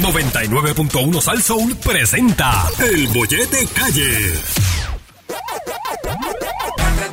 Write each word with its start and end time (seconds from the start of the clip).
99.1 0.00 1.20
Sal 1.20 1.42
Soul 1.42 1.76
presenta 1.76 2.68
El 2.78 3.08
Bollete 3.08 3.66
Calle. 3.68 4.34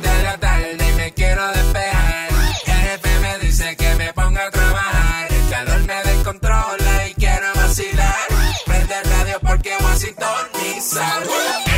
de 0.02 0.22
la 0.22 0.38
tarde 0.38 0.88
y 0.88 0.96
me 0.96 1.12
quiero 1.12 1.46
despejar. 1.48 2.28
El 2.66 2.74
jefe 2.74 3.18
me 3.20 3.38
dice 3.38 3.76
que 3.76 3.94
me 3.96 4.12
ponga 4.12 4.46
a 4.46 4.50
trabajar. 4.50 5.32
El 5.32 5.50
calor 5.50 5.80
me 5.80 6.02
descontrola 6.02 7.08
y 7.08 7.14
quiero 7.14 7.46
vacilar. 7.54 8.16
Prende 8.66 8.94
el 9.02 9.10
radio 9.10 9.38
porque 9.40 9.76
voy 9.80 9.92
a 9.92 9.96
sintonizar. 9.96 11.71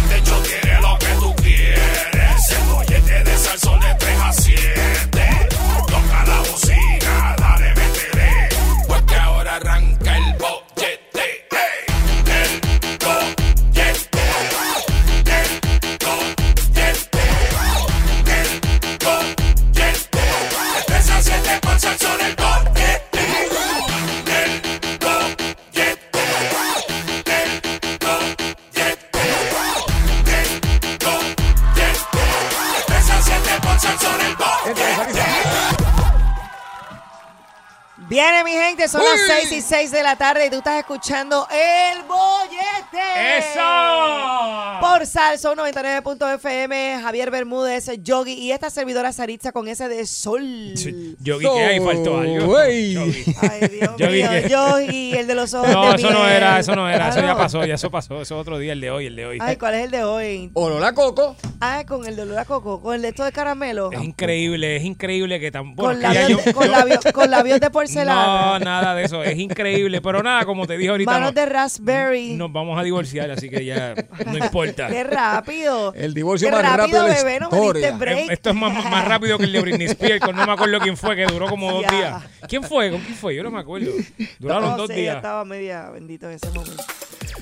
Son 38.89 39.03
las 39.03 39.21
6 39.49 39.53
y 39.53 39.61
6 39.63 39.91
de 39.91 40.03
la 40.03 40.17
tarde 40.17 40.47
y 40.47 40.51
tú 40.51 40.57
estás 40.59 40.79
escuchando 40.79 41.47
El 41.51 42.03
Bollete. 42.03 43.39
¡Eso! 43.39 43.61
Por 44.81 45.07
Salso 45.07 45.55
99.fm, 45.57 47.01
Javier 47.03 47.31
Bermúdez, 47.31 47.91
Yogi 48.03 48.33
y 48.35 48.53
esta 48.53 48.71
servidora 48.71 49.13
Saritza 49.13 49.53
con 49.53 49.69
ese 49.69 49.89
de 49.89 50.07
sol. 50.07 50.43
Yogi, 51.21 51.45
que 51.45 51.65
ahí 51.65 51.81
faltó 51.81 52.19
algo. 52.19 52.57
Ay, 52.59 52.95
Dios 52.95 53.07
Yogi, 53.99 54.13
mío, 54.13 54.29
¿qué? 54.31 54.49
Yogi, 54.49 55.15
el 55.17 55.27
de 55.27 55.35
los 55.35 55.55
ojos 55.55 55.69
No, 55.71 55.91
de 55.91 55.97
eso 55.97 56.11
no 56.11 56.29
era, 56.29 56.59
eso 56.59 56.77
no 56.77 56.89
era, 56.89 57.09
eso 57.09 57.21
ya 57.21 57.29
no. 57.29 57.37
pasó, 57.39 57.65
ya 57.65 57.75
eso 57.75 57.91
pasó, 57.91 58.21
eso 58.21 58.35
es 58.35 58.41
otro 58.41 58.59
día, 58.59 58.73
el 58.73 58.81
de 58.81 58.91
hoy, 58.91 59.07
el 59.07 59.17
de 59.17 59.27
hoy. 59.27 59.39
Ay, 59.41 59.57
¿cuál 59.57 59.75
es 59.75 59.85
el 59.87 59.91
de 59.91 60.05
hoy? 60.05 60.51
Olola 60.55 60.93
Coco. 60.93 61.37
Ah, 61.61 61.85
con 61.87 62.07
el 62.07 62.15
de 62.17 62.23
olor 62.23 62.39
a 62.39 62.45
coco, 62.45 62.83
con 62.83 62.95
el 62.95 63.01
de 63.03 63.09
esto 63.09 63.25
de 63.25 63.33
caramelo. 63.33 63.91
Es 63.91 64.03
increíble, 64.03 64.77
es 64.77 64.85
increíble 64.85 65.41
que 65.41 65.51
tan 65.51 65.75
bueno, 65.75 65.93
Con 65.95 66.03
labios, 66.03 66.29
yo- 66.29 66.37
de, 66.39 66.53
con, 66.53 66.67
yo- 66.67 66.71
labios, 66.73 66.99
con 67.15 67.31
labios 67.31 67.61
de 67.61 67.67
No, 67.69 67.73
porcelana. 67.73 68.74
Nada 68.81 68.95
de 68.95 69.05
eso, 69.05 69.23
es 69.23 69.39
increíble, 69.39 70.01
pero 70.01 70.23
nada, 70.23 70.45
como 70.45 70.67
te 70.67 70.77
dije 70.77 70.91
ahorita, 70.91 71.11
Manos 71.11 71.35
no- 71.35 71.41
de 71.41 71.47
raspberry. 71.47 72.35
nos 72.35 72.53
vamos 72.53 72.79
a 72.79 72.83
divorciar, 72.83 73.31
así 73.31 73.49
que 73.49 73.65
ya 73.65 73.95
no 74.27 74.37
importa. 74.39 74.89
Qué 74.89 75.05
rápido. 75.05 75.93
El 75.95 76.15
divorcio 76.15 76.49
Qué 76.49 76.55
más 76.57 76.77
rápido 76.77 77.03
de 77.05 77.09
la 77.11 77.15
bebé, 77.15 77.41
no 77.41 77.51
me 77.51 77.91
break. 77.93 78.31
Esto 78.31 78.51
es 78.51 78.57
más, 78.57 78.73
más 78.91 79.05
rápido 79.07 79.39
que 79.39 79.45
el 79.45 79.53
de 79.53 79.61
Britney 79.61 79.87
Spears, 79.89 80.21
con 80.25 80.35
no 80.37 80.47
me 80.47 80.53
acuerdo 80.53 80.79
quién 80.81 80.97
fue, 80.97 81.17
que 81.17 81.27
duró 81.27 81.49
como 81.49 81.71
dos 81.73 81.83
Ya. 81.83 81.91
días. 81.97 82.23
¿Quién 82.49 82.63
fue? 82.63 82.91
¿Con 82.91 83.01
quién 83.01 83.15
fue? 83.15 83.35
Yo 83.35 83.43
no 83.43 83.51
me 83.51 83.61
acuerdo. 83.61 83.91
Duraron 84.39 84.71
No 84.71 84.77
dos 84.77 84.89
sé, 84.89 84.95
días. 84.95 85.17
estaba 85.17 85.45
media 85.45 85.91
bendito 85.91 86.27
en 86.29 86.35
ese 86.37 86.49
momento. 86.51 86.83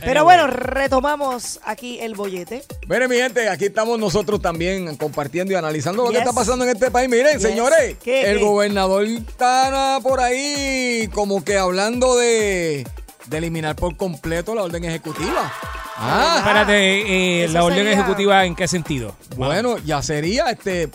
Pero 0.05 0.25
bueno, 0.25 0.47
retomamos 0.49 1.61
aquí 1.65 1.99
el 2.01 2.15
bollete. 2.15 2.63
Miren, 2.89 3.09
mi 3.09 3.17
gente, 3.17 3.49
aquí 3.49 3.67
estamos 3.67 3.99
nosotros 3.99 4.41
también 4.43 4.97
compartiendo 4.97 5.53
y 5.53 5.57
analizando 5.57 6.05
lo 6.05 6.11
que 6.11 6.19
está 6.19 6.33
pasando 6.33 6.65
en 6.65 6.71
este 6.71 6.91
país. 6.91 7.09
Miren, 7.09 7.35
Yes. 7.35 7.43
señores, 7.43 7.97
¿Qué, 8.03 8.31
el 8.31 8.39
qué? 8.39 8.45
gobernador 8.45 9.05
está 9.05 9.99
por 10.03 10.21
ahí 10.21 11.09
como 11.15 11.45
que 11.45 11.57
hablando 11.59 12.17
de, 12.17 12.87
de 13.27 13.39
eliminar 13.39 13.77
por 13.77 13.97
completo 13.97 14.55
la 14.55 14.63
orden 14.63 14.85
ejecutiva. 14.85 15.53
Ah, 15.97 16.37
Espérate, 16.39 16.73
eh, 17.03 17.45
Eso 17.45 17.53
la 17.55 17.65
orden 17.65 17.79
sería- 17.79 17.93
ejecutiva, 17.93 18.45
¿en 18.45 18.57
qué 18.57 18.67
sentido? 18.67 19.15
bueno, 19.37 19.79
ya 19.79 20.03
sería 20.03 20.51
este 20.51 20.89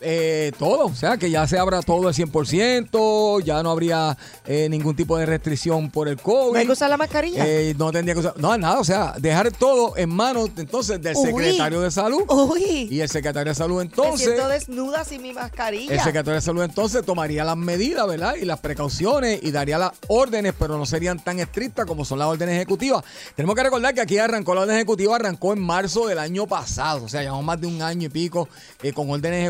eh, 0.00 0.52
todo, 0.58 0.86
o 0.86 0.94
sea, 0.94 1.16
que 1.16 1.30
ya 1.30 1.46
se 1.46 1.58
abra 1.58 1.82
todo 1.82 2.08
al 2.08 2.14
100%, 2.14 3.42
ya 3.42 3.62
no 3.62 3.70
habría 3.70 4.16
eh, 4.46 4.68
ningún 4.68 4.94
tipo 4.96 5.16
de 5.18 5.26
restricción 5.26 5.90
por 5.90 6.08
el 6.08 6.20
COVID. 6.20 6.52
¿No 6.52 6.58
hay 6.58 6.66
que 6.66 6.72
usar 6.72 6.90
la 6.90 6.96
mascarilla? 6.96 7.44
Eh, 7.46 7.74
no 7.78 7.90
tendría 7.92 8.14
que 8.14 8.20
usar, 8.20 8.34
no, 8.38 8.56
nada, 8.56 8.78
o 8.78 8.84
sea, 8.84 9.14
dejar 9.18 9.50
todo 9.52 9.96
en 9.96 10.10
manos 10.10 10.50
entonces 10.56 11.00
del 11.02 11.16
Uy. 11.16 11.26
secretario 11.26 11.80
de 11.80 11.90
salud. 11.90 12.22
Uy, 12.28 12.88
Y 12.90 13.00
el 13.00 13.08
secretario 13.08 13.50
de 13.52 13.54
salud 13.56 13.76
me 13.78 13.82
entonces, 13.82 14.26
siento 14.28 14.48
desnuda 14.48 15.04
sin 15.04 15.22
mi 15.22 15.32
mascarilla. 15.32 15.92
el 15.94 16.00
secretario 16.00 16.34
de 16.34 16.40
salud 16.40 16.62
entonces 16.62 17.04
tomaría 17.04 17.44
las 17.44 17.56
medidas, 17.56 18.06
¿verdad? 18.06 18.34
Y 18.40 18.44
las 18.44 18.60
precauciones 18.60 19.40
y 19.42 19.50
daría 19.50 19.78
las 19.78 19.92
órdenes, 20.08 20.54
pero 20.58 20.78
no 20.78 20.86
serían 20.86 21.18
tan 21.22 21.38
estrictas 21.40 21.86
como 21.86 22.04
son 22.04 22.18
las 22.18 22.28
órdenes 22.28 22.54
ejecutivas. 22.56 23.04
Tenemos 23.34 23.54
que 23.56 23.62
recordar 23.62 23.94
que 23.94 24.00
aquí 24.00 24.18
arrancó 24.18 24.54
la 24.54 24.62
orden 24.62 24.76
ejecutiva, 24.76 25.16
arrancó 25.16 25.52
en 25.52 25.60
marzo 25.60 26.06
del 26.06 26.18
año 26.18 26.46
pasado, 26.46 27.04
o 27.04 27.08
sea, 27.08 27.22
llevamos 27.22 27.44
más 27.44 27.60
de 27.60 27.66
un 27.66 27.82
año 27.82 28.06
y 28.06 28.08
pico 28.08 28.48
eh, 28.82 28.92
con 28.92 29.10
órdenes 29.10 29.40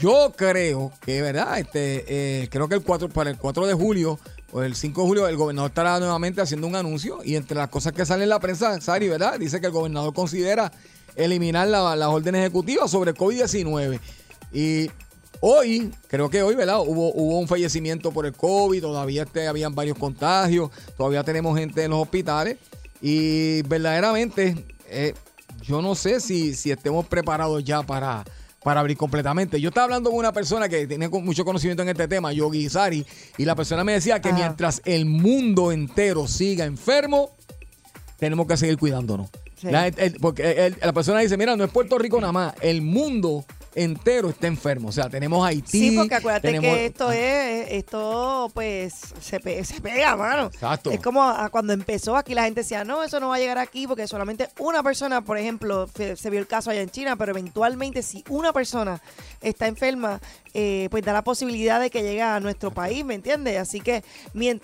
Yo 0.00 0.32
creo 0.36 0.92
que, 1.04 1.22
¿verdad? 1.22 1.58
Este, 1.58 2.04
eh, 2.42 2.48
creo 2.50 2.68
que 2.68 2.74
el 2.76 2.82
4, 2.82 3.08
para 3.08 3.30
el 3.30 3.38
4 3.38 3.66
de 3.66 3.74
julio 3.74 4.18
o 4.52 4.62
el 4.62 4.74
5 4.74 5.00
de 5.02 5.06
julio 5.06 5.28
el 5.28 5.36
gobernador 5.36 5.70
estará 5.70 5.98
nuevamente 6.00 6.40
haciendo 6.40 6.66
un 6.66 6.74
anuncio 6.76 7.20
y 7.24 7.36
entre 7.36 7.56
las 7.56 7.68
cosas 7.68 7.92
que 7.92 8.04
salen 8.04 8.24
en 8.24 8.28
la 8.30 8.40
prensa, 8.40 8.80
Sari, 8.80 9.08
¿verdad? 9.08 9.38
Dice 9.38 9.60
que 9.60 9.66
el 9.66 9.72
gobernador 9.72 10.12
considera 10.12 10.72
eliminar 11.16 11.68
la- 11.68 11.94
las 11.94 12.08
órdenes 12.08 12.40
ejecutivas 12.40 12.90
sobre 12.90 13.14
COVID-19. 13.14 14.00
Y 14.52 14.90
hoy, 15.40 15.92
creo 16.08 16.28
que 16.28 16.42
hoy, 16.42 16.54
¿verdad? 16.56 16.80
Hubo, 16.80 17.12
hubo 17.14 17.38
un 17.38 17.46
fallecimiento 17.48 18.10
por 18.10 18.26
el 18.26 18.32
COVID, 18.32 18.80
todavía 18.82 19.22
este, 19.22 19.46
habían 19.46 19.74
varios 19.74 19.96
contagios, 19.98 20.70
todavía 20.96 21.22
tenemos 21.22 21.56
gente 21.58 21.84
en 21.84 21.90
los 21.92 22.00
hospitales 22.02 22.56
y 23.00 23.62
verdaderamente 23.62 24.64
eh, 24.88 25.14
yo 25.62 25.80
no 25.82 25.94
sé 25.94 26.20
si, 26.20 26.54
si 26.54 26.70
estemos 26.70 27.06
preparados 27.06 27.62
ya 27.64 27.82
para, 27.82 28.24
para 28.64 28.80
abrir 28.80 28.96
completamente. 28.96 29.60
Yo 29.60 29.68
estaba 29.68 29.84
hablando 29.84 30.10
con 30.10 30.18
una 30.18 30.32
persona 30.32 30.68
que 30.68 30.86
tiene 30.86 31.08
con- 31.10 31.24
mucho 31.24 31.44
conocimiento 31.44 31.82
en 31.82 31.90
este 31.90 32.08
tema, 32.08 32.32
Yogi 32.32 32.68
Sari, 32.68 33.04
y 33.38 33.44
la 33.44 33.54
persona 33.54 33.84
me 33.84 33.92
decía 33.92 34.20
que 34.20 34.30
Ajá. 34.30 34.38
mientras 34.38 34.80
el 34.86 35.04
mundo 35.04 35.70
entero 35.70 36.26
siga 36.26 36.64
enfermo, 36.64 37.36
tenemos 38.18 38.46
que 38.46 38.56
seguir 38.56 38.78
cuidándonos. 38.78 39.28
Sí. 39.56 39.68
La, 39.70 39.86
el- 39.86 40.14
porque 40.20 40.66
el- 40.66 40.76
la 40.82 40.92
persona 40.92 41.20
dice, 41.20 41.36
mira, 41.36 41.56
no 41.56 41.64
es 41.64 41.70
Puerto 41.70 41.98
Rico 41.98 42.20
nada 42.20 42.32
más, 42.32 42.54
el 42.62 42.80
mundo 42.82 43.44
entero 43.74 44.30
está 44.30 44.46
enfermo. 44.46 44.88
O 44.88 44.92
sea, 44.92 45.08
tenemos 45.08 45.46
Haití. 45.46 45.90
Sí, 45.90 45.96
porque 45.96 46.14
acuérdate 46.14 46.48
tenemos- 46.48 46.74
que 46.76 46.86
esto 46.86 47.10
es, 47.12 47.66
esto 47.72 48.50
pues 48.54 48.94
se, 49.20 49.40
pe- 49.40 49.64
se 49.64 49.80
pega, 49.80 50.16
mano. 50.16 50.46
Exacto. 50.52 50.90
Es 50.90 51.00
como 51.00 51.22
a- 51.22 51.48
cuando 51.50 51.72
empezó 51.72 52.16
aquí 52.16 52.34
la 52.34 52.44
gente 52.44 52.60
decía, 52.60 52.84
no, 52.84 53.02
eso 53.02 53.20
no 53.20 53.28
va 53.28 53.36
a 53.36 53.38
llegar 53.38 53.58
aquí 53.58 53.86
porque 53.86 54.06
solamente 54.06 54.48
una 54.58 54.82
persona, 54.82 55.20
por 55.22 55.38
ejemplo, 55.38 55.88
se, 55.94 56.16
se 56.16 56.30
vio 56.30 56.40
el 56.40 56.46
caso 56.46 56.70
allá 56.70 56.82
en 56.82 56.90
China, 56.90 57.16
pero 57.16 57.32
eventualmente 57.32 58.02
si 58.02 58.24
una 58.28 58.52
persona 58.52 59.00
está 59.40 59.66
enferma, 59.66 60.20
eh, 60.54 60.88
pues 60.90 61.04
da 61.04 61.12
la 61.12 61.22
posibilidad 61.24 61.80
de 61.80 61.90
que 61.90 62.02
llegue 62.02 62.22
a 62.22 62.38
nuestro 62.40 62.70
país, 62.70 63.04
¿me 63.04 63.14
entiendes? 63.14 63.58
Así 63.58 63.80
que 63.80 64.04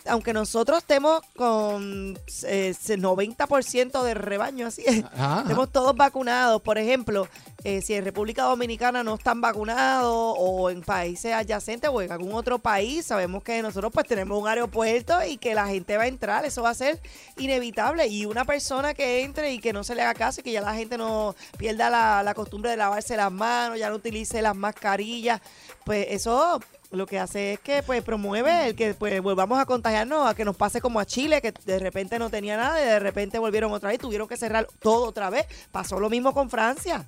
aunque 0.07 0.33
nosotros 0.33 0.79
estemos 0.79 1.21
con 1.37 2.17
eh, 2.45 2.75
90% 2.75 4.03
de 4.05 4.15
rebaño, 4.15 4.69
así 4.69 4.85
es, 4.87 5.05
Ajá, 5.05 5.33
ajá. 5.33 5.41
estemos 5.43 5.71
todos 5.71 5.97
vacunados, 5.97 6.63
por 6.63 6.79
ejemplo, 6.79 7.29
eh, 7.65 7.83
si 7.83 7.95
en 7.95 8.05
República 8.05 8.45
Dominicana 8.45 9.03
no 9.03 9.17
están 9.17 9.41
vacunados 9.41 10.35
o 10.39 10.71
en 10.71 10.81
países 10.81 11.33
adyacentes 11.35 11.91
o 11.93 12.01
en 12.01 12.11
algún 12.11 12.33
otro 12.35 12.59
país, 12.59 13.05
sabemos 13.07 13.43
que 13.43 13.61
nosotros 13.61 13.93
pues 13.93 14.07
tenemos 14.07 14.41
un 14.41 14.49
aeropuerto 14.49 15.19
y 15.25 15.37
que 15.37 15.55
la 15.55 15.67
gente 15.67 15.97
va 15.97 16.05
a 16.05 16.07
entrar, 16.07 16.45
eso 16.45 16.63
va 16.63 16.71
a 16.71 16.75
ser 16.75 17.01
inevitable. 17.37 18.07
Y 18.07 18.25
una 18.25 18.45
persona 18.45 18.95
que 18.95 19.23
entre 19.25 19.53
y 19.53 19.59
que 19.59 19.73
no 19.73 19.85
se 19.85 19.95
le 19.95 20.03
haga 20.03 20.15
caso 20.15 20.41
y 20.41 20.45
que 20.45 20.53
ya 20.53 20.61
la 20.63 20.75
gente 20.75 20.97
no 20.97 21.35
pierda 21.59 21.91
la, 21.91 22.23
la 22.23 22.33
costumbre 22.35 22.71
de 22.71 22.77
lavarse 22.77 23.17
las 23.17 23.33
manos, 23.33 23.79
ya 23.79 23.91
no 23.91 23.97
utilice 23.97 24.41
las 24.41 24.57
mascarillas, 24.57 25.41
pues 25.85 26.07
eso 26.11 26.61
lo 26.93 27.07
que 27.07 27.19
hace 27.19 27.53
es 27.55 27.61
que 27.61 27.83
pues 27.83 28.03
promueve 28.03 28.67
el 28.69 28.75
que 28.75 28.95
pues 28.95 29.21
volvamos 29.23 29.61
a 29.61 29.65
contagiarnos, 29.67 30.29
a 30.29 30.35
que 30.35 30.45
nos 30.45 30.57
pase 30.57 30.81
como 30.81 30.99
a 30.99 31.07
Chile, 31.07 31.41
que 31.41 31.53
de 31.65 31.79
repente 31.79 32.19
no 32.19 32.31
tenía 32.31 32.57
nada 32.57 32.83
y 32.83 32.85
de 32.85 32.99
repente 32.99 33.39
volvieron 33.39 33.73
otra 33.73 33.91
vez, 33.91 33.99
tuvieron 33.99 34.27
que 34.27 34.37
cerrar 34.37 34.67
todo 34.81 35.07
otra 35.07 35.31
vez. 35.31 35.47
Pasó 35.71 36.01
lo 36.01 36.11
mismo 36.11 36.35
con 36.35 36.51
Francia. 36.51 37.07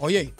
Oye, 0.00 0.32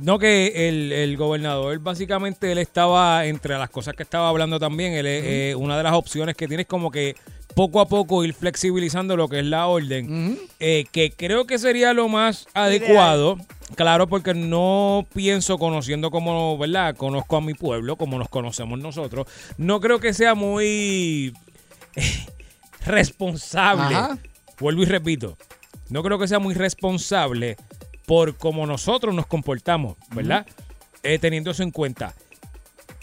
No, 0.00 0.18
que 0.18 0.68
el, 0.68 0.90
el 0.90 1.16
gobernador 1.16 1.78
básicamente 1.78 2.50
él 2.50 2.58
estaba, 2.58 3.26
entre 3.26 3.56
las 3.56 3.70
cosas 3.70 3.94
que 3.94 4.02
estaba 4.02 4.28
hablando 4.28 4.58
también, 4.58 4.92
él, 4.94 5.06
eh, 5.06 5.54
una 5.56 5.76
de 5.76 5.84
las 5.84 5.92
opciones 5.92 6.34
que 6.34 6.48
tiene 6.48 6.62
es 6.62 6.68
como 6.68 6.90
que 6.90 7.14
poco 7.54 7.80
a 7.80 7.88
poco 7.88 8.24
ir 8.24 8.34
flexibilizando 8.34 9.16
lo 9.16 9.28
que 9.28 9.40
es 9.40 9.46
la 9.46 9.66
orden, 9.66 10.38
eh, 10.60 10.84
que 10.90 11.12
creo 11.12 11.46
que 11.46 11.58
sería 11.58 11.92
lo 11.92 12.08
más 12.08 12.46
adecuado, 12.52 13.38
claro, 13.76 14.08
porque 14.08 14.34
no 14.34 15.06
pienso 15.14 15.58
conociendo 15.58 16.10
como, 16.10 16.58
¿verdad? 16.58 16.96
Conozco 16.96 17.36
a 17.36 17.40
mi 17.40 17.54
pueblo, 17.54 17.96
como 17.96 18.18
nos 18.18 18.28
conocemos 18.28 18.78
nosotros, 18.78 19.26
no 19.56 19.80
creo 19.80 20.00
que 20.00 20.12
sea 20.12 20.34
muy 20.34 21.32
responsable. 22.84 23.94
Ajá. 23.94 24.18
Vuelvo 24.58 24.82
y 24.82 24.86
repito, 24.86 25.36
no 25.90 26.02
creo 26.02 26.18
que 26.18 26.28
sea 26.28 26.38
muy 26.38 26.54
responsable 26.54 27.56
por 28.06 28.36
cómo 28.36 28.66
nosotros 28.66 29.14
nos 29.14 29.26
comportamos, 29.26 29.96
¿verdad? 30.12 30.46
Eh, 31.02 31.18
teniendo 31.18 31.50
eso 31.50 31.62
en 31.62 31.70
cuenta. 31.70 32.14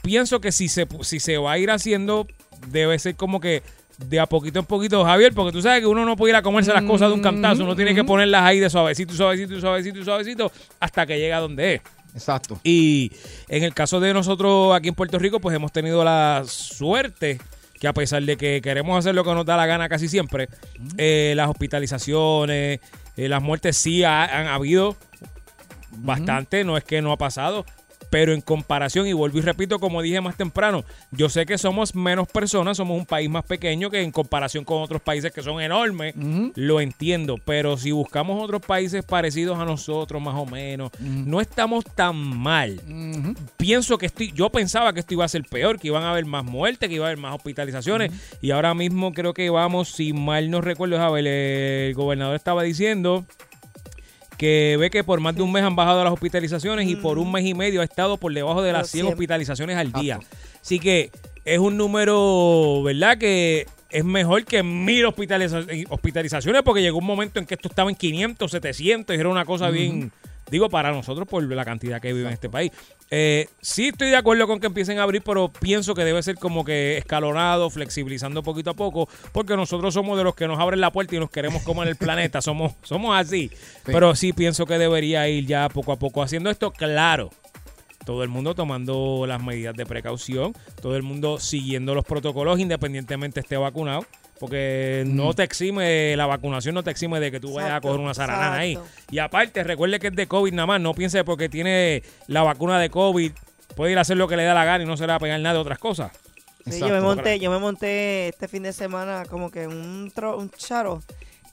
Pienso 0.02 0.42
que 0.42 0.52
si 0.52 0.68
se, 0.68 0.88
si 1.02 1.20
se 1.20 1.38
va 1.38 1.54
a 1.54 1.58
ir 1.58 1.70
haciendo, 1.70 2.28
debe 2.68 2.98
ser 3.00 3.16
como 3.16 3.40
que 3.40 3.64
de 4.08 4.20
a 4.20 4.26
poquito 4.26 4.60
en 4.60 4.66
poquito, 4.66 5.04
Javier, 5.06 5.34
porque 5.34 5.52
tú 5.52 5.62
sabes 5.62 5.80
que 5.82 5.88
uno 5.88 6.04
no 6.06 6.16
puede 6.16 6.32
ir 6.32 6.36
a 6.36 6.42
comerse 6.42 6.74
las 6.74 6.84
cosas 6.84 7.10
de 7.10 7.16
un 7.16 7.22
cantazo, 7.22 7.64
uno 7.64 7.76
tiene 7.76 7.94
que 7.96 8.04
ponerlas 8.04 8.44
ahí 8.44 8.60
de 8.60 8.70
suavecito, 8.70 9.14
suavecito, 9.14 9.54
y 9.56 9.62
suavecito, 9.62 10.04
suavecito, 10.04 10.52
hasta 10.80 11.06
que 11.06 11.18
llega 11.20 11.40
donde 11.40 11.76
es. 11.76 11.82
Exacto. 12.14 12.60
Y 12.64 13.12
en 13.48 13.64
el 13.64 13.74
caso 13.74 14.00
de 14.02 14.14
nosotros 14.14 14.76
aquí 14.76 14.90
en 14.90 14.96
Puerto 14.96 15.18
Rico, 15.18 15.40
pues 15.40 15.56
hemos 15.56 15.72
tenido 15.72 16.04
la 16.04 16.44
suerte 16.46 17.40
que 17.80 17.88
a 17.88 17.94
pesar 17.94 18.22
de 18.24 18.36
que 18.38 18.60
queremos 18.62 18.98
hacer 19.00 19.16
lo 19.16 19.24
que 19.24 19.34
nos 19.34 19.46
da 19.46 19.56
la 19.58 19.66
gana 19.66 19.88
casi 19.90 20.08
siempre, 20.10 20.50
eh, 20.98 21.34
las 21.36 21.50
hospitalizaciones, 21.50 22.80
eh, 23.18 23.28
las 23.30 23.42
muertes 23.42 23.78
sí 23.78 24.04
ha- 24.04 24.26
han 24.40 24.48
habido 24.48 24.96
bastante, 25.92 26.64
no 26.64 26.78
es 26.78 26.84
que 26.84 27.02
no 27.02 27.12
ha 27.12 27.18
pasado, 27.18 27.66
pero 28.12 28.34
en 28.34 28.42
comparación, 28.42 29.08
y 29.08 29.14
vuelvo 29.14 29.40
y 29.40 29.42
repito, 29.42 29.80
como 29.80 30.02
dije 30.02 30.20
más 30.20 30.36
temprano, 30.36 30.84
yo 31.12 31.30
sé 31.30 31.46
que 31.46 31.58
somos 31.58 31.96
menos 31.96 32.28
personas, 32.28 32.76
somos 32.78 33.00
un 33.00 33.06
país 33.06 33.30
más 33.30 33.46
pequeño 33.46 33.90
que 33.90 34.02
en 34.02 34.12
comparación 34.12 34.66
con 34.66 34.84
otros 34.84 35.02
países 35.02 35.32
que 35.32 35.42
son 35.42 35.62
enormes, 35.62 36.14
lo 36.56 36.82
entiendo, 36.82 37.38
pero 37.44 37.78
si 37.78 37.92
buscamos 37.92 38.44
otros 38.44 38.62
países 38.62 39.06
parecidos 39.06 39.58
a 39.58 39.66
nosotros, 39.66 40.22
más 40.22 40.36
o 40.36 40.46
menos, 40.46 40.92
no 41.00 41.40
estamos 41.40 41.86
tan 41.86 42.18
mal. 42.18 42.82
Pienso 43.56 43.98
que 43.98 44.08
estoy, 44.08 44.34
yo 44.34 44.50
pensaba 44.50 44.92
que 44.94 45.00
esto 45.00 45.14
iba 45.14 45.24
a 45.24 45.30
ser 45.30 45.44
peor, 45.46 45.80
que 45.80 45.88
iban 45.88 46.04
a 46.04 46.12
haber 46.12 46.26
más 46.26 46.44
muertes, 46.44 46.90
que 46.90 46.96
iba 46.96 47.06
a 47.06 47.08
haber 47.08 47.18
más 47.18 47.34
hospitalizaciones, 47.34 48.12
y 48.42 48.52
ahora 48.52 48.74
mismo 48.74 49.14
creo 49.14 49.34
que 49.34 49.50
vamos, 49.50 49.88
si 49.88 50.12
mal 50.12 50.52
no 50.52 50.60
recuerdo, 50.60 50.98
Javier, 50.98 51.28
el 51.28 51.94
gobernador 51.94 52.36
estaba 52.36 52.64
diciendo 52.64 53.26
que 54.42 54.76
ve 54.80 54.90
que 54.90 55.04
por 55.04 55.20
más 55.20 55.36
de 55.36 55.44
un 55.44 55.52
mes 55.52 55.62
han 55.62 55.76
bajado 55.76 56.04
las 56.04 56.12
hospitalizaciones 56.12 56.90
y 56.90 56.96
por 56.96 57.20
un 57.20 57.32
mes 57.32 57.46
y 57.46 57.54
medio 57.54 57.82
ha 57.82 57.84
estado 57.84 58.18
por 58.18 58.34
debajo 58.34 58.64
de 58.64 58.72
las 58.74 58.80
Pero 58.82 58.88
100 58.88 58.92
siempre- 59.04 59.14
hospitalizaciones 59.14 59.78
al 59.78 59.92
día. 59.92 60.20
Así 60.60 60.80
que 60.80 61.12
es 61.46 61.60
un 61.60 61.78
número, 61.78 62.82
¿verdad? 62.82 63.20
Que 63.20 63.68
es 63.92 64.04
mejor 64.04 64.44
que 64.46 64.64
mil 64.64 65.06
hospitaliza- 65.06 65.64
hospitalizaciones 65.90 66.64
porque 66.64 66.82
llegó 66.82 66.98
un 66.98 67.06
momento 67.06 67.40
en 67.40 67.46
que 67.46 67.54
esto 67.54 67.68
estaba 67.68 67.92
en 67.92 67.96
500, 67.96 68.50
700 68.50 69.16
y 69.16 69.20
era 69.20 69.30
una 69.30 69.46
cosa 69.46 69.70
bien, 69.70 70.12
digo, 70.52 70.70
para 70.70 70.92
nosotros 70.92 71.28
por 71.28 71.42
la 71.44 71.66
cantidad 71.66 72.02
que 72.02 72.14
vive 72.14 72.28
en 72.28 72.34
este 72.34 72.50
país. 72.50 72.72
Eh, 73.10 73.48
sí 73.62 73.88
estoy 73.88 74.10
de 74.10 74.18
acuerdo 74.18 74.48
con 74.48 74.60
que 74.60 74.68
empiecen 74.68 75.00
a 75.00 75.04
abrir, 75.04 75.22
pero 75.24 75.48
pienso 75.50 75.96
que 75.96 76.04
debe 76.04 76.22
ser 76.22 76.36
como 76.36 76.64
que 76.64 76.98
escalonado, 76.98 77.70
flexibilizando 77.70 78.44
poquito 78.44 78.70
a 78.70 78.74
poco, 78.74 79.08
porque 79.32 79.56
nosotros 79.56 79.94
somos 79.94 80.18
de 80.18 80.26
los 80.26 80.36
que 80.36 80.48
nos 80.48 80.60
abren 80.60 80.82
la 80.82 80.92
puerta 80.92 81.16
y 81.16 81.20
nos 81.20 81.32
queremos 81.32 81.64
comer 81.64 81.88
el 81.88 81.96
planeta, 81.96 82.42
somos, 82.42 82.74
somos 82.84 83.18
así. 83.18 83.50
Pero 83.86 84.14
sí 84.16 84.34
pienso 84.34 84.66
que 84.66 84.78
debería 84.78 85.28
ir 85.30 85.48
ya 85.48 85.70
poco 85.70 85.94
a 85.94 85.98
poco 85.98 86.22
haciendo 86.22 86.50
esto, 86.50 86.72
claro. 86.72 87.32
Todo 88.06 88.24
el 88.24 88.30
mundo 88.30 88.56
tomando 88.56 89.26
las 89.28 89.42
medidas 89.42 89.76
de 89.76 89.86
precaución, 89.86 90.54
todo 90.82 90.96
el 90.96 91.04
mundo 91.04 91.40
siguiendo 91.40 91.94
los 91.96 92.04
protocolos 92.04 92.60
independientemente 92.60 93.40
esté 93.40 93.58
vacunado, 93.58 94.06
porque 94.42 95.04
no 95.06 95.36
te 95.36 95.44
exime, 95.44 96.16
la 96.18 96.26
vacunación 96.26 96.74
no 96.74 96.82
te 96.82 96.90
exime 96.90 97.20
de 97.20 97.30
que 97.32 97.40
tú 97.40 97.54
vayas 97.54 97.74
a 97.74 97.80
coger 97.82 98.00
una 98.00 98.16
zaranana 98.16 98.56
ahí. 98.58 98.76
Y 99.12 99.20
aparte, 99.20 99.64
recuerde 99.64 100.00
que 100.00 100.08
es 100.08 100.16
de 100.16 100.26
COVID 100.26 100.52
nada 100.52 100.66
más, 100.66 100.82
no 100.82 100.96
piense 100.96 101.24
porque 101.24 101.48
tiene 101.48 102.02
la 102.26 102.42
vacuna 102.42 102.80
de 102.80 102.90
COVID, 102.90 103.32
puede 103.76 103.92
ir 103.92 104.00
a 104.00 104.02
hacer 104.02 104.18
lo 104.18 104.28
que 104.28 104.36
le 104.36 104.44
da 104.44 104.56
la 104.56 104.66
gana 104.66 104.84
y 104.84 104.88
no 104.88 104.98
se 104.98 105.04
le 105.04 105.10
va 105.10 105.16
a 105.16 105.20
pegar 105.20 105.40
nada 105.40 105.54
de 105.54 105.62
otras 105.62 105.78
cosas. 105.78 106.12
Sí, 106.66 106.72
Exacto. 106.72 106.88
yo 106.88 106.94
me 106.96 107.02
monté, 107.02 107.40
yo 107.40 107.52
me 107.52 107.60
monté 107.60 108.30
este 108.30 108.48
fin 108.48 108.64
de 108.64 108.74
semana 108.74 109.26
como 109.30 109.52
que 109.52 109.68
un, 109.68 110.12
tro- 110.12 110.38
un 110.40 110.50
charo 110.50 111.04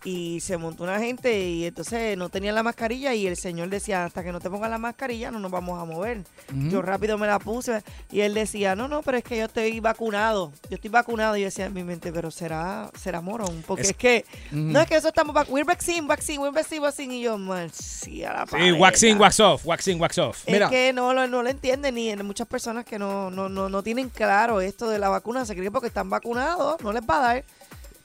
y 0.05 0.41
se 0.41 0.56
montó 0.56 0.85
una 0.85 0.99
gente 1.00 1.41
y 1.49 1.65
entonces 1.67 2.17
no 2.17 2.29
tenían 2.29 2.55
la 2.55 2.62
mascarilla 2.62 3.15
y 3.15 3.27
el 3.27 3.37
señor 3.37 3.69
decía, 3.69 4.05
hasta 4.05 4.23
que 4.23 4.31
no 4.33 4.41
te 4.41 4.49
pongas 4.49 4.71
la 4.71 4.79
mascarilla 4.79 5.31
no 5.31 5.39
nos 5.41 5.50
vamos 5.50 5.81
a 5.81 5.85
mover. 5.85 6.23
Yo 6.71 6.83
rápido 6.83 7.19
me 7.19 7.27
la 7.27 7.39
puse 7.39 7.83
y 8.12 8.21
él 8.21 8.33
decía, 8.35 8.77
no, 8.77 8.87
no, 8.89 9.03
pero 9.03 9.19
es 9.19 9.25
que 9.25 9.37
yo 9.39 9.47
estoy 9.47 9.81
vacunado, 9.81 10.53
yo 10.71 10.77
estoy 10.77 10.91
vacunado 10.91 11.37
y 11.37 11.41
yo 11.41 11.47
decía 11.47 11.67
en 11.67 11.75
mi 11.75 11.83
mente, 11.85 12.12
pero 12.12 12.31
será, 12.31 12.91
será 12.99 13.21
morón, 13.21 13.65
porque 13.67 13.83
Es- 13.83 13.91
es, 13.91 13.97
que, 13.97 14.25
no 14.53 14.81
es 14.81 14.87
que 14.87 14.97
eso 14.97 15.09
estamos, 15.09 15.35
we're 15.49 15.65
vaccine, 15.67 16.06
vaccine, 16.06 16.39
we're 16.39 16.55
vaccine, 16.55 16.81
vaccine 16.81 17.15
y 17.17 17.23
yo, 17.23 17.37
man, 17.37 17.69
sí, 17.73 18.23
a 18.25 18.33
la 18.33 18.47
Sí, 18.47 18.53
paleta. 18.53 18.79
wax 18.79 19.03
off, 19.41 19.65
in, 19.89 20.00
wax 20.00 20.19
off. 20.19 20.43
Es 20.47 20.53
Mira. 20.53 20.69
que 20.71 20.93
no 20.93 21.12
lo, 21.12 21.27
no 21.27 21.43
lo 21.43 21.49
entienden 21.49 21.95
ni 21.97 22.09
en 22.11 22.25
muchas 22.25 22.47
personas 22.47 22.85
que 22.85 22.99
no, 22.99 23.31
no, 23.31 23.49
no, 23.49 23.69
no 23.69 23.83
tienen 23.83 24.09
claro 24.11 24.61
esto 24.61 24.89
de 24.89 24.99
la 24.99 25.09
vacuna. 25.09 25.45
Se 25.45 25.55
creen 25.55 25.65
que 25.67 25.71
porque 25.73 25.89
están 25.89 26.09
vacunados, 26.09 26.81
no 26.83 26.93
les 26.93 27.03
va 27.03 27.17
a 27.17 27.21
dar. 27.35 27.45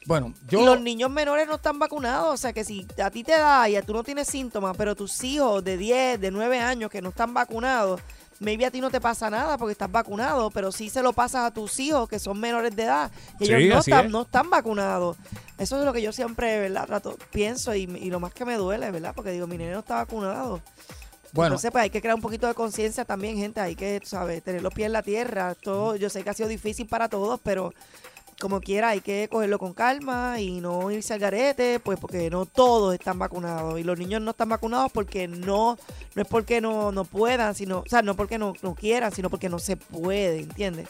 Bueno, 0.05 0.33
Y 0.49 0.55
los 0.57 0.81
niños 0.81 1.09
menores 1.09 1.47
no 1.47 1.55
están 1.55 1.79
vacunados. 1.79 2.33
O 2.33 2.37
sea 2.37 2.53
que 2.53 2.63
si 2.63 2.85
a 3.03 3.09
ti 3.09 3.23
te 3.23 3.33
da 3.33 3.67
y 3.69 3.75
a 3.75 3.81
tú 3.81 3.93
no 3.93 4.03
tienes 4.03 4.27
síntomas, 4.27 4.75
pero 4.77 4.95
tus 4.95 5.23
hijos 5.23 5.63
de 5.63 5.77
10, 5.77 6.19
de 6.19 6.31
9 6.31 6.59
años 6.59 6.89
que 6.91 7.01
no 7.01 7.09
están 7.09 7.33
vacunados, 7.33 8.01
maybe 8.39 8.65
a 8.65 8.71
ti 8.71 8.81
no 8.81 8.89
te 8.91 8.99
pasa 8.99 9.29
nada 9.29 9.57
porque 9.57 9.71
estás 9.71 9.91
vacunado, 9.91 10.51
pero 10.51 10.71
sí 10.71 10.89
se 10.89 11.01
lo 11.01 11.13
pasas 11.13 11.45
a 11.45 11.51
tus 11.53 11.79
hijos 11.79 12.09
que 12.09 12.19
son 12.19 12.39
menores 12.39 12.75
de 12.75 12.83
edad. 12.83 13.11
Y 13.39 13.45
Sí, 13.45 13.53
ellos 13.53 13.69
no 13.69 13.79
están, 13.79 14.05
es. 14.07 14.11
no 14.11 14.21
están 14.23 14.49
vacunados. 14.49 15.17
Eso 15.57 15.79
es 15.79 15.85
lo 15.85 15.93
que 15.93 16.01
yo 16.01 16.11
siempre, 16.11 16.59
¿verdad? 16.59 16.85
Trato, 16.87 17.17
pienso 17.31 17.73
y, 17.73 17.83
y 17.83 18.09
lo 18.09 18.19
más 18.19 18.33
que 18.33 18.43
me 18.43 18.55
duele, 18.55 18.91
¿verdad? 18.91 19.13
Porque 19.15 19.31
digo, 19.31 19.47
mi 19.47 19.57
nene 19.57 19.71
no 19.71 19.79
está 19.79 19.95
vacunado. 19.95 20.61
Bueno, 21.31 21.47
Entonces, 21.55 21.71
pues 21.71 21.83
hay 21.83 21.89
que 21.89 21.99
crear 22.01 22.15
un 22.15 22.21
poquito 22.21 22.45
de 22.47 22.53
conciencia 22.53 23.05
también, 23.05 23.37
gente. 23.37 23.59
Hay 23.59 23.75
que, 23.75 23.99
¿sabes? 24.03 24.43
Tener 24.43 24.61
los 24.61 24.73
pies 24.73 24.85
en 24.87 24.93
la 24.93 25.01
tierra. 25.01 25.55
Todo, 25.55 25.95
yo 25.95 26.09
sé 26.09 26.23
que 26.23 26.29
ha 26.29 26.33
sido 26.33 26.47
difícil 26.49 26.85
para 26.87 27.09
todos, 27.09 27.39
pero 27.41 27.73
como 28.43 28.59
quiera, 28.59 28.89
hay 28.89 28.99
que 28.99 29.29
cogerlo 29.31 29.57
con 29.57 29.73
calma 29.73 30.37
y 30.37 30.59
no 30.59 30.91
irse 30.91 31.13
al 31.13 31.19
garete, 31.21 31.79
pues 31.79 31.97
porque 31.97 32.29
no 32.29 32.45
todos 32.45 32.93
están 32.93 33.17
vacunados. 33.17 33.79
Y 33.79 33.83
los 33.83 33.97
niños 33.97 34.21
no 34.21 34.31
están 34.31 34.49
vacunados 34.49 34.91
porque 34.91 35.29
no, 35.29 35.77
no 36.13 36.21
es 36.21 36.27
porque 36.27 36.59
no, 36.59 36.91
no 36.91 37.05
puedan, 37.05 37.55
sino, 37.55 37.79
o 37.79 37.85
sea, 37.87 38.01
no 38.01 38.17
porque 38.17 38.37
no, 38.37 38.51
no 38.61 38.75
quieran, 38.75 39.13
sino 39.13 39.29
porque 39.29 39.47
no 39.47 39.59
se 39.59 39.77
puede, 39.77 40.41
¿entiendes? 40.41 40.89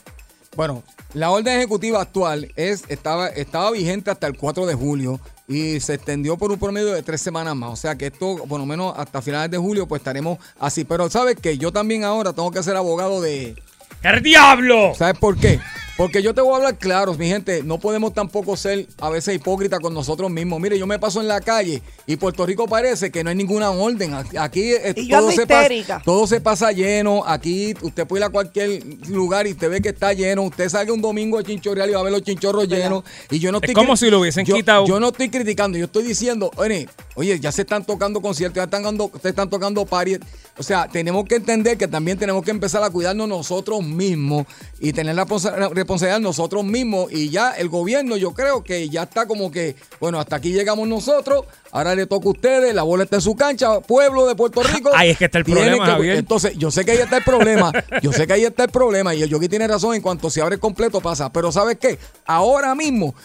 Bueno, 0.56 0.82
la 1.14 1.30
orden 1.30 1.56
ejecutiva 1.56 2.02
actual 2.02 2.52
es 2.56 2.86
estaba, 2.88 3.28
estaba 3.28 3.70
vigente 3.70 4.10
hasta 4.10 4.26
el 4.26 4.36
4 4.36 4.66
de 4.66 4.74
julio 4.74 5.20
y 5.48 5.80
se 5.80 5.94
extendió 5.94 6.36
por 6.38 6.52
un 6.52 6.58
promedio 6.58 6.92
de 6.92 7.04
tres 7.04 7.22
semanas 7.22 7.56
más. 7.56 7.72
O 7.72 7.76
sea 7.76 7.96
que 7.96 8.08
esto, 8.08 8.38
por 8.50 8.60
lo 8.60 8.66
menos 8.66 8.96
hasta 8.98 9.22
finales 9.22 9.52
de 9.52 9.60
julio, 9.60 9.88
pues 9.88 10.00
estaremos 10.00 10.40
así. 10.60 10.86
Pero 10.86 11.08
sabes 11.08 11.36
que 11.40 11.60
yo 11.60 11.72
también 11.72 12.04
ahora 12.04 12.34
tengo 12.34 12.50
que 12.50 12.64
ser 12.64 12.76
abogado 12.76 13.22
de... 13.22 13.56
¡El 14.02 14.24
diablo! 14.24 14.94
¿Sabes 14.96 15.20
por 15.20 15.38
qué? 15.38 15.60
Porque 15.96 16.24
yo 16.24 16.34
te 16.34 16.42
voy 16.42 16.54
a 16.54 16.56
hablar 16.58 16.78
claro, 16.80 17.14
mi 17.14 17.28
gente, 17.28 17.62
no 17.62 17.78
podemos 17.80 18.16
tampoco 18.16 18.58
ser 18.58 18.88
a 19.00 19.12
veces 19.12 19.36
hipócritas 19.36 19.80
con 19.80 19.94
nosotros 19.94 20.32
mismos. 20.32 20.60
Mire, 20.60 20.80
yo 20.80 20.88
me 20.88 20.98
paso 20.98 21.22
en 21.22 21.28
la 21.28 21.40
calle 21.40 21.84
y 22.08 22.16
Puerto 22.16 22.48
Rico 22.48 22.68
parece 22.68 23.12
que 23.12 23.24
no 23.24 23.30
hay 23.30 23.36
ninguna 23.36 23.70
orden. 23.70 24.12
Aquí- 24.40 24.72
eh, 24.74 24.94
Y 24.98 25.14
ando 25.14 25.32
se 25.32 25.46
pasa, 25.46 26.02
todo 26.04 26.26
se 26.26 26.42
pasa 26.42 26.72
lleno. 26.72 27.24
Aquí 27.28 27.76
usted 27.84 28.08
puede 28.08 28.22
ir 28.22 28.26
a 28.26 28.30
cualquier 28.32 28.82
lugar 29.08 29.46
y 29.46 29.52
usted 29.52 29.70
ve 29.70 29.82
que 29.82 29.90
está 29.90 30.14
lleno. 30.14 30.42
Usted 30.42 30.68
salga 30.68 30.92
un 30.92 31.02
domingo 31.02 31.38
a 31.38 31.44
Chinchorreal 31.44 31.88
y 31.92 31.94
va 31.94 32.00
a 32.00 32.04
ver 32.04 32.12
los 32.12 32.24
chinchorros 32.24 32.68
llenos. 32.68 33.04
Y 33.30 33.38
yo 33.38 33.52
no 33.52 33.60
Es 33.60 33.66
estoy 33.66 33.76
como 33.76 33.94
cri- 33.94 33.98
si 34.00 34.10
lo 34.10 34.20
hubiesen 34.20 34.46
yo- 34.48 34.56
quitado. 34.56 34.88
Yo 34.88 35.00
no 35.00 35.10
estoy 35.10 35.30
criticando, 35.30 35.78
yo 35.78 35.86
estoy 35.86 36.04
diciendo, 36.06 36.50
oye, 36.56 36.90
oye, 37.14 37.40
ya 37.40 37.52
se 37.52 37.62
están 37.62 37.86
tocando 37.86 38.20
conciertos, 38.20 38.56
ya 38.56 38.64
están 38.64 38.82
dando, 38.82 39.12
se 39.22 39.30
están 39.30 39.48
tocando 39.48 39.86
parties. 39.86 40.22
O 40.56 40.62
sea, 40.62 40.88
tenemos 40.88 41.26
que 41.26 41.36
entender 41.36 41.78
que 41.80 41.88
también 41.88 42.18
tenemos 42.20 42.44
que 42.44 42.52
empezar 42.52 42.84
a 42.84 42.90
cuidarnos 42.92 43.28
nosotros 43.28 43.84
mismos 43.84 44.46
y 44.80 44.94
tener 44.94 45.16
la 45.16 45.26
responsa- 45.26 45.58
la 45.58 45.70
responsabilidad 45.70 46.20
nosotros 46.20 46.64
mismos. 46.64 47.12
Y 47.12 47.30
ya 47.32 47.54
el 47.54 47.70
gobierno, 47.70 48.18
yo 48.18 48.34
creo 48.36 48.64
que 48.64 48.88
ya 48.88 49.04
está 49.04 49.26
como 49.26 49.50
que, 49.52 49.76
bueno, 50.00 50.20
hasta 50.20 50.36
aquí 50.36 50.52
llegamos 50.54 50.88
nosotros, 50.88 51.46
ahora 51.72 51.96
le 51.96 52.06
toca 52.06 52.28
a 52.28 52.32
ustedes, 52.32 52.76
la 52.76 52.84
bola 52.84 53.04
está 53.06 53.16
en 53.16 53.22
su 53.24 53.36
cancha, 53.36 53.80
pueblo 53.82 54.28
de 54.28 54.36
Puerto 54.36 54.62
Rico. 54.76 54.92
Ahí 54.94 55.10
es 55.10 55.18
que 55.18 55.26
está 55.26 55.40
el 55.40 55.44
problema, 55.46 55.86
que- 55.86 55.92
Javier. 55.92 56.18
Entonces, 56.18 56.54
yo 56.56 56.70
sé 56.70 56.86
que 56.86 56.92
ahí 56.92 56.98
está 57.00 57.18
el 57.18 57.24
problema, 57.24 57.72
yo 58.04 58.14
sé 58.14 58.28
que 58.28 58.34
ahí 58.34 58.44
está 58.46 58.66
el 58.66 58.70
problema, 58.70 59.16
y 59.16 59.24
el 59.24 59.30
Yogi 59.30 59.50
tiene 59.50 59.68
razón, 59.68 59.96
en 59.96 60.02
cuanto 60.04 60.30
se 60.30 60.40
abre 60.42 60.60
completo 60.60 61.02
pasa. 61.02 61.32
Pero 61.34 61.52
¿sabes 61.52 61.78
qué? 61.80 61.98
Ahora 62.28 62.76
mismo 62.76 63.16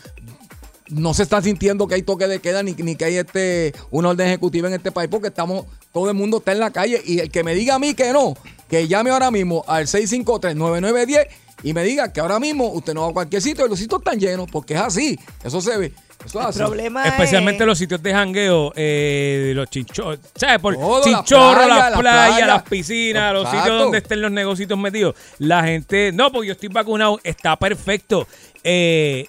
no 0.90 1.14
se 1.14 1.22
está 1.22 1.42
sintiendo 1.42 1.86
que 1.86 1.94
hay 1.96 2.02
toque 2.02 2.26
de 2.26 2.40
queda 2.40 2.62
ni, 2.62 2.72
ni 2.74 2.96
que 2.96 3.04
hay 3.04 3.16
este 3.16 3.74
una 3.90 4.10
orden 4.10 4.26
ejecutiva 4.28 4.68
en 4.68 4.74
este 4.74 4.92
país 4.92 5.08
porque 5.10 5.28
estamos 5.28 5.66
todo 5.92 6.08
el 6.08 6.14
mundo 6.14 6.38
está 6.38 6.52
en 6.52 6.60
la 6.60 6.70
calle 6.70 7.00
y 7.04 7.20
el 7.20 7.30
que 7.30 7.44
me 7.44 7.54
diga 7.54 7.74
a 7.74 7.78
mí 7.78 7.94
que 7.94 8.12
no, 8.12 8.34
que 8.68 8.86
llame 8.88 9.10
ahora 9.10 9.30
mismo 9.30 9.64
al 9.66 9.86
653-9910 9.86 11.26
y 11.62 11.72
me 11.74 11.82
diga 11.82 12.12
que 12.12 12.20
ahora 12.20 12.38
mismo 12.38 12.68
usted 12.68 12.94
no 12.94 13.02
va 13.02 13.08
a 13.08 13.12
cualquier 13.12 13.42
sitio 13.42 13.66
y 13.66 13.68
los 13.68 13.78
sitios 13.78 14.00
están 14.00 14.18
llenos 14.18 14.48
porque 14.50 14.74
es 14.74 14.80
así, 14.80 15.18
eso 15.42 15.60
se 15.60 15.76
ve, 15.76 15.92
eso 16.24 16.38
es 16.38 16.44
El 16.44 16.50
así. 16.50 16.58
problema 16.58 17.04
Especialmente 17.04 17.64
es, 17.64 17.66
los 17.66 17.78
sitios 17.78 18.02
de 18.02 18.12
jangueo, 18.12 18.72
eh, 18.76 19.52
los 19.54 19.68
chinchorros, 19.68 20.20
¿sabes? 20.36 20.60
Por 20.60 20.76
Todo, 20.76 20.98
la 20.98 21.04
chinchorros, 21.04 21.64
playa, 21.64 21.80
las 21.80 21.90
la 21.90 21.98
playas, 21.98 22.28
playa. 22.28 22.46
las 22.46 22.62
piscinas, 22.62 23.32
los 23.32 23.50
sitios 23.50 23.78
donde 23.80 23.98
estén 23.98 24.22
los 24.22 24.30
negocios 24.30 24.78
metidos. 24.78 25.16
La 25.38 25.64
gente, 25.64 26.12
no, 26.12 26.30
porque 26.30 26.48
yo 26.48 26.52
estoy 26.52 26.68
vacunado, 26.68 27.18
está 27.24 27.56
perfecto. 27.56 28.28
Eh, 28.62 29.26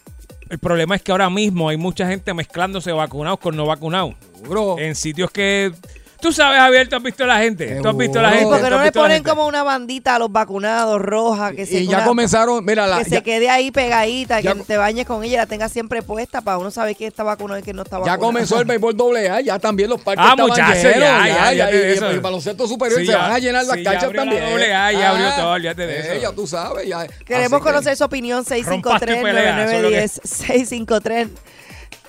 el 0.49 0.59
problema 0.59 0.95
es 0.95 1.01
que 1.01 1.11
ahora 1.11 1.29
mismo 1.29 1.69
hay 1.69 1.77
mucha 1.77 2.07
gente 2.07 2.33
mezclándose 2.33 2.91
vacunados 2.91 3.39
con 3.39 3.55
no 3.55 3.65
vacunados. 3.65 4.15
Seguro. 4.41 4.77
En 4.79 4.95
sitios 4.95 5.31
que 5.31 5.71
Tú 6.21 6.33
sabes, 6.33 6.59
Javier, 6.59 6.89
tú 6.89 6.97
has 6.97 7.03
visto 7.03 7.23
a 7.23 7.27
la 7.27 7.37
gente. 7.39 7.79
Tú 7.81 7.87
has 7.87 7.95
visto 7.95 8.19
a 8.19 8.23
la 8.23 8.31
gente. 8.31 8.45
porque 8.49 8.69
no 8.69 8.83
le 8.83 8.91
ponen 8.91 9.23
como 9.23 9.47
una 9.47 9.63
bandita 9.63 10.15
a 10.15 10.19
los 10.19 10.29
vacunados 10.29 11.01
roja 11.01 11.53
que 11.53 11.65
se 11.65 11.79
Y 11.79 11.87
ya 11.87 11.97
una- 11.99 12.05
comenzaron, 12.07 12.65
mira, 12.65 12.87
la, 12.87 12.97
que 13.03 13.09
ya, 13.09 13.17
se 13.17 13.23
quede 13.23 13.49
ahí 13.49 13.71
pegadita, 13.71 14.41
ya- 14.41 14.53
que 14.53 14.61
te 14.63 14.75
bañes 14.75 15.05
con 15.05 15.23
ella 15.23 15.33
y 15.33 15.37
la 15.37 15.45
tengas 15.45 15.71
siempre 15.71 16.01
puesta 16.01 16.41
para 16.41 16.57
uno 16.57 16.71
saber 16.71 16.95
quién 16.97 17.07
está 17.07 17.23
vacunado 17.23 17.59
y 17.59 17.63
quién 17.63 17.77
no 17.77 17.83
está 17.83 17.95
ya 17.95 17.99
vacunado. 17.99 18.19
comenzó 18.19 18.59
el 18.59 18.65
béisbol 18.65 18.97
doble 18.97 19.29
A, 19.29 19.39
ya 19.39 19.59
también 19.59 19.89
los 19.89 20.01
parques 20.01 20.25
Ah, 20.29 20.35
muchachos, 20.35 20.83
ya, 20.83 20.91
ya, 21.27 21.53
ya 21.53 21.71
y- 21.71 21.77
de 21.77 21.89
y, 21.89 21.93
eso. 21.97 22.09
el 22.09 22.19
baloncesto 22.19 22.67
superior 22.67 22.99
Sí, 22.99 23.05
se 23.05 23.11
ya- 23.13 23.17
van 23.19 23.31
a 23.31 23.39
llenar 23.39 23.65
las 23.65 23.77
sí, 23.77 23.83
ya 23.83 23.91
canchas 23.91 24.11
también. 24.13 24.43
Ah, 24.43 24.49
doble 24.49 24.73
A, 24.73 24.91
ya 24.91 25.09
abrió 25.11 25.29
todo, 25.35 25.51
olvídate 25.51 25.87
de 25.87 25.99
eh, 25.99 26.11
eso. 26.15 26.21
Ya 26.21 26.31
tú 26.33 26.45
sabes, 26.47 26.85
ya. 26.87 27.07
Queremos 27.25 27.61
conocer 27.61 27.95
su 27.95 28.03
opinión, 28.03 28.43
Rompas 28.45 28.99
tu 28.99 29.05
pelea, 29.07 29.63
eso 29.63 29.75
es 29.77 29.81
lo 29.81 29.89
que- 29.89 30.01
653-9910. 30.07 30.21
653 30.23 31.27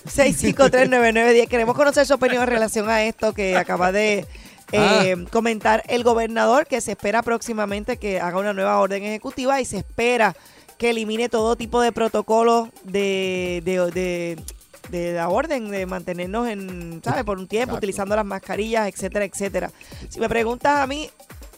653-9910. 0.07 1.49
Queremos 1.49 1.76
conocer 1.76 2.07
su 2.07 2.14
opinión 2.14 2.42
en 2.42 2.49
relación 2.49 2.88
a 2.88 3.04
esto 3.04 3.33
que 3.33 3.57
acaba 3.57 3.92
de 3.92 4.26
eh, 4.73 5.14
Ah. 5.19 5.28
comentar 5.30 5.83
el 5.88 6.04
gobernador, 6.04 6.66
que 6.66 6.80
se 6.80 6.92
espera 6.92 7.23
próximamente 7.23 7.97
que 7.97 8.21
haga 8.21 8.38
una 8.38 8.52
nueva 8.52 8.78
orden 8.78 9.02
ejecutiva 9.04 9.61
y 9.61 9.64
se 9.64 9.78
espera 9.78 10.37
que 10.78 10.90
elimine 10.90 11.28
todo 11.28 11.57
tipo 11.57 11.80
de 11.80 11.92
protocolos 11.92 12.69
de, 12.85 13.62
de, 13.64 13.90
de- 13.90 14.37
de 14.90 15.12
la 15.12 15.28
orden 15.28 15.71
de 15.71 15.87
mantenernos 15.87 16.49
en, 16.49 17.00
¿sabes? 17.04 17.23
Por 17.23 17.38
un 17.38 17.47
tiempo, 17.47 17.73
Exacto. 17.73 17.76
utilizando 17.78 18.16
las 18.16 18.25
mascarillas, 18.25 18.88
etcétera, 18.88 19.25
etcétera. 19.25 19.71
Si 20.09 20.19
me 20.19 20.28
preguntas 20.28 20.78
a 20.80 20.87
mí, 20.88 21.09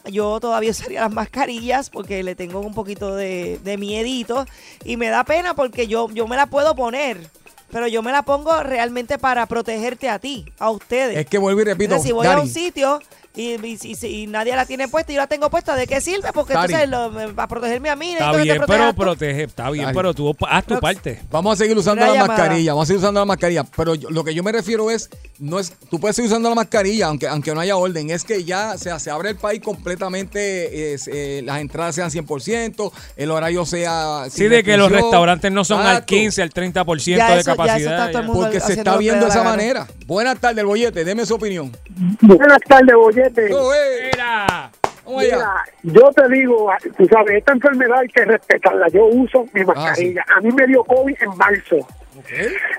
yo 0.05 0.39
todavía 0.39 0.69
usaría 0.71 1.01
las 1.01 1.11
mascarillas 1.11 1.89
porque 1.89 2.21
le 2.21 2.35
tengo 2.35 2.59
un 2.59 2.75
poquito 2.75 3.15
de, 3.15 3.59
de 3.63 3.77
miedito 3.77 4.45
y 4.83 4.97
me 4.97 5.09
da 5.09 5.23
pena 5.23 5.55
porque 5.55 5.87
yo, 5.87 6.09
yo 6.11 6.27
me 6.27 6.35
la 6.35 6.45
puedo 6.47 6.75
poner, 6.75 7.27
pero 7.73 7.87
yo 7.87 8.03
me 8.03 8.11
la 8.11 8.21
pongo 8.21 8.61
realmente 8.61 9.17
para 9.17 9.47
protegerte 9.47 10.07
a 10.07 10.19
ti, 10.19 10.45
a 10.59 10.69
ustedes. 10.69 11.17
Es 11.17 11.25
que 11.25 11.39
vuelvo 11.39 11.61
y 11.61 11.63
repito, 11.63 11.95
Entonces, 11.95 12.07
si 12.07 12.13
voy 12.13 12.27
a 12.27 12.39
un 12.39 12.47
sitio 12.47 12.99
y, 13.35 13.53
y- 13.65 13.79
y- 13.81 14.05
y 14.23 14.27
nadie 14.27 14.55
la 14.55 14.65
tiene 14.65 14.87
puesta 14.87 15.11
y 15.11 15.15
yo 15.15 15.21
la 15.21 15.27
tengo 15.27 15.49
puesta, 15.49 15.75
¿de 15.75 15.87
qué 15.87 15.99
sirve? 16.01 16.31
Porque 16.33 16.53
Dari. 16.53 16.73
entonces 16.73 16.89
lo- 16.89 17.09
me- 17.11 17.33
para 17.33 17.47
protegerme 17.47 17.89
a 17.89 17.95
mí, 17.95 18.11
Está 18.13 18.31
necesito 18.31 18.53
que 18.53 18.59
te 18.59 18.65
bien, 18.65 18.65
pero 18.67 18.93
protege. 18.95 19.43
Está 19.43 19.69
bien, 19.71 19.89
pero 19.93 20.13
tú 20.13 20.35
haz 20.47 20.65
tu 20.65 20.79
parte. 20.79 21.19
Vamos 21.31 21.53
a 21.53 21.63
seguir 21.63 21.77
usando 21.77 22.03
Una 22.03 22.11
la 22.13 22.19
llamada. 22.21 22.37
mascarilla, 22.39 22.73
vamos 22.73 22.83
a 22.83 22.87
seguir 22.87 22.99
usando 22.99 23.19
la 23.21 23.25
mascarilla, 23.25 23.63
pero 23.75 23.95
yo- 23.95 24.09
lo 24.11 24.23
que 24.23 24.33
yo 24.35 24.43
me 24.43 24.51
refiero 24.51 24.91
es, 24.91 25.09
no 25.39 25.59
es, 25.59 25.73
tú 25.89 25.99
puedes 25.99 26.15
seguir 26.15 26.29
usando 26.29 26.47
la 26.49 26.55
mascarilla, 26.55 27.07
aunque, 27.07 27.27
aunque 27.27 27.53
no 27.55 27.59
haya 27.61 27.75
orden, 27.75 28.09
es 28.11 28.23
que 28.23 28.43
ya 28.43 28.77
se, 28.77 28.97
se 28.99 29.09
abre 29.09 29.29
el 29.31 29.35
país 29.37 29.61
completamente, 29.61 30.93
es, 30.93 31.07
eh, 31.11 31.41
las 31.43 31.59
entradas 31.59 31.95
sean 31.95 32.11
100%, 32.11 32.91
el 33.17 33.31
horario 33.31 33.65
sea... 33.65 34.25
Sí, 34.29 34.47
de 34.47 34.63
que 34.63 34.77
los 34.77 34.91
restaurantes 34.91 35.51
no 35.51 35.63
son 35.65 35.79
al 35.81 35.87
Exacto, 35.87 36.05
15, 36.07 36.41
al 36.43 36.49
30% 36.51 37.17
Ya 37.17 37.33
de 37.33 37.39
eso- 37.39 37.47
ya 37.47 37.51
eso 37.51 37.51
capacidad. 37.57 37.93
está 37.93 38.11
todo 38.11 38.21
el 38.21 38.27
mundo 38.27 38.41
Porque 38.43 38.59
se 38.59 38.73
está 38.73 38.97
viendo 38.97 39.25
de 39.25 39.31
esa 39.31 39.43
manera. 39.43 39.87
Buenas 40.05 40.39
tardes, 40.39 40.59
el 40.59 40.65
bollete, 40.65 41.03
deme 41.03 41.25
su 41.25 41.35
opinión. 41.35 41.75
Buenas 42.21 42.59
tardes, 42.67 42.95
Bollete. 42.95 43.49
Mira. 43.49 44.71
Mira, 45.05 45.65
yo 45.83 46.11
te 46.13 46.29
digo, 46.29 46.71
tú 46.97 47.05
sabes, 47.07 47.35
esta 47.35 47.51
enfermedad 47.51 47.99
hay 47.99 48.07
que 48.07 48.23
respetarla. 48.23 48.87
Yo 48.87 49.05
uso 49.07 49.45
mi 49.53 49.63
mascarilla. 49.65 50.23
A 50.35 50.39
mí 50.39 50.49
me 50.51 50.65
dio 50.65 50.83
COVID 50.85 51.15
en 51.19 51.37
marzo. 51.37 51.77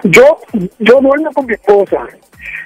Yo, 0.04 0.38
yo 0.78 1.00
duermo 1.00 1.30
con 1.34 1.46
mi 1.46 1.52
esposa. 1.52 2.06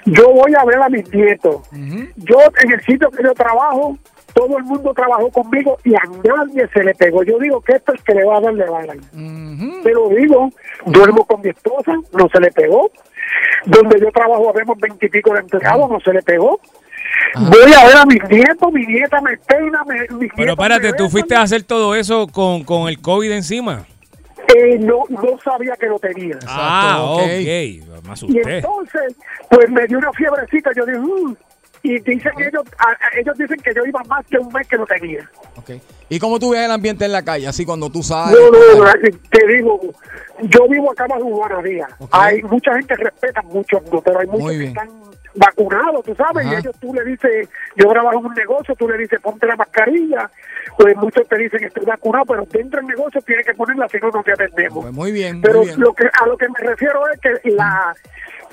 Yo 0.05 0.33
voy 0.33 0.55
a 0.57 0.65
ver 0.65 0.77
a 0.81 0.89
mis 0.89 1.13
nietos. 1.13 1.69
Yo, 2.17 2.37
en 2.63 2.73
el 2.73 2.81
sitio 2.85 3.11
que 3.11 3.23
yo 3.23 3.35
trabajo, 3.35 3.99
todo 4.33 4.59
el 4.59 4.65
mundo 4.65 4.93
trabajó 4.95 5.29
conmigo 5.31 5.79
y 5.85 5.95
a 5.97 6.03
nadie 6.23 6.69
se 6.73 6.85
le 6.85 6.95
pegó. 6.95 7.25
Yo 7.25 7.39
digo 7.41 7.61
que 7.61 7.73
esto 7.73 7.93
es 7.95 8.03
que 8.03 8.15
le 8.15 8.25
va 8.25 8.39
a 8.39 8.41
dar, 8.41 8.55
le 8.55 8.65
va 8.69 8.81
a 8.81 8.87
dar. 8.87 8.97
Pero 9.83 10.09
digo, 10.11 10.51
duermo 10.87 11.25
con 11.27 11.41
mi 11.41 11.49
esposa, 11.49 11.93
no 12.13 12.29
se 12.33 12.41
le 12.41 12.53
pegó. 12.53 12.93
Donde 13.67 14.01
yo 14.01 14.11
trabajo, 14.13 14.53
vemos 14.53 14.79
veintipico 14.79 15.33
de 15.35 15.41
empleados, 15.41 15.91
no 15.91 16.01
se 16.01 16.13
le 16.13 16.23
pegó. 16.23 16.61
Voy 17.35 17.73
a 17.73 17.87
ver 17.87 17.97
a 17.97 18.05
mis 18.07 18.23
nietos, 18.29 18.73
mi 18.73 18.87
nieta 18.87 19.21
me 19.21 19.37
peina, 19.39 19.83
me, 19.85 20.01
mis 20.17 20.31
Pero 20.37 20.53
espérate, 20.53 20.93
tú 20.93 21.09
fuiste 21.09 21.35
a 21.35 21.43
hacer 21.43 21.63
todo 21.63 21.95
eso 21.95 22.27
con, 22.27 22.65
con 22.65 22.89
el 22.89 23.01
COVID 23.01 23.31
encima. 23.33 23.87
Eh, 24.55 24.79
no, 24.79 25.05
no 25.11 25.39
sabía 25.45 25.77
que 25.77 25.87
lo 25.87 25.99
tenía. 25.99 26.39
ah, 26.47 27.01
ok. 27.03 27.21
ok. 27.21 27.27
Me 27.29 28.15
Y 28.29 28.39
entonces, 28.39 29.15
pues 29.51 29.69
me 29.69 29.87
dio 29.87 29.99
una 29.99 30.13
fiebrecita. 30.13 30.71
Yo 30.75 30.87
dije, 30.87 30.99
"Mm". 30.99 31.37
Y 31.83 31.99
dicen 32.01 32.33
ellos, 32.39 32.63
a- 32.79 32.91
a- 32.91 33.19
ellos 33.21 33.37
dicen 33.39 33.57
que 33.63 33.73
yo 33.75 33.85
iba 33.87 34.01
más 34.09 34.25
que 34.27 34.39
un 34.39 34.53
mes 34.53 34.67
que 34.69 34.77
lo 34.77 34.87
tenía. 34.87 35.29
¿Y 36.09 36.19
cómo 36.19 36.39
tú 36.39 36.51
ves 36.51 36.61
el 36.61 36.71
ambiente 36.71 37.05
en 37.05 37.13
la 37.13 37.23
calle? 37.23 37.47
Así 37.47 37.65
cuando 37.67 37.91
tú 37.91 38.03
sales. 38.03 38.39
No, 38.41 38.51
no, 38.51 38.85
no, 38.85 38.93
te 39.31 39.47
digo, 39.47 39.79
yo 40.43 40.69
vivo 40.69 40.91
acá 40.93 41.07
bajo 41.07 41.25
Guanadía. 41.25 41.87
Ok. 41.99 42.09
Hay 42.13 42.43
mucha 42.43 42.73
gente 42.75 42.95
que 42.97 43.05
respeta, 43.05 43.43
muchos 43.43 43.83
no, 43.93 44.01
pero 44.01 44.21
hay 44.21 44.27
muchos 44.27 44.51
que 44.53 44.65
están 44.65 44.89
vacunados, 45.35 46.05
tú 46.05 46.15
sabes, 46.15 46.47
Ajá. 46.47 46.55
y 46.55 46.59
ellos 46.59 46.75
tú 46.81 46.93
le 46.95 47.05
dices, 47.05 47.49
yo 47.77 47.89
trabajo 47.91 48.19
en 48.19 48.27
un 48.27 48.35
negocio, 48.35 48.75
tú 48.77 48.89
le 48.89 48.97
dices, 48.99 49.21
ponte 49.21 49.47
la 49.47 49.57
mascarilla, 49.57 50.31
pues 50.77 50.97
muchos 50.97 51.29
te 51.29 51.37
dicen, 51.37 51.63
estoy 51.65 51.85
vacunado, 51.85 52.25
pero 52.25 52.47
dentro 52.51 52.81
del 52.81 52.89
negocio 52.89 53.21
tienes 53.23 53.47
que 53.47 53.55
ponerla, 53.55 53.87
si 53.89 53.99
no, 53.99 54.09
no 54.11 54.23
te 54.23 54.33
atendemos. 54.33 54.85
Pues 54.85 54.95
muy 54.95 55.13
bien, 55.13 55.41
Pero 55.43 55.63
bien. 55.63 55.79
lo 55.79 55.93
que 55.93 56.07
a 56.07 56.27
lo 56.27 56.37
que 56.37 56.49
me 56.49 56.59
refiero 56.71 57.03
es 57.13 57.21
que 57.21 57.51
la 57.51 57.95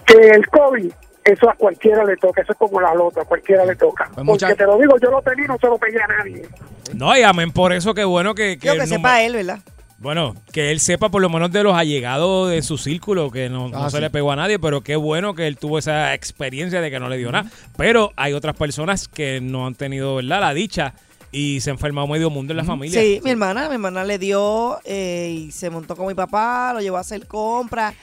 que 0.06 0.18
el 0.30 0.46
COVID 0.50 0.92
eso 1.26 1.50
a 1.50 1.56
cualquiera 1.56 2.04
le 2.06 2.16
toca, 2.18 2.42
eso 2.44 2.52
es 2.54 2.58
como 2.58 2.80
la 2.80 2.94
lota, 2.94 3.22
a 3.22 3.26
cualquiera 3.26 3.66
le 3.66 3.76
toca. 3.76 4.10
Pues 4.14 4.26
mucha- 4.26 4.48
Porque 4.48 4.64
te 4.64 4.66
lo 4.68 4.78
digo, 4.78 4.96
yo 5.02 5.10
lo 5.12 5.22
tenía 5.22 5.46
y 5.46 5.48
no 5.48 5.58
se 5.60 5.68
lo 5.68 5.78
pegué 5.78 5.98
a 6.02 6.08
nadie. 6.08 6.48
No, 6.94 7.18
y 7.18 7.24
amén 7.24 7.52
por 7.52 7.74
eso, 7.74 7.94
que 7.94 8.04
bueno 8.06 8.36
que... 8.36 8.58
Que 8.60 8.70
número- 8.70 8.86
sepa 8.88 9.22
él, 9.24 9.34
¿verdad? 9.34 9.60
Bueno, 9.98 10.36
que 10.52 10.72
él 10.72 10.80
sepa 10.82 11.10
por 11.10 11.22
lo 11.22 11.30
menos 11.30 11.52
de 11.52 11.64
los 11.64 11.74
allegados 11.76 12.50
de 12.52 12.62
su 12.62 12.78
círculo, 12.78 13.32
que 13.32 13.50
no, 13.50 13.70
no 13.70 13.86
Ah, 13.86 13.90
se 13.90 13.98
sí. 13.98 14.02
le 14.04 14.10
pegó 14.10 14.32
a 14.32 14.36
nadie, 14.36 14.60
pero 14.60 14.82
qué 14.82 14.96
bueno 14.98 15.34
que 15.34 15.48
él 15.48 15.58
tuvo 15.58 15.80
esa 15.80 16.14
experiencia 16.14 16.80
de 16.82 16.92
que 16.92 17.00
no 17.00 17.10
le 17.10 17.18
dio 17.18 17.32
nada. 17.32 17.50
Pero 17.78 18.12
hay 18.18 18.34
otras 18.34 18.56
personas 18.56 19.08
que 19.08 19.40
no 19.42 19.66
han 19.66 19.74
tenido, 19.74 20.16
¿verdad? 20.16 20.42
La 20.42 20.54
dicha 20.54 20.94
y 21.32 21.60
se 21.62 21.70
ha 21.70 21.74
enfermado 21.74 22.08
medio 22.08 22.30
mundo 22.30 22.54
en 22.54 22.58
la 22.58 22.64
familia. 22.66 23.00
Sí, 23.02 23.20
mi 23.24 23.32
hermana, 23.32 23.68
mi 23.68 23.76
hermana 23.76 24.04
le 24.04 24.20
dio 24.20 24.80
eh, 24.84 25.30
y 25.48 25.52
se 25.52 25.70
montó 25.70 25.96
con 25.96 26.08
mi 26.08 26.14
papá, 26.14 26.72
lo 26.74 26.82
llevó 26.82 26.98
a 26.98 27.02
hacer 27.02 27.26
compras 27.26 27.96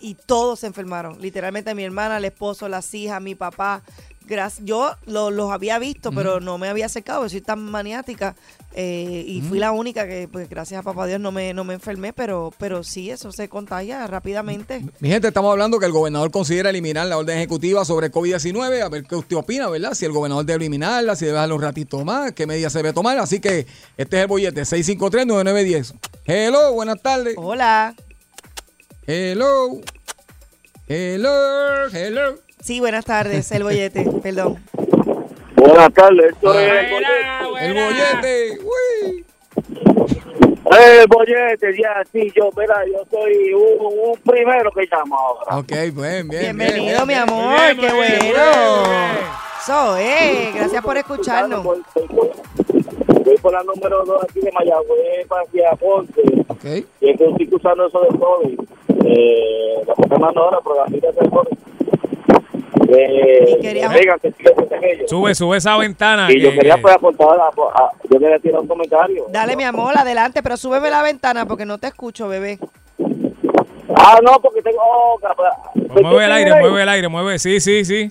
y 0.00 0.14
todos 0.14 0.60
se 0.60 0.66
enfermaron. 0.66 1.20
Literalmente 1.20 1.74
mi 1.74 1.84
hermana, 1.84 2.16
el 2.18 2.24
esposo, 2.24 2.68
las 2.68 2.92
hijas, 2.94 3.20
mi 3.22 3.34
papá. 3.34 3.82
Gracias, 4.26 4.66
yo 4.66 4.90
lo- 5.06 5.30
los 5.30 5.50
había 5.50 5.78
visto, 5.78 6.12
pero 6.12 6.38
no 6.38 6.58
me 6.58 6.68
había 6.68 6.84
acercado, 6.84 7.26
soy 7.30 7.40
tan 7.40 7.60
maniática 7.64 8.36
eh, 8.74 9.24
y 9.26 9.40
fui 9.40 9.58
la 9.58 9.72
única 9.72 10.06
que, 10.06 10.28
pues 10.30 10.50
gracias 10.50 10.80
a 10.80 10.82
papá 10.82 11.06
Dios, 11.06 11.18
no 11.18 11.32
me, 11.32 11.54
no 11.54 11.64
me 11.64 11.72
enfermé, 11.72 12.12
pero, 12.12 12.52
pero 12.58 12.84
sí, 12.84 13.10
eso 13.10 13.32
se 13.32 13.48
contagia 13.48 14.06
rápidamente. 14.06 14.84
Mi 15.00 15.08
gente, 15.08 15.28
estamos 15.28 15.50
hablando 15.50 15.78
que 15.78 15.86
el 15.86 15.92
gobernador 15.92 16.30
considera 16.30 16.68
eliminar 16.68 17.06
la 17.06 17.16
orden 17.16 17.38
ejecutiva 17.38 17.86
sobre 17.86 18.12
COVID-19. 18.12 18.82
A 18.82 18.90
ver 18.90 19.04
qué 19.04 19.16
usted 19.16 19.34
opina, 19.34 19.66
¿verdad? 19.70 19.94
Si 19.94 20.04
el 20.04 20.12
gobernador 20.12 20.44
debe 20.44 20.58
eliminarla, 20.58 21.16
si 21.16 21.24
debe 21.24 21.36
dejarlo 21.36 21.54
un 21.56 21.62
ratito 21.62 22.04
más, 22.04 22.32
qué 22.32 22.46
medidas 22.46 22.74
se 22.74 22.80
debe 22.80 22.92
tomar. 22.92 23.16
Así 23.18 23.40
que 23.40 23.66
este 23.96 24.16
es 24.18 24.22
el 24.22 24.28
bollete, 24.28 24.60
653-9910. 24.60 25.94
Hello, 26.26 26.74
buenas 26.74 27.00
tardes. 27.00 27.34
Hola. 27.38 27.94
Hello. 29.10 29.80
Hello. 30.86 31.88
Hello. 31.90 32.34
Sí, 32.60 32.78
buenas 32.78 33.06
tardes, 33.06 33.50
el 33.52 33.62
bollete, 33.62 34.04
perdón. 34.22 34.62
Buenas 35.56 35.94
tardes, 35.94 36.32
esto 36.34 36.52
Buena, 36.52 36.80
El 36.82 37.50
buena. 37.50 37.84
bollete. 37.86 38.58
Uy. 38.60 39.24
el 40.70 41.06
bollete, 41.06 41.74
ya, 41.80 42.02
sí, 42.12 42.30
yo, 42.36 42.50
mira, 42.54 42.84
yo 42.86 43.02
soy 43.10 43.54
un, 43.54 43.86
un 44.10 44.18
primero 44.20 44.70
que 44.72 44.86
llamo 44.90 45.16
ahora. 45.18 45.56
Ok, 45.56 45.68
bien, 45.70 45.94
bien. 45.94 46.28
Bienvenido, 46.28 47.06
bien, 47.06 47.06
mi 47.06 47.14
bien. 47.14 47.20
amor, 47.20 47.56
bien, 47.60 47.76
qué 47.78 47.92
bien, 47.94 48.34
bueno. 48.34 48.42
So, 49.64 49.96
eh, 49.96 50.52
gracias 50.54 50.82
por 50.82 50.98
escucharnos. 50.98 51.62
Por- 51.64 51.82
voy 53.28 53.38
por 53.38 53.52
la 53.52 53.62
número 53.62 54.04
2 54.04 54.22
aquí 54.24 54.40
de 54.40 54.52
Mayagüez 54.52 55.26
hacia 55.30 55.70
Ponce. 55.76 56.22
Ok. 56.48 56.64
Y 57.00 57.10
es 57.10 57.18
que 57.18 57.24
estoy 57.26 57.48
usando 57.52 57.86
eso 57.86 58.00
de 58.00 58.08
COVID. 58.18 58.60
Eh, 59.06 59.82
la 59.86 59.92
estoy 59.92 60.10
llamando 60.10 60.42
ahora, 60.44 60.58
pero 60.62 60.76
la 60.76 60.84
vida 60.86 61.08
COVID. 61.30 61.58
Eh, 62.90 63.56
Y 63.58 63.60
que 63.60 64.32
que 64.32 64.48
estén 64.48 64.84
ellos. 64.84 65.10
Sube, 65.10 65.34
sube 65.34 65.58
esa 65.58 65.76
ventana. 65.76 66.28
Y 66.32 66.40
yo 66.40 66.50
que- 66.50 66.56
quería 66.58 66.76
que- 66.76 66.82
pues 66.82 66.94
aportar, 66.94 67.38
a- 67.38 67.48
a- 67.48 67.92
yo 68.10 68.18
quería 68.18 68.38
tirar 68.38 68.60
un 68.60 68.66
comentario. 68.68 69.26
Dale, 69.28 69.56
mi 69.56 69.64
amor, 69.64 69.92
adelante, 69.96 70.42
pero 70.42 70.56
súbeme 70.56 70.88
la 70.90 71.02
ventana 71.02 71.44
porque 71.46 71.66
no 71.66 71.76
te 71.78 71.88
escucho, 71.88 72.28
bebé. 72.28 72.58
Ah, 73.94 74.18
no, 74.22 74.40
porque 74.40 74.62
tengo... 74.62 74.78
Oh. 74.80 75.18
Pues 75.92 76.02
mueve 76.02 76.24
el 76.26 76.32
aire, 76.32 76.50
mueve 76.60 76.82
el 76.82 76.88
aire, 76.88 77.08
mueve. 77.08 77.38
Sí, 77.38 77.60
sí, 77.60 77.84
sí. 77.84 78.10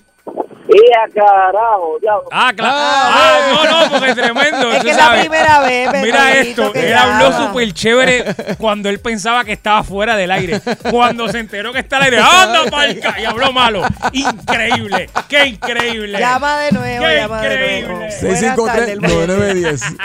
Y 0.70 0.92
a 0.92 1.08
carajo, 1.14 1.96
ya. 2.02 2.12
Ah, 2.30 2.52
claro. 2.54 2.74
Ah, 2.76 3.04
Ah, 3.10 3.38
no, 3.64 3.64
no, 3.84 3.90
porque 3.92 4.10
es 4.10 4.16
tremendo. 4.16 4.70
Es 4.72 4.82
que 4.82 4.90
es 4.90 4.96
la 4.96 5.02
sabes. 5.02 5.20
primera 5.20 5.60
vez, 5.60 5.90
Mira 6.02 6.32
esto, 6.34 6.74
él 6.74 6.94
habló 6.94 7.32
súper 7.46 7.72
chévere 7.72 8.24
cuando 8.58 8.88
él 8.90 9.00
pensaba 9.00 9.44
que 9.44 9.52
estaba 9.52 9.82
fuera 9.82 10.14
del 10.16 10.30
aire. 10.30 10.60
Cuando 10.90 11.26
se 11.28 11.38
enteró 11.38 11.72
que 11.72 11.78
está 11.78 11.96
al 11.96 12.02
aire, 12.04 12.18
¡anda 12.18 12.70
palca! 12.70 13.18
Y 13.18 13.24
habló 13.24 13.50
malo. 13.52 13.82
Increíble, 14.12 15.08
qué 15.28 15.46
increíble. 15.46 16.18
Llama 16.18 16.58
de 16.60 16.72
nuevo, 16.72 17.04
Qué 17.06 17.16
llama 17.16 17.40
de 17.40 17.82
nuevo. 17.82 18.04
increíble. 18.04 18.56
Tardes, 18.66 18.88
el 18.88 19.00
bollete. 19.00 19.76
653-9910. 19.76 19.96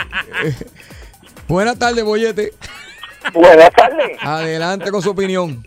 Buenas 1.47 1.77
tardes, 1.77 2.03
bollete. 2.05 2.51
Buenas 3.33 3.69
tardes. 3.71 4.17
Adelante 4.21 4.91
con 4.91 5.01
su 5.01 5.09
opinión. 5.11 5.65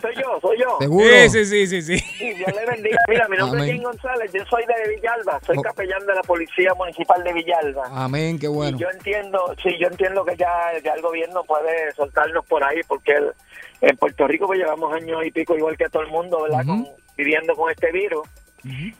Soy 0.00 0.14
yo, 0.16 0.38
soy 0.40 0.58
yo. 0.58 0.76
¿Seguro? 0.80 1.06
Sí, 1.28 1.44
sí, 1.44 1.66
sí, 1.66 1.82
sí, 1.82 2.34
Dios 2.34 2.52
le 2.54 2.66
bendiga. 2.66 2.98
Mira, 3.08 3.28
mi 3.28 3.36
nombre 3.36 3.60
Amén. 3.60 3.70
es 3.70 3.74
Jim 3.76 3.82
González, 3.84 4.32
yo 4.32 4.44
soy 4.46 4.64
de 4.66 4.94
Villalba, 4.94 5.40
soy 5.46 5.56
Oh. 5.58 5.62
capellán 5.62 6.04
de 6.06 6.14
la 6.14 6.22
Policía 6.22 6.74
Municipal 6.74 7.22
de 7.24 7.32
Villalba. 7.32 7.84
Amén, 7.92 8.38
qué 8.38 8.48
bueno. 8.48 8.76
Y 8.76 8.80
yo 8.80 8.88
entiendo, 8.90 9.54
sí, 9.62 9.70
yo 9.80 9.88
entiendo 9.88 10.24
que 10.24 10.36
ya, 10.36 10.50
ya 10.84 10.92
el 10.92 11.02
gobierno 11.02 11.42
puede 11.44 11.92
soltarnos 11.92 12.44
por 12.46 12.62
ahí, 12.64 12.80
porque 12.86 13.12
el- 13.12 13.32
en 13.80 13.96
Puerto 13.96 14.26
Rico 14.28 14.46
pues 14.46 14.58
llevamos 14.60 14.92
años 14.94 15.24
y 15.24 15.30
pico 15.30 15.56
igual 15.56 15.76
que 15.76 15.88
todo 15.88 16.02
el 16.02 16.08
mundo, 16.10 16.42
¿verdad? 16.42 16.64
Con- 16.66 16.86
viviendo 17.16 17.54
con 17.54 17.70
este 17.70 17.90
virus. 17.92 18.26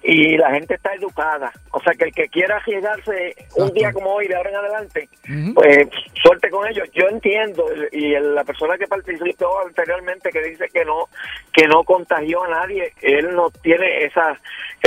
Y 0.03 0.37
la 0.37 0.51
gente 0.53 0.75
está 0.75 0.95
educada. 0.95 1.53
O 1.71 1.81
sea, 1.81 1.95
que 1.95 2.05
el 2.05 2.13
que 2.13 2.29
quiera 2.29 2.57
arriesgarse 2.57 3.37
un 3.57 3.73
día 3.73 3.93
como 3.93 4.15
hoy, 4.15 4.27
de 4.29 4.37
ahora 4.37 4.51
en 4.51 4.57
adelante, 4.57 5.09
pues 5.55 5.89
suerte 6.23 6.51
con 6.51 6.67
ellos. 6.67 6.89
Yo 6.93 7.07
entiendo, 7.09 7.65
y 7.93 8.19
la 8.19 8.45
persona 8.45 8.77
que 8.77 8.87
participó 8.87 9.61
anteriormente 9.67 10.31
que 10.31 10.43
dice 10.43 10.69
que 10.73 10.85
no 10.85 11.09
que 11.53 11.67
no 11.67 11.85
contagió 11.85 12.45
a 12.45 12.49
nadie, 12.49 12.93
él 13.03 13.35
no 13.35 13.51
tiene 13.51 14.05
esa 14.05 14.39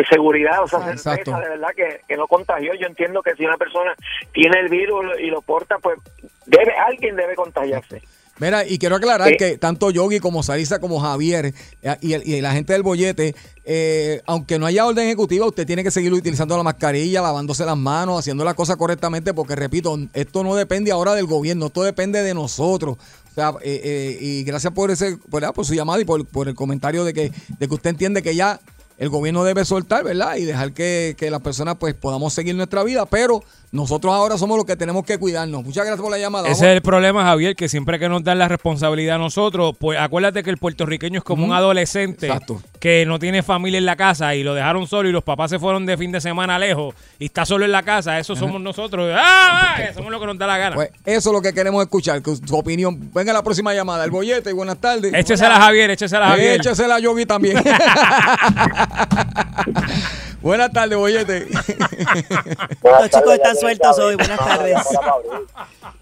seguridad, 0.10 0.64
o 0.64 0.68
sea, 0.68 0.80
Exacto. 0.92 1.32
certeza 1.32 1.40
de 1.40 1.50
verdad 1.50 1.70
que, 1.76 2.02
que 2.08 2.18
no 2.18 2.28
contagió. 2.28 2.74
Yo 2.74 2.88
entiendo 2.88 3.22
que 3.22 3.36
si 3.36 3.46
una 3.46 3.58
persona 3.58 3.94
tiene 4.34 4.60
el 4.60 4.70
virus 4.70 5.06
y 5.20 5.28
lo 5.28 5.42
porta, 5.42 5.78
pues 5.80 5.98
debe 6.46 6.74
alguien 6.74 7.16
debe 7.16 7.36
contagiarse. 7.36 8.02
Mira, 8.38 8.68
y 8.68 8.78
quiero 8.78 8.98
aclarar 8.98 9.30
Sí. 9.30 9.38
que 9.38 9.58
tanto 9.58 9.92
Yogi 9.92 10.20
como 10.20 10.44
Sarisa 10.44 10.80
como 10.80 11.00
Javier 11.00 11.54
eh, 11.82 11.96
y, 12.02 12.14
el- 12.14 12.28
y 12.28 12.42
la 12.42 12.52
gente 12.52 12.74
del 12.74 12.84
bollete, 12.84 13.34
eh, 13.64 14.22
aunque 14.26 14.60
no 14.60 14.66
haya 14.66 14.86
orden 14.86 15.06
ejecutiva, 15.06 15.46
usted 15.46 15.66
tiene 15.66 15.84
que 15.84 15.92
seguir 15.92 16.12
utilizando 16.12 16.58
la 16.58 16.64
mascarilla, 16.64 17.22
lavándose 17.22 17.64
las 17.66 17.78
manos, 17.78 18.20
haciendo 18.20 18.44
la 18.44 18.54
cosa 18.54 18.76
correctamente, 18.76 19.34
porque 19.34 19.56
repito, 19.56 19.98
esto 20.14 20.44
no 20.44 20.54
depende 20.56 20.92
ahora 20.92 21.16
del 21.16 21.28
gobierno, 21.28 21.68
esto 21.68 21.84
depende 21.84 22.24
de 22.24 22.34
nosotros. 22.34 22.98
O 23.32 23.34
sea, 23.34 23.54
eh, 23.62 23.82
eh, 23.84 24.18
y 24.22 24.44
gracias 24.44 24.74
por 24.74 24.92
ese, 24.92 25.18
por, 25.30 25.44
ah, 25.46 25.54
por 25.54 25.66
su 25.66 25.74
llamada 25.74 26.02
y 26.02 26.06
por, 26.06 26.26
por 26.26 26.48
el 26.50 26.56
comentario 26.56 27.04
de 27.06 27.14
que, 27.14 27.32
de 27.58 27.68
que 27.68 27.74
usted 27.74 27.92
entiende 27.92 28.22
que 28.22 28.36
ya 28.36 28.60
el 28.98 29.10
gobierno 29.10 29.44
debe 29.44 29.66
soltar, 29.66 30.04
¿verdad? 30.06 30.38
Y 30.38 30.46
dejar 30.46 30.72
que, 30.72 31.16
que 31.18 31.30
las 31.30 31.42
personas 31.42 31.76
pues 31.78 31.94
podamos 31.96 32.34
seguir 32.34 32.56
nuestra 32.56 32.82
vida, 32.84 33.06
pero 33.06 33.44
nosotros 33.76 34.14
ahora 34.14 34.38
somos 34.38 34.58
los 34.58 34.66
que 34.66 34.76
tenemos 34.76 35.06
que 35.06 35.18
cuidarnos. 35.18 35.64
Muchas 35.64 35.86
gracias 35.86 36.02
por 36.02 36.10
la 36.10 36.18
llamada. 36.18 36.48
Ese 36.48 36.72
es 36.72 36.78
el 36.78 36.82
problema, 36.82 37.24
Javier, 37.24 37.56
que 37.56 37.68
siempre 37.68 38.00
que 38.00 38.08
nos 38.08 38.24
dan 38.24 38.40
la 38.40 38.48
responsabilidad 38.48 39.18
a 39.18 39.20
nosotros, 39.20 39.76
pues 39.78 40.00
acuérdate 40.00 40.44
que 40.44 40.50
el 40.50 40.58
puertorriqueño 40.58 41.20
es 41.20 41.24
como 41.24 41.46
un 41.46 41.52
adolescente 41.52 42.28
Exacto. 42.28 42.62
que 42.80 43.06
no 43.06 43.20
tiene 43.20 43.44
familia 43.44 43.78
en 43.78 43.86
la 43.86 43.98
casa 43.98 44.34
y 44.34 44.44
lo 44.44 44.54
dejaron 44.54 44.88
solo 44.88 45.10
y 45.10 45.12
los 45.12 45.24
papás 45.24 45.50
se 45.50 45.60
fueron 45.60 45.86
de 45.86 45.98
fin 45.98 46.12
de 46.12 46.22
semana 46.22 46.58
lejos 46.58 46.96
y 47.20 47.26
está 47.26 47.46
solo 47.46 47.66
en 47.66 47.74
la 47.74 47.84
casa. 47.84 48.18
Eso 48.18 48.36
somos 48.36 48.62
nosotros. 48.62 49.12
¡Ah! 49.14 49.76
ah! 49.78 49.94
Somos 49.94 50.10
lo 50.10 50.22
que 50.22 50.26
nos 50.26 50.38
da 50.38 50.48
la 50.48 50.58
gana. 50.58 50.76
Pues 50.76 50.90
eso 51.06 51.30
es 51.30 51.34
lo 51.34 51.42
que 51.42 51.54
queremos 51.54 51.84
escuchar, 51.84 52.22
que 52.22 52.34
su 52.34 52.56
opinión. 52.56 53.12
Venga 53.14 53.34
la 53.34 53.44
próxima 53.44 53.74
llamada. 53.74 54.06
El 54.06 54.12
bollete, 54.12 54.54
buenas 54.54 54.78
tardes. 54.78 55.14
échesela 55.14 55.58
a 55.58 55.62
Javier, 55.62 55.92
échesela 55.92 56.28
a 56.28 56.30
Javier. 56.30 56.62
Échesela 56.62 56.96
a 56.96 57.00
Yogi 57.00 57.26
también. 57.26 57.62
buenas 60.42 60.72
tardes, 60.72 60.98
bollete. 60.98 61.48
Los 62.84 63.10
chicos 63.10 63.34
están 63.34 63.56
sueltos 63.56 64.00
hoy. 64.00 64.16
Buenas 64.16 64.40
tardes. 64.40 64.78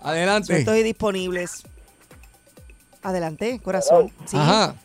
Adelante. 0.01 0.47
Sueltos 0.53 0.75
y 0.75 0.83
disponibles. 0.83 1.63
Adelante, 3.01 3.59
corazón. 3.61 4.11
Sí. 4.25 4.37
Ajá. 4.37 4.75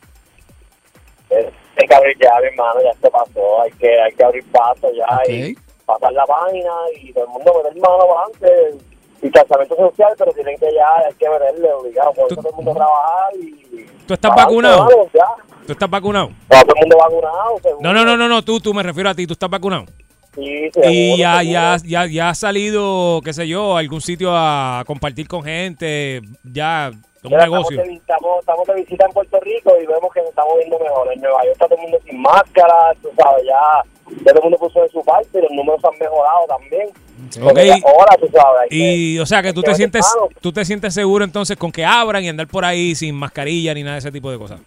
Hay 1.31 1.87
que 1.87 1.95
abrir 1.95 2.17
ya, 2.21 2.31
mi 2.40 2.49
hermano, 2.49 2.81
ya 2.83 2.93
se 3.00 3.11
pasó. 3.11 3.62
Hay 3.62 3.71
que, 3.73 4.00
hay 4.00 4.12
que 4.12 4.25
abrir 4.25 4.45
paso 4.50 4.88
ya 4.93 5.05
Ok. 5.17 5.28
y 5.28 5.57
pasar 5.87 6.12
la 6.12 6.26
página 6.26 6.71
y 7.00 7.12
todo 7.12 7.25
el 7.25 7.31
mundo 7.31 7.62
meter 7.62 7.81
mano 7.81 7.99
adelante. 8.02 8.85
Y 9.20 9.30
tratamiento 9.30 9.75
social, 9.76 10.12
pero 10.16 10.32
tienen 10.32 10.56
que 10.58 10.72
ya, 10.72 11.06
hay 11.06 11.14
que 11.14 11.28
verle 11.28 11.72
obligado. 11.72 12.12
Por 12.12 12.26
eso 12.26 12.37
todo 12.37 12.50
el 12.50 12.54
mundo 12.56 12.75
trabajar 12.75 13.34
y. 13.37 13.87
¿Tú 14.06 14.14
estás 14.14 14.34
vacunado? 14.34 14.88
Ya. 15.12 15.26
¿Tú 15.66 15.72
estás 15.72 15.90
vacunado? 15.90 16.30
Todo 16.48 16.60
el 16.75 16.80
mundo 16.80 16.96
vacunado. 16.98 17.58
seguro. 17.62 17.80
No, 17.82 17.92
no, 17.92 18.04
no, 18.04 18.16
no, 18.16 18.28
no, 18.28 18.42
tú, 18.44 18.60
tú 18.60 18.72
me 18.72 18.82
refiero 18.82 19.10
a 19.10 19.14
ti, 19.14 19.26
tú 19.26 19.32
estás 19.32 19.50
vacunado. 19.50 19.87
Sí, 20.34 20.70
seguro, 20.72 20.90
Y 20.92 21.18
ya, 21.18 21.38
seguro. 21.40 21.52
ya, 21.52 21.76
ya, 21.84 22.06
ya 22.06 22.28
has 22.30 22.38
salido, 22.38 23.20
qué 23.25 23.32
sé 23.32 23.48
yo, 23.48 23.76
a 23.76 23.80
algún 23.80 24.00
sitio 24.00 24.30
a 24.32 24.84
compartir 24.87 25.26
con 25.26 25.42
gente, 25.42 26.20
ya, 26.44 26.90
un 27.25 27.30
Mira, 27.30 27.42
negocio. 27.44 27.76
Estamos 27.80 27.88
de, 27.88 27.94
estamos, 27.96 28.38
estamos 28.38 28.66
de 28.68 28.75
visita 28.75 29.04
en 29.06 29.12
Puerto 29.12 29.40
Rico 29.40 29.72
y 29.82 29.87
vemos 29.87 30.12
que 30.14 30.20
nos 30.20 30.28
estamos 30.30 30.54
viendo 30.58 30.78
mejor. 30.78 31.12
En 31.12 31.20
Nueva 31.20 31.42
York 31.42 31.52
está 31.52 31.66
todo 31.66 31.76
el 31.76 31.82
mundo 31.82 31.98
sin 32.06 32.22
máscara, 32.22 32.94
tú 33.02 33.08
sabes, 33.20 33.44
ya, 33.44 34.14
ya 34.25 34.32
todo 34.32 34.37
el 34.37 34.42
mundo 34.44 34.58
puso 34.58 34.80
de 34.82 34.88
su 34.90 35.02
parte 35.04 35.38
y 35.38 35.42
los 35.42 35.50
números 35.50 35.84
han 35.84 35.98
mejorado 35.98 36.46
también. 36.46 36.88
Ahora, 37.37 38.16
tú 38.20 38.28
sabes. 38.32 38.68
Y, 38.70 39.14
que- 39.16 39.20
o 39.20 39.26
sea, 39.26 39.42
que 39.42 39.52
tú 39.52 39.62
que 39.62 39.70
te 39.70 39.75
sientes, 39.76 40.06
mano. 40.16 40.28
tú 40.40 40.52
te 40.52 40.64
sientes 40.64 40.94
seguro 40.94 41.25
entonces 41.25 41.56
con 41.56 41.70
que 41.73 41.85
abran 41.85 42.25
y 42.25 42.28
andar 42.28 42.47
por 42.47 42.64
ahí 42.64 42.94
sin 42.94 43.14
mascarilla 43.14 43.75
ni 43.75 43.82
nada 43.82 43.94
de 43.94 43.99
ese 44.00 44.12
tipo 44.12 44.30
de 44.30 44.38
cosas. 44.38 44.61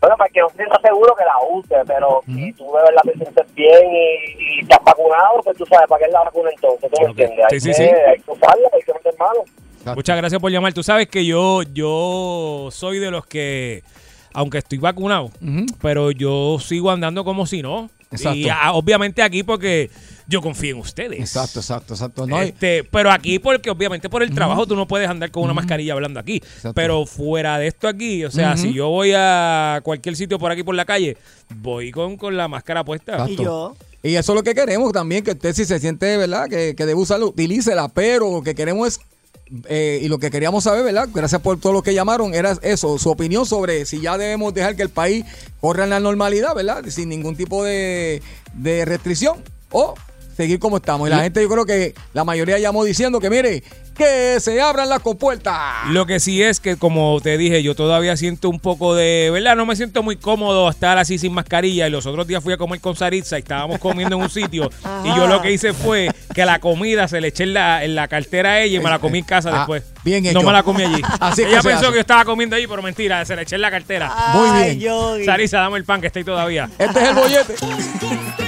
Bueno, 0.00 0.16
para 0.16 0.30
que 0.30 0.40
no 0.40 0.48
se 0.50 0.56
sienta 0.58 0.80
seguro 0.80 1.12
que 1.16 1.24
la 1.24 1.34
use, 1.50 1.74
pero 1.84 2.22
si 2.26 2.52
tú 2.52 2.64
de 2.66 2.82
verdad 2.84 3.02
te 3.04 3.12
sientes 3.14 3.54
bien 3.54 3.82
y, 3.92 4.58
y 4.58 4.60
estás 4.62 4.78
vacunado, 4.84 5.40
pues 5.42 5.56
tú 5.56 5.66
sabes 5.66 5.88
para 5.88 5.98
qué 5.98 6.04
es 6.06 6.12
la 6.12 6.22
vacuna 6.22 6.50
entonces, 6.54 6.88
¿tú 6.88 6.96
me 7.00 7.04
Ok. 7.10 7.18
entiendes? 7.18 7.46
Hay, 7.50 7.60
Sí, 7.60 7.68
que, 7.68 7.74
sí, 7.74 7.82
sí. 7.82 7.90
hay 7.90 8.20
que 8.20 8.30
usarla, 8.30 8.68
hay 8.72 8.80
que 8.82 8.92
meter 8.94 9.14
mano. 9.18 9.94
Muchas 9.96 10.16
gracias 10.16 10.40
por 10.40 10.52
llamar. 10.52 10.72
Tú 10.72 10.82
sabes 10.84 11.08
que 11.08 11.24
yo, 11.26 11.62
yo 11.72 12.68
soy 12.70 12.98
de 13.00 13.10
los 13.10 13.26
que, 13.26 13.82
aunque 14.34 14.58
estoy 14.58 14.78
vacunado, 14.78 15.30
pero 15.82 16.10
yo 16.12 16.58
sigo 16.60 16.90
andando 16.92 17.24
como 17.24 17.46
si 17.46 17.62
no. 17.62 17.90
Exacto. 18.12 18.38
Y 18.38 18.48
ah, 18.48 18.72
obviamente 18.74 19.20
aquí 19.22 19.42
porque 19.42 19.90
yo 20.28 20.42
confío 20.42 20.74
en 20.74 20.80
ustedes. 20.80 21.18
Exacto, 21.18 21.60
exacto, 21.60 21.94
exacto. 21.94 22.26
No, 22.26 22.40
Este, 22.40 22.84
pero 22.84 23.10
aquí 23.10 23.38
porque 23.38 23.70
obviamente 23.70 24.10
por 24.10 24.22
el 24.22 24.32
trabajo 24.34 24.66
tú 24.66 24.76
no 24.76 24.86
puedes 24.86 25.08
andar 25.08 25.30
con 25.30 25.42
una 25.42 25.54
mascarilla 25.54 25.94
hablando 25.94 26.20
aquí. 26.20 26.42
Pero 26.74 27.06
fuera 27.06 27.58
de 27.58 27.66
esto 27.66 27.88
aquí, 27.88 28.24
o 28.24 28.30
sea, 28.30 28.56
si 28.56 28.72
yo 28.74 28.88
voy 28.90 29.12
a 29.16 29.80
cualquier 29.82 30.16
sitio 30.16 30.38
por 30.38 30.52
aquí 30.52 30.62
por 30.62 30.74
la 30.74 30.84
calle, 30.84 31.16
voy 31.56 31.90
con, 31.90 32.16
con 32.18 32.36
la 32.36 32.46
máscara 32.46 32.84
puesta. 32.84 33.12
Exacto. 33.12 33.32
Y 33.32 33.44
yo. 33.44 33.76
Y 34.02 34.14
eso 34.14 34.32
es 34.32 34.36
lo 34.36 34.42
que 34.42 34.54
queremos 34.54 34.92
también, 34.92 35.24
que 35.24 35.32
usted 35.32 35.54
si 35.54 35.64
se 35.64 35.80
siente, 35.80 36.16
¿verdad? 36.18 36.48
Que, 36.48 36.74
que 36.76 36.86
debe 36.86 37.00
usarlo, 37.00 37.28
utilícela, 37.28 37.88
pero 37.88 38.30
lo 38.30 38.42
que 38.42 38.54
queremos 38.54 38.86
es, 38.86 39.00
eh, 39.66 39.98
y 40.02 40.08
lo 40.08 40.18
que 40.18 40.30
queríamos 40.30 40.64
saber, 40.64 40.84
¿verdad? 40.84 41.08
Gracias 41.12 41.40
por 41.40 41.58
todo 41.58 41.72
lo 41.72 41.82
que 41.82 41.94
llamaron, 41.94 42.32
era 42.34 42.56
eso, 42.62 42.98
su 42.98 43.10
opinión 43.10 43.44
sobre 43.46 43.86
si 43.86 44.00
ya 44.00 44.16
debemos 44.18 44.52
dejar 44.54 44.76
que 44.76 44.82
el 44.82 44.90
país 44.90 45.24
corra 45.60 45.84
en 45.84 45.90
la 45.90 46.00
normalidad, 46.00 46.54
¿verdad? 46.54 46.84
Sin 46.88 47.08
ningún 47.08 47.34
tipo 47.34 47.64
de, 47.64 48.22
de 48.52 48.84
restricción 48.84 49.42
o 49.72 49.94
seguir 50.38 50.60
como 50.60 50.76
estamos. 50.76 51.08
Y 51.08 51.10
la 51.10 51.18
gente 51.20 51.42
yo 51.42 51.48
creo 51.48 51.66
que 51.66 51.94
la 52.14 52.22
mayoría 52.22 52.58
llamó 52.60 52.84
diciendo 52.84 53.18
que, 53.18 53.28
mire, 53.28 53.64
que 53.96 54.38
se 54.38 54.60
abran 54.60 54.88
las 54.88 55.00
compuertas. 55.00 55.88
Lo 55.90 56.06
que 56.06 56.20
sí 56.20 56.40
es 56.40 56.60
que, 56.60 56.76
como 56.76 57.20
te 57.20 57.36
dije, 57.36 57.60
yo 57.64 57.74
todavía 57.74 58.16
siento 58.16 58.48
un 58.48 58.60
poco 58.60 58.94
de, 58.94 59.30
¿verdad? 59.32 59.56
No 59.56 59.66
me 59.66 59.74
siento 59.74 60.04
muy 60.04 60.14
cómodo 60.14 60.70
estar 60.70 60.96
así 60.96 61.18
sin 61.18 61.32
mascarilla. 61.34 61.88
Y 61.88 61.90
los 61.90 62.06
otros 62.06 62.24
días 62.28 62.40
fui 62.44 62.52
a 62.52 62.56
comer 62.56 62.80
con 62.80 62.94
Saritza 62.94 63.36
y 63.36 63.40
estábamos 63.40 63.80
comiendo 63.80 64.14
en 64.14 64.22
un 64.22 64.30
sitio. 64.30 64.70
y 65.04 65.08
yo 65.08 65.26
lo 65.26 65.42
que 65.42 65.50
hice 65.50 65.72
fue 65.72 66.08
que 66.32 66.44
la 66.46 66.60
comida 66.60 67.08
se 67.08 67.20
le 67.20 67.28
eché 67.28 67.42
en 67.42 67.54
la, 67.54 67.82
en 67.84 67.96
la 67.96 68.06
cartera 68.06 68.50
a 68.52 68.60
ella 68.60 68.78
y 68.78 68.82
me 68.82 68.90
la 68.90 69.00
comí 69.00 69.18
en 69.18 69.24
casa 69.24 69.50
Ah, 69.52 69.56
después. 69.58 69.82
bien 70.04 70.22
No 70.22 70.30
hecho. 70.30 70.42
me 70.44 70.52
la 70.52 70.62
comí 70.62 70.84
allí. 70.84 71.02
Así 71.20 71.42
ella 71.42 71.60
pensó 71.62 71.78
hace. 71.78 71.88
que 71.88 71.94
yo 71.94 72.00
estaba 72.00 72.24
comiendo 72.24 72.54
allí, 72.54 72.68
pero 72.68 72.80
mentira, 72.80 73.24
se 73.24 73.34
la 73.34 73.42
eché 73.42 73.56
en 73.56 73.62
la 73.62 73.72
cartera. 73.72 74.14
Muy 74.34 74.76
bien. 74.76 75.24
Saritza, 75.24 75.58
dame 75.58 75.78
el 75.78 75.84
pan 75.84 76.00
que 76.00 76.06
estoy 76.06 76.22
todavía. 76.22 76.70
Este 76.78 77.00
es 77.02 77.08
el 77.08 77.14
bollete. 77.16 77.54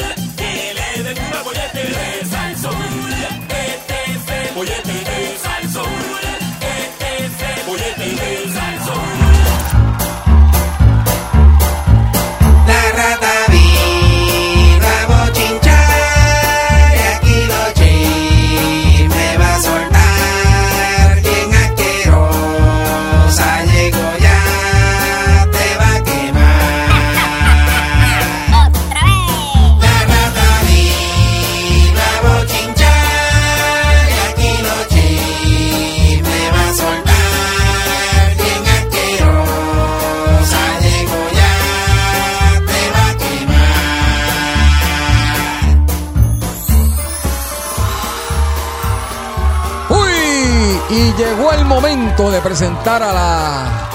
momento 52.11 52.31
de 52.31 52.41
presentar 52.41 53.01
a 53.03 53.13
la 53.13 53.87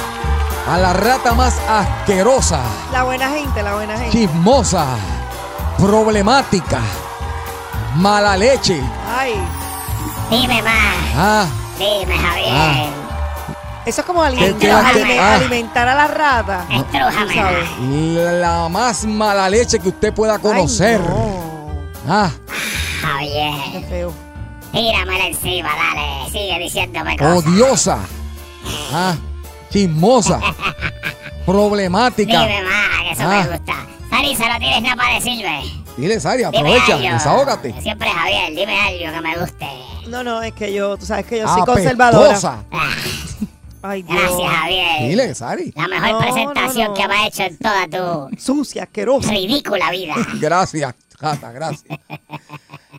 a 0.69 0.79
la 0.79 0.93
rata 0.95 1.33
más 1.35 1.59
asquerosa, 1.69 2.61
La 2.91 3.05
buena 3.05 3.29
gente, 3.29 3.63
la 3.63 3.75
buena 3.75 3.97
gente. 3.99 4.11
chismosa, 4.11 4.87
problemática, 5.79 6.81
mala 7.97 8.37
leche. 8.37 8.81
Ay, 9.17 9.35
Dime 10.31 10.61
más. 10.63 10.97
Ah, 11.15 11.47
Dime, 11.79 12.17
Javier. 12.19 12.49
Ah. 12.51 12.87
eso 13.85 14.01
es 14.01 14.07
como 14.07 14.23
aliment- 14.25 14.55
¿Qué- 14.59 14.67
qué- 14.67 14.73
alime- 14.73 15.07
qué- 15.15 15.21
ah. 15.21 15.35
alimentar 15.37 15.89
a 15.89 15.95
la 15.95 16.07
rata. 16.09 16.65
Estrújame. 16.71 18.41
La 18.41 18.69
más 18.69 19.05
mala 19.05 19.49
leche 19.49 19.79
que 19.79 19.89
usted 19.91 20.13
pueda 20.13 20.39
conocer. 20.41 21.01
Ay, 21.01 21.07
no. 21.07 22.13
Ah, 22.13 22.31
Qué 22.47 23.07
Javier. 23.07 23.89
feo. 23.89 24.26
Tíramela 24.77 25.27
encima, 25.27 25.71
dale. 25.75 26.31
Sigue 26.31 26.59
diciéndome 26.59 27.17
cosas. 27.17 27.47
odiosa. 27.47 27.99
Ah, 28.93 29.15
chismosa. 29.71 30.41
Problemática. 31.45 32.41
Dime 32.47 32.63
más, 32.63 33.01
que 33.03 33.11
eso 33.13 33.23
Ah. 33.25 33.29
me 33.45 33.57
gusta. 33.57 33.87
Sarisa, 34.11 34.49
no 34.53 34.59
tienes 34.59 34.83
nada 34.83 34.97
para 34.97 35.15
decirme. 35.15 35.63
Dile, 35.97 36.21
Sari, 36.21 36.45
Dime 36.45 36.59
aprovecha, 36.59 36.95
algo. 36.97 37.09
desahógate. 37.13 37.75
Siempre 37.81 38.09
Javier, 38.11 38.51
dime 38.55 38.79
algo 38.81 39.15
que 39.15 39.21
me 39.21 39.37
guste. 39.39 39.67
No, 40.09 40.23
no, 40.25 40.43
es 40.43 40.53
que 40.53 40.73
yo, 40.73 40.97
tú 40.97 41.07
sabes 41.07 41.27
que 41.27 41.37
Ah, 41.43 41.47
yo 41.47 41.49
soy 41.55 41.63
conservadora. 41.65 42.39
Ah, 42.43 42.63
Ay, 43.83 44.03
Dios. 44.03 44.21
gracias, 44.21 44.51
Javier. 44.51 45.09
Dile, 45.09 45.35
Sari. 45.35 45.73
La 45.77 45.89
mejor 45.89 46.11
No, 46.13 46.19
presentación 46.19 46.85
no, 46.85 46.89
no. 46.89 46.95
que 46.95 47.09
me 47.09 47.15
ha 47.15 47.27
hecho 47.29 47.43
en 47.45 47.57
toda 47.59 47.87
tu 47.89 48.37
Sucia, 48.37 48.83
asquerosa. 48.85 49.31
ridícula 49.31 49.91
vida. 49.91 50.15
Gracias, 50.41 50.93
rata, 51.21 51.53
gracias. 51.53 51.99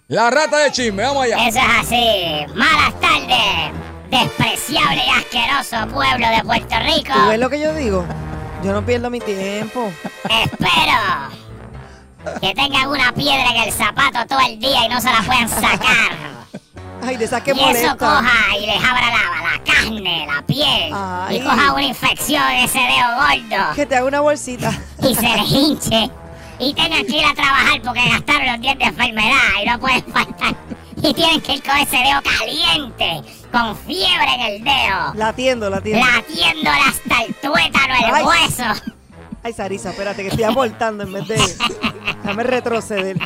La 0.07 0.29
rata 0.29 0.57
de 0.59 0.71
chisme, 0.71 1.03
vamos 1.03 1.23
allá. 1.25 1.47
Eso 1.47 1.59
es 1.59 1.65
así. 1.79 2.53
Malas 2.55 2.99
tardes. 2.99 3.73
Despreciable 4.09 5.01
y 5.05 5.09
asqueroso 5.09 5.93
pueblo 5.93 6.27
de 6.29 6.41
Puerto 6.43 6.75
Rico. 6.79 7.11
¿Tú 7.13 7.27
ves 7.29 7.39
lo 7.39 7.49
que 7.49 7.59
yo 7.59 7.73
digo? 7.73 8.05
Yo 8.63 8.71
no 8.71 8.85
pierdo 8.85 9.09
mi 9.09 9.19
tiempo. 9.19 9.91
Espero 10.23 10.97
que 12.41 12.53
tengan 12.55 12.87
una 12.89 13.11
piedra 13.13 13.49
en 13.51 13.63
el 13.63 13.71
zapato 13.73 14.25
todo 14.27 14.39
el 14.47 14.59
día 14.59 14.85
y 14.85 14.89
no 14.89 14.99
se 15.01 15.11
la 15.11 15.21
puedan 15.23 15.49
sacar. 15.49 16.11
Ay, 17.05 17.15
de 17.17 17.25
esas 17.25 17.41
que 17.43 17.51
y 17.51 17.53
eso 17.59 17.65
molestan. 17.65 17.97
coja 17.97 18.57
y 18.57 18.65
les 18.65 18.77
abra 18.83 19.01
la, 19.11 19.51
la 19.51 19.63
carne, 19.63 20.25
la 20.25 20.41
piel. 20.41 20.91
Ay. 20.93 21.37
Y 21.37 21.41
coja 21.41 21.73
una 21.73 21.83
infección 21.83 22.43
en 22.49 22.65
ese 22.65 22.79
dedo 22.79 23.15
gordo. 23.15 23.75
Que 23.75 23.85
te 23.85 23.95
haga 23.97 24.05
una 24.05 24.19
bolsita. 24.21 24.71
y 25.03 25.13
se 25.15 25.21
les 25.21 25.51
hinche 25.51 26.09
y 26.59 26.73
tengan 26.73 27.05
que 27.05 27.17
ir 27.17 27.25
a 27.25 27.33
trabajar 27.33 27.81
porque 27.83 28.09
gastaron 28.09 28.47
los 28.47 28.61
días 28.61 28.77
de 28.77 28.85
enfermedad 28.85 29.37
y 29.61 29.65
no 29.67 29.79
pueden 29.79 30.03
faltar. 30.05 30.55
Y 31.01 31.13
tienen 31.13 31.41
que 31.41 31.53
ir 31.55 31.63
con 31.63 31.77
ese 31.77 31.97
dedo 31.97 32.21
caliente, 32.23 33.21
con 33.51 33.75
fiebre 33.77 34.33
en 34.33 34.41
el 34.41 34.63
dedo, 34.63 35.13
Latiendo, 35.13 35.69
latiendo. 35.69 36.05
latiéndole 36.05 36.79
hasta 36.87 37.21
el 37.23 37.35
tuétano, 37.35 37.93
el 37.93 38.15
Ay. 38.15 38.23
hueso. 38.25 38.63
Ay, 39.43 39.53
Sarisa, 39.53 39.91
espérate, 39.91 40.23
que 40.23 40.29
estoy 40.29 40.43
aportando 40.43 41.03
en 41.03 41.13
vez 41.13 41.27
de. 41.27 41.37
Déjame 42.23 42.43
retroceder. 42.43 43.17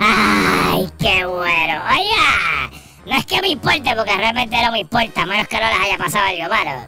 Ay, 0.00 0.88
qué 0.98 1.24
bueno. 1.24 1.80
Oiga, 1.88 2.70
no 3.06 3.16
es 3.16 3.26
que 3.26 3.40
me 3.40 3.48
importe 3.48 3.94
porque 3.96 4.16
realmente 4.16 4.60
no 4.62 4.72
me 4.72 4.80
importa, 4.80 5.22
a 5.22 5.26
menos 5.26 5.46
que 5.46 5.60
no 5.60 5.66
les 5.68 5.80
haya 5.80 5.98
pasado 5.98 6.26
algo 6.26 6.48
malo. 6.52 6.86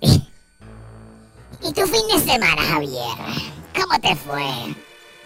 ¿Y 1.64 1.72
tu 1.72 1.82
fin 1.86 2.02
de 2.12 2.20
semana, 2.20 2.62
Javier? 2.62 3.16
¿Cómo 3.74 3.98
te 4.00 4.14
fue? 4.16 4.74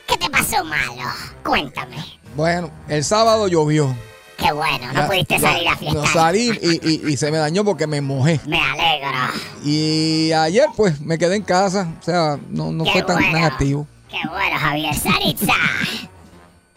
¿Qué 0.07 0.16
te 0.16 0.31
pasó 0.31 0.64
malo? 0.64 1.03
Cuéntame. 1.44 1.96
Bueno, 2.37 2.70
el 2.88 3.05
sábado 3.05 3.48
llovió. 3.48 3.94
Qué 4.37 4.53
bueno, 4.53 4.87
no 4.92 5.01
Ya- 5.01 5.07
pudiste 5.09 5.38
ya- 5.38 5.51
salir 5.53 5.68
a 5.68 5.77
fiestar. 5.77 6.03
No 6.05 6.07
salí 6.12 6.51
y, 6.62 6.88
y- 6.88 7.12
y 7.12 7.16
se 7.16 7.31
me 7.33 7.38
dañó 7.38 7.64
porque 7.64 7.87
me 7.88 8.01
mojé. 8.01 8.40
Me 8.46 8.61
alegro. 8.61 9.09
Y 9.64 10.31
ayer, 10.33 10.66
pues, 10.77 11.01
me 11.01 11.18
quedé 11.18 11.35
en 11.37 11.42
casa. 11.42 11.88
O 12.01 12.05
sea, 12.05 12.38
no, 12.48 12.70
no 12.70 12.85
Qué 12.85 12.92
fue 12.92 13.03
tan, 13.03 13.16
tan 13.18 13.31
bueno. 13.33 13.46
activo. 13.46 13.87
Qué 14.09 14.18
bueno, 14.29 14.57
Javier. 14.59 14.94
Saritza, 14.94 15.55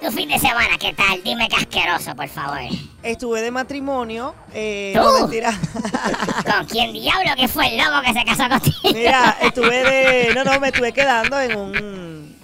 tu 0.02 0.12
fin 0.12 0.28
de 0.28 0.40
semana, 0.40 0.78
¿qué 0.80 0.94
tal? 0.94 1.22
Dime 1.24 1.48
qué 1.48 1.58
asqueroso, 1.58 2.16
por 2.16 2.28
favor. 2.28 2.60
Estuve 3.04 3.42
de 3.42 3.52
matrimonio. 3.52 4.34
Eh, 4.54 4.94
¿Tú? 4.96 5.02
no, 5.02 5.20
mentira. 5.20 5.52
¿Con 6.46 6.66
quién 6.66 6.92
diablo 6.92 7.32
que 7.38 7.48
fue 7.48 7.68
el 7.68 7.78
loco 7.78 8.02
que 8.06 8.14
se 8.14 8.26
casó 8.26 8.50
contigo? 8.50 8.94
Mira, 8.94 9.38
estuve 9.42 9.84
de. 9.84 10.34
No, 10.34 10.44
no, 10.44 10.60
me 10.60 10.70
estuve 10.70 10.92
quedando 10.92 11.40
en 11.40 11.58
un. 11.58 12.42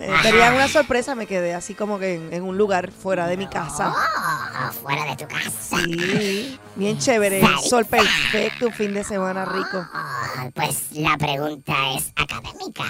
Eh, 0.00 0.12
tenían 0.22 0.54
una 0.54 0.66
sorpresa, 0.66 1.14
me 1.14 1.26
quedé 1.26 1.54
así 1.54 1.74
como 1.74 1.98
que 1.98 2.14
en, 2.14 2.32
en 2.32 2.42
un 2.42 2.58
lugar 2.58 2.90
fuera 2.90 3.26
de 3.26 3.36
mi 3.36 3.46
casa. 3.46 3.94
Oh, 3.94 4.72
fuera 4.72 5.04
de 5.04 5.16
tu 5.16 5.28
casa. 5.28 5.50
Sí, 5.84 6.58
bien 6.74 6.98
chévere. 6.98 7.40
Sol 7.68 7.84
perfecto, 7.84 8.66
un 8.66 8.72
fin 8.72 8.92
de 8.92 9.04
semana 9.04 9.44
rico. 9.44 9.86
Oh, 9.94 10.50
pues 10.52 10.90
la 10.92 11.16
pregunta 11.16 11.74
es 11.94 12.12
académica. 12.16 12.84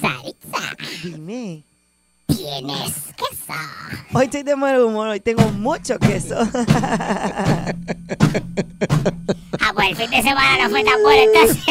Saritza, 0.00 0.74
Dime. 1.04 1.62
¿Tienes 2.26 2.92
queso? 3.16 3.52
Hoy 4.12 4.24
estoy 4.24 4.42
de 4.42 4.56
mal 4.56 4.80
humor, 4.82 5.08
hoy 5.08 5.20
tengo 5.20 5.42
mucho 5.52 5.98
queso. 5.98 6.36
Ah, 9.60 9.72
pues 9.74 9.88
el 9.88 9.96
fin 9.96 10.10
de 10.10 10.22
semana 10.22 10.64
no 10.64 10.70
fue 10.70 10.84
tan 10.84 11.02
bueno 11.02 11.22
entonces. 11.32 11.64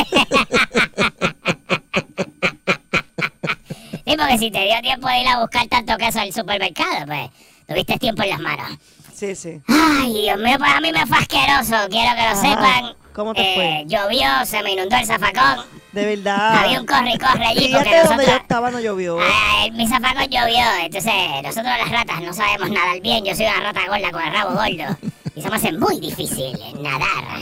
Sí, 4.05 4.15
porque 4.17 4.37
si 4.37 4.51
te 4.51 4.63
dio 4.65 4.81
tiempo 4.81 5.07
de 5.07 5.21
ir 5.21 5.27
a 5.27 5.39
buscar 5.39 5.67
tanto 5.67 5.97
queso 5.97 6.19
al 6.19 6.31
supermercado, 6.31 7.05
pues 7.07 7.29
tuviste 7.67 7.97
tiempo 7.97 8.23
en 8.23 8.29
las 8.29 8.39
manos. 8.39 8.77
Sí, 9.13 9.35
sí. 9.35 9.61
Ay, 9.67 10.21
Dios 10.23 10.37
mío, 10.39 10.57
pues 10.59 10.71
a 10.71 10.81
mí 10.81 10.91
me 10.91 11.05
fue 11.07 11.17
asqueroso, 11.17 11.87
quiero 11.89 12.15
que 12.15 12.21
lo 12.21 12.27
Ajá. 12.29 12.35
sepan. 12.35 12.95
¿Cómo 13.15 13.33
te 13.33 13.41
Eh, 13.41 13.55
fue? 13.55 13.83
Llovió, 13.87 14.27
se 14.45 14.61
me 14.61 14.73
inundó 14.73 14.97
el 14.97 15.05
zafacón. 15.05 15.65
De 15.93 16.05
verdad. 16.05 16.65
Había 16.65 16.81
un 16.81 16.85
corre 16.85 17.13
y 17.13 17.17
corre 17.17 17.45
allí 17.45 17.69
porque 17.73 17.89
Fíjate 17.89 17.95
donde 17.95 18.07
yo 18.09 18.13
nosotros... 18.17 18.41
estaba, 18.41 18.71
no 18.71 18.79
llovió. 18.81 19.17
Ah, 19.21 19.65
mi 19.71 19.87
zafacón 19.87 20.27
llovió, 20.29 20.65
entonces 20.81 21.13
nosotros 21.41 21.65
las 21.65 21.89
ratas 21.89 22.21
no 22.21 22.33
sabemos 22.33 22.69
nadar 22.69 22.99
bien. 22.99 23.23
Yo 23.23 23.33
soy 23.33 23.45
una 23.45 23.61
rata 23.61 23.87
gorda 23.87 24.11
con 24.11 24.21
el 24.21 24.33
rabo 24.33 24.51
gordo 24.51 24.97
y 25.33 25.41
se 25.41 25.49
me 25.49 25.55
hace 25.55 25.71
muy 25.71 25.99
difícil 26.01 26.57
nadar. 26.81 27.39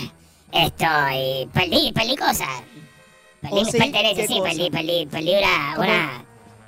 Esto, 0.52 0.86
y 1.12 1.48
perdí, 1.52 1.92
perdí 1.92 2.16
cosas. 2.16 2.48
Perdí 3.42 3.56
¿Oh, 3.58 3.62
mis 3.64 3.72
sí? 3.72 3.78
pertenencias, 3.80 4.28
¿Qué 4.28 4.34
sí, 4.34 4.40
cosa? 4.40 4.50
perdí, 4.52 4.70
perdí, 4.70 5.06
perdí 5.08 5.36
una, 5.36 5.76
una, 5.80 6.26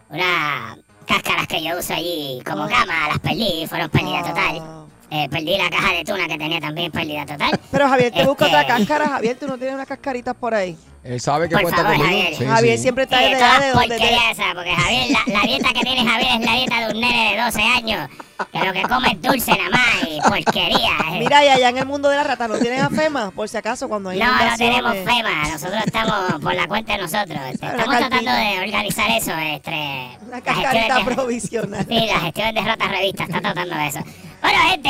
una 0.10 0.78
cáscaras 1.08 1.48
que 1.48 1.64
yo 1.64 1.78
uso 1.78 1.94
allí 1.94 2.42
como 2.44 2.68
cama, 2.68 3.10
las 3.10 3.20
perdí, 3.20 3.68
fueron 3.68 3.90
pérdida 3.92 4.22
Ah. 4.24 4.28
total. 4.28 4.85
Eh, 5.16 5.30
perdí 5.30 5.58
la 5.58 5.70
caja 5.70 5.94
de 5.94 6.04
tuna 6.04 6.28
que 6.28 6.38
tenía 6.38 6.60
también 6.60 6.92
pérdida 6.92 7.26
total. 7.26 7.58
Pero 7.72 7.88
Javier, 7.88 8.12
te 8.12 8.26
busca 8.26 8.46
Este- 8.48 8.58
otra 8.58 8.68
cáscara. 8.68 9.08
Javier, 9.16 9.38
tú 9.40 9.48
no 9.48 9.58
tienes 9.58 9.76
unas 9.76 9.88
cascaritas 9.88 10.36
por 10.36 10.54
ahí. 10.54 10.76
Él 11.04 11.22
sabe 11.22 11.48
que 11.48 11.54
Por 11.54 11.62
cuenta 11.62 11.84
favor, 11.84 11.98
conmigo. 11.98 12.18
Javier. 12.18 12.36
Sí, 12.36 12.46
Javier 12.46 12.78
sí. 12.78 12.82
siempre 12.82 13.04
está 13.04 13.20
Sí, 13.20 13.24
de 13.26 13.70
donde 13.72 13.98
te... 14.00 14.16
esas, 14.32 14.56
porque 14.56 14.74
Javier, 14.76 15.06
la, 15.12 15.34
la 15.40 15.42
dieta 15.46 15.68
que 15.72 15.82
tiene 15.82 16.04
Javier 16.10 16.32
es 16.42 16.46
la 16.48 16.54
dieta 16.54 16.80
de 16.88 16.94
un 16.96 17.00
nene 17.00 17.36
de 17.36 17.42
12 17.44 17.62
años, 17.62 18.10
que 18.52 18.60
lo 18.66 18.74
que 18.74 18.82
come 18.82 19.12
es 19.12 19.22
dulce 19.22 19.52
nada 19.52 19.70
más 19.70 20.10
y 20.10 20.20
porquería. 20.28 20.98
Mira, 21.20 21.46
y 21.46 21.48
allá 21.50 21.70
en 21.70 21.78
el 21.78 21.86
mundo 21.86 22.10
de 22.10 22.16
la 22.16 22.24
rata, 22.24 22.48
¿no 22.48 22.58
tienen 22.58 22.80
afema? 22.82 23.30
Por 23.30 23.48
si 23.48 23.56
acaso, 23.56 23.88
cuando 23.88 24.10
hay 24.10 24.18
No, 24.18 24.26
no 24.26 24.58
tenemos 24.58 24.94
FEMA, 24.98 25.48
nosotros 25.52 25.84
estamos 25.86 26.42
por 26.42 26.56
la 26.56 26.68
cuenta 26.68 26.94
de 26.94 27.04
nosotros. 27.04 27.40
Este, 27.54 27.68
Estamos 27.68 27.98
tratando 27.98 28.32
de 28.32 28.60
organizar 28.62 29.12
eso. 29.12 29.32
Entre 29.32 30.10
Una 30.26 30.32
las 30.32 30.42
cascarita 30.42 30.72
gestiones 30.72 31.06
de- 31.06 31.14
provisional. 31.16 31.86
Sí, 31.88 32.06
la 32.08 32.20
gestión 32.20 32.56
de 32.56 32.62
Ratas 32.62 32.90
Revista 32.90 33.24
está 33.26 33.42
tratando 33.42 33.76
de 33.76 33.88
eso. 33.88 34.00
Bueno, 34.46 34.60
gente, 34.70 34.90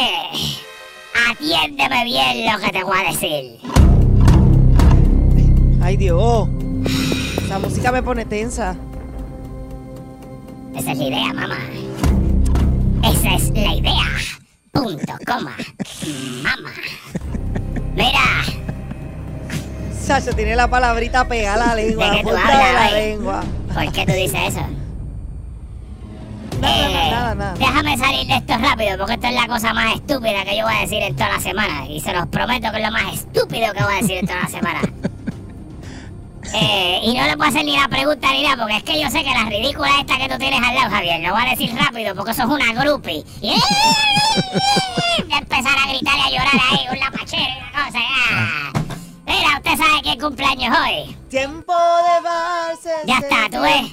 atiéndeme 1.32 2.04
bien 2.04 2.52
lo 2.52 2.60
que 2.60 2.72
te 2.74 2.84
voy 2.84 2.98
a 2.98 3.10
decir. 3.10 3.58
Ay, 5.82 5.96
Dios. 5.96 6.50
Esa 7.42 7.60
música 7.60 7.90
me 7.94 8.04
pone 8.04 8.26
tensa. 8.26 8.76
Esa 10.76 10.92
es 10.92 10.98
la 10.98 11.04
idea, 11.06 11.34
mamá. 11.34 11.58
Esa 13.02 13.36
es 13.36 13.50
la 13.52 13.76
idea. 13.76 14.06
Punto, 14.74 15.14
coma. 15.26 15.56
Mamá. 16.44 16.72
Mira, 17.96 18.44
Sacho, 19.98 20.34
tiene 20.36 20.58
la 20.58 20.70
palabrita 20.70 21.26
pegada 21.30 21.64
a 21.64 21.68
la 21.68 21.76
lengua, 21.76 22.06
¿De 22.08 22.12
la 22.12 22.18
qué 22.18 22.24
tú 22.24 22.30
punta 22.32 22.46
de 22.48 22.54
hablas, 22.54 22.74
la 22.74 22.90
güey? 22.90 23.08
lengua. 23.10 23.44
¿por 23.74 23.92
qué 23.94 24.06
tú 24.06 24.12
dices 24.12 24.40
eso? 24.50 24.85
Nada, 26.62 26.88
Eh, 26.90 26.94
nada, 26.94 27.12
nada, 27.12 27.36
nada. 27.36 27.54
Déjame 27.58 27.98
salir 27.98 28.28
de 28.28 28.36
esto 28.36 28.58
rápido 28.58 28.98
porque 28.98 29.14
esto 29.14 29.28
es 29.28 29.34
la 29.34 29.48
cosa 29.48 29.74
más 29.74 29.96
estúpida 29.96 30.44
que 30.46 30.58
yo 30.58 30.66
voy 30.66 30.76
a 30.76 30.82
decir 30.82 31.02
en 31.04 31.16
toda 31.16 31.30
la 31.34 31.40
semana. 31.40 31.86
Y 31.88 32.00
se 32.00 32.14
los 32.14 32.28
prometo 32.28 32.72
que 32.72 32.78
es 32.78 32.84
lo 32.86 32.92
más 32.92 33.14
estúpido 33.14 33.74
que 33.74 33.84
voy 33.84 33.94
a 33.94 33.98
decir 34.02 34.18
en 34.18 34.28
toda 34.28 34.42
la 34.42 34.48
semana. 34.50 34.82
Eh, 36.58 37.00
y 37.04 37.14
no 37.18 37.24
le 37.26 37.36
puedo 37.36 37.50
hacer 37.50 37.66
ni 37.66 37.76
la 37.76 37.88
pregunta 37.90 38.32
ni 38.32 38.44
nada 38.44 38.56
porque 38.56 38.78
es 38.78 38.84
que 38.84 39.02
yo 39.02 39.10
sé 39.10 39.24
que 39.24 39.32
la 39.32 39.44
ridícula 39.50 39.90
esta 40.00 40.18
que 40.18 40.30
tú 40.30 40.38
tienes 40.38 40.62
al 40.62 40.76
lado, 40.76 40.90
Javier, 40.92 41.20
lo 41.22 41.34
voy 41.34 41.42
a 41.42 41.50
decir 41.50 41.76
rápido 41.76 42.16
porque 42.16 42.32
eso 42.32 42.44
es 42.44 42.50
una 42.50 42.72
groupie. 42.72 43.26
Y 43.42 43.50
de 45.28 45.36
empezar 45.38 45.76
a 45.78 45.90
gritar 45.90 46.18
y 46.18 46.22
a 46.22 46.30
llorar 46.30 46.62
ahí, 46.72 46.86
un 46.92 47.00
lapachero 47.00 47.44
y 47.44 47.58
una 47.58 47.86
cosa. 47.86 48.00
Ya. 49.64 49.72
Usted 49.72 49.72
¿Usted 49.72 49.86
sabe 49.86 50.02
qué 50.04 50.18
cumpleaños 50.18 50.78
hoy? 50.78 51.18
Tiempo 51.30 51.74
de 51.74 52.22
valses. 52.22 53.06
Ya 53.06 53.18
está, 53.18 53.50
tú 53.52 53.62
ves. 53.62 53.92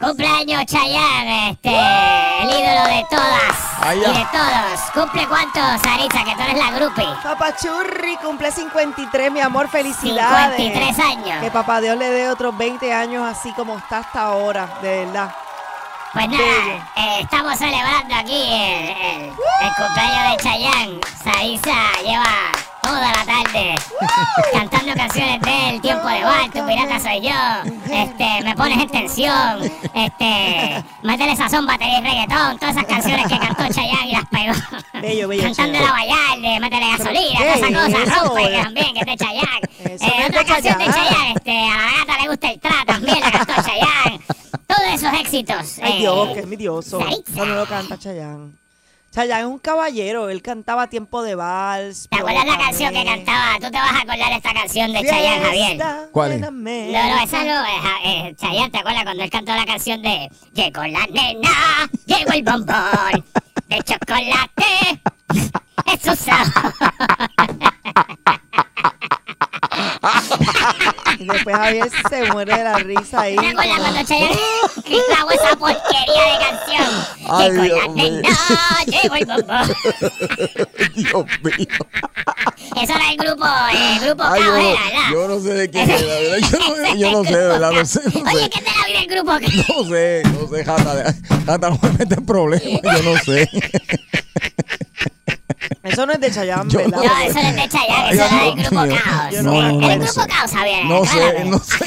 Cumpleaños 0.00 0.64
Chayanne, 0.66 1.50
este, 1.50 1.70
el 1.70 2.50
ídolo 2.50 2.84
de 2.96 3.06
todas 3.10 3.56
Ay, 3.80 3.98
y 3.98 4.00
de 4.02 4.26
todos. 4.32 4.80
¿Cumple 4.94 5.26
cuánto, 5.26 5.60
Saritza, 5.82 6.24
que 6.24 6.34
tú 6.34 6.42
eres 6.42 6.58
la 6.58 6.70
groupie? 6.72 7.06
Papachurri 7.22 8.16
cumple 8.18 8.50
53, 8.52 9.32
mi 9.32 9.40
amor, 9.40 9.68
felicidades. 9.68 10.56
53 10.56 10.98
años. 11.06 11.42
Que 11.42 11.50
papá 11.50 11.80
Dios 11.80 11.96
le 11.96 12.08
dé 12.10 12.28
otros 12.28 12.56
20 12.56 12.92
años 12.92 13.24
así 13.26 13.52
como 13.52 13.76
está 13.78 13.98
hasta 13.98 14.22
ahora, 14.22 14.68
de 14.82 15.04
verdad. 15.06 15.30
Pues 16.12 16.28
nada, 16.28 16.90
eh, 16.96 17.20
estamos 17.20 17.56
celebrando 17.58 18.14
aquí 18.14 18.42
el, 18.42 18.88
el- 18.88 19.24
el 19.26 19.74
cumpleaños 19.76 20.30
de 20.30 20.36
Chayanne. 20.42 21.00
Saritza 21.22 21.74
lleva 22.02 22.24
toda 22.88 23.12
la 23.12 23.24
tarde 23.24 23.74
cantando 24.52 24.94
canciones 24.94 25.40
del 25.42 25.80
tiempo 25.82 26.08
de 26.08 26.24
bar, 26.24 26.50
tu 26.50 26.66
pirata 26.66 26.98
soy 26.98 27.20
yo, 27.20 27.92
este, 27.92 28.42
me 28.42 28.56
pones 28.56 28.78
en 28.78 28.88
tensión, 28.88 29.62
este, 29.94 30.84
métele 31.02 31.36
sazón, 31.36 31.66
batería 31.66 31.98
y 31.98 32.02
reggaetón, 32.02 32.58
todas 32.58 32.76
esas 32.76 32.86
canciones 32.86 33.26
que 33.26 33.38
cantó 33.38 33.68
Chayanne 33.68 34.08
y 34.08 34.12
las 34.12 34.24
pegó. 34.30 34.54
Bello, 35.02 35.28
bello, 35.28 35.42
Cantando 35.42 35.80
la 35.80 35.92
Vallarde, 35.92 36.60
métele 36.60 36.90
gasolina, 36.96 37.38
¿qué 37.38 37.44
todas 37.44 37.56
esas 37.56 37.70
es 37.70 37.76
cosas, 37.76 38.22
rompe 38.22 38.42
que 38.50 38.62
también, 38.62 38.94
que 38.94 39.00
es 39.00 39.06
de 39.06 39.16
Chayanne. 39.16 39.68
Eh, 39.88 39.96
no 40.00 40.22
es 40.22 40.28
otra 40.28 40.44
canción 40.44 40.78
de 40.78 40.84
Chayanne. 40.84 41.32
Este, 41.36 41.50
a 41.50 41.76
la 41.76 41.98
gata 41.98 42.22
le 42.22 42.28
gusta 42.28 42.50
el 42.50 42.60
tra, 42.60 42.84
también 42.86 43.20
la 43.20 43.30
cantó 43.30 43.52
Chayanne. 43.54 44.20
Todos 44.66 44.92
esos 44.92 45.12
éxitos. 45.14 45.78
Ay 45.82 45.92
eh, 45.92 45.98
Dios, 45.98 46.28
que 46.34 46.40
envidioso. 46.40 47.00
Saritza. 47.00 47.32
Cuando 47.34 47.54
lo 47.54 47.66
canta 47.66 47.98
Chayanne. 47.98 48.52
Chayanne 49.10 49.40
es 49.40 49.46
un 49.46 49.58
caballero, 49.58 50.28
él 50.28 50.42
cantaba 50.42 50.88
tiempo 50.88 51.22
de 51.22 51.34
vals. 51.34 52.08
¿Te 52.10 52.18
acuerdas 52.18 52.44
la 52.46 52.58
canción 52.58 52.92
que 52.92 53.04
cantaba? 53.04 53.54
Tú 53.54 53.70
te 53.70 53.78
vas 53.78 53.92
a 53.92 54.00
acordar 54.00 54.28
de 54.28 54.36
esta 54.36 54.52
canción 54.52 54.92
de 54.92 55.02
Chayanne, 55.02 55.44
Javier. 55.44 56.08
¿Cuál 56.12 56.32
es? 56.32 56.40
No, 56.40 56.50
no, 56.50 57.22
esa 57.22 57.44
no 57.44 57.64
es 57.64 57.72
eh, 58.04 58.34
Chayanne, 58.36 58.70
¿te 58.70 58.78
acuerdas 58.78 59.04
cuando 59.04 59.22
él 59.22 59.30
cantó 59.30 59.54
la 59.54 59.64
canción 59.64 60.02
de 60.02 60.28
Llegó 60.52 60.82
la 60.84 61.06
nena, 61.06 61.88
llegó 62.06 62.32
el 62.32 62.42
bombón 62.42 63.24
de 63.68 63.82
chocolate? 63.82 65.00
Eso 65.86 66.14
sabor. 66.14 66.74
Y 71.18 71.24
después 71.26 71.56
Javier 71.56 71.88
se 72.08 72.24
muere 72.32 72.56
de 72.56 72.64
la 72.64 72.76
risa 72.78 73.22
ahí. 73.22 73.36
¿Te 73.36 73.48
acuerdas 73.48 73.78
cuando 73.80 74.02
Chayanne 74.04 74.38
grabó 75.08 75.30
esa 75.32 75.56
porquería 75.56 76.24
de 76.24 76.38
canción? 76.38 77.06
Ay, 77.28 77.52
la 77.52 77.62
Dios 77.64 77.88
mío. 77.94 78.22
llegó 78.86 79.14
el 79.16 79.26
bombón. 79.26 79.74
Dios 80.94 81.24
mío. 81.42 81.66
Eso 82.80 82.92
era 82.94 83.10
el 83.10 83.16
grupo, 83.16 83.46
el 83.72 84.00
grupo 84.06 84.22
Ay, 84.22 84.40
yo, 84.42 84.46
Caos, 84.46 84.58
no, 84.62 84.68
era, 84.70 84.84
¿verdad? 84.84 85.10
yo 85.12 85.28
no 85.28 85.40
sé 85.40 85.54
de 85.54 85.70
quién 85.70 85.90
es, 85.90 86.02
la 86.02 86.14
verdad. 86.14 86.38
Yo 86.50 86.58
no, 86.58 86.94
yo 86.94 87.10
no 87.10 87.24
sé, 87.24 87.34
verdad, 87.34 87.72
no 87.72 87.84
sé, 87.84 88.00
no 88.14 88.30
Oye, 88.30 88.42
sé. 88.44 88.50
¿qué 88.50 88.60
te 88.60 88.70
la 88.70 88.86
vive 88.86 88.98
el 89.00 89.06
grupo? 89.08 89.32
No 89.78 89.84
sé, 89.88 90.22
no 90.26 90.48
sé, 90.48 90.64
Jata, 90.64 91.14
Jata, 91.46 91.70
no 91.70 91.78
me 91.82 91.90
metes 91.90 92.18
en 92.18 92.26
problemas, 92.26 92.80
yo 92.82 93.02
no 93.12 93.18
sé. 93.18 93.48
Eso 95.82 96.06
no 96.06 96.12
es 96.12 96.20
de 96.20 96.30
Chayanne, 96.30 96.70
Yo 96.70 96.78
¿verdad? 96.78 96.98
no- 96.98 97.04
No, 97.04 97.18
eso 97.20 97.34
no 97.34 97.48
es 97.48 97.56
de 97.56 97.68
Chayanne, 97.68 98.10
eso 98.12 98.24
era 98.24 98.44
del 98.44 98.54
grupo 98.54 98.80
mío. 98.82 98.96
Caos. 99.04 99.42
No- 99.42 99.60
el 99.62 99.78
no 99.80 99.88
grupo 99.88 100.20
sé. 100.22 100.26
Caos, 100.28 100.50
Javier. 100.52 100.84
No 100.86 101.04
sé, 101.04 101.44
no 101.44 101.58
sé, 101.58 101.84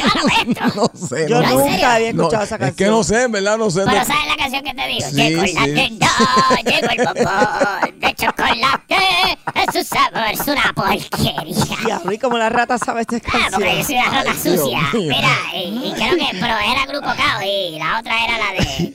no 0.76 0.92
sé. 1.08 1.30
Yo 1.30 1.42
no 1.42 1.48
sé. 1.48 1.54
¿en 1.54 1.72
nunca 1.72 1.96
había 1.96 2.14
No, 2.14 2.22
escuchado 2.24 2.44
esa 2.44 2.58
canción. 2.58 2.70
es 2.70 2.76
que 2.76 2.86
no 2.88 3.04
sé, 3.04 3.24
en 3.24 3.32
verdad, 3.32 3.58
no 3.58 3.70
sé. 3.72 3.82
Pero 3.86 4.00
de- 4.00 4.06
¿sabes 4.06 4.28
la 4.28 4.36
canción 4.38 4.64
que 4.64 4.74
te 4.74 4.88
digo? 4.88 5.10
Sí, 5.10 5.16
llegó 5.16 5.42
la 5.42 5.48
sí. 5.48 5.54
nena, 5.72 6.10
llegó 6.66 6.90
el 6.92 7.06
bombón 7.06 8.00
de 8.00 8.16
chocolate, 8.16 9.38
es 9.56 9.74
su 9.74 9.84
sabor, 9.96 10.32
es 10.32 10.48
una 10.48 10.74
porquería. 10.74 11.66
Diablo, 11.86 12.12
y 12.12 12.18
como 12.18 12.38
la 12.38 12.50
rata 12.50 12.78
sabe 12.78 13.02
esta 13.02 13.18
Ah, 13.18 13.48
porque 13.52 13.70
yo 13.70 13.76
canción. 13.78 13.86
soy 13.86 13.96
una 13.96 14.10
rata 14.12 14.34
sucia. 14.34 14.80
Mira, 14.94 15.38
y, 15.54 15.58
y 15.88 15.94
creo 15.96 16.16
que, 16.18 16.28
pero 16.40 16.58
era 16.58 16.86
Grupo 16.88 17.08
Caos 17.16 17.44
y 17.46 17.78
la 17.80 18.00
otra 18.00 18.24
era 18.26 18.38
la 18.38 18.52
de, 18.64 18.94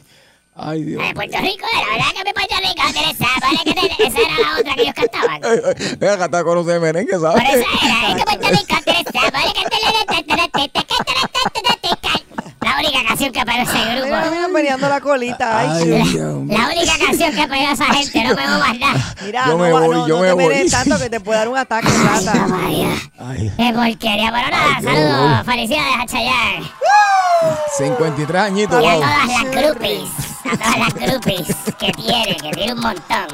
Ay, 0.59 0.85
Dios. 0.85 1.03
la 1.03 1.12
Puerto 1.12 1.38
Rico, 1.38 1.66
era, 1.71 1.90
¿verdad 1.92 2.12
que 2.14 2.25
mi 2.25 2.33
Puerto 2.33 2.57
Rico 2.57 2.83
tiene 2.95 3.14
sabor? 3.14 3.59
que 3.64 3.73
tiene- 3.75 4.09
Esa 4.09 4.21
era 4.21 4.38
la 4.38 4.59
otra 4.61 4.75
que 4.75 4.83
ellos 4.83 4.95
cantaban. 4.95 5.40
Venga, 5.99 6.16
Jata, 6.19 6.45
conoce 6.45 6.81
merengue, 6.81 7.12
Por 7.19 7.21
¿sabes? 7.21 7.55
eso 7.57 7.66
era, 7.83 8.09
es 8.09 8.14
que 8.16 8.25
Puerto 8.25 8.49
Rico 8.49 8.77
tiene 8.85 9.05
que 9.05 10.23
tiene- 10.25 10.51
La 11.62 12.25
única 12.87 13.09
canción 13.09 13.33
que 13.33 13.44
pegó 13.44 13.62
ese 13.62 13.72
Mira, 13.72 13.94
grupo. 14.01 14.31
mira, 14.31 14.49
meneando 14.49 14.88
la 14.88 15.01
colita. 15.01 15.59
Ay, 15.61 15.92
Ay. 15.92 16.14
La 16.49 16.66
única 16.68 16.99
canción 17.07 17.35
que 17.35 17.49
pegó 17.49 17.72
esa 17.72 17.85
gente, 17.87 18.25
no 18.25 18.37
pegó 18.37 18.59
más 18.59 18.79
nada. 18.79 19.14
Mira, 19.25 19.46
Yo 19.46 19.53
no, 19.53 19.59
me 19.59 19.72
voy, 19.72 19.88
no, 19.96 20.09
yo 20.09 20.16
no 20.16 20.22
me 20.22 20.29
te 20.29 20.35
voy. 20.62 20.70
tanto 20.70 20.99
que 20.99 21.11
te 21.11 21.20
puede 21.20 21.38
dar 21.38 21.49
un 21.49 21.57
ataque, 21.59 21.88
Ay, 21.88 22.25
rata. 22.25 22.46
María. 22.46 22.88
Ay, 23.18 23.53
Qué 23.57 23.72
porquería, 23.72 24.33
pero 24.33 24.51
nada, 24.51 24.81
saludos, 24.83 25.46
felicidades 25.46 25.94
a 26.01 26.07
Chayanne. 26.07 26.70
53 27.79 28.42
añitos, 28.42 28.83
Y 28.83 28.87
a 28.87 28.94
todas 28.94 29.27
las 29.29 29.51
groupies, 29.51 30.11
a 30.44 30.57
todas 30.57 30.79
las 30.79 30.94
groupies 30.94 31.46
que 31.79 31.92
tiene, 31.92 32.37
que 32.37 32.51
tiene 32.53 32.72
un 32.72 32.81
montón. 32.81 33.27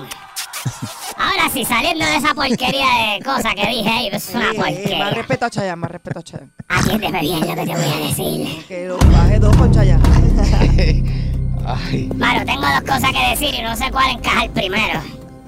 Ahora 1.19 1.49
sí, 1.53 1.65
saliendo 1.65 2.05
de 2.05 2.17
esa 2.17 2.35
porquería 2.35 2.87
de 3.17 3.25
cosas 3.25 3.55
que 3.55 3.67
dije 3.69 3.89
ahí, 3.89 4.09
es 4.13 4.31
una 4.35 4.51
Sí, 4.53 4.59
más 4.59 4.67
porquería. 4.73 5.11
respeto 5.11 5.47
a 5.47 5.51
Chayanne, 5.51 5.77
más 5.77 5.91
respeto 5.91 6.19
a 6.19 6.23
Chayanne. 6.23 6.51
Atiéndeme 6.69 7.21
bien 7.21 7.41
lo 7.41 7.47
que 7.47 7.55
te 7.55 7.65
voy 7.65 7.85
a 7.85 8.07
decir. 8.09 8.65
Que 8.67 8.87
lo 8.89 8.99
baje 8.99 9.39
dos 9.39 9.57
con 9.57 9.73
Chayanne. 9.73 10.03
Ay, 11.65 12.09
Mano, 12.17 12.45
tengo 12.45 12.63
dos 12.63 12.81
cosas 12.81 13.13
que 13.13 13.29
decir 13.31 13.55
y 13.59 13.63
no 13.63 13.77
sé 13.77 13.85
cuál 13.93 14.11
encajar 14.17 14.51
primero. 14.51 15.01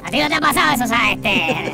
¿A 0.05 0.11
ti 0.11 0.18
no 0.20 0.29
te 0.29 0.35
ha 0.35 0.40
pasado 0.40 0.74
eso, 0.74 0.87
sabes? 0.87 1.16
Este, 1.16 1.72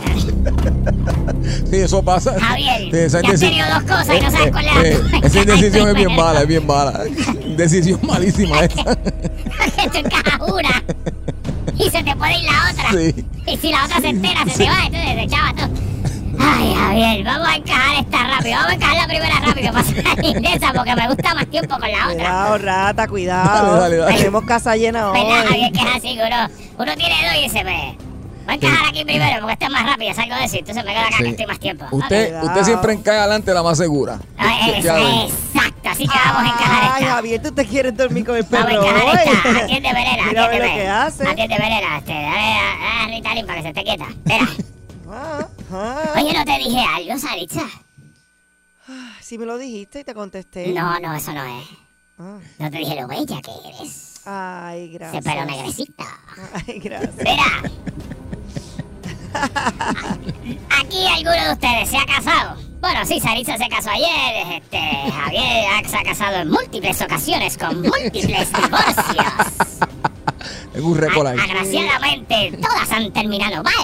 sí, 1.68 1.76
eso 1.76 2.03
pasa. 2.03 2.38
Javier, 2.40 3.11
Sí, 3.11 3.18
que 3.22 3.33
has 3.33 3.40
tenido 3.40 3.66
dos 3.74 3.83
cosas 3.83 4.16
y 4.16 4.20
no 4.20 4.31
sabes 4.31 4.53
cuál 4.53 4.66
es 4.66 4.74
la- 4.74 4.83
eh, 5.18 5.20
Esa 5.24 5.38
indecisión 5.40 5.88
es 5.88 5.94
bien 5.94 6.14
mala, 6.14 6.42
es 6.42 6.46
bien 6.46 6.64
mala. 6.66 7.03
Decisión 7.57 7.98
malísima 8.05 8.61
esa. 8.61 8.85
que 8.96 9.88
tú 9.92 9.98
encajas 9.98 10.40
una 10.48 10.83
y 11.81 11.90
se 11.90 12.03
te 12.03 12.16
puede 12.16 12.38
ir 12.38 12.45
la 12.45 12.71
otra. 12.71 12.90
Sí. 12.90 13.25
Y 13.47 13.57
si 13.57 13.71
la 13.71 13.85
otra 13.85 14.01
se 14.01 14.09
entera, 14.09 14.45
se 14.45 14.59
te 14.59 14.71
va, 14.71 14.85
entonces 14.85 15.14
se 15.14 15.23
echaba 15.23 15.55
todo. 15.55 15.69
Ay, 16.38 16.75
Javier, 16.75 17.25
vamos 17.25 17.49
a 17.49 17.57
encajar 17.57 17.97
esta 18.01 18.25
rápido. 18.25 18.57
Vamos 18.57 18.71
a 18.71 18.75
encajar 18.75 18.97
la 18.97 19.07
primera 19.07 19.40
rápido 19.40 19.73
para 19.73 19.85
salir 19.85 20.40
de 20.40 20.53
esa 20.55 20.73
porque 20.73 20.97
me 20.97 21.09
gusta 21.09 21.35
más 21.35 21.47
tiempo 21.47 21.79
con 21.79 21.90
la 21.90 21.99
otra. 21.99 22.14
Cuidado, 22.14 22.59
rata, 22.59 23.09
cuidado. 23.09 23.81
Dale, 23.81 23.81
dale, 23.81 23.97
dale. 23.97 24.16
Tenemos 24.16 24.45
casa 24.45 24.77
llena 24.77 25.11
hoy. 25.11 25.21
¿Verdad, 25.21 25.45
Javier? 25.49 25.73
Que 25.73 25.79
es 25.79 25.97
así, 25.97 26.16
que 26.16 26.23
uno, 26.27 26.49
uno 26.79 26.97
tiene 26.97 27.14
dos 27.27 27.37
y 27.38 27.43
dice, 27.43 27.62
pues, 27.62 28.10
voy 28.59 28.67
a 28.67 28.69
encajar 28.69 28.87
aquí 28.89 29.05
primero 29.05 29.41
porque 29.41 29.53
este 29.55 29.65
es 29.67 29.71
más 29.71 29.87
rápido, 29.87 30.15
salgo 30.15 30.35
de 30.37 30.41
y 30.43 30.59
entonces 30.59 30.85
me 30.85 30.93
quedo 30.93 31.01
acá 31.05 31.17
Sí. 31.19 31.23
que 31.25 31.31
estoy 31.31 31.47
más 31.47 31.59
tiempo. 31.61 31.87
Usted, 31.91 32.43
usted 32.43 32.65
siempre 32.65 32.93
encaja 32.93 33.19
adelante 33.21 33.55
la 33.55 33.63
más 33.63 33.79
segura. 33.79 34.19
Ay, 34.37 34.83
ven. 34.83 34.87
exacto, 34.87 35.89
así 35.89 36.07
que 36.09 36.19
vamos 36.25 36.43
a 36.43 36.47
encajar 36.47 36.83
Ay, 36.95 37.03
esta. 37.03 37.15
Javier, 37.15 37.43
tú 37.43 37.53
te 37.53 37.67
quieres 37.67 37.97
dormir 37.97 38.25
con 38.27 38.37
el 38.37 38.43
Vamos 38.45 38.61
a 38.61 38.67
perro 38.69 38.83
encajar 38.87 39.05
hoy. 39.27 39.33
esta. 39.35 39.65
Atiende, 39.65 39.93
Verena, 39.93 40.27
Mira 40.27 40.45
a 40.45 40.49
ver 40.49 40.63
atiéndeme. 40.63 40.69
lo 40.69 40.75
que 40.75 40.89
hace. 40.89 41.29
Atiende, 41.29 41.57
Verena, 41.59 41.99
este, 41.99 42.13
a, 42.13 43.03
a 43.05 43.07
Ritalin 43.09 43.47
para 43.47 43.57
que 43.59 43.63
se 43.63 43.69
esté 43.69 43.85
quieta. 43.85 44.07
Espera. 44.09 44.49
Ah, 45.13 45.45
ah. 45.73 46.13
Oye, 46.17 46.33
¿no 46.33 46.45
te 46.45 46.57
dije 46.59 46.85
algo, 46.95 47.19
Saritza? 47.19 47.63
Si 49.21 49.39
me 49.39 49.45
lo 49.45 49.59
dijiste 49.59 50.01
y 50.01 50.05
te 50.05 50.15
contesté. 50.15 50.69
No, 50.69 51.01
no, 51.01 51.15
eso 51.15 51.33
no 51.33 51.43
es. 51.45 51.67
Ah. 52.17 52.39
No 52.61 52.71
te 52.71 52.79
dije 52.79 52.95
lo 53.01 53.09
bella 53.09 53.41
que 53.43 53.51
eres. 53.69 54.21
Ay, 54.25 54.85
Ese 54.85 54.99
gracias. 54.99 55.25
pelo 55.25 55.45
negrecito. 55.47 56.05
Ay, 56.67 56.79
gracias. 56.79 57.15
Mira. 57.17 57.71
Aquí 60.81 61.07
alguno 61.07 61.45
de 61.45 61.53
ustedes 61.53 61.88
se 61.88 61.97
ha 61.99 62.07
casado. 62.07 62.57
Bueno, 62.81 63.05
sí, 63.05 63.21
Saritza 63.21 63.57
se 63.59 63.69
casó 63.69 63.90
ayer. 63.90 64.62
Este, 64.62 64.79
Javier 65.12 65.87
se 65.88 65.97
ha 65.99 66.03
casado 66.03 66.37
en 66.37 66.51
múltiples 66.51 67.01
ocasiones 67.03 67.59
con 67.59 67.83
múltiples 67.83 68.49
divorcios. 68.53 69.79
Tengo 70.73 70.88
un 70.88 70.99
récord 70.99 71.27
ahí. 71.27 71.38
agraciadamente, 71.38 72.57
todas 72.62 72.90
han 72.93 73.12
terminado 73.12 73.62
mal. 73.62 73.75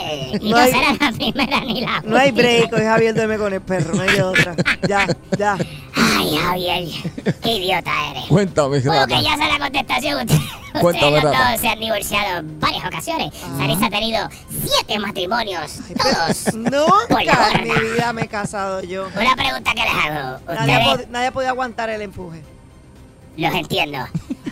Y 0.41 0.49
No 0.51 0.57
no, 0.57 0.63
hay- 0.63 0.71
será 0.73 0.93
la 0.99 1.13
primera 1.13 1.61
ni 1.61 1.81
la 1.83 2.01
No 2.07 2.17
hay 2.17 2.31
última. 2.31 2.49
break, 2.49 2.73
hoy 2.73 2.81
Javier 2.85 3.15
duerme 3.15 3.39
con 3.39 3.53
el 3.53 3.61
perro, 3.61 3.95
no 3.95 4.03
hay 4.03 4.21
otra. 4.21 4.55
Ya, 4.89 5.07
ya. 5.37 5.59
Ay, 6.27 6.37
Javier, 6.39 7.35
qué 7.43 7.53
idiota 7.57 7.91
eres. 8.11 8.25
Cuéntame, 8.27 8.81
Bueno, 8.81 9.07
que 9.07 9.23
ya 9.23 9.37
sé 9.37 9.45
la 9.53 9.59
contestación. 9.59 10.27
Ustedes 10.77 10.81
Cuéntame, 10.83 11.11
los 11.13 11.23
Rata. 11.25 11.53
dos 11.53 11.61
se 11.61 11.69
han 11.69 11.81
divorciado 11.81 12.39
en 12.41 12.61
varias 12.61 12.85
ocasiones. 12.85 13.33
Ah. 13.43 13.55
Sarisa 13.59 13.87
ha 13.87 13.91
tenido 13.91 14.29
siete 14.67 14.99
matrimonios, 14.99 15.79
todos. 15.97 16.55
Nunca 16.55 17.51
en 17.55 17.63
mi 17.69 17.91
vida 17.93 18.13
me 18.13 18.23
he 18.23 18.29
casado 18.29 18.83
yo. 18.83 19.07
Una 19.19 19.37
pregunta 19.37 19.73
que 19.75 19.81
les 19.83 19.91
hago. 19.93 20.39
Nadie 20.47 20.75
ha, 20.75 20.79
Ustedes 20.81 20.87
pod- 20.87 21.11
nadie 21.11 21.27
ha 21.29 21.33
podido 21.33 21.51
aguantar 21.51 21.89
el 21.91 22.03
empuje. 22.03 22.43
Los 23.37 23.55
entiendo. 23.55 23.99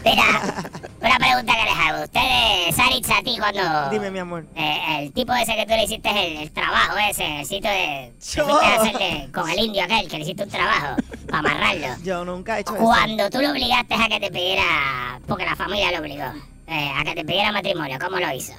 Mira, 0.04 0.24
una 1.00 1.16
pregunta 1.16 1.54
que 1.54 1.64
les 1.64 1.74
hago. 1.78 2.04
Ustedes, 2.04 2.76
Saritza, 2.76 3.18
a 3.18 3.22
ti 3.22 3.36
cuando... 3.38 3.90
Dime, 3.90 4.10
mi 4.10 4.18
amor. 4.18 4.44
eh, 4.54 4.98
el 5.04 5.12
tipo 5.12 5.32
ese 5.34 5.54
que 5.56 5.64
tú 5.64 5.70
le 5.70 5.84
hiciste 5.84 6.10
el, 6.10 6.42
el 6.42 6.50
trabajo 6.52 6.94
ese, 7.08 7.40
el 7.40 7.46
sitio 7.46 7.70
de... 7.70 8.12
que 8.20 8.36
Yo. 8.36 8.44
fuiste 8.46 8.66
a 8.66 8.74
hacerle 8.80 9.28
con 9.32 9.48
el 9.48 9.58
indio 9.58 9.84
aquel, 9.84 10.08
que 10.08 10.18
le 10.18 10.24
hiciste 10.24 10.42
un 10.42 10.50
trabajo 10.50 10.96
para 11.26 11.38
amarrarlo. 11.38 12.02
Yo 12.02 12.24
nunca 12.24 12.58
he 12.58 12.60
hecho 12.60 12.74
eso. 12.74 12.84
Cuando 12.84 13.30
tú 13.30 13.40
lo 13.40 13.50
obligaste 13.50 13.94
a 13.94 14.08
que 14.08 14.20
te 14.20 14.30
pidiera, 14.30 15.20
porque 15.26 15.46
la 15.46 15.56
familia 15.56 15.90
lo 15.92 16.00
obligó, 16.00 16.26
eh, 16.66 16.90
a 16.94 17.02
que 17.04 17.14
te 17.14 17.24
pidiera 17.24 17.50
matrimonio, 17.52 17.98
¿cómo 17.98 18.18
lo 18.18 18.30
hizo? 18.32 18.52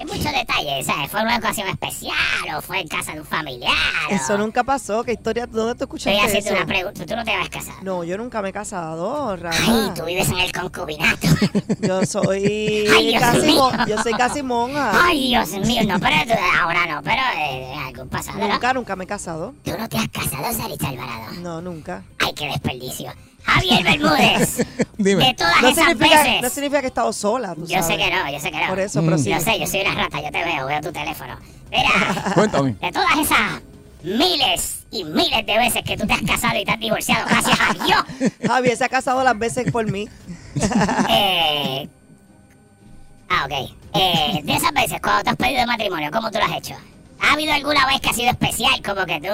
Hay 0.00 0.06
muchos 0.06 0.32
detalles, 0.32 0.86
¿sabes? 0.86 1.10
¿Fue 1.10 1.22
una 1.22 1.36
ocasión 1.36 1.68
especial 1.68 2.14
o 2.56 2.62
fue 2.62 2.80
en 2.80 2.88
casa 2.88 3.12
de 3.12 3.20
un 3.20 3.26
familiar? 3.26 3.72
o- 4.10 4.14
Eso 4.14 4.38
nunca 4.38 4.64
pasó. 4.64 5.04
¿Qué 5.04 5.12
historia? 5.12 5.46
¿Dónde 5.46 5.72
Estoy 5.72 5.84
escuchaste 5.84 6.20
haciendo 6.20 6.48
eso? 6.50 6.56
una 6.56 6.66
pregunta. 6.66 7.06
¿Tú 7.06 7.16
no 7.16 7.24
te 7.24 7.32
habías 7.32 7.48
casado? 7.50 7.78
No, 7.82 8.02
yo 8.04 8.16
nunca 8.18 8.40
me 8.42 8.48
he 8.48 8.52
casado, 8.52 9.30
Ay, 9.30 9.36
Rama. 9.36 9.94
tú 9.94 10.04
vives 10.04 10.28
en 10.30 10.38
el 10.38 10.52
concubinato. 10.52 11.26
Yo 11.80 12.04
soy 12.06 12.44
Ay, 12.96 13.08
Dios 13.08 13.20
casi 13.20 13.56
yo 13.88 14.02
soy 14.02 14.12
casi 14.14 14.42
monja. 14.42 14.92
Ay, 15.06 15.28
Dios 15.28 15.48
mío, 15.66 15.82
no, 15.86 15.98
pero 16.00 16.16
tú- 16.26 16.38
ahora 16.60 16.86
no, 16.86 17.02
pero 17.02 17.22
eh, 17.38 17.74
algún 17.86 18.08
pasado. 18.08 18.38
¿no? 18.38 18.48
Nunca, 18.48 18.72
nunca 18.74 18.96
me 18.96 19.04
he 19.04 19.06
casado. 19.06 19.54
¿Tú 19.64 19.72
no 19.78 19.88
te 19.88 19.98
has 19.98 20.08
casado, 20.08 20.52
Sarita 20.52 20.88
Alvarado? 20.88 21.32
No, 21.40 21.60
nunca. 21.60 22.02
Ay, 22.18 22.32
qué 22.34 22.46
desperdicio. 22.46 23.12
Javier 23.44 23.82
Bermúdez, 23.84 24.66
Dime. 24.98 25.26
de 25.26 25.34
todas 25.34 25.62
No 25.62 25.68
esas 25.68 25.84
significa, 25.86 26.22
veces. 26.22 26.42
no 26.42 26.48
significa 26.50 26.80
que 26.80 26.86
he 26.86 26.88
estado 26.88 27.12
sola, 27.12 27.54
tú 27.54 27.66
Yo 27.66 27.82
sé 27.82 27.96
que 27.96 28.10
no, 28.10 28.30
yo 28.30 28.38
sé 28.40 28.50
que 28.50 28.60
no. 28.60 28.66
Por 28.68 28.78
eso, 28.80 29.02
Mm. 29.02 29.06
prosigue. 29.06 29.30
Yo 29.30 29.40
sé, 29.40 29.58
yo 29.60 29.66
soy 29.66 29.80
una 29.80 29.94
rata, 29.94 30.20
yo 30.22 30.30
te 30.30 30.44
veo, 30.44 30.66
veo 30.66 30.80
tu 30.80 30.92
teléfono. 30.92 31.38
Mira, 31.70 32.32
Cuéntame. 32.34 32.74
de 32.80 32.92
todas 32.92 33.16
esas 33.18 33.62
miles 34.02 34.84
y 34.90 35.04
miles 35.04 35.44
de 35.46 35.58
veces 35.58 35.82
que 35.84 35.96
tú 35.96 36.06
te 36.06 36.12
has 36.12 36.22
casado 36.22 36.58
y 36.58 36.64
te 36.64 36.70
has 36.72 36.80
divorciado, 36.80 37.26
gracias 37.28 37.58
a 37.60 37.72
Dios. 37.84 38.32
Javier 38.46 38.76
se 38.76 38.84
ha 38.84 38.88
casado 38.88 39.22
las 39.24 39.38
veces 39.38 39.70
por 39.72 39.90
mí. 39.90 40.08
Eh, 41.08 41.88
ah, 43.28 43.44
ok. 43.46 43.70
Eh, 43.94 44.40
de 44.44 44.54
esas 44.54 44.72
veces, 44.72 45.00
cuando 45.02 45.22
te 45.24 45.30
has 45.30 45.36
pedido 45.36 45.66
matrimonio, 45.66 46.10
¿cómo 46.12 46.30
tú 46.30 46.38
lo 46.38 46.44
has 46.44 46.56
hecho? 46.56 46.74
¿Ha 47.20 47.32
habido 47.32 47.52
alguna 47.52 47.86
vez 47.86 48.00
que 48.00 48.10
ha 48.10 48.12
sido 48.12 48.30
especial, 48.30 48.80
como 48.84 49.04
que 49.06 49.20
tú, 49.20 49.28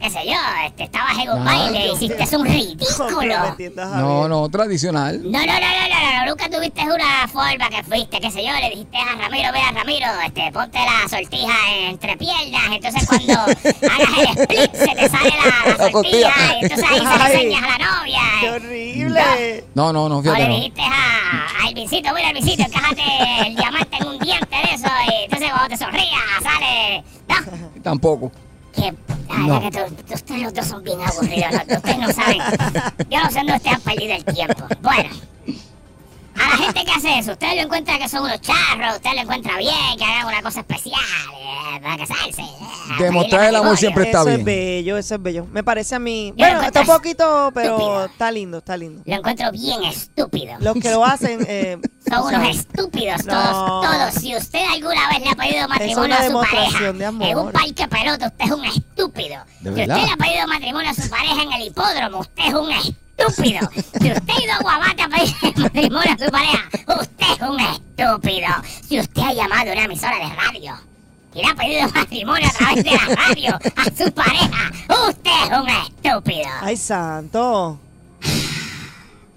qué 0.00 0.10
sé 0.10 0.20
yo, 0.26 0.36
este, 0.66 0.84
estabas 0.84 1.18
en 1.18 1.30
un 1.30 1.44
baile, 1.44 1.92
hiciste 1.92 2.36
un 2.36 2.46
ridículo? 2.46 3.34
No, 3.98 4.28
no, 4.28 4.48
tradicional. 4.48 5.20
No, 5.22 5.38
no, 5.40 5.46
no, 5.46 5.52
no, 5.60 5.88
no, 5.88 6.20
no, 6.24 6.30
nunca 6.30 6.48
tuviste 6.48 6.82
una 6.82 7.26
forma 7.28 7.68
que 7.70 7.82
fuiste, 7.82 8.20
qué 8.20 8.30
sé 8.30 8.44
yo, 8.44 8.52
le 8.52 8.70
dijiste 8.70 8.96
a 8.98 9.14
Ramiro, 9.16 9.52
vea 9.52 9.72
Ramiro, 9.72 10.06
este, 10.26 10.50
ponte 10.52 10.78
la 10.78 11.08
sortija 11.08 11.54
entre 11.88 12.16
piernas, 12.16 12.62
entonces 12.70 13.06
cuando 13.08 13.32
hagas 13.34 14.18
el 14.18 14.26
split 14.38 14.74
se 14.74 14.94
te 14.94 15.08
sale 15.08 15.32
la, 15.76 15.90
sortija, 15.90 16.54
y 16.60 16.64
entonces 16.64 16.86
ahí 16.90 16.98
se 16.98 17.18
le 17.18 17.24
enseñas 17.34 17.62
a 17.62 17.78
la 17.78 17.78
novia. 17.78 18.20
¡Qué 18.40 18.50
horrible! 18.50 19.64
No, 19.74 19.92
no, 19.92 20.08
no, 20.08 20.18
O 20.18 20.22
fíjate. 20.22 20.42
le 20.42 20.48
No. 20.48 20.54
dijiste 20.56 20.82
a, 20.82 21.64
a 21.64 21.68
Elvisito, 21.68 22.14
mira 22.14 22.30
Elvisito, 22.30 22.62
encájate 22.62 23.02
el 23.46 23.56
diamante 23.56 23.96
en 23.98 24.06
un 24.06 24.18
diente 24.18 24.56
de 24.56 24.74
eso 24.74 24.88
y 25.10 25.24
entonces 25.24 25.50
cuando 25.50 25.68
te 25.68 25.76
sonrías 25.76 26.20
sale... 26.42 27.04
No, 27.28 27.80
Tampoco. 27.82 28.32
Que... 28.80 28.94
La 29.28 29.38
No. 29.38 29.60
verdad 29.60 29.92
que 29.92 30.02
tú- 30.04 30.14
ustedes 30.14 30.42
los 30.42 30.54
dos 30.54 30.66
son 30.66 30.82
bien 30.82 30.98
aburridos, 31.02 31.52
los 31.52 31.76
ustedes 31.76 31.98
no 31.98 32.12
saben. 32.12 32.38
Yo 33.10 33.20
no 33.22 33.30
sé 33.30 33.38
dónde 33.38 33.54
ustedes 33.56 33.76
han 33.76 33.80
perdido 33.82 34.14
el 34.14 34.24
tiempo. 34.24 34.64
Bueno, 34.80 35.10
a 36.40 36.50
la 36.50 36.56
gente 36.56 36.84
que 36.84 36.90
hace 36.92 37.18
eso, 37.18 37.32
ustedes 37.32 37.56
lo 37.56 37.62
encuentran 37.62 37.98
que 37.98 38.08
son 38.08 38.24
unos 38.24 38.40
charros, 38.40 38.96
ustedes 38.96 39.16
lo 39.16 39.22
encuentran 39.22 39.58
bien, 39.58 39.74
que 39.98 40.04
hagan 40.04 40.26
una 40.26 40.42
cosa 40.42 40.60
especial 40.60 41.00
eh, 41.38 41.80
para 41.82 41.96
casarse. 41.98 42.42
eh, 42.42 42.46
Demostrar 42.98 43.44
el 43.48 43.56
amor 43.56 43.76
siempre 43.76 44.04
está 44.04 44.18
eso 44.18 44.26
bien. 44.26 44.38
es 44.40 44.44
bello, 44.44 44.96
eso 44.96 45.14
es 45.16 45.22
bello. 45.22 45.46
Me 45.52 45.62
parece 45.64 45.94
a 45.94 45.98
mí. 45.98 46.28
Yo 46.36 46.44
Bueno, 46.46 46.62
está 46.62 46.80
un 46.82 46.86
poquito, 46.86 47.50
pero 47.54 47.74
estúpido. 47.76 48.04
está 48.06 48.30
lindo, 48.30 48.58
está 48.58 48.76
lindo. 48.76 49.02
Lo 49.04 49.14
encuentro 49.14 49.50
bien 49.52 49.84
estúpido. 49.84 50.54
Los 50.60 50.74
que 50.76 50.90
lo 50.90 51.04
hacen. 51.04 51.44
Eh, 51.48 51.78
Son 52.08 52.24
unos 52.34 52.48
estúpidos 52.56 53.24
No. 53.26 53.34
todos, 53.34 53.90
todos. 53.90 54.14
Si 54.14 54.34
usted 54.34 54.60
alguna 54.72 55.08
vez 55.10 55.20
le 55.20 55.28
ha 55.30 55.34
pedido 55.34 55.68
matrimonio 55.68 56.04
una 56.16 56.18
a 56.18 56.26
su 56.26 56.32
pareja 56.32 56.92
de 56.92 57.04
amor. 57.04 57.28
en 57.28 57.38
un 57.38 57.52
parque 57.52 57.86
pelota, 57.88 58.26
usted 58.28 58.44
es 58.46 58.50
un 58.50 58.64
estúpido. 58.64 59.44
¿De 59.60 59.74
si 59.74 59.80
usted 59.82 59.86
le 60.06 60.10
ha 60.10 60.16
pedido 60.16 60.46
matrimonio 60.48 60.90
a 60.90 60.94
su 60.94 61.08
pareja 61.10 61.42
en 61.42 61.52
el 61.52 61.66
hipódromo, 61.66 62.20
usted 62.20 62.44
es 62.46 62.54
un 62.54 62.70
estúpido. 62.70 63.07
Si 63.28 63.56
usted 63.56 64.28
ha 64.28 64.42
ido 64.42 64.52
a 64.68 65.08
pedir 65.08 65.56
matrimonio 65.56 66.12
a 66.12 66.18
su 66.18 66.30
pareja, 66.30 66.68
usted 67.00 67.26
es 67.34 67.48
un 67.48 67.60
estúpido. 67.60 68.48
Si 68.88 69.00
usted 69.00 69.22
ha 69.22 69.32
llamado 69.32 69.70
a 69.70 69.72
una 69.72 69.84
emisora 69.84 70.16
de 70.16 70.34
radio 70.34 70.74
y 71.34 71.42
le 71.42 71.46
ha 71.46 71.54
pedido 71.54 71.88
matrimonio 71.94 72.48
a 72.48 72.52
través 72.52 72.84
de 72.84 72.90
la 72.90 73.14
radio 73.16 73.58
a 73.76 73.84
su 73.84 74.12
pareja, 74.12 74.72
usted 75.08 75.30
es 75.44 75.58
un 75.58 75.68
estúpido. 75.68 76.48
Ay, 76.60 76.76
santo. 76.76 77.78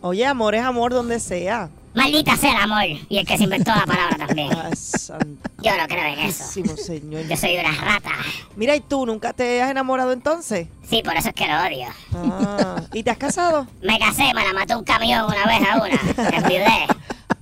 Oye, 0.01 0.25
amor 0.25 0.55
es 0.55 0.63
amor 0.63 0.93
donde 0.93 1.19
sea. 1.19 1.69
Maldita 1.93 2.37
sea 2.37 2.51
el 2.51 2.57
amor 2.57 2.83
y 3.09 3.17
el 3.17 3.25
que 3.25 3.37
se 3.37 3.43
inventó 3.43 3.71
la 3.75 3.85
palabra 3.85 4.17
también. 4.25 4.49
Yo 5.61 5.77
no 5.77 5.87
creo 5.87 6.05
en 6.05 6.19
eso. 6.19 6.43
señor. 6.77 7.27
Yo 7.27 7.37
soy 7.37 7.57
una 7.57 7.71
rata. 7.71 8.11
Mira, 8.55 8.75
¿y 8.75 8.79
tú 8.79 9.05
nunca 9.05 9.33
te 9.33 9.61
has 9.61 9.69
enamorado 9.69 10.11
entonces? 10.13 10.67
Sí, 10.89 11.01
por 11.03 11.15
eso 11.15 11.29
es 11.29 11.35
que 11.35 11.47
lo 11.47 11.53
odio. 11.61 11.87
Ah, 12.13 12.81
¿Y 12.93 13.03
te 13.03 13.11
has 13.11 13.17
casado? 13.17 13.67
Me 13.81 13.99
casé, 13.99 14.33
me 14.33 14.43
la 14.45 14.53
mató 14.53 14.77
un 14.79 14.85
camión 14.85 15.25
una 15.25 15.45
vez 15.45 15.67
a 15.69 15.75
una. 15.77 16.29
Me 16.31 16.37
enviudé. 16.37 16.87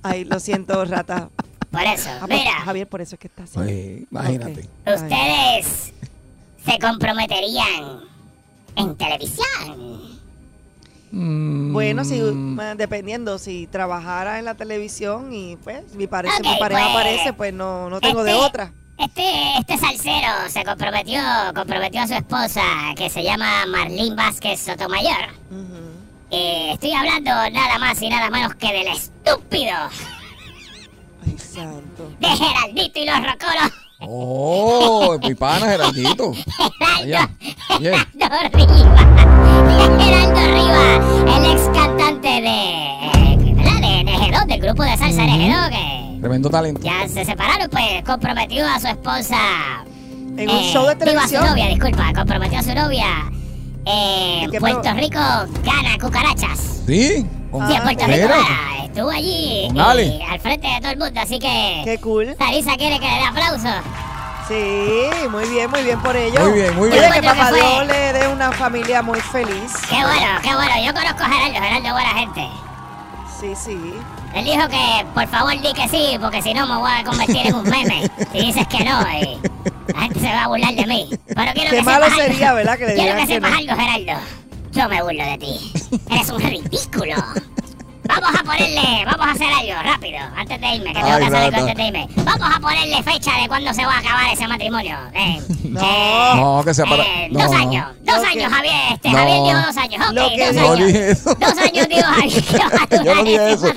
Ay, 0.02 0.24
lo 0.24 0.40
siento, 0.40 0.84
rata. 0.84 1.30
Por 1.70 1.82
eso, 1.82 2.10
Ah, 2.20 2.26
pues, 2.26 2.38
mira, 2.40 2.52
Javier, 2.64 2.88
por 2.88 3.00
eso 3.00 3.14
es 3.14 3.20
que 3.20 3.28
está 3.28 3.44
así. 3.44 3.58
Oye, 3.58 4.06
imagínate. 4.10 4.68
Ay. 4.84 4.94
ustedes 4.94 5.92
se 6.66 6.78
comprometerían 6.78 8.00
en 8.76 8.96
televisión. 8.96 9.89
Mm, 11.12 11.72
Bueno, 11.72 12.04
si, 12.04 12.18
eh, 12.20 12.74
dependiendo, 12.76 13.38
si 13.38 13.66
trabajara 13.66 14.38
en 14.38 14.44
la 14.44 14.54
televisión 14.54 15.32
y 15.32 15.56
pues 15.56 15.94
mi, 15.94 16.06
parece, 16.06 16.36
Ok, 16.36 16.46
mi 16.46 16.56
pareja 16.58 16.82
pues, 16.82 16.94
aparece, 16.94 17.32
pues 17.32 17.52
no, 17.52 17.90
no 17.90 18.00
tengo 18.00 18.22
de 18.22 18.30
este- 18.32 18.42
otra. 18.44 18.72
Este, 18.98 19.56
este 19.58 19.78
salsero 19.78 20.28
se 20.50 20.62
comprometió, 20.62 21.20
comprometió 21.54 22.02
a 22.02 22.06
su 22.06 22.12
esposa, 22.14 22.62
que 22.96 23.08
se 23.08 23.22
llama 23.24 23.64
Marlene 23.66 24.14
Vázquez 24.14 24.60
Sotomayor. 24.60 25.30
Eh, 26.30 26.72
estoy 26.74 26.92
hablando 26.92 27.30
nada 27.50 27.78
más 27.78 28.00
y 28.02 28.08
nada 28.10 28.28
menos 28.30 28.54
que 28.56 28.66
del 28.72 28.88
estúpido 28.88 29.72
Ay, 31.26 31.38
santo. 31.38 32.12
de 32.20 32.28
Geraldito 32.28 32.98
y 33.00 33.06
los 33.06 33.16
Rocoros. 33.16 33.72
Oh, 34.02 35.18
mi 35.22 35.34
pana 35.34 35.66
Geraldito. 35.66 36.32
Allá. 36.98 37.28
Bien. 37.78 37.94
Geraldo 38.18 38.56
Rivas. 38.56 38.78
Geraldo 39.98 40.40
Rivas, 40.54 41.36
el 41.36 41.52
ex 41.52 41.62
cantante 41.78 42.28
de, 42.28 42.48
eh, 42.48 43.36
de 43.38 44.04
NG2, 44.04 44.46
del 44.46 44.60
grupo 44.60 44.82
de 44.84 44.96
salsa 44.96 45.22
NG2, 45.22 45.68
que 45.68 46.20
Tremendo 46.20 46.48
talento. 46.50 46.80
ya 46.82 47.06
se 47.08 47.24
separaron, 47.24 47.68
pues 47.70 48.02
comprometió 48.06 48.66
a 48.66 48.80
su 48.80 48.88
esposa. 48.88 49.38
En 50.36 50.48
un 50.48 50.56
eh, 50.56 50.70
show 50.72 50.86
de 50.86 50.94
digo, 50.94 51.02
a 51.20 51.26
televisión. 51.26 51.42
su 51.44 51.50
novia, 51.50 51.66
disculpa, 51.68 52.12
comprometió 52.14 52.58
a 52.58 52.62
su 52.62 52.74
novia. 52.74 53.06
Eh, 53.84 54.42
¿De 54.46 54.52
qué 54.52 54.60
Puerto 54.60 54.92
Rico 54.94 55.18
gana 55.18 55.98
cucarachas. 56.00 56.58
Sí. 56.86 57.08
Sí, 57.08 57.24
en 57.52 57.82
Puerto 57.82 58.06
Rico 58.06 58.28
gana. 58.28 58.79
Estuvo 58.92 59.10
allí 59.10 59.68
Ali. 59.78 60.20
al 60.28 60.40
frente 60.40 60.66
de 60.66 60.80
todo 60.80 60.90
el 60.90 60.98
mundo, 60.98 61.20
así 61.20 61.38
que 61.38 61.82
Qué 61.84 61.98
cool. 62.00 62.34
Sarisa 62.38 62.76
quiere 62.76 62.98
que 62.98 63.06
le 63.06 63.14
dé 63.14 63.24
aplauso. 63.24 63.68
Sí, 64.48 65.28
muy 65.30 65.48
bien, 65.48 65.70
muy 65.70 65.82
bien 65.84 66.00
por 66.00 66.16
ello. 66.16 66.40
Muy 66.40 66.52
bien, 66.60 66.74
muy 66.76 66.88
bien. 66.90 67.02
que 67.12 67.16
Yo 67.22 67.22
papá 67.22 67.50
que 67.50 67.54
Dios 67.54 67.86
le 67.86 68.12
dé 68.12 68.28
una 68.28 68.50
familia 68.50 69.00
muy 69.00 69.20
feliz. 69.20 69.72
Qué 69.88 69.94
bueno, 69.94 70.26
qué 70.42 70.54
bueno. 70.54 70.72
Yo 70.84 70.92
conozco 70.92 71.22
a 71.22 71.28
Geraldo, 71.28 71.60
Geraldo 71.60 71.86
es 71.86 71.92
buena 71.92 72.08
gente. 72.14 72.48
Sí, 73.40 73.52
sí. 73.54 73.94
Él 74.34 74.44
dijo 74.44 74.68
que 74.68 75.06
por 75.14 75.26
favor 75.28 75.52
di 75.60 75.72
que 75.72 75.88
sí, 75.88 76.18
porque 76.20 76.42
si 76.42 76.52
no 76.52 76.66
me 76.66 76.76
voy 76.76 76.90
a 76.90 77.04
convertir 77.04 77.46
en 77.46 77.54
un 77.54 77.62
meme. 77.62 78.10
Si 78.32 78.38
dices 78.40 78.66
que 78.66 78.84
no, 78.84 79.00
y 79.02 79.38
la 79.94 80.00
gente 80.00 80.20
se 80.20 80.26
va 80.26 80.44
a 80.44 80.48
burlar 80.48 80.74
de 80.74 80.86
mí. 80.86 81.08
Pero 81.28 81.52
quiero 81.54 81.70
Qué 81.70 81.76
que 81.76 81.82
malo 81.82 82.04
sepas 82.06 82.18
algo. 82.20 82.32
sería, 82.32 82.52
¿verdad? 82.52 82.76
Que 82.78 82.86
le 82.86 82.94
Quiero 82.96 83.16
que 83.20 83.26
que 83.28 83.34
sepas 83.34 83.50
no. 83.52 83.56
algo, 83.56 83.76
Geraldo. 83.76 84.12
Yo 84.72 84.88
me 84.88 85.02
burlo 85.02 85.24
de 85.24 85.38
ti. 85.38 85.72
Eres 86.10 86.28
un 86.30 86.40
ridículo. 86.40 87.14
Vamos 88.10 88.40
a 88.40 88.44
ponerle, 88.44 89.04
vamos 89.06 89.26
a 89.26 89.30
hacer 89.32 89.46
algo 89.48 89.82
rápido, 89.82 90.18
antes 90.36 90.60
de 90.60 90.66
irme, 90.74 90.88
que 90.92 90.94
tengo 91.00 91.06
Ay, 91.06 91.20
que 91.20 91.26
hacer 91.26 91.36
algo 91.36 91.58
antes 91.58 91.76
de 91.76 91.86
irme. 91.86 92.08
Vamos 92.16 92.48
a 92.56 92.60
ponerle 92.60 93.02
fecha 93.02 93.32
de 93.40 93.48
cuándo 93.48 93.72
se 93.74 93.84
va 93.86 93.94
a 93.94 93.98
acabar 93.98 94.32
ese 94.32 94.48
matrimonio. 94.48 94.96
Eh, 95.14 95.40
No. 95.70 95.80
eh, 95.80 96.32
No, 96.36 96.62
que 96.64 96.74
sea 96.74 96.84
para. 96.86 97.04
eh, 97.04 97.28
no, 97.30 97.40
dos 97.40 97.52
no. 97.52 97.58
años, 97.58 97.86
dos 98.02 98.16
Lo 98.16 98.22
que- 98.22 98.28
años, 98.28 98.52
Javier. 98.52 98.74
Este, 98.92 99.10
No. 99.10 99.18
Javier 99.18 99.42
dijo 99.44 99.66
dos 99.66 99.76
años. 99.76 100.06
Ok, 100.08 100.12
Lo 100.14 100.28
que 100.28 100.44
dos 100.46 100.54
dijo- 100.54 100.66
No 100.66 100.72
años. 100.72 100.86
dije 100.88 101.10
eso. 101.10 101.34
Dos 101.40 101.58
años 101.58 101.88
digo 101.88 102.02
Javier 102.02 102.44
Yo 103.04 103.14
no 103.14 103.24
dije 103.24 103.52
eso. 103.52 103.72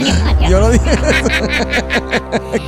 Yo 0.50 0.60
no 0.60 0.70
dije 0.70 0.92
eso. 0.92 1.04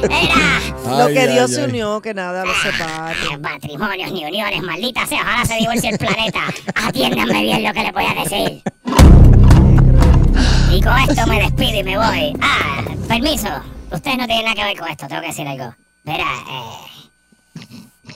Era 0.06 0.98
Lo 0.98 1.08
que 1.08 1.20
ay, 1.20 1.28
Dios 1.34 1.52
se 1.52 1.62
ay. 1.64 1.70
unió, 1.70 2.02
que 2.02 2.14
nada 2.14 2.46
lo 2.46 2.54
separe. 2.56 3.16
Ah, 3.34 3.38
matrimonios 3.42 4.12
ni 4.12 4.26
uniones, 4.26 4.62
maldita 4.62 5.06
sea, 5.08 5.22
ojalá 5.22 5.46
se 5.46 5.56
divorcie 5.56 5.90
el 5.90 5.98
planeta. 5.98 6.42
Atiéndanme 6.88 7.42
bien 7.42 7.64
lo 7.64 7.74
que 7.74 7.84
le 7.84 7.92
voy 7.92 8.06
a 8.06 8.24
decir. 8.24 8.62
Y 10.76 10.82
con 10.82 10.98
esto 10.98 11.26
me 11.28 11.40
despido 11.42 11.80
y 11.80 11.84
me 11.84 11.98
voy. 11.98 12.34
Ah, 12.42 12.84
permiso. 13.08 13.48
Ustedes 13.92 14.18
no 14.18 14.26
tienen 14.28 14.44
nada 14.46 14.56
que 14.56 14.64
ver 14.64 14.78
con 14.78 14.90
esto, 14.90 15.08
tengo 15.08 15.22
que 15.22 15.28
decir 15.28 15.48
algo. 15.48 15.74
Verá, 16.04 16.26
eh. 16.50 17.62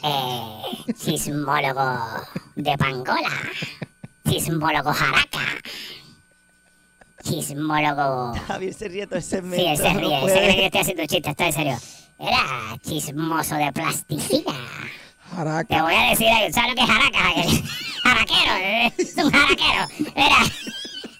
Eh. 0.03 0.93
Sismólogo 0.97 1.99
de 2.55 2.77
Pangola. 2.77 3.29
Sismólogo 4.25 4.91
Jaraca. 4.93 5.39
Sismólogo. 7.23 8.33
Javier 8.47 8.73
se 8.73 8.87
ríe 8.89 9.07
todo 9.07 9.17
el 9.17 9.23
Sí, 9.23 9.35
él 9.37 9.77
se 9.77 9.93
no 9.93 9.99
ríe, 9.99 10.15
se 10.15 10.21
puede. 10.21 10.37
cree 10.39 10.55
que 10.55 10.65
estoy 10.65 10.81
haciendo 10.81 11.01
un 11.03 11.07
chiste, 11.07 11.29
estoy 11.29 11.45
en 11.47 11.53
serio. 11.53 11.77
Era 12.19 12.77
chismoso 12.81 13.55
de 13.55 13.71
plasticina. 13.71 14.53
Te 14.53 15.35
Jaraca. 15.35 15.83
voy 15.83 15.93
a 15.93 16.09
decir 16.09 16.27
algo. 16.27 16.53
¿Sabes 16.53 16.69
lo 16.71 16.75
que 16.75 16.81
es 16.81 16.87
jaraca? 16.87 17.19
Jaraquero. 18.03 18.53
eh, 18.59 18.93
Es 18.97 19.15
un 19.17 19.31
jaraquero. 19.31 20.11
Era. 20.15 20.37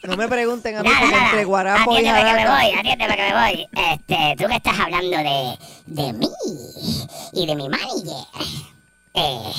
No 0.04 0.16
me 0.16 0.28
pregunten 0.30 0.78
a 0.78 0.82
mí 0.84 0.88
Nada, 0.90 1.00
porque 1.02 1.16
nada. 1.16 1.30
entre 1.30 1.44
Guarapo 1.46 1.92
y 1.94 1.98
Atiéndeme 2.08 2.20
que 2.20 2.24
me 2.36 2.40
Jaraca. 2.44 2.56
voy, 2.64 2.80
atiéndeme 2.80 3.16
que 3.18 3.22
me 3.24 3.34
voy. 3.34 3.68
Este, 3.92 4.36
tú 4.38 4.48
que 4.50 4.56
estás 4.56 4.80
hablando 4.80 5.18
de, 5.18 5.58
de 5.88 6.14
mí 6.14 6.30
y 7.34 7.46
de 7.46 7.56
mi 7.56 7.68
manager. 7.70 8.26
Eh, 9.14 9.52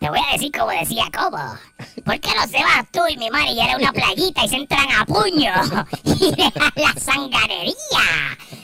te 0.00 0.08
voy 0.10 0.18
a 0.28 0.32
decir 0.32 0.50
como 0.52 0.70
decía 0.70 1.04
Cobo. 1.16 1.38
¿Por 2.04 2.18
qué 2.20 2.30
no 2.34 2.46
se 2.48 2.62
vas 2.64 2.84
tú 2.92 3.00
y 3.08 3.16
mi 3.16 3.30
manager 3.30 3.70
a 3.70 3.76
una 3.76 3.92
playita 3.92 4.44
y 4.44 4.48
se 4.48 4.56
entran 4.56 4.90
a 4.92 5.04
puño? 5.04 5.52
Y 6.04 6.30
dejan 6.32 6.72
la 6.76 6.92
sanganería. 7.00 7.74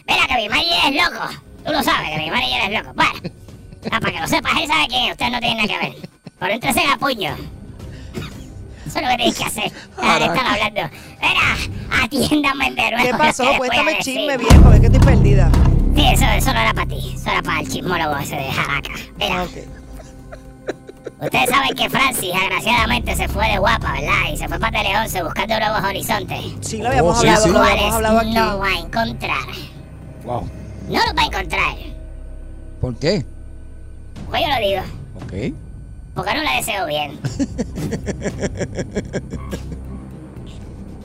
Mira 0.09 0.27
que 0.27 0.35
mi 0.37 0.49
manager 0.49 0.93
es 0.93 1.03
loco. 1.05 1.29
Tú 1.65 1.73
lo 1.73 1.83
sabes 1.85 2.11
que 2.11 2.19
mi 2.19 2.31
manager 2.31 2.71
es 2.73 2.83
loco. 2.83 2.95
Bueno, 2.95 3.13
ah, 3.93 4.01
para 4.01 4.13
que 4.13 4.21
lo 4.21 4.27
sepas, 4.27 4.53
él 4.61 4.67
sabe 4.67 4.89
quién 4.89 5.05
es. 5.05 5.11
Ustedes 5.13 5.31
no 5.33 5.39
tienen 5.41 5.57
nada 5.67 5.69
que 5.69 5.87
ver. 5.91 6.09
Por 6.39 6.51
entrese 6.51 6.81
a 6.85 6.97
puño. 6.99 7.37
Eso 8.95 8.99
es 8.99 9.05
lo 9.05 9.11
que 9.11 9.17
tienes 9.17 9.39
que 9.39 9.45
hacer. 9.45 9.73
Ah, 9.99 10.19
están 10.21 10.47
hablando. 10.47 10.83
Mira, 11.21 12.03
atiéndame 12.05 12.71
de 12.73 12.91
nuevo. 12.93 13.05
¿Qué 13.05 13.15
pasó? 13.19 13.45
Cuéntame 13.57 13.99
chisme 14.01 14.37
viejo, 14.37 14.73
es 14.73 14.81
que 14.81 14.87
estoy 14.87 15.01
perdida. 15.01 15.51
Sí, 15.97 16.07
eso, 16.13 16.25
eso 16.27 16.53
no 16.53 16.61
era 16.61 16.75
para 16.75 16.87
ti. 16.87 17.15
Eso 17.17 17.31
era 17.31 17.43
para 17.43 17.61
el 17.61 17.69
chismólogo 17.69 18.17
ese 18.19 18.37
de 18.37 18.53
Jaraca. 18.53 18.91
Mira, 19.17 19.41
Ah, 19.41 19.45
ok. 19.45 21.23
ustedes 21.25 21.51
saben 21.51 21.75
que 21.75 21.89
Francis, 21.91 22.33
agraciadamente, 22.35 23.17
se 23.17 23.29
fue 23.29 23.49
de 23.49 23.59
guapa, 23.59 23.93
¿verdad? 23.93 24.33
Y 24.33 24.37
se 24.37 24.47
fue 24.49 24.59
para 24.59 24.83
Tele 24.83 24.97
11 24.99 25.23
buscando 25.23 25.59
nuevos 25.59 25.85
horizontes. 25.85 26.39
Sí, 26.61 26.79
lo 26.79 26.89
habíamos 26.89 27.17
Oh, 27.19 27.21
sí, 27.21 27.27
hablado, 27.29 27.45
sí. 27.47 27.51
lo 27.53 27.59
habíamos 27.63 27.95
hablado 27.95 28.19
aquí. 28.21 28.31
no 28.35 28.59
va 28.59 28.67
a 28.69 28.79
encontrar. 28.79 29.45
Wow. 30.25 30.51
No 30.89 30.99
los 31.05 31.15
va 31.17 31.23
a 31.23 31.27
encontrar. 31.27 31.75
¿Por 32.81 32.95
qué? 32.97 33.25
Pues 34.29 34.43
yo 34.43 34.49
lo 34.49 34.67
digo. 34.69 34.83
Ok. 35.25 35.55
Porque 36.15 36.35
no 36.35 36.43
le 36.43 36.57
deseo 36.57 36.87
bien. 36.87 37.19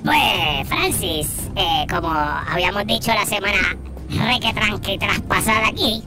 Pues, 0.02 0.68
Francis, 0.70 1.28
eh, 1.56 1.86
como 1.90 2.08
habíamos 2.10 2.88
dicho 2.88 3.12
la 3.14 3.26
semana 3.26 3.76
re 4.10 4.40
que 4.40 4.54
tranqui 4.54 4.98
traspasada 4.98 5.68
aquí, 5.68 6.04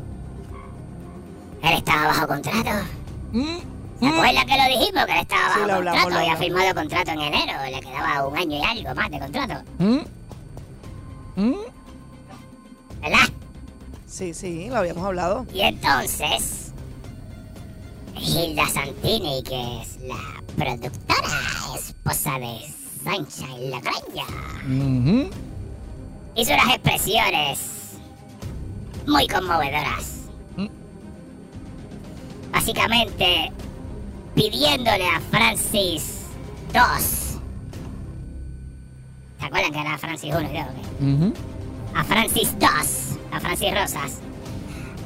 él 1.63 1.73
estaba 1.75 2.07
bajo 2.07 2.27
contrato. 2.27 2.71
¿Se 4.01 4.07
acuerdan 4.09 4.47
que 4.47 4.57
lo 4.57 4.79
dijimos? 4.79 5.07
Que 5.07 5.13
él 5.13 5.19
estaba 5.21 5.43
Sí, 5.43 5.49
bajo 5.61 5.67
lo 5.67 5.75
hablamos, 5.75 6.03
contrato, 6.05 6.19
había 6.21 6.37
firmado 6.37 6.75
contrato 6.75 7.11
en 7.13 7.21
enero, 7.21 7.53
le 7.71 7.81
quedaba 7.81 8.27
un 8.27 8.37
año 8.39 8.57
y 8.59 8.63
algo 8.65 8.95
más 8.95 9.11
de 9.11 9.19
contrato, 9.21 9.55
¿Mm? 9.79 9.99
¿Mm? 11.37 11.55
¿verdad? 13.03 13.29
Sí, 14.07 14.35
sí, 14.35 14.69
lo 14.69 14.77
habíamos 14.79 15.05
hablado. 15.05 15.47
Y 15.53 15.61
entonces, 15.61 16.62
Hilda 18.17 18.67
Santini, 18.69 19.43
que 19.43 19.81
es 19.83 19.99
la 20.03 20.43
productora, 20.57 21.77
esposa 21.77 22.39
de 22.39 22.59
Sunshine 23.05 23.71
Lagrange, 23.71 24.23
Ujú. 24.67 25.31
hizo 26.37 26.53
unas 26.55 26.75
expresiones 26.75 27.59
muy 29.07 29.27
conmovedoras. 29.27 30.27
Mm. 30.57 30.69
Básicamente, 32.53 33.51
pidiéndole 34.35 35.07
a 35.09 35.21
Francis 35.31 36.21
2. 36.73 37.39
¿Se 39.41 39.47
acuerdan 39.47 39.73
que 39.73 39.81
era 39.81 39.99
Francis 39.99 40.33
1 40.35 40.41
y 40.51 40.55
2? 40.55 40.65
Ujú. 41.01 41.35
A 41.97 42.05
Francis 42.05 42.57
2, 42.59 42.71
a 43.33 43.41
Francis 43.41 43.75
Rosas, 43.75 44.19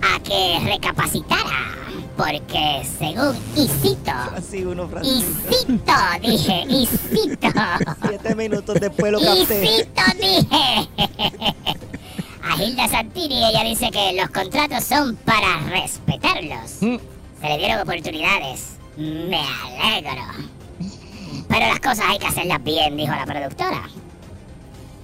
a 0.03 0.21
que 0.21 0.61
recapacitara. 0.65 1.86
Porque 2.17 2.83
según 2.99 3.37
y 3.55 3.69
cito, 3.69 4.11
Así 4.35 4.65
uno, 4.65 4.89
Francisco. 4.89 5.31
cito, 5.51 5.93
dije, 6.23 6.65
y 6.69 6.87
cito. 6.87 7.49
Siete 8.09 8.35
minutos 8.35 8.81
después 8.81 9.13
lo 9.13 9.21
capté. 9.21 9.67
cito, 9.67 10.03
dije. 10.19 10.89
A 12.43 12.63
Hilda 12.63 12.89
Santini 12.89 13.45
ella 13.45 13.65
dice 13.65 13.91
que 13.91 14.13
los 14.15 14.31
contratos 14.31 14.85
son 14.85 15.17
para 15.17 15.59
respetarlos. 15.69 16.81
Mm. 16.81 16.97
Se 17.41 17.49
le 17.49 17.59
dieron 17.59 17.81
oportunidades. 17.81 18.77
Me 18.97 19.41
alegro. 19.41 20.23
Pero 21.49 21.67
las 21.67 21.81
cosas 21.81 22.05
hay 22.09 22.19
que 22.19 22.27
hacerlas 22.29 22.63
bien, 22.65 22.97
dijo 22.97 23.13
la 23.13 23.27
productora. 23.27 23.83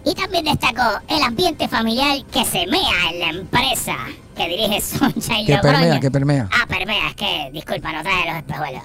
Y 0.05 0.15
también 0.15 0.45
destacó 0.45 1.01
el 1.09 1.23
ambiente 1.23 1.69
familiar 1.69 2.25
que 2.33 2.45
se 2.45 2.67
mea 2.67 3.11
en 3.13 3.21
la 3.21 3.29
empresa 3.31 3.97
que 4.35 4.49
dirige 4.49 4.81
Sunshine 4.81 5.47
Que 5.47 5.55
Logroño. 5.55 5.79
permea, 5.79 6.01
que 6.01 6.11
permea. 6.11 6.49
Ah, 6.53 6.67
permea, 6.67 7.09
es 7.09 7.15
que, 7.17 7.51
disculpa, 7.53 7.93
no 7.93 8.03
traje 8.03 8.27
los 8.29 8.37
espejuelos. 8.39 8.83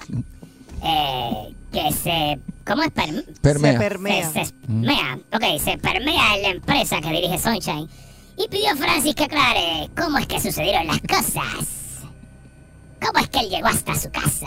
Eh, 0.82 1.54
que 1.72 1.92
se... 1.92 2.38
¿Cómo 2.66 2.82
es? 2.82 2.90
Perm- 2.94 3.24
Permea. 3.40 3.72
Se 3.72 3.78
permea. 3.78 4.30
se, 4.32 4.44
se 4.44 4.52
permea. 4.52 5.18
Ok, 5.32 5.60
se 5.62 5.78
permea 5.78 6.36
en 6.36 6.42
la 6.42 6.48
empresa 6.50 7.00
que 7.00 7.08
dirige 7.10 7.38
Sunshine. 7.38 7.88
Y 8.36 8.46
pidió 8.48 8.70
a 8.72 8.76
Francis 8.76 9.14
que 9.14 9.24
aclare 9.24 9.90
cómo 10.00 10.18
es 10.18 10.26
que 10.26 10.40
sucedieron 10.40 10.86
las 10.86 11.00
cosas. 11.00 11.66
¿Cómo 13.04 13.18
es 13.20 13.28
que 13.28 13.40
él 13.40 13.48
llegó 13.50 13.68
hasta 13.68 13.94
su 13.94 14.10
casa? 14.10 14.46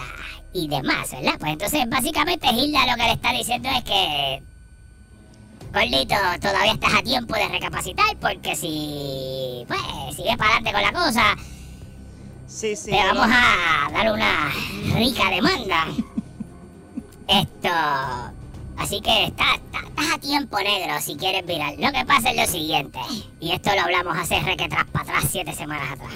Y 0.54 0.68
demás, 0.68 1.12
¿verdad? 1.12 1.34
Pues 1.40 1.54
entonces, 1.54 1.90
básicamente, 1.90 2.48
Hilda 2.52 2.86
lo 2.88 2.96
que 2.96 3.04
le 3.04 3.12
está 3.14 3.32
diciendo 3.34 3.70
es 3.70 3.84
que. 3.84 4.44
Gordito, 5.74 6.16
todavía 6.42 6.74
estás 6.74 6.94
a 6.96 7.02
tiempo 7.02 7.34
de 7.36 7.48
recapacitar 7.48 8.16
porque 8.20 8.56
si. 8.56 9.64
Pues, 9.68 10.16
sigues 10.16 10.36
para 10.38 10.56
adelante 10.58 10.74
con 10.74 10.82
la 10.82 10.92
cosa, 11.06 11.36
Sí, 12.48 12.76
sí. 12.76 12.92
te 12.92 12.98
vamos 12.98 13.28
a 13.32 13.90
dar 13.92 14.12
una 14.12 14.52
rica 14.96 15.30
demanda. 15.30 15.88
Esto. 17.28 17.70
Así 18.78 19.00
que 19.00 19.26
está- 19.26 19.56
está- 19.56 19.88
estás 19.88 20.12
a 20.16 20.18
tiempo 20.18 20.58
negro 20.60 21.00
si 21.00 21.16
quieres 21.16 21.46
virar. 21.46 21.74
Lo 21.78 21.92
que 21.92 22.04
pasa 22.06 22.32
es 22.32 22.36
lo 22.38 22.48
siguiente. 22.48 23.00
Y 23.40 23.52
esto 23.52 23.70
lo 23.76 23.82
hablamos 23.82 24.18
hace 24.18 24.40
requetras 24.42 24.86
para 24.92 25.04
atrás, 25.04 25.26
siete 25.32 25.54
semanas 25.54 25.92
atrás. 25.94 26.14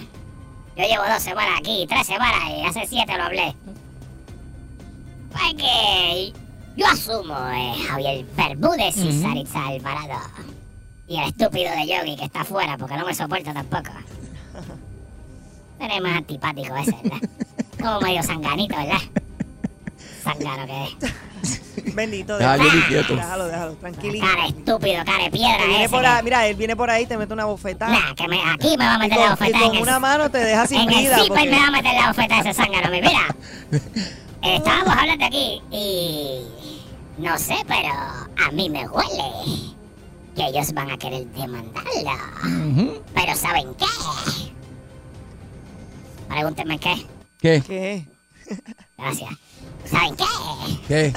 Yo 0.76 0.84
llevo 0.84 1.03
dos 1.08 1.22
semanas 1.22 1.60
aquí, 1.60 1.86
tres 1.88 2.08
semanas 2.08 2.41
y 2.49 2.66
hace 2.66 2.88
siete 2.88 3.16
lo 3.16 3.24
hablé. 3.24 3.56
Pues 5.32 5.53
que 5.53 6.34
yo 6.76 6.86
asumo, 6.88 7.36
eh, 7.51 7.73
Javier 7.88 8.26
Bermúdez 8.36 8.97
y 8.97 9.21
Saritza 9.21 9.67
Alvarado. 9.67 10.19
Y 11.07 11.17
el 11.17 11.30
estúpido 11.30 11.71
de 11.71 11.88
Yogi 11.88 12.15
que 12.17 12.26
está 12.26 12.41
afuera 12.41 12.78
porque 12.78 12.95
no 12.97 13.05
me 13.05 13.13
soporta 13.13 13.53
tampoco. 13.53 13.91
Eres 15.80 16.01
más 16.01 16.17
antipático 16.17 16.76
ese, 16.78 16.95
¿verdad? 17.03 17.30
Como 17.80 18.01
medio 18.01 18.23
sanganito, 18.23 18.76
¿verdad? 18.76 18.97
Sangano 20.23 20.65
que 20.65 20.84
es. 20.84 21.61
Bendito. 21.95 22.38
Déjalo, 22.38 22.63
quieto. 22.88 23.15
Déjalo, 23.15 23.45
déjalo, 23.47 23.73
tranquilito. 23.76 24.26
Cara 24.26 24.47
estúpido, 24.47 25.05
cara 25.05 25.23
de 25.26 25.32
piedra 25.32 25.57
Que 25.59 25.67
viene 25.67 25.84
ese. 25.84 25.91
por 25.91 26.01
que- 26.01 26.07
ahí, 26.07 26.23
mira, 26.23 26.47
él 26.47 26.55
viene 26.55 26.76
por 26.76 26.89
ahí 26.89 27.03
y 27.03 27.05
te 27.07 27.17
mete 27.17 27.34
una 27.34 27.45
bofetada. 27.45 27.91
Nah, 27.91 28.13
que 28.15 28.28
me, 28.28 28.39
aquí 28.49 28.76
me 28.78 28.86
va 28.86 28.93
a 28.93 28.95
y 28.95 28.99
meter 28.99 29.17
con, 29.17 29.19
la 29.19 29.28
y 29.28 29.30
bofetada 29.32 29.59
con 29.65 29.69
en 29.69 29.76
el, 29.76 29.82
una 29.84 29.99
mano 29.99 30.32
te 30.32 30.38
deja 30.39 30.65
sin 30.65 30.80
en 30.82 30.89
el 30.89 30.95
vida. 30.99 31.15
zipper 31.17 31.28
porque- 31.38 31.49
me 31.51 31.59
va 31.59 31.67
a 31.67 31.71
meter 31.71 31.93
la 31.93 32.07
bofetada 32.07 32.41
ese 32.41 32.53
zángano. 32.53 32.89
Mira, 32.89 33.36
estábamos 34.46 34.96
hablando 34.96 35.26
aquí 35.26 35.62
y... 35.72 36.41
No 37.18 37.38
sé, 37.38 37.56
pero 37.66 37.93
a 38.46 38.52
mí 38.52 38.70
me 38.70 38.88
huele 38.88 39.74
que 40.36 40.46
ellos 40.48 40.74
van 40.74 40.91
a 40.91 40.98
querer 40.98 41.26
demandarlo. 41.28 43.02
Pero 43.14 43.36
¿saben 43.36 43.74
qué? 43.76 43.86
Pregúntenme 46.28 46.78
qué. 46.78 47.06
¿Qué? 47.39 47.64
¿Qué? 47.66 48.06
Gracias. 48.98 49.30
¿Saben 49.86 50.16
qué? 50.16 50.26
¿Qué? 50.88 51.14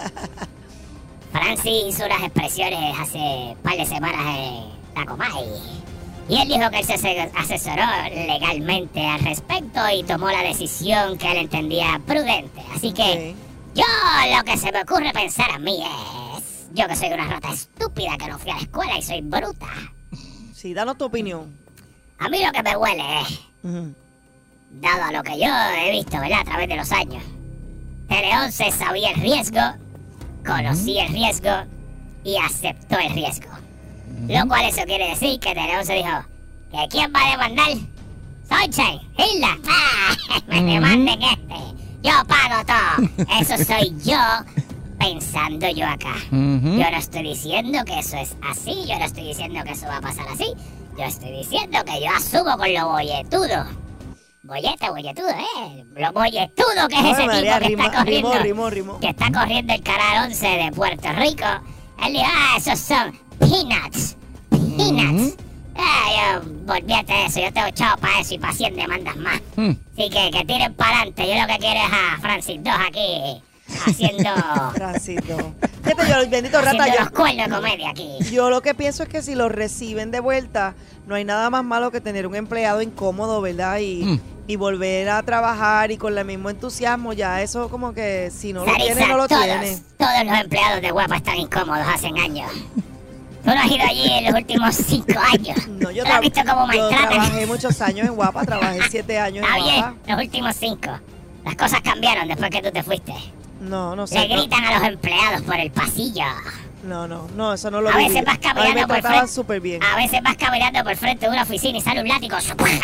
Francis 1.33 1.85
hizo 1.89 2.07
unas 2.07 2.23
expresiones 2.23 2.99
hace 2.99 3.19
un 3.19 3.57
par 3.63 3.77
de 3.77 3.87
semanas 3.87 4.37
en 4.37 4.95
la 4.95 5.07
Comay. 5.07 5.45
Y 6.29 6.37
él 6.41 6.49
dijo 6.49 6.71
que 6.71 6.79
él 6.81 6.85
se 6.85 6.95
ase- 6.95 7.31
asesoró 7.37 7.83
legalmente 8.15 9.05
al 9.07 9.21
respecto 9.21 9.81
y 9.95 10.03
tomó 10.05 10.31
la 10.31 10.43
decisión 10.43 11.17
que 11.17 11.31
él 11.31 11.39
entendía 11.39 12.01
prudente. 12.07 12.61
Así 12.75 12.93
que 12.93 13.35
yo 13.75 13.85
lo 14.37 14.45
que 14.45 14.57
se 14.59 14.71
me 14.71 14.83
ocurre 14.83 15.11
pensar 15.13 15.51
a 15.51 15.59
mí 15.59 15.83
es... 15.83 16.69
Yo 16.75 16.87
que 16.87 16.97
soy 16.97 17.09
una 17.09 17.27
rata 17.27 17.51
estúpida 17.51 18.17
que 18.19 18.27
no 18.29 18.39
fui 18.39 18.51
a 18.51 18.57
la 18.57 18.61
escuela 18.61 18.99
y 18.99 19.03
soy 19.03 19.23
bruta. 19.23 19.67
Sí, 20.55 20.75
danos 20.75 20.99
tu 20.99 21.07
opinión. 21.07 21.57
A 22.19 22.29
mí 22.29 22.45
lo 22.45 22.53
que 22.53 22.63
me 22.63 22.77
huele 22.77 23.21
es... 23.23 23.41
Dado 24.71 25.05
a 25.05 25.13
lo 25.13 25.23
que 25.23 25.39
yo 25.39 25.47
he 25.83 25.91
visto, 25.93 26.21
¿verdad? 26.21 26.41
A 26.41 26.45
través 26.45 26.69
de 26.69 26.77
los 26.77 26.93
años. 26.93 27.23
Tele 28.07 28.37
11 28.45 28.71
sabía 28.73 29.11
el 29.13 29.21
riesgo, 29.21 29.61
conocía 30.47 31.07
el 31.07 31.13
riesgo 31.15 31.51
y 32.23 32.37
aceptó 32.37 32.99
el 32.99 33.15
riesgo. 33.15 33.49
Lo 34.27 34.49
cual 34.49 34.65
eso 34.67 34.83
quiere 34.85 35.11
decir 35.11 35.39
que 35.41 35.55
Tele 35.55 35.79
11 35.79 35.95
dijo, 35.95 36.25
¿que 36.71 36.89
quién 36.91 37.13
va 37.15 37.27
a 37.27 37.31
demandar? 37.31 37.71
Sunshine, 38.49 39.01
Hilda, 39.17 39.59
¡Ah! 39.69 40.17
me 40.49 40.63
demanden 40.63 41.23
este. 41.23 41.55
Yo 42.03 42.13
pago 42.27 42.65
todo. 42.65 43.27
Eso 43.41 43.63
soy 43.65 43.95
yo 44.05 44.19
pensando 44.99 45.69
yo 45.71 45.87
acá. 45.87 46.15
Yo 46.31 46.91
no 46.91 46.97
estoy 46.97 47.23
diciendo 47.23 47.85
que 47.85 47.99
eso 47.99 48.17
es 48.17 48.37
así, 48.43 48.85
yo 48.87 48.99
no 48.99 49.05
estoy 49.05 49.29
diciendo 49.29 49.63
que 49.65 49.73
eso 49.73 49.87
va 49.87 49.99
a 49.99 50.01
pasar 50.01 50.27
así. 50.29 50.55
Yo 50.97 51.05
estoy 51.05 51.31
diciendo 51.31 51.79
que 51.85 52.01
yo 52.01 52.11
asumo 52.11 52.57
con 52.57 52.73
lo 52.73 52.89
bolletudo. 52.89 53.67
Bollete, 54.43 54.89
bolletudo, 54.91 55.29
¿eh? 55.31 55.85
Lo 55.95 56.13
bolletudo 56.13 56.89
que 56.89 56.99
es 56.99 57.19
ese 57.19 57.27
María, 57.27 57.61
tipo 57.61 57.69
que 57.69 57.85
está 57.85 57.99
corriendo. 57.99 58.99
Que 59.01 59.09
está 59.09 59.31
corriendo 59.31 59.75
el 59.75 59.83
canal 59.83 60.29
11 60.31 60.47
de 60.47 60.73
Puerto 60.73 61.13
Rico 61.13 61.45
Él 62.05 62.13
dijo, 62.13 62.25
ah, 62.27 62.55
esos 62.57 62.79
son 62.79 63.28
peanuts. 63.39 64.17
Peanuts. 64.51 65.37
Ah, 65.77 66.41
yo, 66.43 66.73
olvídate 66.75 67.13
de 67.13 67.27
eso, 67.27 67.41
yo 67.41 67.53
tengo 67.53 67.71
chavo 67.71 68.01
para 68.01 68.21
eso 68.21 68.35
y 68.35 68.39
para 68.39 68.53
100 68.53 68.77
demandas 68.77 69.17
más. 69.17 69.41
Hmm. 69.57 69.71
Así 69.93 70.11
que 70.11 70.31
que 70.33 70.45
tiren 70.45 70.75
para 70.75 70.97
adelante. 71.03 71.29
Yo 71.29 71.41
lo 71.41 71.47
que 71.47 71.59
quiero 71.59 71.81
es 71.81 71.93
a 71.93 72.21
Francis 72.21 72.61
2 72.65 72.75
aquí 72.89 73.43
haciendo, 73.87 74.31
Francito. 74.75 75.55
Fíjate, 75.85 76.09
yo, 76.09 76.31
bendito 76.31 76.61
rata, 76.61 76.71
haciendo 76.85 76.95
yo, 76.95 77.01
los 77.05 77.11
cuernos 77.11 77.49
de 77.49 77.55
comedia 77.55 77.91
aquí. 77.91 78.19
yo 78.33 78.51
lo 78.51 78.61
que 78.63 78.75
pienso 78.75 79.03
es 79.05 79.09
que 79.09 79.23
si 79.23 79.35
lo 79.35 79.49
reciben 79.49 80.11
de 80.11 80.21
vuelta, 80.21 80.75
no 81.07 81.15
hay 81.15 81.25
nada 81.25 81.49
más 81.51 81.65
malo 81.65 81.91
que 81.91 82.01
tener 82.01 82.27
un 82.27 82.35
empleado 82.35 82.83
incómodo, 82.83 83.41
¿verdad? 83.41 83.79
Y, 83.79 84.03
Mm. 84.05 84.21
y 84.49 84.57
volver 84.57 85.11
a 85.11 85.23
trabajar 85.23 85.91
y 85.93 85.97
con 85.99 86.17
el 86.17 86.25
mismo 86.25 86.49
entusiasmo, 86.51 87.13
ya 87.13 87.43
eso 87.43 87.69
como 87.69 87.93
que 87.93 88.31
si 88.35 88.53
no 88.53 88.65
lo 88.65 88.73
Sarisa, 88.73 88.95
tiene, 88.95 89.07
no 89.13 89.17
lo 89.19 89.29
todos, 89.29 89.45
tiene. 89.45 89.79
todos 89.99 90.25
los 90.25 90.41
empleados 90.41 90.81
de 90.83 90.91
Guapa 90.91 91.17
están 91.17 91.37
incómodos 91.37 91.87
hacen 91.87 92.19
años. 92.19 92.51
Tú 93.45 93.51
no 93.55 93.61
has 93.61 93.71
ido 93.71 93.85
allí 93.89 94.13
en 94.13 94.25
los 94.27 94.35
últimos 94.35 94.75
cinco 94.75 95.21
años. 95.33 95.69
No, 95.69 95.91
yo, 95.91 96.05
¿Tú 96.05 96.11
has 96.13 96.21
visto 96.21 96.41
cómo 96.47 96.73
yo 96.73 96.83
maltratan? 96.91 97.09
trabajé 97.09 97.47
muchos 97.47 97.81
años 97.81 98.07
en 98.09 98.15
Guapa, 98.15 98.45
trabajé 98.45 98.81
siete 98.91 99.19
años 99.19 99.45
Está 99.45 99.59
en 99.59 99.65
bien, 99.65 99.81
Guapa. 99.81 99.97
los 100.07 100.19
últimos 100.25 100.57
cinco. 100.57 100.91
Las 101.45 101.57
cosas 101.57 101.81
cambiaron 101.81 102.29
después 102.29 102.51
que 102.51 102.61
tú 102.63 102.71
te 102.71 102.83
fuiste. 102.83 103.15
No, 103.61 103.97
no 103.97 104.07
sé. 104.07 104.21
Le 104.21 104.37
gritan 104.37 104.65
a 104.65 104.79
los 104.79 104.89
empleados 104.89 105.43
por 105.43 105.57
el 105.59 105.71
pasillo. 105.71 106.25
No, 106.85 107.09
no, 107.09 107.27
no, 107.35 107.55
eso 107.55 107.71
no 107.71 107.81
lo 107.81 107.89
A 107.91 107.97
viví. 107.97 108.09
veces 108.11 108.25
vas 108.25 108.39
caminando 108.39 108.87
por 108.87 109.03
frente. 109.03 109.61
bien. 109.61 109.83
A 109.83 109.97
veces 109.97 110.21
vas 110.23 110.37
caminando 110.37 110.85
por 110.85 110.97
frente 110.97 111.27
de 111.27 111.33
una 111.33 111.43
oficina 111.43 111.79
y 111.79 111.81
sale 111.81 112.01
un 112.03 112.09
látigo 112.09 112.37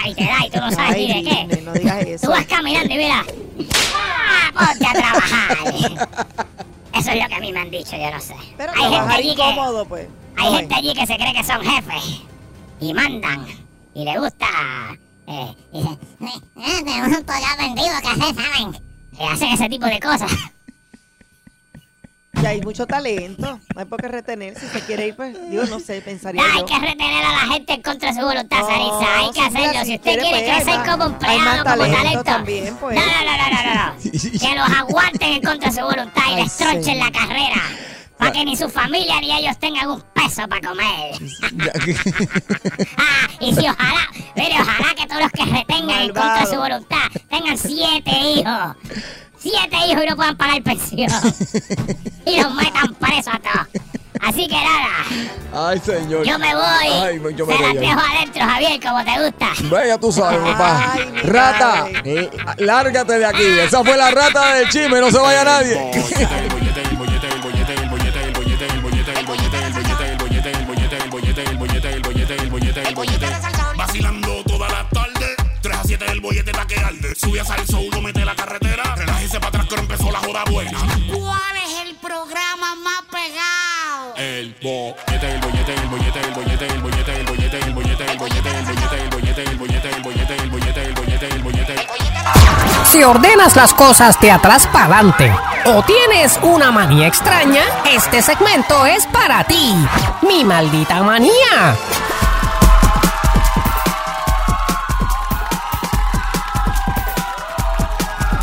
y 0.06 0.14
te 0.14 0.24
da 0.24 0.46
y 0.46 0.50
tú 0.50 0.58
no 0.60 0.70
sabes 0.72 0.96
Ay, 0.96 1.06
ni 1.06 1.22
de 1.24 1.30
qué. 1.30 1.62
No 1.62 1.72
digas 1.72 1.98
eso. 2.04 2.26
Tú 2.26 2.32
vas 2.32 2.44
caminando 2.46 2.92
y 2.92 2.96
mira. 2.98 3.24
¡Ah, 3.94 4.50
ponte 4.68 4.86
a 4.86 4.92
trabajar! 4.92 6.08
Eso 6.96 7.10
es 7.10 7.22
lo 7.22 7.28
que 7.28 7.34
a 7.34 7.40
mí 7.40 7.52
me 7.52 7.60
han 7.60 7.70
dicho, 7.70 7.96
yo 7.96 8.10
no 8.10 8.20
sé. 8.20 8.34
Pero 8.56 8.72
hay 8.74 8.82
gente 8.90 9.14
allí 9.14 9.34
que, 9.34 9.42
incómodo, 9.42 9.84
pues. 9.86 10.08
hay 10.36 10.50
No, 10.52 10.58
gente 10.58 10.74
allí 10.74 10.94
que 10.94 11.06
se 11.06 11.16
cree 11.16 11.32
que 11.34 11.44
son 11.44 11.60
jefes 11.62 12.20
y 12.80 12.94
mandan 12.94 13.46
y 13.94 14.04
le 14.04 14.18
gusta. 14.18 14.46
Eh, 15.26 15.54
y 15.72 15.78
dicen, 15.78 15.98
"Eh, 16.20 16.40
eh, 16.56 16.82
tenemos 16.84 17.18
un 17.18 17.24
vendido 17.58 17.94
que 18.02 18.08
hacer, 18.08 18.34
¿saben? 18.34 18.82
Y 19.18 19.24
hacen 19.24 19.48
ese 19.52 19.68
tipo 19.68 19.86
de 19.86 20.00
cosas. 20.00 20.30
Y 22.42 22.46
hay 22.46 22.60
mucho 22.60 22.86
talento. 22.86 23.60
No 23.74 23.80
hay 23.80 23.84
por 23.86 24.00
qué 24.00 24.08
retener. 24.08 24.58
Si 24.58 24.66
se 24.66 24.80
quiere 24.80 25.08
ir, 25.08 25.16
pues, 25.16 25.36
digo, 25.50 25.64
no 25.64 25.78
sé, 25.80 26.00
pensaría 26.02 26.42
No 26.42 26.48
hay 26.52 26.58
yo. 26.60 26.66
que 26.66 26.78
retener 26.78 27.24
a 27.24 27.32
la 27.32 27.52
gente 27.54 27.72
en 27.74 27.82
contra 27.82 28.12
de 28.12 28.20
su 28.20 28.26
voluntad, 28.26 28.58
No, 28.60 28.66
Sarisa. 28.66 29.18
Hay 29.18 29.26
que 29.30 29.40
sí, 29.40 29.48
mira, 29.50 29.60
hacerlo. 29.70 29.80
si 29.80 29.86
Si 29.86 29.94
usted 29.94 30.02
quiere, 30.02 30.22
quiere 30.22 30.38
pues, 30.38 30.48
hay 30.50 30.62
crecer 30.62 30.78
más- 30.80 30.88
como 30.90 31.04
hay 31.04 31.10
empleado, 31.12 31.36
más 31.44 31.56
como 31.56 31.66
talento 31.76 31.94
talento. 32.02 32.24
también, 32.24 32.76
pues. 32.76 32.96
No, 32.96 33.02
no, 33.02 33.24
no, 33.24 33.36
no, 33.36 33.62
no, 33.62 33.94
no. 33.94 34.00
Que 34.02 34.54
los 34.54 34.78
aguanten 34.78 35.32
en 35.32 35.42
contra 35.42 35.70
de 35.70 35.74
su 35.80 35.84
voluntad 35.84 36.22
y 36.28 36.34
Ay, 36.34 36.42
destronchen 36.42 36.84
señor. 36.84 37.10
la 37.12 37.18
carrera. 37.18 37.62
Para 38.18 38.30
que 38.30 38.44
ni 38.44 38.56
su 38.56 38.68
familia 38.70 39.20
ni 39.20 39.32
ellos 39.36 39.58
tengan 39.58 39.88
un 39.90 40.00
peso 40.14 40.46
para 40.48 40.60
comer. 40.68 41.14
Ah, 42.96 43.28
y 43.40 43.52
si 43.54 43.68
ojalá, 43.68 44.08
mire, 44.36 44.54
ojalá 44.60 44.94
que 44.94 45.06
todos 45.06 45.22
los 45.22 45.32
que 45.32 45.44
retengan 45.44 46.00
en 46.02 46.06
contra 46.12 46.40
de 46.40 46.46
su 46.46 46.56
voluntad 46.56 47.08
tengan 47.28 47.58
siete 47.58 48.10
hijos. 48.10 48.76
Siete 49.44 49.76
hijos 49.88 50.02
y 50.04 50.08
no 50.08 50.16
puedan 50.16 50.36
pagar 50.38 50.62
pensión. 50.62 51.10
y 52.26 52.40
los 52.40 52.54
metan 52.54 52.94
presos 52.94 53.34
a 53.34 53.38
todos. 53.38 53.68
Así 54.20 54.48
que 54.48 54.54
nada, 54.54 55.68
Ay, 55.68 55.78
señor. 55.84 56.24
yo 56.24 56.38
me 56.38 56.54
voy. 56.54 56.62
Ay, 56.88 57.20
yo 57.36 57.44
me 57.46 57.56
Se 57.56 57.62
las 57.62 57.72
voy. 57.74 57.86
dejo 57.86 58.00
adentro, 58.00 58.42
Javier, 58.42 58.80
como 58.80 59.04
te 59.04 59.22
gusta. 59.22 59.48
Vaya, 59.64 59.98
tú 59.98 60.10
sabes, 60.12 60.38
papá. 60.40 60.92
Ay, 60.94 61.12
Rata, 61.24 61.86
eh, 62.04 62.30
lárgate 62.58 63.18
de 63.18 63.26
aquí. 63.26 63.42
Esa 63.42 63.84
fue 63.84 63.96
la 63.98 64.10
rata 64.12 64.54
del 64.54 64.68
chisme, 64.70 64.98
no 65.00 65.10
se 65.10 65.18
vaya 65.18 65.44
nadie. 65.44 65.78
Vacilando 73.76 74.42
toda 74.44 74.68
la 74.68 74.88
tarde, 74.88 75.26
3 75.60 75.76
a 75.76 75.82
7 75.84 76.04
el 76.12 76.20
bollete 76.20 76.50
está 76.50 76.66
que 76.66 76.76
arde. 76.78 77.14
Sube 77.14 77.40
a 77.40 77.44
salso, 77.44 77.80
uno 77.80 78.00
mete 78.00 78.24
la 78.24 78.34
carretera. 78.34 78.63
Bollete, 84.62 85.34
el 85.34 85.40
bollete, 85.40 85.74
el 85.74 85.88
bollete, 85.88 86.20
el 86.20 86.34
bollete, 86.34 86.66
el 86.66 86.80
bollete, 86.80 87.16
el 87.16 87.26
bollete, 87.26 87.58
el 87.60 87.74
bollete, 87.74 88.10
el 88.10 88.18
bollete, 88.18 88.50
el 88.50 88.68
bollete, 88.68 89.00
el 89.00 89.08
bollete, 89.08 89.42
el 89.42 89.58
bollete, 89.58 89.88
el 89.88 90.00
bollete, 90.02 90.34
el 90.36 90.50
bollete, 90.50 90.82
el 90.84 90.94
bollete, 90.94 91.28
el 91.28 91.42
bollete. 91.42 91.86
Si 92.84 93.02
ordenas 93.02 93.56
las 93.56 93.74
cosas 93.74 94.20
de 94.20 94.30
atrás 94.30 94.66
para 94.68 94.84
adelante 94.84 95.32
o 95.66 95.82
tienes 95.82 96.38
una 96.42 96.70
manía 96.70 97.06
extraña, 97.06 97.62
este 97.90 98.22
segmento 98.22 98.86
es 98.86 99.06
para 99.08 99.44
ti. 99.44 99.74
Mi 100.22 100.44
maldita 100.44 101.02
manía. 101.02 101.76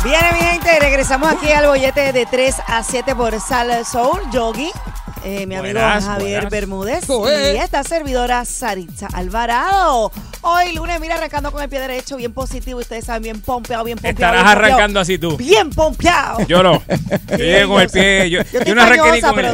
Viene 0.04 0.32
mi 0.32 0.40
gente, 0.40 0.80
regresamos 0.80 1.32
aquí 1.32 1.50
al 1.52 1.66
bollete 1.66 2.12
de 2.12 2.26
3 2.26 2.62
a 2.66 2.82
7 2.82 3.14
por 3.14 3.40
Sal 3.40 3.86
Soul, 3.86 4.20
Yogi, 4.30 4.70
eh, 5.24 5.46
mi 5.46 5.54
amigo 5.54 5.74
Buenas, 5.74 6.04
Javier 6.04 6.32
buenas. 6.42 6.50
Bermúdez 6.50 7.04
y 7.08 7.56
es. 7.58 7.64
esta 7.64 7.82
servidora 7.84 8.44
Saritza 8.44 9.08
Alvarado. 9.12 10.10
Hoy 10.44 10.74
lunes, 10.74 10.98
mira, 11.00 11.14
arrancando 11.14 11.52
con 11.52 11.62
el 11.62 11.68
pie 11.68 11.78
derecho, 11.78 12.16
bien 12.16 12.32
positivo, 12.32 12.80
ustedes 12.80 13.04
saben, 13.04 13.22
bien 13.22 13.40
pompeado, 13.40 13.84
bien 13.84 13.96
pompeado. 13.96 14.14
Estarás 14.14 14.42
bien 14.42 14.44
pompeado. 14.54 14.72
arrancando 14.74 15.00
así 15.00 15.16
tú. 15.18 15.36
Bien 15.36 15.70
pompeado. 15.70 16.46
Yo 16.48 16.62
no. 16.64 16.82
Yo 17.30 17.36
llegué 17.36 17.66
con 17.68 17.80
el 17.80 17.88
pie. 17.88 18.30
Yo, 18.30 18.38
Yo 18.38 18.42
estoy 18.58 18.64
yo 18.66 18.74
no 18.74 18.82
arranqué 18.82 19.12
ni 19.12 19.20
con, 19.20 19.34
pero 19.36 19.48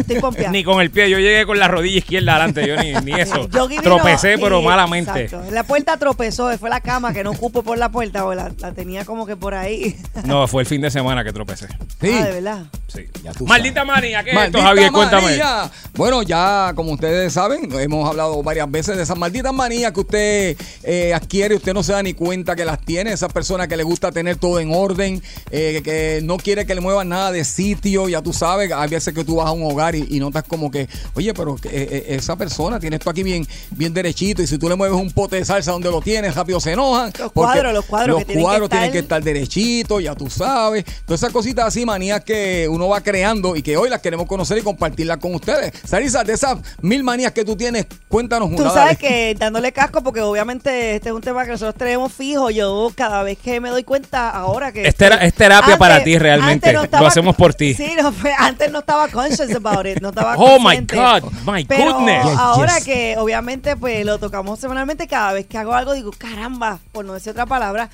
el, 0.46 0.52
ni 0.52 0.64
con 0.64 0.80
el 0.80 0.90
pie. 0.90 1.10
Yo 1.10 1.18
llegué 1.18 1.44
con 1.44 1.58
la 1.58 1.68
rodilla 1.68 1.98
izquierda 1.98 2.32
adelante. 2.36 2.66
Yo 2.66 2.76
ni, 2.76 2.92
ni 3.12 3.12
eso. 3.20 3.46
Vino 3.68 3.82
Tropecé, 3.82 4.38
pero 4.38 4.60
y- 4.60 4.64
malamente. 4.64 5.24
exacto, 5.24 5.50
la 5.50 5.62
puerta 5.64 5.96
tropezó, 5.98 6.56
fue 6.56 6.70
la 6.70 6.80
cama 6.80 7.12
que 7.12 7.22
no 7.22 7.34
cupo 7.34 7.62
por 7.62 7.76
la 7.76 7.90
puerta, 7.90 8.24
o 8.24 8.34
la, 8.34 8.50
la 8.58 8.72
tenía 8.72 9.04
como 9.04 9.26
que 9.26 9.36
por 9.36 9.54
ahí. 9.54 9.94
No, 10.24 10.48
fue 10.48 10.62
el 10.62 10.66
fin 10.68 10.80
de 10.80 10.90
semana 10.90 11.22
que 11.22 11.32
tropecé. 11.34 11.68
Sí. 12.00 12.10
Ah, 12.18 12.24
de 12.24 12.32
verdad. 12.32 12.62
Sí. 12.86 13.04
Ya 13.22 13.32
tú 13.32 13.44
Maldita 13.46 13.84
manía, 13.84 14.24
¿qué 14.24 14.30
es 14.30 14.36
esto, 14.36 14.40
Maldita 14.58 14.62
Javier? 14.62 14.90
Cuéntame. 14.92 15.22
manía. 15.26 15.70
Bueno, 15.94 16.22
ya 16.22 16.72
como 16.74 16.92
ustedes 16.92 17.32
saben, 17.32 17.68
hemos 17.78 18.08
hablado 18.08 18.42
varias 18.42 18.70
veces 18.70 18.96
de 18.96 19.02
esas 19.02 19.18
malditas 19.18 19.52
manías 19.52 19.92
que 19.92 20.00
usted 20.00 20.56
eh, 20.82 21.12
adquiere, 21.14 21.54
usted 21.54 21.74
no 21.74 21.82
se 21.82 21.92
da 21.92 22.02
ni 22.02 22.14
cuenta 22.14 22.54
que 22.56 22.64
las 22.64 22.80
tiene, 22.80 23.12
esa 23.12 23.28
persona 23.28 23.66
que 23.68 23.76
le 23.76 23.82
gusta 23.82 24.12
tener 24.12 24.36
todo 24.36 24.60
en 24.60 24.72
orden, 24.74 25.22
eh, 25.50 25.80
que 25.84 26.20
no 26.22 26.36
quiere 26.36 26.66
que 26.66 26.74
le 26.74 26.80
muevan 26.80 27.08
nada 27.08 27.32
de 27.32 27.44
sitio, 27.44 28.08
ya 28.08 28.22
tú 28.22 28.32
sabes, 28.32 28.70
hay 28.72 28.88
veces 28.88 29.14
que 29.14 29.24
tú 29.24 29.36
vas 29.36 29.46
a 29.48 29.52
un 29.52 29.62
hogar 29.70 29.94
y, 29.94 30.06
y 30.10 30.20
notas 30.20 30.44
como 30.44 30.70
que, 30.70 30.88
oye, 31.14 31.34
pero 31.34 31.56
que, 31.56 31.68
eh, 31.68 31.72
eh, 31.90 32.04
esa 32.16 32.36
persona 32.36 32.78
tiene 32.80 32.96
esto 32.96 33.10
aquí 33.10 33.22
bien, 33.22 33.46
bien 33.70 33.92
derechito 33.94 34.42
y 34.42 34.46
si 34.46 34.58
tú 34.58 34.68
le 34.68 34.74
mueves 34.76 34.98
un 34.98 35.10
pote 35.12 35.36
de 35.36 35.44
salsa 35.44 35.72
donde 35.72 35.90
lo 35.90 36.00
tienes, 36.00 36.34
rápido 36.34 36.60
se 36.60 36.72
enojan. 36.72 37.12
Los 37.18 37.32
cuadros, 37.32 37.72
los 37.74 37.84
cuadros 37.84 38.10
los 38.10 38.18
que 38.20 38.24
tienen 38.26 38.42
que 38.42 38.44
cuadros 38.44 38.68
tienen 38.70 38.86
estar- 38.88 38.92
que 38.92 38.98
estar 39.00 39.22
derechitos, 39.22 40.02
ya 40.02 40.14
tú 40.14 40.28
sabes. 40.30 40.84
Todas 41.04 41.22
esas 41.22 41.32
cositas 41.32 41.66
así, 41.66 41.84
manías 41.84 42.22
que 42.24 42.66
uno 42.70 42.88
va 42.88 43.00
creando 43.00 43.56
y 43.56 43.62
que 43.62 43.76
hoy 43.76 43.88
las 43.88 44.00
queremos 44.00 44.26
conocer 44.26 44.58
y 44.58 44.62
compartirlas 44.62 45.18
con 45.18 45.34
ustedes. 45.34 45.72
Sarisa, 45.84 46.24
de 46.24 46.32
esas 46.34 46.58
mil 46.82 47.02
manías 47.02 47.32
que 47.32 47.44
tú 47.44 47.56
tienes, 47.56 47.86
cuéntanos 48.08 48.48
una. 48.48 48.56
Tú 48.56 48.62
dale. 48.64 48.74
sabes 48.74 48.98
que 48.98 49.34
dándole 49.38 49.72
casco, 49.72 50.02
porque 50.02 50.20
obviamente 50.20 50.67
este 50.68 51.08
es 51.08 51.14
un 51.14 51.20
tema 51.20 51.44
que 51.44 51.50
nosotros 51.52 51.74
tenemos 51.76 52.12
fijo. 52.12 52.50
Yo 52.50 52.90
cada 52.94 53.22
vez 53.22 53.38
que 53.38 53.60
me 53.60 53.70
doy 53.70 53.84
cuenta 53.84 54.30
ahora 54.30 54.72
que. 54.72 54.86
Es 54.86 54.94
tera- 54.96 55.16
es 55.24 55.34
terapia 55.34 55.76
para 55.78 56.02
ti, 56.04 56.18
realmente. 56.18 56.72
Lo 56.72 57.06
hacemos 57.06 57.34
por 57.36 57.54
ti. 57.54 57.74
Sí, 57.74 57.94
no, 58.00 58.12
antes 58.38 58.70
no 58.70 58.80
estaba 58.80 59.08
conscious 59.08 59.54
about 59.54 59.86
it. 59.86 60.00
No 60.00 60.10
estaba 60.10 60.34
Oh 60.38 60.58
my 60.58 60.76
consciente. 60.76 60.96
God, 60.96 61.32
my 61.46 61.64
Pero 61.64 61.94
goodness. 61.94 62.26
Ahora 62.38 62.74
yes. 62.76 62.84
que 62.84 63.16
obviamente 63.18 63.76
pues 63.76 64.04
lo 64.04 64.18
tocamos 64.18 64.58
semanalmente, 64.60 65.06
cada 65.06 65.32
vez 65.32 65.46
que 65.46 65.58
hago 65.58 65.72
algo 65.74 65.92
digo, 65.94 66.10
caramba, 66.16 66.78
por 66.92 67.04
no 67.04 67.14
decir 67.14 67.30
otra 67.32 67.46
palabra, 67.46 67.90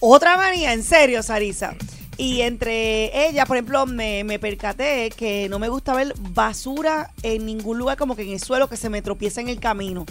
otra 0.00 0.36
manía, 0.36 0.72
en 0.72 0.82
serio, 0.82 1.22
Sarisa. 1.22 1.74
Y 2.18 2.42
entre 2.42 3.28
ellas, 3.28 3.46
por 3.46 3.56
ejemplo, 3.56 3.86
me, 3.86 4.22
me 4.24 4.38
percaté 4.38 5.10
que 5.10 5.48
no 5.48 5.58
me 5.58 5.68
gusta 5.68 5.94
ver 5.94 6.14
basura 6.18 7.10
en 7.22 7.46
ningún 7.46 7.78
lugar, 7.78 7.96
como 7.96 8.14
que 8.16 8.22
en 8.22 8.30
el 8.30 8.40
suelo, 8.40 8.68
que 8.68 8.76
se 8.76 8.90
me 8.90 9.02
tropieza 9.02 9.40
en 9.40 9.48
el 9.48 9.60
camino. 9.60 10.04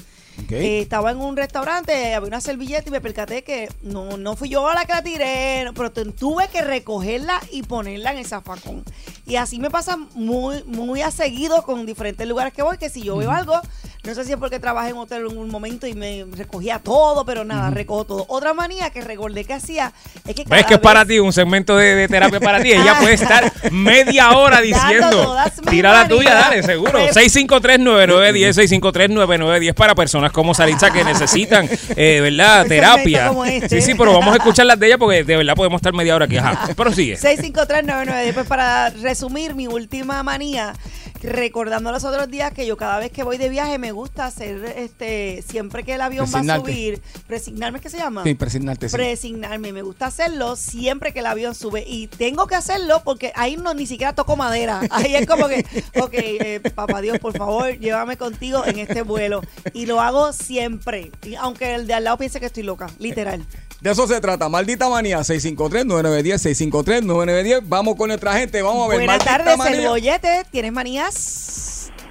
Eh, 0.50 0.80
estaba 0.82 1.12
en 1.12 1.18
un 1.18 1.38
restaurante, 1.38 2.14
había 2.14 2.28
una 2.28 2.42
servilleta 2.42 2.90
y 2.90 2.92
me 2.92 3.02
percaté 3.02 3.44
que 3.44 3.70
no, 3.84 4.18
no 4.18 4.36
fui 4.36 4.50
yo 4.50 4.74
la 4.74 4.86
que 4.86 4.94
la 4.94 5.04
tiré, 5.04 5.66
pero 5.76 5.92
tuve 5.92 6.48
que 6.48 6.62
recogerla 6.62 7.40
y 7.52 7.64
ponerla 7.64 8.12
en 8.12 8.20
el 8.20 8.26
zafacón. 8.26 8.84
Y 9.26 9.36
así 9.36 9.60
me 9.60 9.70
pasa 9.70 9.98
muy, 10.16 10.64
muy 10.64 11.02
a 11.02 11.12
seguido 11.12 11.64
con 11.64 11.86
diferentes 11.86 12.28
lugares 12.28 12.54
que 12.54 12.64
voy, 12.64 12.78
que 12.78 12.90
si 12.90 13.02
yo 13.02 13.18
veo 13.18 13.32
algo, 13.32 13.62
no 14.04 14.16
sé 14.16 14.26
si 14.26 14.32
es 14.32 14.38
porque 14.38 14.60
trabajé 14.60 14.90
en 14.90 14.96
un 14.96 15.02
hotel 15.04 15.28
en 15.30 15.38
un 15.38 15.50
momento 15.50 15.86
y 15.86 15.94
me 15.94 16.26
recogía 16.36 16.80
todo, 16.80 17.24
pero 17.24 17.44
nada, 17.46 17.70
recojo 17.70 18.04
todo. 18.06 18.26
Otra 18.30 18.54
manía 18.54 18.90
que 18.90 19.02
recordé 19.02 19.46
que 19.46 19.54
hacía 19.54 19.94
es 20.28 20.34
que 20.36 20.44
¿Ves 20.48 20.66
que 20.66 20.74
es 20.76 20.80
para 20.80 21.06
ti 21.06 21.20
un 21.20 21.32
segmento 21.32 21.78
de, 21.78 21.94
de 21.96 22.08
terapia 22.08 22.40
para 22.40 22.62
ti? 22.64 22.72
Ella 22.72 22.98
puede 23.00 23.14
estar 23.14 23.52
media 23.72 24.32
hora 24.32 24.60
diciendo. 24.62 25.36
Tira 25.70 25.94
la 25.94 26.08
tuya, 26.08 26.34
dale, 26.34 26.64
seguro. 26.64 26.94
Pues- 26.94 27.16
653-9910, 27.16 28.82
653-9910 28.82 29.74
para 29.76 29.96
personas 29.96 30.32
como 30.32 30.54
Saritza 30.54 30.92
que 30.92 31.04
necesitan, 31.04 31.70
eh, 31.96 32.20
¿verdad? 32.22 32.66
Terapia. 32.66 33.28
como 33.28 33.46
este. 33.46 33.70
Sí, 33.70 33.82
sí, 33.82 33.96
pero 33.96 34.14
vamos 34.14 34.34
a 34.34 34.38
escuchar 34.38 34.66
las 34.66 34.80
de 34.80 34.88
ella 34.88 34.98
porque 34.98 35.24
de 35.24 35.38
verdad 35.38 35.54
podemos 35.56 35.80
estar 35.80 35.94
media 35.94 36.16
hora 36.16 36.26
aquí. 36.26 36.38
Ajá, 36.38 36.70
pero 36.76 36.92
sigue. 36.92 37.18
65399. 37.18 38.26
Después, 38.26 38.48
para 38.48 38.90
resumir, 38.90 39.54
mi 39.56 39.68
última 39.68 40.24
manía, 40.24 40.74
recordando 41.22 41.92
los 41.92 42.04
otros 42.04 42.30
días 42.30 42.54
que 42.54 42.66
yo 42.66 42.78
cada 42.78 43.00
vez 43.00 43.12
que 43.12 43.24
voy 43.24 43.38
de 43.38 43.50
viaje 43.50 43.78
me 43.78 43.92
gusta 43.92 44.26
hacer, 44.26 44.74
este, 44.78 45.44
siempre 45.48 45.84
que 45.84 45.94
el 45.94 46.02
avión 46.02 46.28
va 46.34 46.40
a 46.40 46.60
subir, 46.60 47.02
presignarme, 47.28 47.80
¿qué 47.80 47.90
se 47.90 47.98
llama? 47.98 48.24
Sí, 48.24 48.36
presignarte, 48.36 48.90
sí. 48.90 48.96
Presignarme, 48.96 49.74
me 49.74 49.82
gusta 49.82 50.08
hacerlo 50.08 50.56
siempre 50.56 51.14
que 51.14 51.20
el 51.20 51.26
avión 51.26 51.56
sube 51.56 51.84
y 51.88 52.08
tengo 52.08 52.48
que 52.48 52.56
hacerlo 52.56 53.02
porque 53.04 53.32
ahí 53.36 53.58
no 53.58 53.74
ni 53.74 53.86
siquiera 53.86 54.14
toco 54.14 54.36
madera. 54.36 54.82
Ahí 54.92 55.16
es 55.16 55.28
como 55.28 55.48
que, 55.48 55.66
ok, 56.00 56.14
eh, 56.14 56.62
papá 56.76 57.02
Dios, 57.02 57.20
por 57.20 57.36
favor, 57.38 57.78
llévame 57.80 58.18
contigo 58.18 58.66
en 58.66 58.80
este 58.80 59.02
vuelo. 59.02 59.42
Y 59.74 59.86
lo 59.86 60.02
hago 60.02 60.34
siempre, 60.34 61.12
y 61.24 61.36
aunque 61.36 61.76
el 61.76 61.88
de 61.88 61.94
al 61.94 62.04
lado 62.04 62.18
piense 62.18 62.40
que 62.40 62.46
estoy 62.48 62.64
loca, 62.64 62.88
literal. 63.00 63.46
De 63.82 63.90
eso 63.90 64.08
se 64.08 64.22
trata. 64.22 64.48
Maldita 64.48 64.88
manía. 64.90 65.18
653-9910. 65.22 66.72
653-9910. 66.72 67.62
Vamos 67.64 67.96
con 67.96 68.10
nuestra 68.10 68.34
gente. 68.34 68.62
Vamos 68.62 68.86
a 68.86 68.90
ver. 68.90 69.00
Buenas 69.00 69.26
tardes, 69.26 69.58
manía. 69.58 69.82
el 69.82 69.88
bollete. 69.88 70.46
¿Tienes 70.52 70.72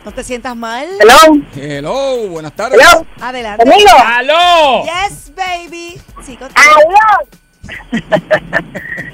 ¿No 0.05 0.13
te 0.13 0.25
sientas 0.25 0.57
mal? 0.57 0.89
Hello. 0.99 1.43
Hello. 1.55 2.29
Buenas 2.29 2.53
tardes. 2.55 2.81
Hello. 2.81 3.07
Adelante. 3.21 3.65
¿Conmigo? 3.65 3.91
¡Aló! 4.05 4.85
Yes, 4.85 5.33
baby. 5.35 6.01
Sí. 6.23 6.39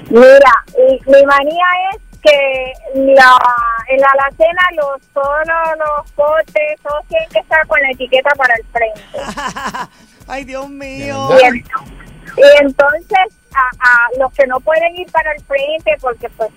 Mira, 0.09 0.63
y 0.77 1.11
mi 1.11 1.25
manía 1.25 1.65
es 1.93 2.01
que 2.21 2.73
la, 2.95 3.37
en 3.89 3.99
la 3.99 4.07
alacena 4.07 4.61
los 4.75 5.01
solo 5.13 5.53
los 5.77 6.11
potes 6.11 6.81
todos 6.81 7.05
tienen 7.07 7.29
que 7.29 7.39
estar 7.39 7.67
con 7.67 7.79
la 7.81 7.91
etiqueta 7.91 8.29
para 8.37 8.55
el 8.55 8.65
frente. 8.65 9.01
Ay, 10.27 10.45
Dios 10.45 10.69
mío. 10.69 11.29
Y, 11.41 11.57
y 11.57 12.61
entonces 12.61 13.19
a, 13.53 13.69
a 13.79 14.07
los 14.19 14.31
que 14.33 14.47
no 14.47 14.59
pueden 14.61 14.95
ir 14.95 15.11
para 15.11 15.33
el 15.33 15.43
frente 15.43 15.95
porque 15.99 16.29
pues, 16.29 16.49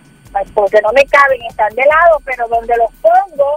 porque 0.54 0.80
no 0.82 0.92
me 0.92 1.04
caben 1.06 1.42
están 1.48 1.74
de 1.74 1.84
lado, 1.84 2.20
pero 2.24 2.48
donde 2.48 2.76
los 2.76 2.90
pongo 3.00 3.54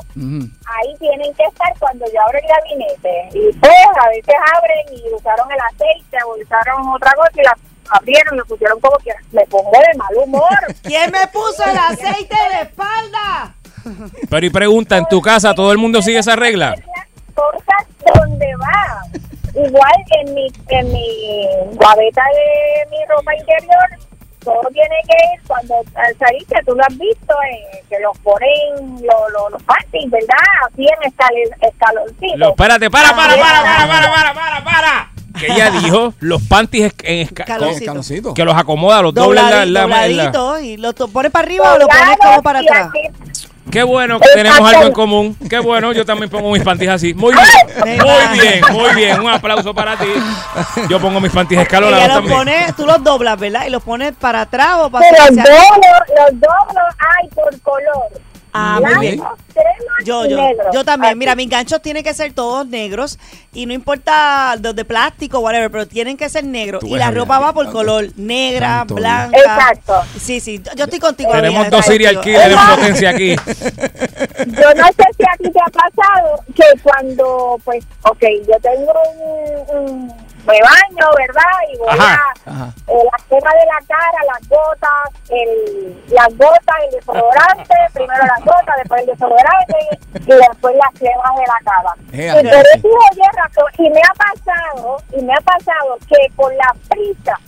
ahí 0.65 0.95
tienen 0.99 1.34
que 1.36 1.43
estar 1.43 1.74
cuando 1.80 2.05
yo 2.11 2.21
abro 2.21 2.38
el 2.38 2.47
gabinete. 2.47 3.30
Y 3.34 3.53
pues 3.57 3.74
a 4.01 4.09
veces 4.09 4.36
abren 4.55 4.97
y 4.97 5.13
usaron 5.13 5.51
el 5.51 5.59
aceite 5.59 6.17
o 6.26 6.41
usaron 6.41 6.88
otra 6.89 7.11
cosa 7.13 7.32
y 7.36 7.43
la 7.43 7.57
abrieron 7.89 8.36
y 8.36 8.38
lo 8.38 8.45
pusieron 8.45 8.80
como 8.80 8.97
que 8.97 9.11
me 9.32 9.45
pongo 9.45 9.71
de 9.71 9.97
mal 9.97 10.15
humor. 10.24 10.59
¿Quién 10.84 11.11
me 11.11 11.28
puso 11.28 11.63
el 11.65 11.78
aceite 11.78 12.36
de 12.55 12.61
espalda? 12.63 13.55
Pero 14.30 14.45
y 14.45 14.49
pregunta, 14.49 14.97
¿en 14.97 15.05
tu 15.07 15.21
casa 15.21 15.53
todo 15.53 15.71
el 15.71 15.78
mundo 15.78 16.01
sigue 16.01 16.19
esa 16.19 16.36
regla? 16.36 16.76
cosas 17.34 17.88
donde 18.15 18.55
va. 18.55 19.01
Igual 19.55 19.93
en 20.19 20.34
mi, 20.34 20.47
en 20.69 20.91
mi 20.91 21.47
gaveta 21.74 22.24
de 22.34 22.89
mi 22.89 22.97
ropa 23.07 23.36
interior, 23.36 23.88
todo 24.44 24.62
tiene 24.72 24.96
que 25.08 25.16
ir 25.36 25.41
cuando 25.48 25.76
al 25.96 26.18
salir, 26.18 26.46
que 26.48 26.64
tú 26.66 26.76
lo 26.76 26.84
has 26.84 26.98
visto, 26.98 27.34
eh, 27.52 27.84
que 27.89 28.00
los 28.00 28.18
ponen 28.20 29.02
lo- 29.06 29.30
lo- 29.30 29.50
los 29.50 29.64
panties, 29.64 30.10
¿verdad? 30.12 30.36
Así 30.68 30.84
en 30.84 31.12
escal- 31.12 31.58
escaloncitos. 31.62 32.38
Lo- 32.39 32.50
espérate, 32.50 32.89
para, 32.89 33.16
para, 33.16 33.36
para, 33.38 33.62
para, 33.64 33.88
para, 33.88 34.12
para, 34.14 34.34
para, 34.34 34.64
para. 34.64 35.10
Que 35.39 35.48
ella 35.48 35.72
dijo, 35.82 36.14
los 36.20 36.41
panties 36.44 36.86
es- 36.86 36.94
en 37.04 37.28
esca- 37.28 37.41
Escaloncito. 37.44 37.84
Escaloncito. 37.84 38.34
que 38.34 38.46
los 38.46 38.56
acomoda, 38.56 39.02
los 39.02 39.14
dobla 39.14 39.41
en 39.64 39.74
la, 39.74 39.88
la- 39.88 40.06
en 40.06 40.12
y 40.64 40.78
lo 40.78 40.94
to- 40.94 41.08
pones 41.08 41.32
para 41.32 41.46
arriba 41.46 41.74
o 41.74 41.78
lo 41.80 41.88
pones 41.88 42.18
como 42.18 42.44
para 42.44 42.60
atrás. 42.60 42.89
así- 42.89 43.43
Qué 43.72 43.84
bueno 43.84 44.20
que 44.20 44.30
tenemos 44.34 44.59
algo 44.59 44.88
en 44.88 44.93
común. 44.93 45.38
Qué 45.49 45.59
bueno, 45.59 45.91
yo 45.93 46.05
también 46.05 46.30
pongo 46.30 46.51
mis 46.51 46.64
panties 46.64 46.89
así. 46.89 47.14
Muy 47.14 47.34
bien, 47.34 47.97
muy 47.99 48.39
bien, 48.39 48.61
muy 48.72 48.95
bien. 48.95 49.20
Un 49.22 49.30
aplauso 49.30 49.74
para 49.74 49.97
ti. 49.97 50.07
Yo 50.89 50.99
pongo 50.99 51.20
mis 51.20 51.32
panties 51.32 51.59
Ella 51.59 51.64
escalonados 51.64 52.07
los 52.07 52.16
también. 52.16 52.38
pone, 52.38 52.74
tú 52.78 52.86
los 52.86 53.03
doblas, 53.03 53.39
¿verdad? 53.39 53.66
Y 53.66 53.70
los 53.70 53.82
pones 53.84 54.14
para 54.14 54.41
atrás 54.41 54.76
o 54.80 54.89
para 54.89 55.09
Los 55.09 55.36
doblo, 55.36 55.45
los 55.45 56.39
doblo, 56.39 56.82
hay 56.99 57.30
por 57.30 57.61
color. 57.61 58.32
Ah, 58.54 58.80
muy 58.82 58.99
bien. 58.99 59.22
Yo, 60.06 60.26
yo, 60.26 60.38
yo 60.74 60.84
también. 60.84 61.12
Así. 61.12 61.20
Mira, 61.20 61.36
mis 61.36 61.49
ganchos 61.49 61.82
tienen 61.82 62.04
que 62.04 62.14
ser 62.14 62.34
todos 62.34 62.68
negros 62.68 63.18
y 63.54 63.66
no 63.66 63.74
importa 63.74 64.56
los 64.62 64.76
de 64.76 64.86
plástico, 64.86 65.39
whatever, 65.39 65.72
pero 65.72 65.88
tienen 65.88 66.18
que 66.18 66.30
ser 66.30 66.43
negros. 66.43 66.84
Y 66.84 66.95
la 66.95 67.12
ropa 67.12 67.39
va 67.39 67.54
por 67.54 67.72
color, 67.72 68.08
negra, 68.16 68.80
tanto 68.80 68.95
blanca. 68.95 69.38
Exacto. 69.38 69.93
Sí, 70.20 70.39
sí, 70.39 70.62
yo- 70.76 70.84
estoy 70.86 70.99
contigo. 70.99 71.32
Tenemos 71.32 71.62
amiga, 71.62 71.78
dos 71.78 71.86
serial 71.86 72.22
killers 72.22 72.51
en 72.54 72.76
potencia 72.76 73.10
aquí. 73.10 73.36
Yo 74.47 74.74
no 74.76 74.86
sé 74.88 75.04
si 75.18 75.24
a 75.24 75.38
ti 75.38 75.51
te 75.51 75.60
ha 75.60 75.70
pasado 75.72 76.39
que 76.56 76.64
cuando, 76.82 77.60
pues, 77.64 77.84
ok, 78.04 78.24
yo 78.47 78.56
tengo 78.62 78.91
un, 79.70 79.78
un- 79.91 80.14
me 80.46 80.60
baño, 80.62 81.08
¿verdad? 81.18 81.54
Y 81.72 81.78
voy 81.78 81.89
Ajá, 81.89 82.14
a 82.46 82.52
ajá. 82.52 82.74
eh, 82.88 83.04
la 83.12 83.18
crema 83.28 83.52
de 83.54 83.66
la 83.66 83.80
cara, 83.88 84.20
las 84.32 84.50
gotas, 84.50 85.30
el, 85.30 86.04
las 86.10 86.30
gotas, 86.38 86.76
el 86.86 86.91
desodorante, 86.91 87.76
primero 87.94 88.26
las 88.26 88.39
gotas, 88.46 88.76
después 88.78 89.02
el 89.02 89.08
desodorante 89.08 89.78
y 90.14 90.34
después 90.34 90.76
las 90.76 91.00
cremas 91.00 91.36
de 91.36 91.44
la 91.48 91.60
cara. 91.64 91.96
Y 92.12 92.28
por 92.30 92.38
Andrea, 92.38 92.62
eso 92.76 92.88
oye 92.88 93.30
razón, 93.36 93.72
y 93.78 93.89
me 93.89 94.02
ha 94.02 94.14
pasado, 94.14 94.98
y 95.12 95.22
me 95.24 95.34
ha 95.34 95.41
pasado 95.41 95.98
que 96.08 96.18
por 96.36 96.54
la 96.56 96.76
prisa 96.89 97.39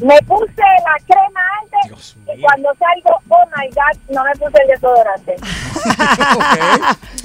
me 0.00 0.18
puse 0.26 0.46
la 0.56 1.04
crema 1.06 1.40
antes 1.62 2.16
y 2.36 2.40
cuando 2.40 2.68
salgo, 2.78 3.18
oh 3.28 3.44
my 3.56 3.68
God, 3.68 4.14
no 4.14 4.24
me 4.24 4.32
puse 4.32 4.62
el 4.62 4.68
desodorante. 4.68 5.36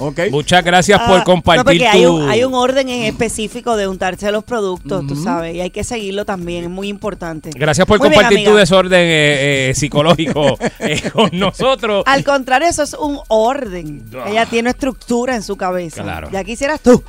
ok. 0.00 0.18
ok. 0.18 0.30
Muchas 0.30 0.64
gracias 0.64 1.00
Ah, 1.00 1.06
por 1.06 1.18
no, 1.18 1.24
compartir 1.24 1.64
porque 1.64 1.86
hay 1.88 2.02
tu... 2.04 2.16
un, 2.16 2.28
hay 2.28 2.44
un 2.44 2.54
orden 2.54 2.88
en 2.88 3.02
específico 3.04 3.76
de 3.76 3.86
untarse 3.88 4.30
los 4.32 4.44
productos, 4.44 5.06
tú 5.06 5.16
sabes, 5.16 5.54
y 5.54 5.60
hay 5.60 5.70
que 5.70 5.84
seguirlo 5.84 6.24
también, 6.24 6.64
es 6.64 6.70
muy 6.70 6.88
importante. 6.88 7.50
Gracias 7.54 7.86
por 7.86 7.98
Muy 7.98 8.08
bien, 8.08 8.20
compartir 8.20 8.46
tu 8.48 8.54
desorden 8.56 9.00
eh, 9.00 9.70
eh, 9.70 9.74
psicológico 9.74 10.58
eh, 10.80 11.10
con 11.10 11.30
nosotros. 11.32 12.04
Al 12.06 12.24
contrario, 12.24 12.68
eso 12.68 12.82
es 12.82 12.94
un 12.94 13.20
orden. 13.28 14.04
Ah. 14.16 14.24
Ella 14.28 14.46
tiene 14.46 14.70
estructura 14.70 15.34
en 15.34 15.42
su 15.42 15.56
cabeza. 15.56 16.02
Claro. 16.02 16.30
Ya 16.30 16.44
quisieras 16.44 16.80
tú. 16.80 17.02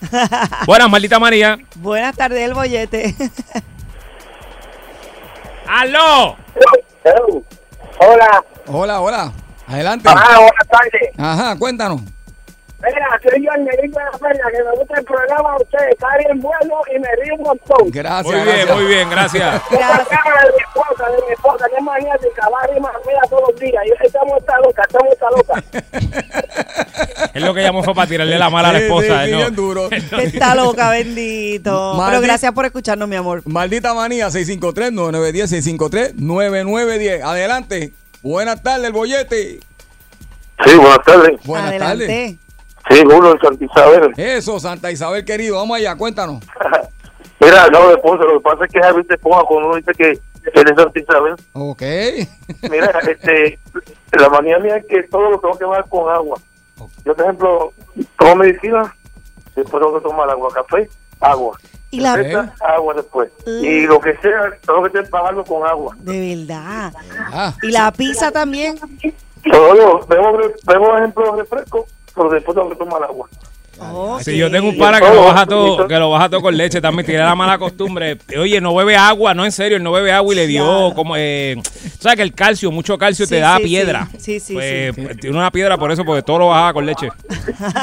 Buenas, 0.66 0.90
maldita 0.90 1.18
María. 1.18 1.58
Buenas 1.76 2.16
tardes, 2.16 2.40
el 2.40 2.54
bollete. 2.54 3.14
¡Aló! 5.68 6.36
Hola, 7.98 8.44
Hola, 8.66 9.00
hola. 9.00 9.32
Adelante. 9.66 10.08
ah, 10.12 10.36
buenas 10.38 10.68
tardes. 10.68 11.10
Ajá, 11.16 11.58
cuéntanos. 11.58 12.00
Mira, 12.84 13.20
soy 13.22 13.44
yo 13.44 13.50
el 13.56 13.62
médico 13.64 13.98
de 13.98 14.04
la 14.04 14.18
perla, 14.18 14.44
que 14.50 14.62
me 14.64 14.70
gusta 14.78 14.94
el 14.98 15.04
programa 15.04 15.50
de 15.56 15.62
ustedes, 15.64 15.90
está 15.90 16.08
bien 16.18 16.40
bueno 16.40 16.74
y 16.94 16.98
me 16.98 17.08
río 17.22 17.34
un 17.36 17.42
montón. 17.42 17.90
Gracias. 17.90 18.24
Muy 18.26 18.34
bien, 18.44 18.56
gracias. 18.56 18.76
muy 18.76 18.84
bien, 18.86 19.10
gracias. 19.10 19.62
Cara 19.70 20.42
de 20.44 20.52
mi 20.52 20.62
esposa, 20.62 21.10
de 21.10 21.16
mi 21.26 21.32
esposa, 21.32 21.64
que 21.68 21.76
es 21.76 21.82
magnética, 21.82 22.48
va 22.50 22.60
arriba 22.62 22.92
mía 23.06 23.20
todos 23.30 23.42
los 23.50 23.60
días. 23.60 23.82
Y 23.86 24.06
estamos 24.06 24.38
esta 24.38 24.58
loca, 24.60 24.82
estamos 24.82 25.12
esta 25.12 25.30
loca. 25.30 25.64
Es 27.34 27.42
lo 27.42 27.54
que 27.54 27.62
llamó 27.62 27.82
fue 27.82 27.94
para 27.94 28.06
tirarle 28.08 28.38
la 28.38 28.50
mala 28.50 28.68
a 28.68 28.72
la 28.74 28.78
esposa. 28.80 29.24
sí, 29.24 29.32
sí, 29.32 29.54
duro. 29.54 29.88
Está 30.22 30.54
loca, 30.54 30.90
bendito. 30.90 31.94
Maldi- 31.94 32.08
Pero 32.10 32.20
gracias 32.20 32.52
por 32.52 32.64
escucharnos, 32.66 33.08
mi 33.08 33.16
amor. 33.16 33.42
Maldita 33.46 33.92
manía, 33.94 34.28
653-9910, 34.28 36.14
653-9910. 36.16 37.22
Adelante. 37.22 37.92
Buenas 38.22 38.62
tardes, 38.62 38.86
el 38.86 38.92
bollete. 38.92 39.60
Sí, 40.64 40.74
buenas 40.76 41.02
tardes. 41.04 41.40
Buenas 41.44 41.68
Adelante. 41.70 42.06
tardes. 42.06 42.36
Sí, 42.90 43.00
uno 43.04 43.32
en 43.32 43.40
Santa 43.40 43.64
Isabel. 43.64 44.12
Eso, 44.16 44.60
Santa 44.60 44.90
Isabel, 44.90 45.24
querido. 45.24 45.56
Vamos 45.56 45.76
allá, 45.78 45.96
cuéntanos. 45.96 46.44
Mira, 47.40 47.68
no, 47.68 47.88
de 47.88 47.94
esposa, 47.94 48.24
lo 48.24 48.34
que 48.34 48.40
pasa 48.40 48.64
es 48.64 48.72
que 48.72 48.80
Javier 48.80 49.06
te 49.06 49.18
ponga 49.18 49.42
cuando 49.44 49.68
uno 49.68 49.76
dice 49.76 49.92
que 49.92 50.10
él 50.10 50.20
es 50.70 50.76
Santa 50.76 50.98
Isabel. 51.00 51.34
Ok. 51.52 51.82
Mira, 52.70 53.00
este, 53.08 53.58
la 54.12 54.28
manía 54.28 54.58
mía 54.58 54.76
es 54.76 54.86
que 54.86 55.02
todo 55.04 55.30
lo 55.30 55.40
tengo 55.40 55.58
que 55.58 55.64
bajar 55.64 55.88
con 55.88 56.12
agua. 56.12 56.38
Yo, 57.04 57.14
por 57.14 57.24
ejemplo, 57.24 57.72
tomo 58.18 58.36
medicina, 58.36 58.94
después 59.54 59.82
tengo 59.82 59.94
que 59.98 60.08
tomar 60.08 60.28
agua, 60.30 60.50
café, 60.54 60.88
agua. 61.20 61.58
Y 61.90 62.00
la. 62.00 62.16
Receta, 62.16 62.54
agua 62.60 62.94
después. 62.94 63.30
Y 63.46 63.82
lo 63.86 64.00
que 64.00 64.16
sea, 64.16 64.50
tengo 64.66 64.82
que 64.90 65.00
bajarlo 65.10 65.44
con 65.44 65.66
agua. 65.66 65.94
De 66.00 66.36
verdad. 66.36 66.92
Ah, 67.32 67.54
Y 67.62 67.70
la 67.70 67.92
pizza 67.92 68.30
también. 68.32 68.76
Todo, 69.50 70.04
bebo, 70.06 70.38
bebo 70.66 70.96
ejemplo 70.98 71.32
de 71.32 71.42
refresco, 71.42 71.86
pero 72.14 72.30
después 72.30 72.54
tengo 72.54 72.70
que 72.70 72.76
tomar 72.76 73.02
agua. 73.02 73.28
Ok. 73.80 74.20
Si 74.22 74.36
yo 74.36 74.50
tengo 74.50 74.68
un 74.68 74.78
pana 74.78 75.00
que 75.00 75.08
lo 75.08 75.24
baja 75.24 75.46
todo, 75.46 75.86
que 75.88 75.96
lo 75.98 76.10
baja 76.10 76.28
todo 76.28 76.40
con 76.42 76.56
leche, 76.56 76.80
también 76.80 77.06
tiene 77.06 77.22
la 77.22 77.34
mala 77.34 77.58
costumbre. 77.58 78.18
Oye, 78.38 78.60
no 78.60 78.74
bebe 78.74 78.96
agua, 78.96 79.34
no 79.34 79.44
en 79.44 79.52
serio, 79.52 79.76
él 79.76 79.82
no 79.82 79.92
bebe 79.92 80.12
agua 80.12 80.32
y 80.32 80.36
le 80.36 80.46
dio 80.46 80.88
Ya. 80.90 80.94
como 80.94 81.14
eh, 81.16 81.56
sabes 81.98 82.16
que 82.16 82.22
el 82.22 82.34
calcio, 82.34 82.70
mucho 82.70 82.96
calcio 82.98 83.26
te 83.26 83.36
Sí, 83.36 83.40
da 83.40 83.56
sí, 83.58 83.62
piedra. 83.64 84.08
sí. 84.12 84.18
Sí, 84.18 84.40
sí, 84.40 84.54
Pues, 84.54 84.94
sí. 84.94 85.02
pues, 85.02 85.16
tiene 85.18 85.36
una 85.36 85.50
piedra 85.50 85.76
por 85.78 85.90
eso, 85.92 86.04
porque 86.04 86.22
todo 86.22 86.38
lo 86.38 86.48
bajaba 86.48 86.72
con 86.72 86.86
leche. 86.86 87.08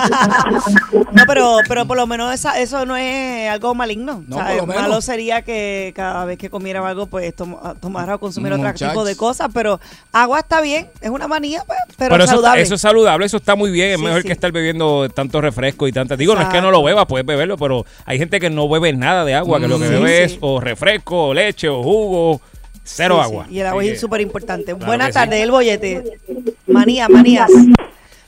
No, 1.11 1.23
pero, 1.27 1.57
pero 1.67 1.85
por 1.85 1.97
lo 1.97 2.07
menos 2.07 2.33
esa, 2.33 2.59
eso 2.59 2.85
no 2.85 2.95
es 2.95 3.49
algo 3.49 3.73
maligno. 3.75 4.23
No, 4.27 4.37
O 4.37 4.39
sea, 4.39 4.47
por 4.49 4.55
lo 4.57 4.67
menos. 4.67 4.81
Malo 4.83 5.01
sería 5.01 5.41
que 5.41 5.91
cada 5.95 6.25
vez 6.25 6.37
que 6.37 6.49
comiera 6.49 6.85
algo, 6.87 7.05
pues 7.07 7.35
tom- 7.35 7.57
tomara 7.79 8.15
o 8.15 8.19
consumiera 8.19 8.55
otro 8.57 8.73
tipo 8.73 9.03
de 9.03 9.15
cosas. 9.15 9.49
Pero 9.53 9.79
agua 10.11 10.39
está 10.39 10.61
bien, 10.61 10.87
es 11.01 11.09
una 11.09 11.27
manía, 11.27 11.63
pues, 11.65 11.79
pero, 11.97 12.11
Pero 12.11 12.23
eso, 12.23 12.33
saludable. 12.33 12.61
eso 12.61 12.75
es 12.75 12.81
saludable, 12.81 13.25
eso 13.25 13.37
está 13.37 13.55
muy 13.55 13.71
bien. 13.71 13.91
Es 13.91 13.97
Sí, 13.97 14.03
mejor 14.03 14.21
sí. 14.21 14.27
que 14.27 14.33
estar 14.33 14.51
bebiendo 14.51 15.09
tanto 15.09 15.41
refresco 15.81 15.87
y 15.87 15.91
tantas. 15.91 16.17
Digo, 16.17 16.35
no 16.35 16.41
es 16.41 16.47
que 16.49 16.61
no 16.61 16.71
lo 16.71 16.83
beba, 16.83 17.05
puedes 17.07 17.25
beberlo, 17.25 17.57
pero 17.57 17.85
hay 18.05 18.17
gente 18.17 18.39
que 18.39 18.49
no 18.49 18.69
bebe 18.69 18.93
nada 18.93 19.25
de 19.25 19.33
agua, 19.33 19.59
que 19.59 19.67
lo 19.67 19.79
que 19.79 19.87
Sí, 19.87 19.93
bebe 19.93 20.27
sí. 20.27 20.33
es 20.35 20.37
o 20.41 20.59
refresco, 20.59 21.27
o 21.29 21.33
leche, 21.33 21.67
o 21.69 21.81
jugo, 21.81 22.41
cero 22.83 23.15
Sí, 23.17 23.21
sí, 23.21 23.31
agua. 23.31 23.45
Y 23.49 23.59
el 23.59 23.67
agua 23.67 23.81
Así 23.81 23.91
es 23.91 23.99
súper 23.99 24.21
importante. 24.21 24.73
Claro 24.73 24.85
Buenas 24.85 25.13
tardes, 25.13 25.41
el 25.41 25.51
bollete. 25.51 26.19
Manía, 26.67 27.07
manías. 27.09 27.49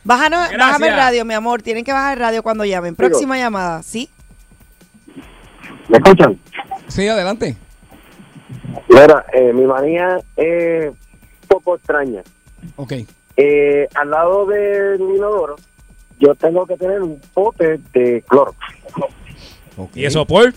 Bájanos, 0.04 0.39
Gracias. 0.49 0.60
bájame 0.60 0.88
el 0.88 0.95
radio, 0.95 1.26
mi 1.26 1.34
amor. 1.34 1.62
Tienen 1.62 1.84
que 1.84 1.93
bajar 1.93 2.14
el 2.18 2.20
radio 2.20 2.43
cuando 2.43 2.66
llamen. 2.66 2.95
Próxima 2.95 3.38
llamada, 3.38 3.84
¿sí? 3.84 4.10
¿Me 5.88 5.97
escuchan? 5.97 6.39
Sí, 6.88 7.08
adelante. 7.08 7.56
Mira, 8.89 9.26
eh, 9.34 9.54
mi 9.54 9.66
manía 9.66 10.20
es 10.36 10.88
un 10.89 10.97
poco 11.47 11.76
extraña. 11.76 12.22
Ok. 12.76 12.93
Eh, 13.38 13.88
al 13.95 14.10
lado 14.12 14.45
del 14.45 14.99
inodoro, 15.01 15.56
yo 16.20 16.36
tengo 16.36 16.66
que 16.66 16.78
tener 16.78 17.01
un 17.01 17.20
pote 17.34 17.80
de 17.93 18.24
cloro. 18.28 18.55
¿Y 19.95 20.05
eso 20.05 20.26
por? 20.26 20.53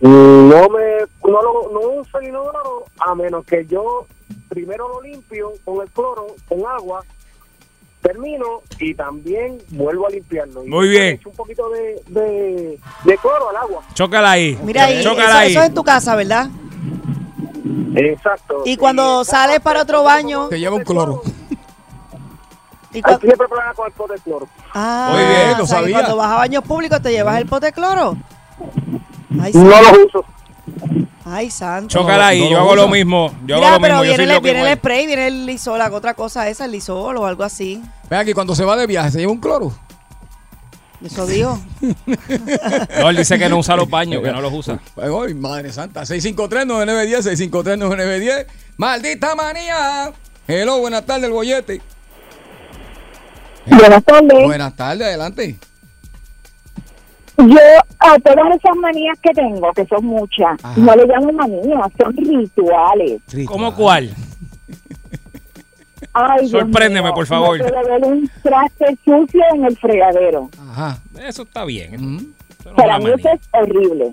No 0.00 0.68
me 0.70 1.00
no, 1.24 1.42
lo, 1.42 1.70
no 1.72 2.00
uso 2.00 2.18
el 2.18 2.28
inodoro 2.28 2.84
a 2.98 3.14
menos 3.14 3.44
que 3.44 3.66
yo 3.66 4.06
primero 4.48 4.88
lo 4.88 5.02
limpio 5.02 5.52
con 5.64 5.82
el 5.82 5.90
cloro, 5.90 6.26
con 6.48 6.60
agua, 6.66 7.04
termino 8.00 8.62
y 8.78 8.94
también 8.94 9.58
vuelvo 9.68 10.06
a 10.06 10.10
limpiarlo. 10.10 10.64
Muy 10.64 10.88
bien. 10.88 11.14
echo 11.16 11.28
un 11.28 11.36
poquito 11.36 11.68
de, 11.70 12.00
de, 12.08 12.78
de 13.04 13.18
cloro 13.18 13.50
al 13.50 13.56
agua. 13.56 13.82
Chócala 13.94 14.32
ahí. 14.32 14.58
Mira 14.64 14.84
ahí, 14.84 15.00
eso, 15.00 15.10
Chócala 15.10 15.38
ahí. 15.40 15.50
eso 15.50 15.60
es 15.60 15.68
en 15.68 15.74
tu 15.74 15.84
casa, 15.84 16.16
¿verdad? 16.16 16.48
Exacto. 17.94 18.62
Y 18.64 18.76
cuando 18.76 19.24
sales 19.24 19.60
para 19.60 19.82
otro 19.82 20.02
baño. 20.02 20.48
Te 20.48 20.58
lleva 20.58 20.76
un 20.76 20.84
cloro. 20.84 21.22
Y 22.92 22.96
Hay 22.96 23.02
cua- 23.02 23.20
siempre 23.20 23.46
problema 23.48 23.74
con 23.74 23.86
el 23.86 23.92
pote 23.92 24.14
de 24.14 24.20
cloro. 24.20 24.48
Ah, 24.74 25.10
Muy 25.12 25.24
bien, 25.24 25.58
lo 25.58 25.64
o 25.64 25.66
sea, 25.66 25.76
que 25.78 25.82
sabía. 25.84 25.96
cuando 25.98 26.16
vas 26.16 26.30
a 26.32 26.36
baños 26.36 26.64
públicos 26.64 27.00
te 27.02 27.10
llevas 27.12 27.38
el 27.38 27.46
pote 27.46 27.66
de 27.66 27.72
cloro. 27.72 28.16
Ay, 29.40 29.52
No 29.54 29.70
santo. 29.70 29.92
lo 29.98 30.06
uso. 30.06 30.24
Ay, 31.24 31.50
santo. 31.50 31.88
Chócala 31.88 32.28
ahí. 32.28 32.40
No 32.40 32.44
lo 32.46 32.50
yo 32.50 32.58
hago 32.60 32.76
lo 32.76 32.88
mismo. 32.88 33.28
Yo 33.46 33.56
Mira, 33.56 33.68
hago 33.68 33.76
lo 33.76 33.82
pero 33.82 33.94
mismo. 34.00 34.16
Viene, 34.16 34.34
el, 34.34 34.40
viene 34.40 34.70
el 34.72 34.78
spray, 34.78 35.06
viene 35.06 35.26
el 35.28 35.46
lisol, 35.46 35.80
hago 35.80 35.96
otra 35.96 36.14
cosa 36.14 36.48
esa, 36.48 36.64
el 36.64 36.72
lisol 36.72 37.16
o 37.16 37.26
algo 37.26 37.44
así. 37.44 37.82
Ve 38.08 38.16
aquí, 38.16 38.32
cuando 38.32 38.54
se 38.56 38.64
va 38.64 38.76
de 38.76 38.86
viaje, 38.86 39.10
se 39.12 39.18
lleva 39.20 39.30
un 39.32 39.38
cloro. 39.40 39.72
Eso 41.04 41.26
digo. 41.26 41.58
No, 43.00 43.08
él 43.10 43.16
dice 43.16 43.38
que 43.38 43.48
no 43.48 43.56
usa 43.58 43.74
los 43.76 43.88
baños, 43.88 44.22
que 44.22 44.30
no 44.32 44.40
los 44.42 44.52
usa. 44.52 44.80
Ay, 45.00 45.32
madre 45.34 45.72
santa. 45.72 46.02
653-9910, 46.02 47.22
653-9910. 47.22 48.46
¡Maldita 48.76 49.34
manía! 49.34 50.12
Hello, 50.46 50.78
buenas 50.80 51.06
tardes, 51.06 51.24
el 51.24 51.32
bollete. 51.32 51.80
Buenas 53.70 54.04
tardes. 54.04 54.44
Buenas 54.44 54.76
tardes, 54.76 55.06
adelante. 55.06 55.56
Yo 57.36 57.56
a 58.00 58.18
todas 58.18 58.56
esas 58.56 58.76
manías 58.76 59.18
que 59.20 59.30
tengo, 59.32 59.72
que 59.72 59.86
son 59.86 60.04
muchas, 60.04 60.62
Ajá. 60.62 60.78
no 60.78 60.94
le 60.94 61.06
llamo 61.06 61.32
manías, 61.32 61.88
son 61.98 62.14
rituales. 62.16 63.22
¿Cómo 63.46 63.74
cuál? 63.74 64.10
Ay, 66.12 66.40
Dios 66.40 66.50
Sorpréndeme, 66.50 67.02
mío, 67.08 67.14
por 67.14 67.26
favor. 67.26 67.58
No 67.58 67.66
puedo 67.66 67.88
ver 67.88 68.04
un 68.04 68.30
traste 68.42 68.98
sucio 69.04 69.42
en 69.54 69.64
el 69.64 69.76
fregadero. 69.78 70.50
Ajá. 70.70 70.98
Eso 71.26 71.42
está 71.42 71.64
bien. 71.64 71.92
Mm, 71.92 72.16
eso 72.18 72.26
no 72.64 72.70
es 72.70 72.76
Para 72.76 72.98
mí 72.98 73.10
eso 73.16 73.28
es 73.28 73.40
horrible. 73.52 74.12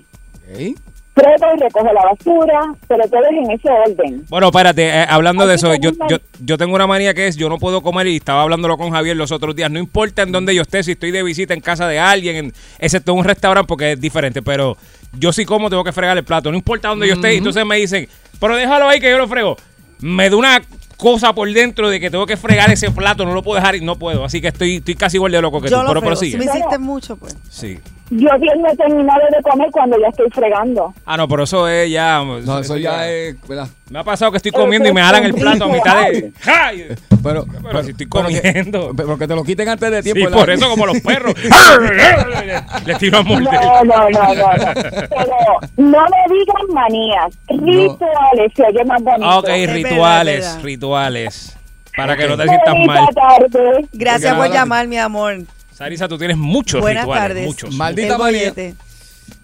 Frego 1.18 1.46
y 1.56 1.60
recojo 1.60 1.92
la 1.92 2.02
basura, 2.02 2.60
pero 2.86 3.08
todo 3.08 3.22
es 3.24 3.36
en 3.44 3.50
ese 3.50 3.68
orden. 3.70 4.24
Bueno, 4.28 4.46
espérate, 4.48 4.86
eh, 4.88 5.06
hablando 5.08 5.46
de 5.46 5.54
eso, 5.56 5.74
yo, 5.76 5.90
yo, 6.08 6.18
yo 6.44 6.58
tengo 6.58 6.74
una 6.74 6.86
manía 6.86 7.14
que 7.14 7.26
es, 7.26 7.36
yo 7.36 7.48
no 7.48 7.58
puedo 7.58 7.82
comer, 7.82 8.06
y 8.06 8.16
estaba 8.16 8.42
hablándolo 8.42 8.76
con 8.76 8.90
Javier 8.90 9.16
los 9.16 9.32
otros 9.32 9.56
días, 9.56 9.70
no 9.70 9.78
importa 9.78 10.22
en 10.22 10.32
dónde 10.32 10.54
yo 10.54 10.62
esté, 10.62 10.82
si 10.82 10.92
estoy 10.92 11.10
de 11.10 11.22
visita 11.22 11.54
en 11.54 11.60
casa 11.60 11.88
de 11.88 11.98
alguien, 11.98 12.36
en- 12.36 12.52
excepto 12.78 13.12
en 13.12 13.18
un 13.18 13.24
restaurante, 13.24 13.66
porque 13.66 13.92
es 13.92 14.00
diferente, 14.00 14.42
pero 14.42 14.76
yo 15.18 15.32
sí 15.32 15.44
como, 15.44 15.70
tengo 15.70 15.84
que 15.84 15.92
fregar 15.92 16.16
el 16.16 16.24
plato, 16.24 16.50
no 16.50 16.56
importa 16.56 16.88
dónde 16.88 17.08
yo 17.08 17.14
esté, 17.14 17.34
y 17.34 17.38
entonces 17.38 17.64
me 17.66 17.76
dicen, 17.76 18.08
pero 18.38 18.54
déjalo 18.56 18.88
ahí 18.88 19.00
que 19.00 19.10
yo 19.10 19.18
lo 19.18 19.26
frego. 19.28 19.56
Me 20.00 20.30
da 20.30 20.36
una 20.36 20.62
cosa 20.96 21.32
por 21.32 21.52
dentro 21.52 21.88
de 21.88 21.98
que 22.00 22.10
tengo 22.10 22.26
que 22.26 22.36
fregar 22.36 22.70
ese 22.70 22.90
plato, 22.90 23.24
no 23.24 23.32
lo 23.32 23.42
puedo 23.42 23.56
dejar 23.60 23.74
y 23.76 23.80
no 23.80 23.96
puedo, 23.98 24.24
así 24.24 24.40
que 24.40 24.48
estoy, 24.48 24.76
estoy 24.76 24.94
casi 24.94 25.16
igual 25.16 25.32
de 25.32 25.40
loco 25.42 25.60
que 25.60 25.68
Yo 25.68 25.78
tú, 25.84 25.92
lo 25.94 26.00
pero. 26.00 26.16
Si 26.16 26.30
prosigue. 26.32 26.38
me 26.38 26.44
hiciste 26.44 26.78
mucho, 26.78 27.16
pues. 27.16 27.36
Sí. 27.50 27.78
Yo 28.10 28.30
bien 28.40 28.62
no 28.62 28.70
he 28.70 28.76
terminado 28.76 29.20
de 29.30 29.42
comer 29.42 29.68
cuando 29.70 29.98
ya 30.00 30.08
estoy 30.08 30.30
fregando. 30.30 30.94
Ah, 31.04 31.16
no, 31.16 31.28
pero 31.28 31.42
eso 31.44 31.68
es 31.68 31.90
ya... 31.90 32.22
No, 32.24 32.58
eso 32.58 32.76
ya 32.78 33.08
es. 33.08 33.36
¿verdad? 33.46 33.68
Me 33.90 33.98
ha 33.98 34.04
pasado 34.04 34.30
que 34.30 34.38
estoy 34.38 34.52
comiendo 34.52 34.88
y 34.88 34.92
me 34.94 35.02
jalan 35.02 35.24
el 35.24 35.34
plato 35.34 35.64
a 35.64 35.68
mitad 35.68 36.08
de... 36.10 36.32
¡Ay! 36.46 36.86
Pero, 37.22 37.44
Pero 37.62 37.82
si 37.82 37.90
estoy 37.90 38.06
pero 38.06 38.28
que- 38.28 38.40
comiendo. 38.40 38.92
pero 38.96 39.18
que 39.18 39.26
te 39.28 39.34
lo 39.34 39.44
quiten 39.44 39.68
antes 39.68 39.90
de 39.90 40.02
tiempo. 40.02 40.18
Sí, 40.20 40.24
¿verdad? 40.24 40.38
por 40.38 40.50
eso 40.50 40.68
como 40.70 40.86
los 40.86 41.00
perros. 41.00 41.34
Le 42.86 42.94
tiro 42.94 43.18
a 43.18 43.22
morder. 43.22 43.52
No, 43.52 43.84
no, 43.84 44.10
no, 44.10 44.34
no, 44.34 44.34
no. 44.34 44.72
Pero 44.74 45.60
no 45.76 45.98
me 46.06 46.34
digan 46.34 46.66
manías, 46.74 47.34
rituales, 47.48 48.52
se 48.54 48.62
oye 48.62 48.84
más 48.84 49.02
bonito. 49.02 49.28
Ah, 49.28 49.38
Ok, 49.38 49.48
rituales, 49.68 50.40
verdad. 50.46 50.62
rituales. 50.62 51.56
Para 51.96 52.16
que 52.16 52.28
no 52.28 52.36
te 52.36 52.44
sientas 52.44 52.74
mal. 52.86 53.08
tarde. 53.14 53.86
Gracias 53.92 54.34
por 54.34 54.50
llamar, 54.50 54.86
mi 54.86 54.98
amor. 54.98 55.38
Sarisa, 55.78 56.08
tú 56.08 56.18
tienes 56.18 56.36
muchos 56.36 56.80
Buenas 56.80 57.04
rituales. 57.04 57.28
tardes. 57.28 57.46
Muchos. 57.46 57.72
Maldita 57.76 58.16
El. 58.30 58.74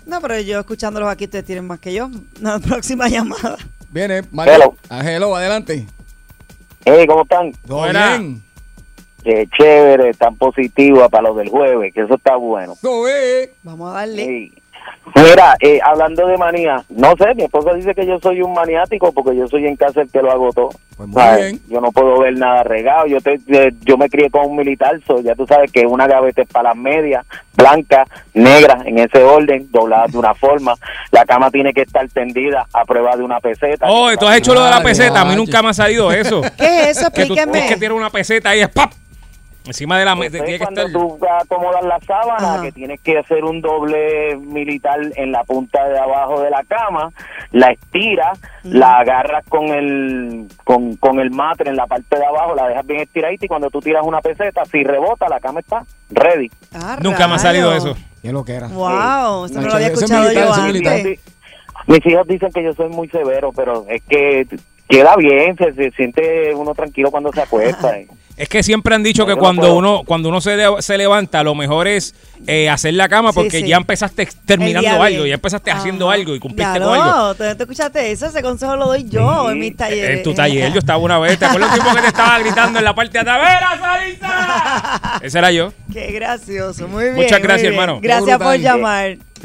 No, 0.04 0.20
pero 0.20 0.40
yo 0.40 0.58
escuchándolos 0.58 1.08
aquí, 1.08 1.26
ustedes 1.26 1.44
tienen 1.44 1.64
más 1.64 1.78
que 1.78 1.94
yo. 1.94 2.10
La 2.40 2.58
próxima 2.68 3.08
llamada. 3.08 3.56
Viene, 3.92 4.22
María. 4.32 4.56
Hello. 4.56 4.74
Ah, 4.88 5.08
hello, 5.08 5.36
adelante. 5.36 5.86
Hey, 6.84 7.06
¿cómo 7.06 7.22
están? 7.22 7.52
Todo 7.64 7.78
Buena. 7.78 8.18
bien. 8.18 8.42
Qué 9.22 9.48
chévere, 9.56 10.12
tan 10.14 10.34
positiva 10.34 11.08
para 11.08 11.28
lo 11.28 11.36
del 11.36 11.50
jueves, 11.50 11.94
que 11.94 12.00
eso 12.00 12.16
está 12.16 12.34
bueno. 12.34 12.76
Todo 12.82 13.04
bien. 13.04 13.50
Vamos 13.62 13.92
a 13.92 13.98
darle. 14.00 14.26
Sí. 14.26 14.52
Mira, 15.14 15.54
eh, 15.60 15.78
hablando 15.84 16.26
de 16.26 16.36
manía, 16.36 16.82
no 16.88 17.14
sé, 17.16 17.34
mi 17.34 17.44
esposa 17.44 17.72
dice 17.74 17.94
que 17.94 18.06
yo 18.06 18.18
soy 18.20 18.42
un 18.42 18.52
maniático 18.52 19.12
porque 19.12 19.36
yo 19.36 19.46
soy 19.46 19.66
en 19.66 19.76
casa 19.76 20.00
el 20.00 20.10
que 20.10 20.20
lo 20.20 20.32
hago 20.32 20.50
todo. 20.52 20.70
Pues 20.96 21.08
muy 21.08 21.22
¿Sabes? 21.22 21.52
bien. 21.52 21.62
Yo 21.68 21.80
no 21.80 21.92
puedo 21.92 22.20
ver 22.20 22.36
nada 22.36 22.62
regado. 22.62 23.06
Yo 23.06 23.20
te, 23.20 23.38
yo 23.82 23.96
me 23.96 24.08
crié 24.08 24.30
con 24.30 24.46
un 24.46 24.56
militar, 24.56 25.00
so, 25.06 25.20
ya 25.20 25.34
tú 25.34 25.46
sabes 25.46 25.70
que 25.70 25.86
una 25.86 26.06
gaveta 26.06 26.42
es 26.42 26.48
para 26.48 26.70
las 26.70 26.76
medias, 26.76 27.24
blancas, 27.54 28.08
negras, 28.32 28.84
en 28.86 28.98
ese 28.98 29.22
orden, 29.22 29.68
dobladas 29.70 30.12
de 30.12 30.18
una 30.18 30.34
forma. 30.34 30.74
La 31.12 31.24
cama 31.24 31.50
tiene 31.50 31.72
que 31.72 31.82
estar 31.82 32.08
tendida 32.08 32.66
a 32.72 32.84
prueba 32.84 33.16
de 33.16 33.22
una 33.22 33.40
peseta. 33.40 33.86
Oh, 33.88 34.10
tú 34.18 34.26
has 34.26 34.38
hecho 34.38 34.54
lo 34.54 34.64
de 34.64 34.70
la 34.70 34.82
peseta. 34.82 35.20
A 35.20 35.24
mí 35.24 35.36
nunca 35.36 35.62
me 35.62 35.68
ha 35.68 35.74
salido 35.74 36.10
eso. 36.10 36.42
¿Qué 36.56 36.90
es 36.90 36.98
eso? 36.98 37.10
que 37.10 37.26
tú 37.26 37.34
que 37.34 37.76
tirar 37.76 37.92
una 37.92 38.10
peseta 38.10 38.50
ahí 38.50 38.60
es 38.60 38.68
¡pap! 38.68 38.90
Encima 39.66 39.98
de 39.98 40.04
la 40.04 40.14
mesa. 40.14 40.32
Tiene 40.32 40.58
que 40.58 40.58
cuando 40.58 40.82
estar. 40.82 41.00
tú 41.00 41.18
acomodas 41.40 41.82
la 41.84 41.98
sábana, 42.00 42.54
Ajá. 42.54 42.62
que 42.62 42.72
tienes 42.72 43.00
que 43.00 43.18
hacer 43.18 43.44
un 43.44 43.62
doble 43.62 44.36
militar 44.36 44.98
en 45.16 45.32
la 45.32 45.42
punta 45.44 45.88
de 45.88 45.98
abajo 45.98 46.42
de 46.42 46.50
la 46.50 46.62
cama, 46.64 47.10
la 47.50 47.68
estiras, 47.72 48.38
la 48.62 48.98
agarras 48.98 49.44
con 49.48 49.68
el 49.68 50.48
con, 50.64 50.96
con 50.96 51.18
el 51.18 51.30
matre 51.30 51.70
en 51.70 51.76
la 51.76 51.86
parte 51.86 52.18
de 52.18 52.26
abajo, 52.26 52.54
la 52.54 52.68
dejas 52.68 52.86
bien 52.86 53.00
estiradita 53.00 53.46
y 53.46 53.48
cuando 53.48 53.70
tú 53.70 53.80
tiras 53.80 54.02
una 54.04 54.20
peseta, 54.20 54.64
si 54.66 54.84
rebota, 54.84 55.28
la 55.28 55.40
cama 55.40 55.60
está 55.60 55.82
ready. 56.10 56.50
Ah, 56.74 56.98
Nunca 57.00 57.26
me 57.26 57.34
ha 57.34 57.38
salido 57.38 57.74
eso. 57.74 57.96
¿Qué 58.20 58.32
lo 58.32 58.44
que 58.44 58.54
era? 58.54 58.68
Wow, 58.68 59.46
eso 59.46 59.60
no 59.60 59.68
lo 59.68 59.74
había 59.74 59.88
escuchado 59.88 60.24
militar, 60.24 60.46
yo 60.46 60.90
antes. 60.90 61.20
Mis 61.86 62.06
hijos 62.06 62.26
dicen 62.26 62.50
que 62.52 62.62
yo 62.62 62.72
soy 62.74 62.88
muy 62.88 63.08
severo, 63.08 63.52
pero 63.52 63.84
es 63.88 64.02
que 64.02 64.46
queda 64.88 65.16
bien, 65.16 65.56
se, 65.56 65.72
se 65.74 65.90
siente 65.92 66.54
uno 66.54 66.74
tranquilo 66.74 67.10
cuando 67.10 67.32
se 67.32 67.42
acuesta. 67.42 67.98
eh. 67.98 68.08
Es 68.36 68.48
que 68.48 68.64
siempre 68.64 68.94
han 68.96 69.02
dicho 69.04 69.26
que 69.26 69.36
cuando 69.36 69.62
puedo. 69.62 69.74
uno 69.76 70.02
cuando 70.04 70.28
uno 70.28 70.40
se, 70.40 70.56
de- 70.56 70.76
se 70.82 70.98
levanta, 70.98 71.44
lo 71.44 71.54
mejor 71.54 71.86
es 71.86 72.14
eh, 72.48 72.68
hacer 72.68 72.94
la 72.94 73.08
cama 73.08 73.32
porque 73.32 73.60
sí. 73.60 73.68
ya 73.68 73.76
empezaste 73.76 74.28
terminando 74.44 75.00
algo, 75.02 75.24
ya 75.24 75.34
empezaste 75.34 75.70
haciendo 75.70 76.10
algo 76.10 76.34
y 76.34 76.40
cumpliste 76.40 76.72
Claro, 76.78 76.86
con 76.90 77.00
algo. 77.00 77.34
¿tú 77.36 77.44
no 77.44 77.56
te 77.56 77.62
escuchaste 77.62 78.10
eso? 78.10 78.26
Ese 78.26 78.42
consejo 78.42 78.74
lo 78.74 78.86
doy 78.86 79.08
yo 79.08 79.50
en 79.50 79.58
mis 79.60 79.76
talleres. 79.76 80.16
En 80.18 80.22
tu 80.24 80.34
taller, 80.34 80.72
yo 80.72 80.80
estaba 80.80 80.98
una 80.98 81.18
vez, 81.20 81.38
¿te 81.38 81.44
acuerdas 81.44 81.74
el 81.74 81.80
tipo 81.80 81.94
que 81.94 82.00
te 82.02 82.08
estaba 82.08 82.38
gritando 82.40 82.78
en 82.80 82.84
la 82.84 82.94
parte 82.94 83.12
de 83.12 83.18
atrás? 83.20 83.38
¡Vera, 83.38 83.78
Sarisa! 83.80 85.20
Ese 85.22 85.38
era 85.38 85.52
yo. 85.52 85.72
Qué 85.92 86.10
gracioso, 86.12 86.88
muy 86.88 87.04
bien. 87.04 87.14
Muchas 87.16 87.40
gracias, 87.40 87.70
bien. 87.70 87.74
hermano. 87.80 88.00
Gracias 88.02 88.38
por 88.38 88.56
llamar. 88.58 89.16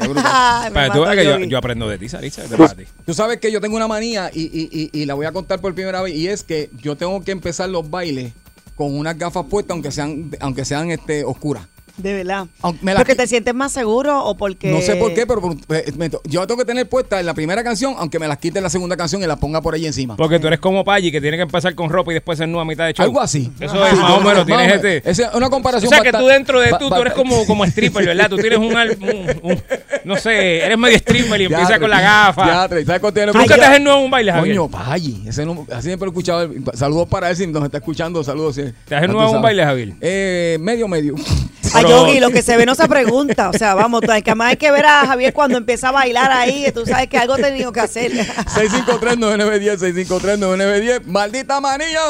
Para 0.74 0.86
que 0.90 0.90
tú 0.98 1.04
que 1.14 1.24
yo, 1.24 1.38
yo 1.40 1.58
aprendo 1.58 1.88
de 1.88 1.98
ti, 1.98 2.08
Sarisa. 2.08 2.42
de 2.42 2.56
ti. 2.74 2.84
Tú 3.04 3.14
sabes 3.14 3.38
que 3.38 3.52
yo 3.52 3.60
tengo 3.60 3.76
una 3.76 3.86
manía 3.86 4.30
y, 4.32 4.42
y- 4.44 4.90
y- 4.92 5.02
y 5.02 5.04
la 5.04 5.14
voy 5.14 5.26
a 5.26 5.32
contar 5.32 5.60
por 5.60 5.74
primera 5.74 6.00
vez 6.02 6.14
y 6.14 6.26
es 6.28 6.42
que 6.42 6.70
yo 6.82 6.96
tengo 6.96 7.22
que 7.22 7.32
empezar 7.32 7.68
los 7.68 7.88
bailes 7.90 8.32
con 8.80 8.98
unas 8.98 9.18
gafas 9.18 9.44
puestas 9.44 9.74
aunque 9.74 9.92
sean 9.92 10.30
aunque 10.40 10.64
sean 10.64 10.90
este 10.90 11.22
oscuras. 11.22 11.68
De 11.96 12.14
verdad. 12.14 12.46
Me 12.82 12.92
las 12.92 13.00
¿Porque 13.02 13.14
te 13.14 13.26
sientes 13.26 13.54
más 13.54 13.72
seguro 13.72 14.24
o 14.24 14.36
porque...? 14.36 14.70
No 14.70 14.80
sé 14.80 14.96
por 14.96 15.12
qué, 15.14 15.26
pero 15.26 15.40
por- 15.40 15.56
eh, 15.76 15.92
me 15.96 16.10
yo 16.24 16.46
tengo 16.46 16.58
que 16.58 16.64
tener 16.64 16.88
puestas 16.88 17.20
en 17.20 17.26
la 17.26 17.34
primera 17.34 17.62
canción, 17.64 17.94
aunque 17.98 18.18
me 18.18 18.26
las 18.28 18.38
quite 18.38 18.58
en 18.58 18.64
la 18.64 18.70
segunda 18.70 18.96
canción 18.96 19.22
y 19.22 19.26
las 19.26 19.38
ponga 19.38 19.60
por 19.60 19.74
ahí 19.74 19.86
encima. 19.86 20.16
Porque 20.16 20.38
tú 20.38 20.46
eres 20.46 20.60
como 20.60 20.84
Paggi, 20.84 21.10
que 21.12 21.20
tiene 21.20 21.36
que 21.36 21.42
empezar 21.44 21.74
con 21.74 21.90
ropa 21.90 22.10
y 22.12 22.14
después 22.14 22.38
ser 22.38 22.48
nueva 22.48 22.62
a 22.62 22.64
mitad 22.64 22.86
de 22.86 22.92
show. 22.94 23.04
Algo 23.04 23.20
así. 23.20 23.50
Eso 23.60 23.84
es 23.84 23.90
Sí, 23.92 23.96
más 23.98 24.10
o 24.12 24.20
menos, 24.20 24.46
tienes 24.46 24.72
o 24.72 24.74
este... 24.76 24.98
Esa 25.10 25.28
es 25.28 25.34
una 25.34 25.46
O 25.46 25.50
comparación. 25.50 25.88
sea 25.90 26.00
que 26.00 26.10
bastante- 26.12 26.24
tú 26.26 26.32
dentro 26.32 26.60
de 26.60 26.70
tú, 26.78 26.88
tú 26.88 26.94
eres 27.00 27.12
como, 27.14 27.44
como 27.46 27.64
stripper, 27.64 28.06
¿verdad? 28.06 28.28
Tú 28.30 28.36
tienes 28.36 28.58
un, 28.58 28.76
al- 28.76 28.96
un- 29.00 29.50
un- 29.50 29.62
no 30.04 30.16
sé, 30.16 30.64
eres 30.64 30.78
medio 30.78 30.96
stripper 30.96 31.40
y 31.40 31.44
empiezas 31.44 31.78
con 31.78 31.90
la 31.90 32.00
gafa. 32.00 32.44
diatre, 32.44 32.84
¿sabes 32.84 33.00
cuánto 33.00 33.14
tiene- 33.14 33.32
¿Tú 33.32 33.38
nunca 33.38 33.54
te 33.54 33.62
has 33.64 33.80
nuevo 33.80 34.00
un 34.00 34.10
baile, 34.10 34.32
Javier? 34.32 34.56
Coño, 34.56 34.70
Paggi. 34.70 35.22
Ese 35.26 35.44
no, 35.44 35.66
así 35.72 35.88
siempre 35.88 36.06
lo 36.06 36.10
he 36.10 36.14
escuchado. 36.14 36.50
Saludos 36.74 37.08
para 37.08 37.30
él 37.30 37.36
si 37.36 37.46
nos 37.46 37.64
está 37.64 37.78
escuchando. 37.78 38.22
Saludos. 38.24 38.54
sí. 38.54 38.62
¿Te 38.86 38.94
has 38.94 39.02
Ya 39.02 39.06
tú 39.06 39.12
nuevo 39.12 39.30
un 39.32 39.42
baile, 39.42 39.64
Javier? 39.64 39.92
Eh, 40.00 40.56
medio, 40.60 40.88
medio. 40.88 41.14
A 41.74 41.82
Yogi, 41.82 42.20
lo 42.20 42.30
que 42.30 42.42
se 42.42 42.56
ve 42.56 42.66
no 42.66 42.74
se 42.74 42.88
pregunta. 42.88 43.50
O 43.50 43.52
sea, 43.52 43.74
vamos, 43.74 44.00
tú- 44.02 44.08
que 44.24 44.34
más 44.34 44.50
hay 44.50 44.56
que 44.56 44.70
ver 44.70 44.84
a 44.86 45.06
Javier 45.06 45.32
cuando 45.32 45.56
empieza 45.58 45.88
a 45.88 45.92
bailar 45.92 46.30
ahí. 46.32 46.70
Tú 46.72 46.84
sabes 46.86 47.08
que 47.08 47.16
algo 47.18 47.36
tenido 47.36 47.72
que 47.72 47.80
hacer. 47.80 48.12
653-9910, 48.12 49.78
653-9910. 49.78 51.04
¡Maldita 51.06 51.60
manía! 51.60 52.00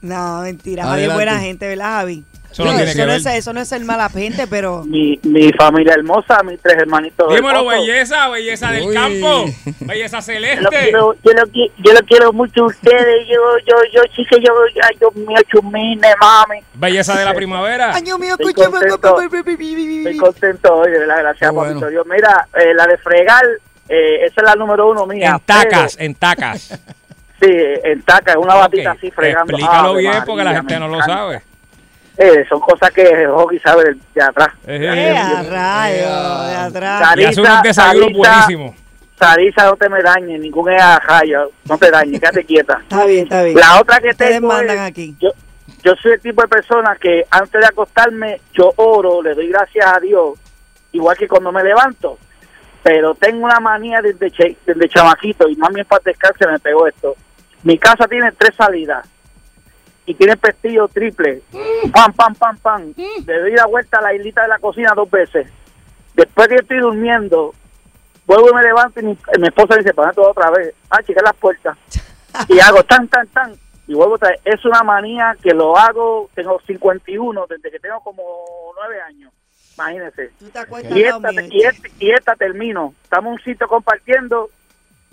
No, 0.00 0.40
mentira. 0.42 0.84
Javi 0.84 1.02
es 1.02 1.08
Adelante. 1.10 1.14
buena 1.14 1.40
gente, 1.40 1.68
¿verdad, 1.68 1.92
Javi? 1.92 2.24
Eso 2.52 2.64
no 2.64 2.70
tiene 2.70 2.84
eso 2.84 2.92
que 2.94 3.00
no 3.06 3.06
ver. 3.12 3.16
es, 3.20 3.26
eso 3.26 3.52
no 3.52 3.60
es 3.60 3.68
ser 3.68 3.84
mala 3.84 4.08
gente, 4.08 4.46
pero... 4.46 4.84
Mi, 4.84 5.18
mi 5.24 5.50
familia 5.52 5.94
hermosa, 5.94 6.42
mis 6.44 6.60
tres 6.60 6.76
hermanitos. 6.78 7.34
Dímelo, 7.34 7.66
belleza, 7.66 8.28
belleza 8.28 8.70
del 8.70 8.88
Uy. 8.88 8.94
campo, 8.94 9.44
belleza 9.80 10.18
Yo 10.18 10.18
lo 10.18 10.22
celeste. 10.22 10.68
quiero, 10.70 11.14
yo 11.24 11.32
lo, 11.32 11.42
yo 11.52 11.92
lo 11.92 12.00
quiero 12.06 12.32
mucho 12.32 12.64
a 12.64 12.66
ustedes. 12.66 13.26
Yo, 13.28 13.40
yo, 13.66 13.76
yo 13.92 14.02
sí 14.14 14.24
que 14.30 14.36
yo, 14.40 14.52
ay, 14.82 14.96
Dios 14.98 15.14
mío, 15.16 15.38
chumine, 15.50 16.08
mami. 16.20 16.60
Belleza 16.74 17.18
de 17.18 17.24
la 17.24 17.34
primavera. 17.34 17.94
Año 17.94 18.18
mío, 18.18 18.32
Estoy 18.38 18.50
escúchame. 18.50 18.72
contento. 18.78 19.08
Estoy 19.22 20.16
contento 20.18 20.74
hoy, 20.74 20.90
de 20.92 20.98
verdad, 21.00 21.16
gracias, 21.18 21.50
Qué 21.50 21.54
bueno. 21.56 21.72
papito 21.74 21.90
Dios. 21.90 22.06
Mira, 22.06 22.46
eh, 22.58 22.74
la 22.74 22.86
de 22.86 22.98
fregar, 22.98 23.44
eh, 23.88 24.24
esa 24.26 24.40
es 24.40 24.46
la 24.46 24.54
número 24.54 24.90
uno 24.90 25.06
mía. 25.06 25.30
En 25.30 25.40
tacas, 25.40 25.96
en 25.98 26.14
tacas. 26.14 26.78
pero, 27.40 27.48
sí, 27.48 27.80
en 27.84 28.02
tacas, 28.02 28.36
una 28.36 28.54
batita 28.54 28.92
Ok, 28.92 28.98
así 28.98 29.10
fregando. 29.10 29.52
Explícalo 29.52 29.94
bien 29.94 30.10
María, 30.10 30.24
porque 30.24 30.44
la 30.44 30.54
gente 30.54 30.78
no 30.78 30.88
lo 30.88 31.00
sabe. 31.02 31.42
Eh, 32.18 32.44
son 32.48 32.60
cosas 32.60 32.90
que 32.90 33.26
Hoggy 33.26 33.58
sabe 33.60 33.84
de, 33.84 33.96
de 34.14 34.22
atrás. 34.22 34.48
Eh, 34.66 35.14
rayo, 35.48 36.42
de 36.48 36.54
atrás. 36.56 37.00
Sarisa- 37.16 38.12
buenísimos. 38.14 38.76
Sarisa, 39.18 39.64
no 39.66 39.76
te 39.76 39.88
me 39.88 40.02
dañes, 40.02 40.40
ningún 40.40 40.70
es 40.72 40.82
a 40.82 40.98
rayo, 40.98 41.50
no 41.68 41.78
te 41.78 41.90
dañes, 41.90 42.20
quédate 42.20 42.44
quieta. 42.46 42.78
Está 42.82 43.04
bien, 43.06 43.22
está 43.24 43.42
bien. 43.44 43.56
La 43.56 43.80
otra 43.80 44.00
que 44.00 44.08
Ustedes 44.10 44.32
tengo 44.32 44.48
mandan 44.48 44.76
es- 44.78 44.82
aquí. 44.82 45.16
yo, 45.20 45.30
yo 45.84 45.94
soy 46.02 46.12
el 46.12 46.20
tipo 46.20 46.42
de 46.42 46.48
persona 46.48 46.96
que 47.00 47.24
antes 47.30 47.60
de 47.60 47.66
acostarme 47.66 48.40
yo 48.52 48.72
oro, 48.76 49.22
le 49.22 49.34
doy 49.34 49.48
gracias 49.48 49.86
a 49.86 49.98
Dios, 50.00 50.38
igual 50.92 51.16
que 51.16 51.28
cuando 51.28 51.50
me 51.52 51.62
levanto. 51.64 52.18
Pero 52.82 53.14
tengo 53.14 53.44
una 53.44 53.60
manía 53.60 54.00
desde, 54.02 54.30
che- 54.32 54.56
desde 54.66 54.88
chamaquito 54.88 55.48
y 55.48 55.54
mami 55.56 55.84
para 55.84 56.02
descansar 56.04 56.50
me 56.50 56.58
pegó 56.58 56.86
esto. 56.88 57.14
Mi 57.62 57.78
casa 57.78 58.06
tiene 58.08 58.32
tres 58.32 58.56
salidas 58.56 59.06
y 60.06 60.14
tiene 60.14 60.36
pestillo 60.36 60.88
triple. 60.88 61.42
Pam, 61.92 62.12
pam, 62.12 62.34
pam, 62.34 62.56
pam. 62.58 62.94
Le 62.96 63.40
doy 63.40 63.52
la 63.52 63.66
vuelta 63.66 63.98
a 63.98 64.02
la 64.02 64.14
islita 64.14 64.42
de 64.42 64.48
la 64.48 64.58
cocina 64.58 64.92
dos 64.94 65.10
veces. 65.10 65.48
Después 66.14 66.48
que 66.48 66.56
estoy 66.56 66.78
durmiendo, 66.78 67.54
vuelvo 68.26 68.50
y 68.50 68.54
me 68.54 68.62
levanto 68.62 69.00
y 69.00 69.04
mi, 69.04 69.18
mi 69.38 69.48
esposa 69.48 69.76
dice, 69.76 69.94
ponete 69.94 70.20
otra 70.20 70.50
vez. 70.50 70.74
Ah, 70.90 71.02
chica, 71.02 71.22
las 71.22 71.34
puertas. 71.34 71.76
y 72.48 72.58
hago 72.60 72.82
tan, 72.84 73.08
tan, 73.08 73.26
tan. 73.28 73.54
Y 73.86 73.94
vuelvo 73.94 74.14
otra 74.14 74.30
vez. 74.30 74.40
Es 74.44 74.64
una 74.64 74.82
manía 74.82 75.36
que 75.42 75.54
lo 75.54 75.76
hago, 75.76 76.30
tengo 76.34 76.60
51 76.66 77.46
desde 77.48 77.70
que 77.70 77.78
tengo 77.78 78.00
como 78.00 78.22
9 78.76 79.00
años. 79.02 79.32
Imagínense. 79.74 80.30
Y 80.94 81.02
esta, 81.02 81.32
y, 81.32 81.62
esta, 81.62 81.88
y 81.98 82.10
esta 82.10 82.36
termino. 82.36 82.94
Estamos 83.04 83.32
un 83.32 83.40
sitio 83.42 83.66
compartiendo 83.68 84.50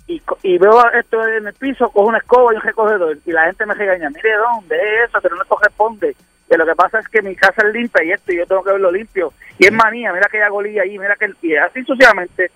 y, 0.10 0.22
y 0.41 0.57
veo 0.57 0.91
esto 0.91 1.26
en 1.28 1.45
el 1.45 1.53
piso, 1.53 1.89
cojo 1.91 2.07
una 2.07 2.18
escoba 2.18 2.51
y 2.51 2.55
un 2.55 2.64
recogedor. 2.64 3.18
Y 3.26 3.32
la 3.32 3.45
gente 3.45 3.66
me 3.68 3.76
regaña, 3.76 4.10
mire, 4.10 4.36
¿dónde 4.38 4.76
es 4.76 5.10
eso? 5.10 5.22
Que 5.22 5.30
no 5.30 5.38
me 5.38 5.45
corresponde. 5.45 6.16
Que 6.49 6.57
lo 6.57 6.66
que 6.66 6.76
pasa 6.76 6.99
es 6.99 7.07
que 7.07 7.22
mi 7.22 7.36
casa 7.36 7.62
es 7.68 7.74
limpia 7.74 8.03
y 8.03 8.12
esto, 8.12 8.34
y 8.34 8.38
yo 8.38 8.47
tengo 8.47 8.64
que 8.64 8.72
verlo 8.72 8.91
limpio. 8.91 9.32
Y 9.60 9.68
es 9.68 9.72
manía, 9.72 10.12
mira 10.12 10.28
que 10.28 10.41
hay 10.41 10.49
golilla 10.49 10.82
ahí, 10.82 10.97
mira 10.97 11.16
que... 11.16 11.32
Y 11.43 11.55
así 11.55 11.84
sucesivamente. 11.84 12.49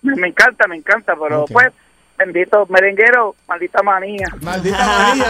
Me, 0.00 0.16
me 0.16 0.28
encanta, 0.28 0.66
me 0.66 0.76
encanta, 0.76 1.14
pero 1.20 1.44
pues, 1.52 1.68
bendito 2.16 2.66
merenguero, 2.68 3.34
maldita 3.48 3.82
manía. 3.82 4.26
Maldita 4.40 4.86
manía. 4.86 5.24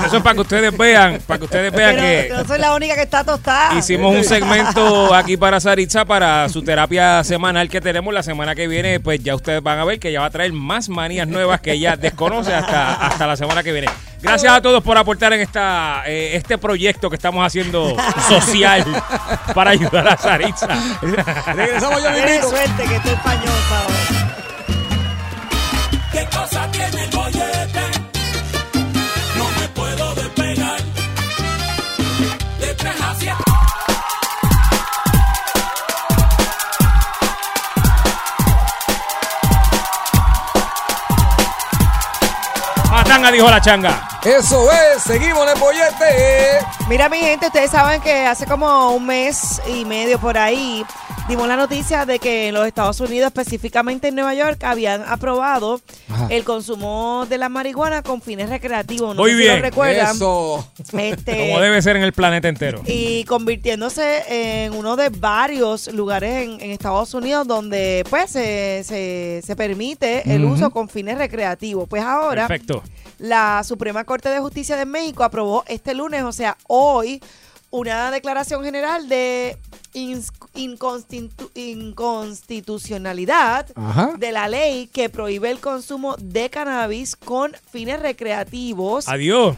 Eso 0.06 0.16
es 0.16 0.22
para 0.22 0.34
que 0.34 0.40
ustedes 0.40 0.76
vean, 0.76 1.20
para 1.26 1.38
que 1.38 1.44
ustedes 1.44 1.72
vean 1.72 1.96
Pero 1.96 2.02
que 2.02 2.28
no 2.42 2.44
soy 2.48 2.58
la 2.58 2.74
única 2.74 2.94
que 2.94 3.02
está 3.02 3.24
tostada. 3.24 3.74
hicimos 3.74 4.14
un 4.14 4.24
segmento 4.24 5.14
aquí 5.14 5.36
para 5.36 5.60
Saritza 5.60 6.04
para 6.04 6.48
su 6.48 6.62
terapia 6.62 7.22
semanal 7.24 7.68
que 7.68 7.80
tenemos 7.80 8.12
la 8.12 8.22
semana 8.22 8.54
que 8.54 8.66
viene. 8.68 9.00
Pues 9.00 9.22
ya 9.22 9.34
ustedes 9.34 9.62
van 9.62 9.78
a 9.78 9.84
ver 9.84 10.00
que 10.00 10.08
ella 10.08 10.20
va 10.20 10.26
a 10.26 10.30
traer 10.30 10.52
más 10.52 10.88
manías 10.88 11.28
nuevas 11.28 11.60
que 11.60 11.72
ella 11.72 11.96
desconoce 11.96 12.54
hasta, 12.54 12.94
hasta 12.94 13.26
la 13.26 13.36
semana 13.36 13.62
que 13.62 13.72
viene. 13.72 13.88
Gracias 14.22 14.52
a 14.52 14.60
todos 14.60 14.82
por 14.82 14.98
aportar 14.98 15.32
en 15.32 15.40
esta 15.40 16.02
eh, 16.06 16.36
este 16.36 16.58
proyecto 16.58 17.08
que 17.08 17.16
estamos 17.16 17.46
haciendo 17.46 17.96
social 18.28 18.84
para 19.54 19.70
ayudar 19.70 20.08
a 20.08 20.16
Saritza. 20.16 20.68
Regresamos 21.54 22.02
ya 22.02 22.14
Tienes 22.14 22.42
mismito. 22.42 22.50
suerte 22.50 22.84
que 22.84 22.96
estoy 22.96 23.14
ahora. 23.14 24.19
¿Qué 26.20 26.26
cosa 26.36 26.70
tiene 26.70 27.04
el 27.04 27.10
bollete? 27.16 27.80
No 29.38 29.44
me 29.58 29.68
puedo 29.68 30.14
despegar. 30.16 30.82
De 32.60 32.74
tres 32.74 33.00
a 33.00 33.14
siete. 33.18 33.44
Matanga 42.90 43.32
dijo 43.32 43.48
la 43.48 43.60
changa. 43.62 44.08
Eso 44.22 44.70
es, 44.70 45.02
seguimos 45.02 45.44
en 45.44 45.48
el 45.48 45.58
bollete. 45.58 46.58
Mira, 46.86 47.08
mi 47.08 47.20
gente, 47.20 47.46
ustedes 47.46 47.70
saben 47.70 48.02
que 48.02 48.26
hace 48.26 48.46
como 48.46 48.90
un 48.90 49.06
mes 49.06 49.62
y 49.66 49.86
medio 49.86 50.18
por 50.18 50.36
ahí 50.36 50.84
dimos 51.30 51.46
la 51.46 51.56
noticia 51.56 52.04
de 52.06 52.18
que 52.18 52.48
en 52.48 52.54
los 52.54 52.66
Estados 52.66 53.00
Unidos, 53.00 53.28
específicamente 53.28 54.08
en 54.08 54.16
Nueva 54.16 54.34
York, 54.34 54.62
habían 54.64 55.02
aprobado 55.06 55.80
Ajá. 56.10 56.26
el 56.28 56.42
consumo 56.42 57.24
de 57.28 57.38
la 57.38 57.48
marihuana 57.48 58.02
con 58.02 58.20
fines 58.20 58.48
recreativos. 58.50 59.14
No 59.14 59.22
Muy 59.22 59.30
sé 59.30 59.36
si 59.36 59.42
bien. 59.44 59.56
lo 59.56 59.62
recuerdan. 59.62 60.16
Eso. 60.16 60.72
Este, 60.98 61.48
Como 61.50 61.60
debe 61.60 61.80
ser 61.82 61.94
en 61.96 62.02
el 62.02 62.12
planeta 62.12 62.48
entero. 62.48 62.82
y 62.84 63.22
convirtiéndose 63.24 64.64
en 64.66 64.74
uno 64.74 64.96
de 64.96 65.08
varios 65.10 65.92
lugares 65.94 66.44
en, 66.48 66.60
en 66.60 66.70
Estados 66.72 67.14
Unidos 67.14 67.46
donde 67.46 68.04
pues 68.10 68.30
se, 68.32 68.82
se- 68.84 69.40
se 69.46 69.54
permite 69.56 70.34
el 70.34 70.44
uso 70.44 70.70
con 70.70 70.88
fines 70.88 71.16
recreativos. 71.16 71.88
Pues 71.88 72.02
ahora 72.02 72.48
Perfecto. 72.48 72.82
la 73.18 73.62
Suprema 73.62 74.02
Corte 74.02 74.28
de 74.30 74.40
Justicia 74.40 74.74
de 74.76 74.84
México 74.84 75.22
aprobó 75.22 75.62
este 75.68 75.94
lunes, 75.94 76.24
o 76.24 76.32
sea, 76.32 76.56
hoy, 76.66 77.22
una 77.70 78.10
declaración 78.10 78.64
general 78.64 79.08
de 79.08 79.56
ins- 79.94 80.32
inconstitu- 80.54 81.50
inconstitucionalidad 81.54 83.66
Ajá. 83.74 84.14
de 84.18 84.32
la 84.32 84.48
ley 84.48 84.86
que 84.88 85.08
prohíbe 85.08 85.50
el 85.50 85.60
consumo 85.60 86.16
de 86.18 86.50
cannabis 86.50 87.16
con 87.16 87.52
fines 87.70 88.00
recreativos. 88.00 89.08
Adiós. 89.08 89.56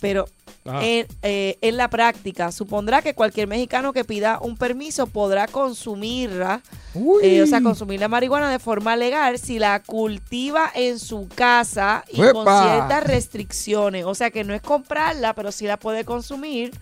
Pero 0.00 0.26
en, 0.64 1.06
eh, 1.22 1.58
en 1.60 1.76
la 1.76 1.88
práctica, 1.88 2.52
supondrá 2.52 3.02
que 3.02 3.14
cualquier 3.14 3.48
mexicano 3.48 3.92
que 3.92 4.04
pida 4.04 4.38
un 4.40 4.56
permiso 4.56 5.06
podrá 5.08 5.46
consumirla, 5.48 6.60
Uy. 6.94 7.20
eh, 7.24 7.42
o 7.42 7.46
sea, 7.46 7.60
consumir 7.62 7.98
la 8.00 8.08
marihuana 8.08 8.50
de 8.50 8.58
forma 8.58 8.96
legal 8.96 9.38
si 9.38 9.58
la 9.58 9.82
cultiva 9.82 10.70
en 10.74 10.98
su 11.00 11.28
casa 11.34 12.04
y 12.12 12.16
con 12.16 12.44
ciertas 12.46 13.04
restricciones. 13.04 14.04
O 14.04 14.14
sea, 14.14 14.30
que 14.30 14.44
no 14.44 14.54
es 14.54 14.62
comprarla, 14.62 15.34
pero 15.34 15.50
sí 15.52 15.66
la 15.66 15.76
puede 15.78 16.04
consumir. 16.04 16.72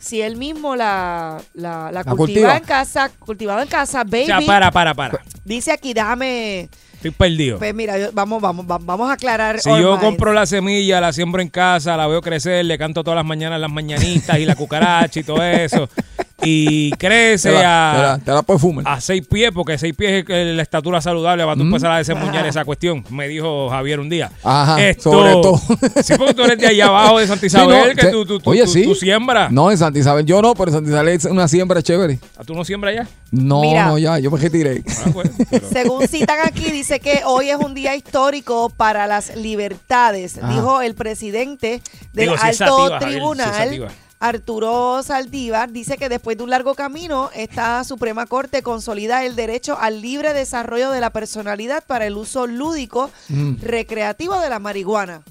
Si 0.00 0.20
él 0.22 0.36
mismo 0.36 0.74
la, 0.76 1.40
la, 1.54 1.92
la 1.92 2.02
La 2.02 2.04
cultiva, 2.04 2.16
cultiva. 2.16 2.56
en 2.56 2.64
casa, 2.64 3.10
cultivado 3.18 3.60
en 3.60 3.68
casa, 3.68 4.00
O 4.00 4.04
baby. 4.04 4.26
sea, 4.26 4.40
para, 4.40 4.70
para, 4.72 4.94
para. 4.94 5.20
Dice 5.44 5.70
aquí, 5.72 5.92
déjame. 5.94 6.68
Estoy 6.94 7.10
perdido. 7.12 7.58
Pues 7.58 7.74
mira, 7.74 7.98
yo- 7.98 8.10
vamos, 8.12 8.42
vamos, 8.42 8.66
va- 8.70 8.78
vamos 8.80 9.08
a 9.08 9.12
aclarar. 9.14 9.60
Si 9.60 9.68
yo 9.78 9.98
compro 10.00 10.32
la 10.32 10.44
semilla, 10.46 11.00
la 11.00 11.12
siembro 11.12 11.40
en 11.42 11.48
casa, 11.48 11.96
la 11.96 12.06
veo 12.06 12.20
crecer, 12.22 12.64
le 12.64 12.76
canto 12.78 13.04
todas 13.04 13.16
las 13.16 13.24
mañanas 13.26 13.60
las 13.60 13.70
mañanitas 13.70 14.38
y 14.38 14.44
la 14.46 14.54
cucaracha 14.54 15.20
y 15.20 15.22
todo 15.22 15.42
eso, 15.42 15.88
y 16.42 16.90
crece 16.92 17.50
Te 17.50 17.54
la, 17.62 17.90
a, 17.90 17.94
te 17.94 18.02
la, 18.02 18.18
te 18.26 18.30
la 18.32 18.42
puedes 18.42 18.60
fumar. 18.62 18.84
a 18.88 19.00
seis 19.00 19.26
pies, 19.26 19.50
porque 19.54 19.76
seis 19.78 19.94
pies 19.94 20.24
es 20.28 20.56
la 20.56 20.62
estatura 20.62 21.00
saludable, 21.00 21.44
para 21.44 21.56
tú 21.56 21.62
empezar 21.62 21.90
a 21.92 21.98
desembuñar 21.98 22.46
esa 22.46 22.64
cuestión, 22.64 23.04
me 23.10 23.28
dijo 23.28 23.68
Javier 23.70 24.00
un 24.00 24.08
día. 24.08 24.30
Ajá, 24.42 24.76
sobre 24.98 25.32
todo. 25.32 25.58
Sí, 26.02 26.14
porque 26.16 26.34
tú 26.34 26.42
eres 26.42 26.58
de 26.58 26.66
allá 26.66 26.86
abajo 26.86 27.18
de 27.18 27.26
Santa 27.26 27.40
Sí, 27.48 27.56
no, 27.56 27.62
Isabel, 27.70 27.96
que 27.96 28.02
se- 28.02 28.10
tú, 28.10 28.26
tú, 28.26 28.40
tú, 28.40 28.50
Oye, 28.50 28.64
tú- 28.64 28.70
sí. 28.70 28.84
tú 28.84 28.94
siembras. 28.94 29.50
No, 29.52 29.70
en 29.70 29.78
Santa 29.78 29.98
Isabel 29.98 30.24
yo 30.26 30.40
no, 30.42 30.54
pero 30.54 30.68
en 30.70 30.74
Santa 30.74 30.90
Isabel 30.90 31.08
es 31.14 31.24
una 31.26 31.48
siembra 31.48 31.82
chévere. 31.82 32.18
¿Ah, 32.38 32.42
¿Tú 32.44 32.54
no 32.54 32.64
siembras 32.64 32.92
allá? 32.94 33.08
No, 33.30 33.60
Mira. 33.62 33.86
no, 33.86 33.98
ya, 33.98 34.18
yo 34.18 34.30
me 34.30 34.38
retiré. 34.38 34.82
Ah, 34.88 35.10
pues, 35.12 35.30
pero- 35.50 35.68
Según 35.72 36.08
citan 36.08 36.38
aquí, 36.44 36.70
dice 36.70 37.00
que 37.00 37.22
hoy 37.24 37.50
es 37.50 37.56
un 37.56 37.74
día 37.74 37.94
histórico 37.96 38.70
para 38.76 39.06
las 39.06 39.34
libertades, 39.36 40.38
Ajá. 40.38 40.52
dijo 40.52 40.80
el 40.80 40.94
presidente 40.94 41.82
del 42.12 42.26
Digo, 42.30 42.38
si 42.38 42.48
es 42.48 42.60
alto 42.60 42.98
tribunal. 42.98 43.88
Arturo 44.22 45.02
Saldívar 45.02 45.72
dice 45.72 45.96
que 45.96 46.10
después 46.10 46.36
de 46.36 46.44
un 46.44 46.50
largo 46.50 46.74
camino, 46.74 47.30
esta 47.34 47.82
Suprema 47.84 48.26
Corte 48.26 48.62
consolida 48.62 49.24
el 49.24 49.34
derecho 49.34 49.78
al 49.80 50.02
libre 50.02 50.34
desarrollo 50.34 50.90
de 50.90 51.00
la 51.00 51.08
personalidad 51.08 51.82
para 51.86 52.06
el 52.06 52.18
uso 52.18 52.46
lúdico 52.46 53.10
Mm. 53.30 53.54
recreativo 53.62 54.38
de 54.38 54.50
la 54.50 54.58
marihuana. 54.58 55.22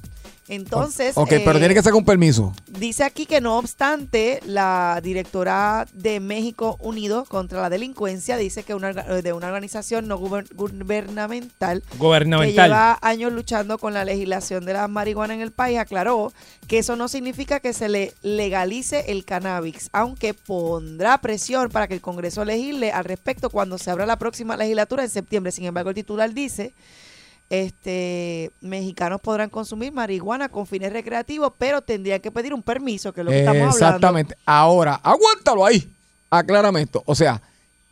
Entonces, 0.49 1.15
Ok, 1.15 1.31
eh, 1.33 1.41
pero 1.45 1.59
tiene 1.59 1.73
que 1.73 1.81
sacar 1.83 1.95
un 1.95 2.03
permiso. 2.05 2.53
Dice 2.67 3.03
aquí 3.03 3.25
que 3.25 3.39
no 3.39 3.57
obstante, 3.57 4.39
la 4.45 4.99
directora 5.01 5.87
de 5.93 6.19
México 6.19 6.75
Unido 6.81 7.23
contra 7.25 7.61
la 7.61 7.69
Delincuencia 7.69 8.35
dice 8.35 8.63
que 8.63 8.73
una, 8.73 8.91
orga- 8.91 9.21
de 9.21 9.31
una 9.33 9.47
organización 9.47 10.07
no 10.07 10.19
guber- 10.19 10.47
gubernamental 10.53 11.81
que 11.89 11.97
Gubernamental. 11.97 12.65
lleva 12.69 12.97
años 13.01 13.31
luchando 13.31 13.77
con 13.77 13.93
la 13.93 14.03
legislación 14.05 14.65
de 14.65 14.73
la 14.73 14.87
marihuana 14.87 15.33
en 15.33 15.41
el 15.41 15.51
país, 15.51 15.77
aclaró 15.77 16.33
que 16.67 16.79
eso 16.79 16.95
no 16.95 17.07
significa 17.07 17.59
que 17.59 17.73
se 17.73 17.87
le 17.89 18.13
legalice 18.21 19.05
el 19.11 19.25
cannabis, 19.25 19.89
aunque 19.93 20.33
pondrá 20.33 21.17
presión 21.19 21.69
para 21.69 21.87
que 21.87 21.93
el 21.93 22.01
Congreso 22.01 22.43
legisle 22.43 22.91
al 22.91 23.05
respecto 23.05 23.49
cuando 23.49 23.77
se 23.77 23.91
abra 23.91 24.05
la 24.05 24.17
próxima 24.17 24.57
legislatura 24.57 25.03
en 25.03 25.09
septiembre. 25.09 25.51
Sin 25.51 25.65
embargo, 25.65 25.89
el 25.89 25.95
titular 25.95 26.33
dice 26.33 26.73
este 27.49 28.51
mexicanos 28.61 29.19
podrán 29.21 29.49
consumir 29.49 29.91
marihuana 29.91 30.49
con 30.49 30.67
fines 30.67 30.93
recreativos, 30.93 31.51
pero 31.57 31.81
tendrían 31.81 32.19
que 32.21 32.31
pedir 32.31 32.53
un 32.53 32.61
permiso, 32.61 33.11
que 33.13 33.21
es 33.21 33.25
lo 33.25 33.31
que 33.31 33.39
estamos 33.39 33.57
hablando. 33.75 33.85
Exactamente. 33.87 34.35
Ahora, 34.45 34.99
aguántalo 35.03 35.65
ahí. 35.65 35.89
Aclárame 36.29 36.81
esto. 36.83 37.01
O 37.05 37.15
sea, 37.15 37.41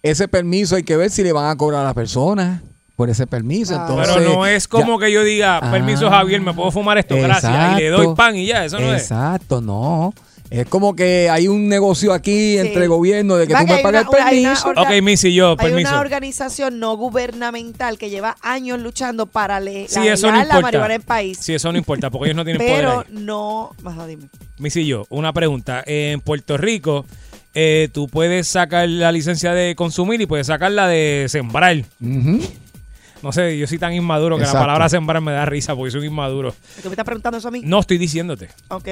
ese 0.03 0.27
permiso 0.27 0.75
hay 0.75 0.83
que 0.83 0.95
ver 0.95 1.09
si 1.09 1.23
le 1.23 1.31
van 1.33 1.49
a 1.49 1.55
cobrar 1.55 1.81
a 1.81 1.85
la 1.85 1.93
persona 1.93 2.61
por 2.95 3.09
ese 3.09 3.25
permiso. 3.27 3.73
Entonces, 3.75 4.15
Pero 4.15 4.29
no 4.33 4.45
es 4.45 4.67
como 4.67 4.99
ya- 4.99 5.05
que 5.05 5.11
yo 5.11 5.23
diga, 5.23 5.59
permiso 5.71 6.07
Ah. 6.07 6.11
Javier, 6.19 6.41
me 6.41 6.53
puedo 6.53 6.71
fumar 6.71 6.97
esto, 6.97 7.15
gracias, 7.15 7.73
y 7.77 7.81
le 7.81 7.89
doy 7.89 8.15
pan 8.15 8.35
y 8.35 8.45
ya, 8.45 8.65
eso 8.65 8.79
no 8.79 8.93
es. 8.93 9.01
Exacto, 9.03 9.59
no. 9.61 10.13
Es 10.49 10.65
como 10.67 10.95
que 10.95 11.29
hay 11.29 11.47
un 11.49 11.67
negocio 11.67 12.13
aquí 12.13 12.53
Sí. 12.53 12.57
entre 12.59 12.87
gobierno 12.87 13.35
de 13.35 13.47
que 13.47 13.53
Va 13.53 13.59
tú 13.61 13.65
que 13.65 13.71
me 13.73 13.77
hay 13.79 13.83
pagas 13.83 14.07
una- 14.07 14.17
el 14.17 14.23
hay 14.23 14.39
una 14.39 14.49
permiso. 14.53 14.69
orga- 14.69 14.97
Ok, 14.97 15.03
Missy, 15.03 15.33
yo, 15.33 15.51
Hay 15.51 15.57
permiso. 15.57 15.89
una 15.89 15.99
organización 15.99 16.79
no 16.79 16.95
gubernamental 16.95 17.97
que 17.97 18.09
lleva 18.09 18.37
años 18.41 18.79
luchando 18.79 19.25
para 19.25 19.59
le 19.59 19.87
Sí, 19.89 19.99
eso 20.07 20.27
no 20.27 20.33
legalizar 20.33 20.33
la 20.33 20.41
importa. 20.43 20.61
marihuana 20.61 20.95
en 20.95 21.01
el 21.01 21.05
país. 21.05 21.37
Sí, 21.41 21.53
eso 21.53 21.71
no 21.71 21.77
importa, 21.77 22.09
porque 22.09 22.27
ellos 22.29 22.37
no 22.37 22.45
tienen 22.45 22.61
poder 22.65 22.75
pero 22.77 23.05
no, 23.09 23.71
ajá, 23.83 24.07
dime. 24.07 24.29
Missy, 24.57 24.85
yo, 24.85 25.05
una 25.09 25.33
pregunta. 25.33 25.83
En 25.85 26.21
Puerto 26.21 26.55
Rico, 26.57 27.05
eh, 27.53 27.89
tú 27.91 28.07
puedes 28.07 28.47
sacar 28.47 28.87
la 28.87 29.11
licencia 29.11 29.53
de 29.53 29.75
consumir 29.75 30.21
y 30.21 30.27
puedes 30.27 30.47
sacar 30.47 30.71
la 30.71 30.87
de 30.87 31.25
sembrar. 31.27 31.83
No 33.21 33.31
sé, 33.31 33.57
yo 33.57 33.67
soy 33.67 33.77
tan 33.77 33.93
inmaduro 33.93 34.37
que 34.37 34.43
Exacto. 34.43 34.59
la 34.59 34.65
palabra 34.65 34.89
sembrar 34.89 35.21
me 35.21 35.31
da 35.31 35.45
risa 35.45 35.75
porque 35.75 35.91
soy 35.91 36.01
un 36.01 36.07
inmaduro. 36.07 36.51
¿Tú 36.81 36.89
me 36.89 36.91
estás 36.91 37.05
preguntando 37.05 37.37
eso 37.37 37.47
a 37.47 37.51
mí? 37.51 37.61
No 37.63 37.79
estoy 37.79 37.97
diciéndote. 37.97 38.49
Ok. 38.69 38.83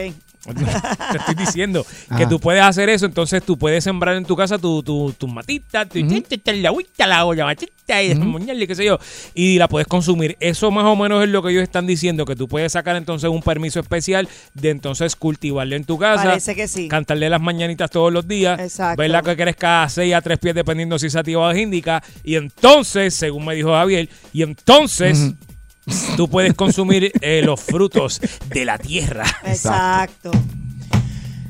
Te 1.12 1.18
estoy 1.18 1.36
diciendo 1.36 1.86
que 2.10 2.24
Ajá. 2.24 2.30
tú 2.30 2.40
puedes 2.40 2.62
hacer 2.62 2.90
eso, 2.90 3.08
entonces 3.08 3.42
tú 3.44 3.58
puedes 3.58 3.84
sembrar 3.84 4.16
en 4.16 4.26
tu 4.26 4.36
casa 4.36 4.60
tu, 4.60 4.84
tu, 4.84 5.12
tus 5.18 5.32
matitas, 5.32 5.90
tu 5.90 6.00
la 6.00 6.70
agüita, 6.70 7.08
la 7.08 7.26
olla, 7.26 7.46
machita, 7.46 8.04
y 8.04 8.14
moñarle, 8.16 8.68
qué 8.68 8.76
sé 8.76 8.86
yo, 8.86 9.00
y 9.34 9.58
la 9.58 9.68
puedes 9.68 9.88
consumir. 9.88 10.38
Eso 10.40 10.70
más 10.72 10.86
o 10.86 10.96
menos 10.96 11.24
es 11.24 11.30
lo 11.30 11.42
que 11.42 11.52
ellos 11.52 11.64
están 11.64 11.88
diciendo, 11.88 12.26
que 12.26 12.36
tú 12.36 12.48
puedes 12.48 12.72
sacar 12.74 12.96
entonces 12.96 13.30
un 13.30 13.42
permiso 13.42 13.80
especial 13.80 14.28
de 14.54 14.70
entonces 14.70 15.16
cultivarle 15.16 15.76
en 15.76 15.84
tu 15.84 15.98
casa. 15.98 16.24
Parece 16.26 16.56
que 16.56 16.68
sí. 16.68 16.88
Cantarle 16.88 17.30
las 17.30 17.42
mañanitas 17.42 17.90
todos 17.90 18.14
los 18.14 18.28
días. 18.28 18.60
Exacto. 18.60 19.02
Verla 19.02 19.22
que 19.24 19.36
crezca 19.36 19.84
a 19.84 19.90
6 19.90 20.14
a 20.14 20.22
3 20.22 20.38
pies 20.40 20.56
dependiendo 20.56 21.00
si 21.00 21.08
es 21.08 21.14
sativa 21.14 21.48
o 21.48 21.52
es 21.52 21.58
índica. 21.58 22.04
Y 22.24 22.36
entonces, 22.36 23.14
según 23.16 23.46
me 23.46 23.56
dijo 23.56 23.72
Javier, 23.74 24.10
y 24.34 24.44
entonces... 24.44 25.32
Tú 26.18 26.28
puedes 26.28 26.56
consumir 26.56 27.12
eh, 27.22 27.44
los 27.44 27.62
frutos 27.62 28.20
de 28.50 28.66
la 28.66 28.80
tierra. 28.80 29.24
Exacto. 29.46 30.32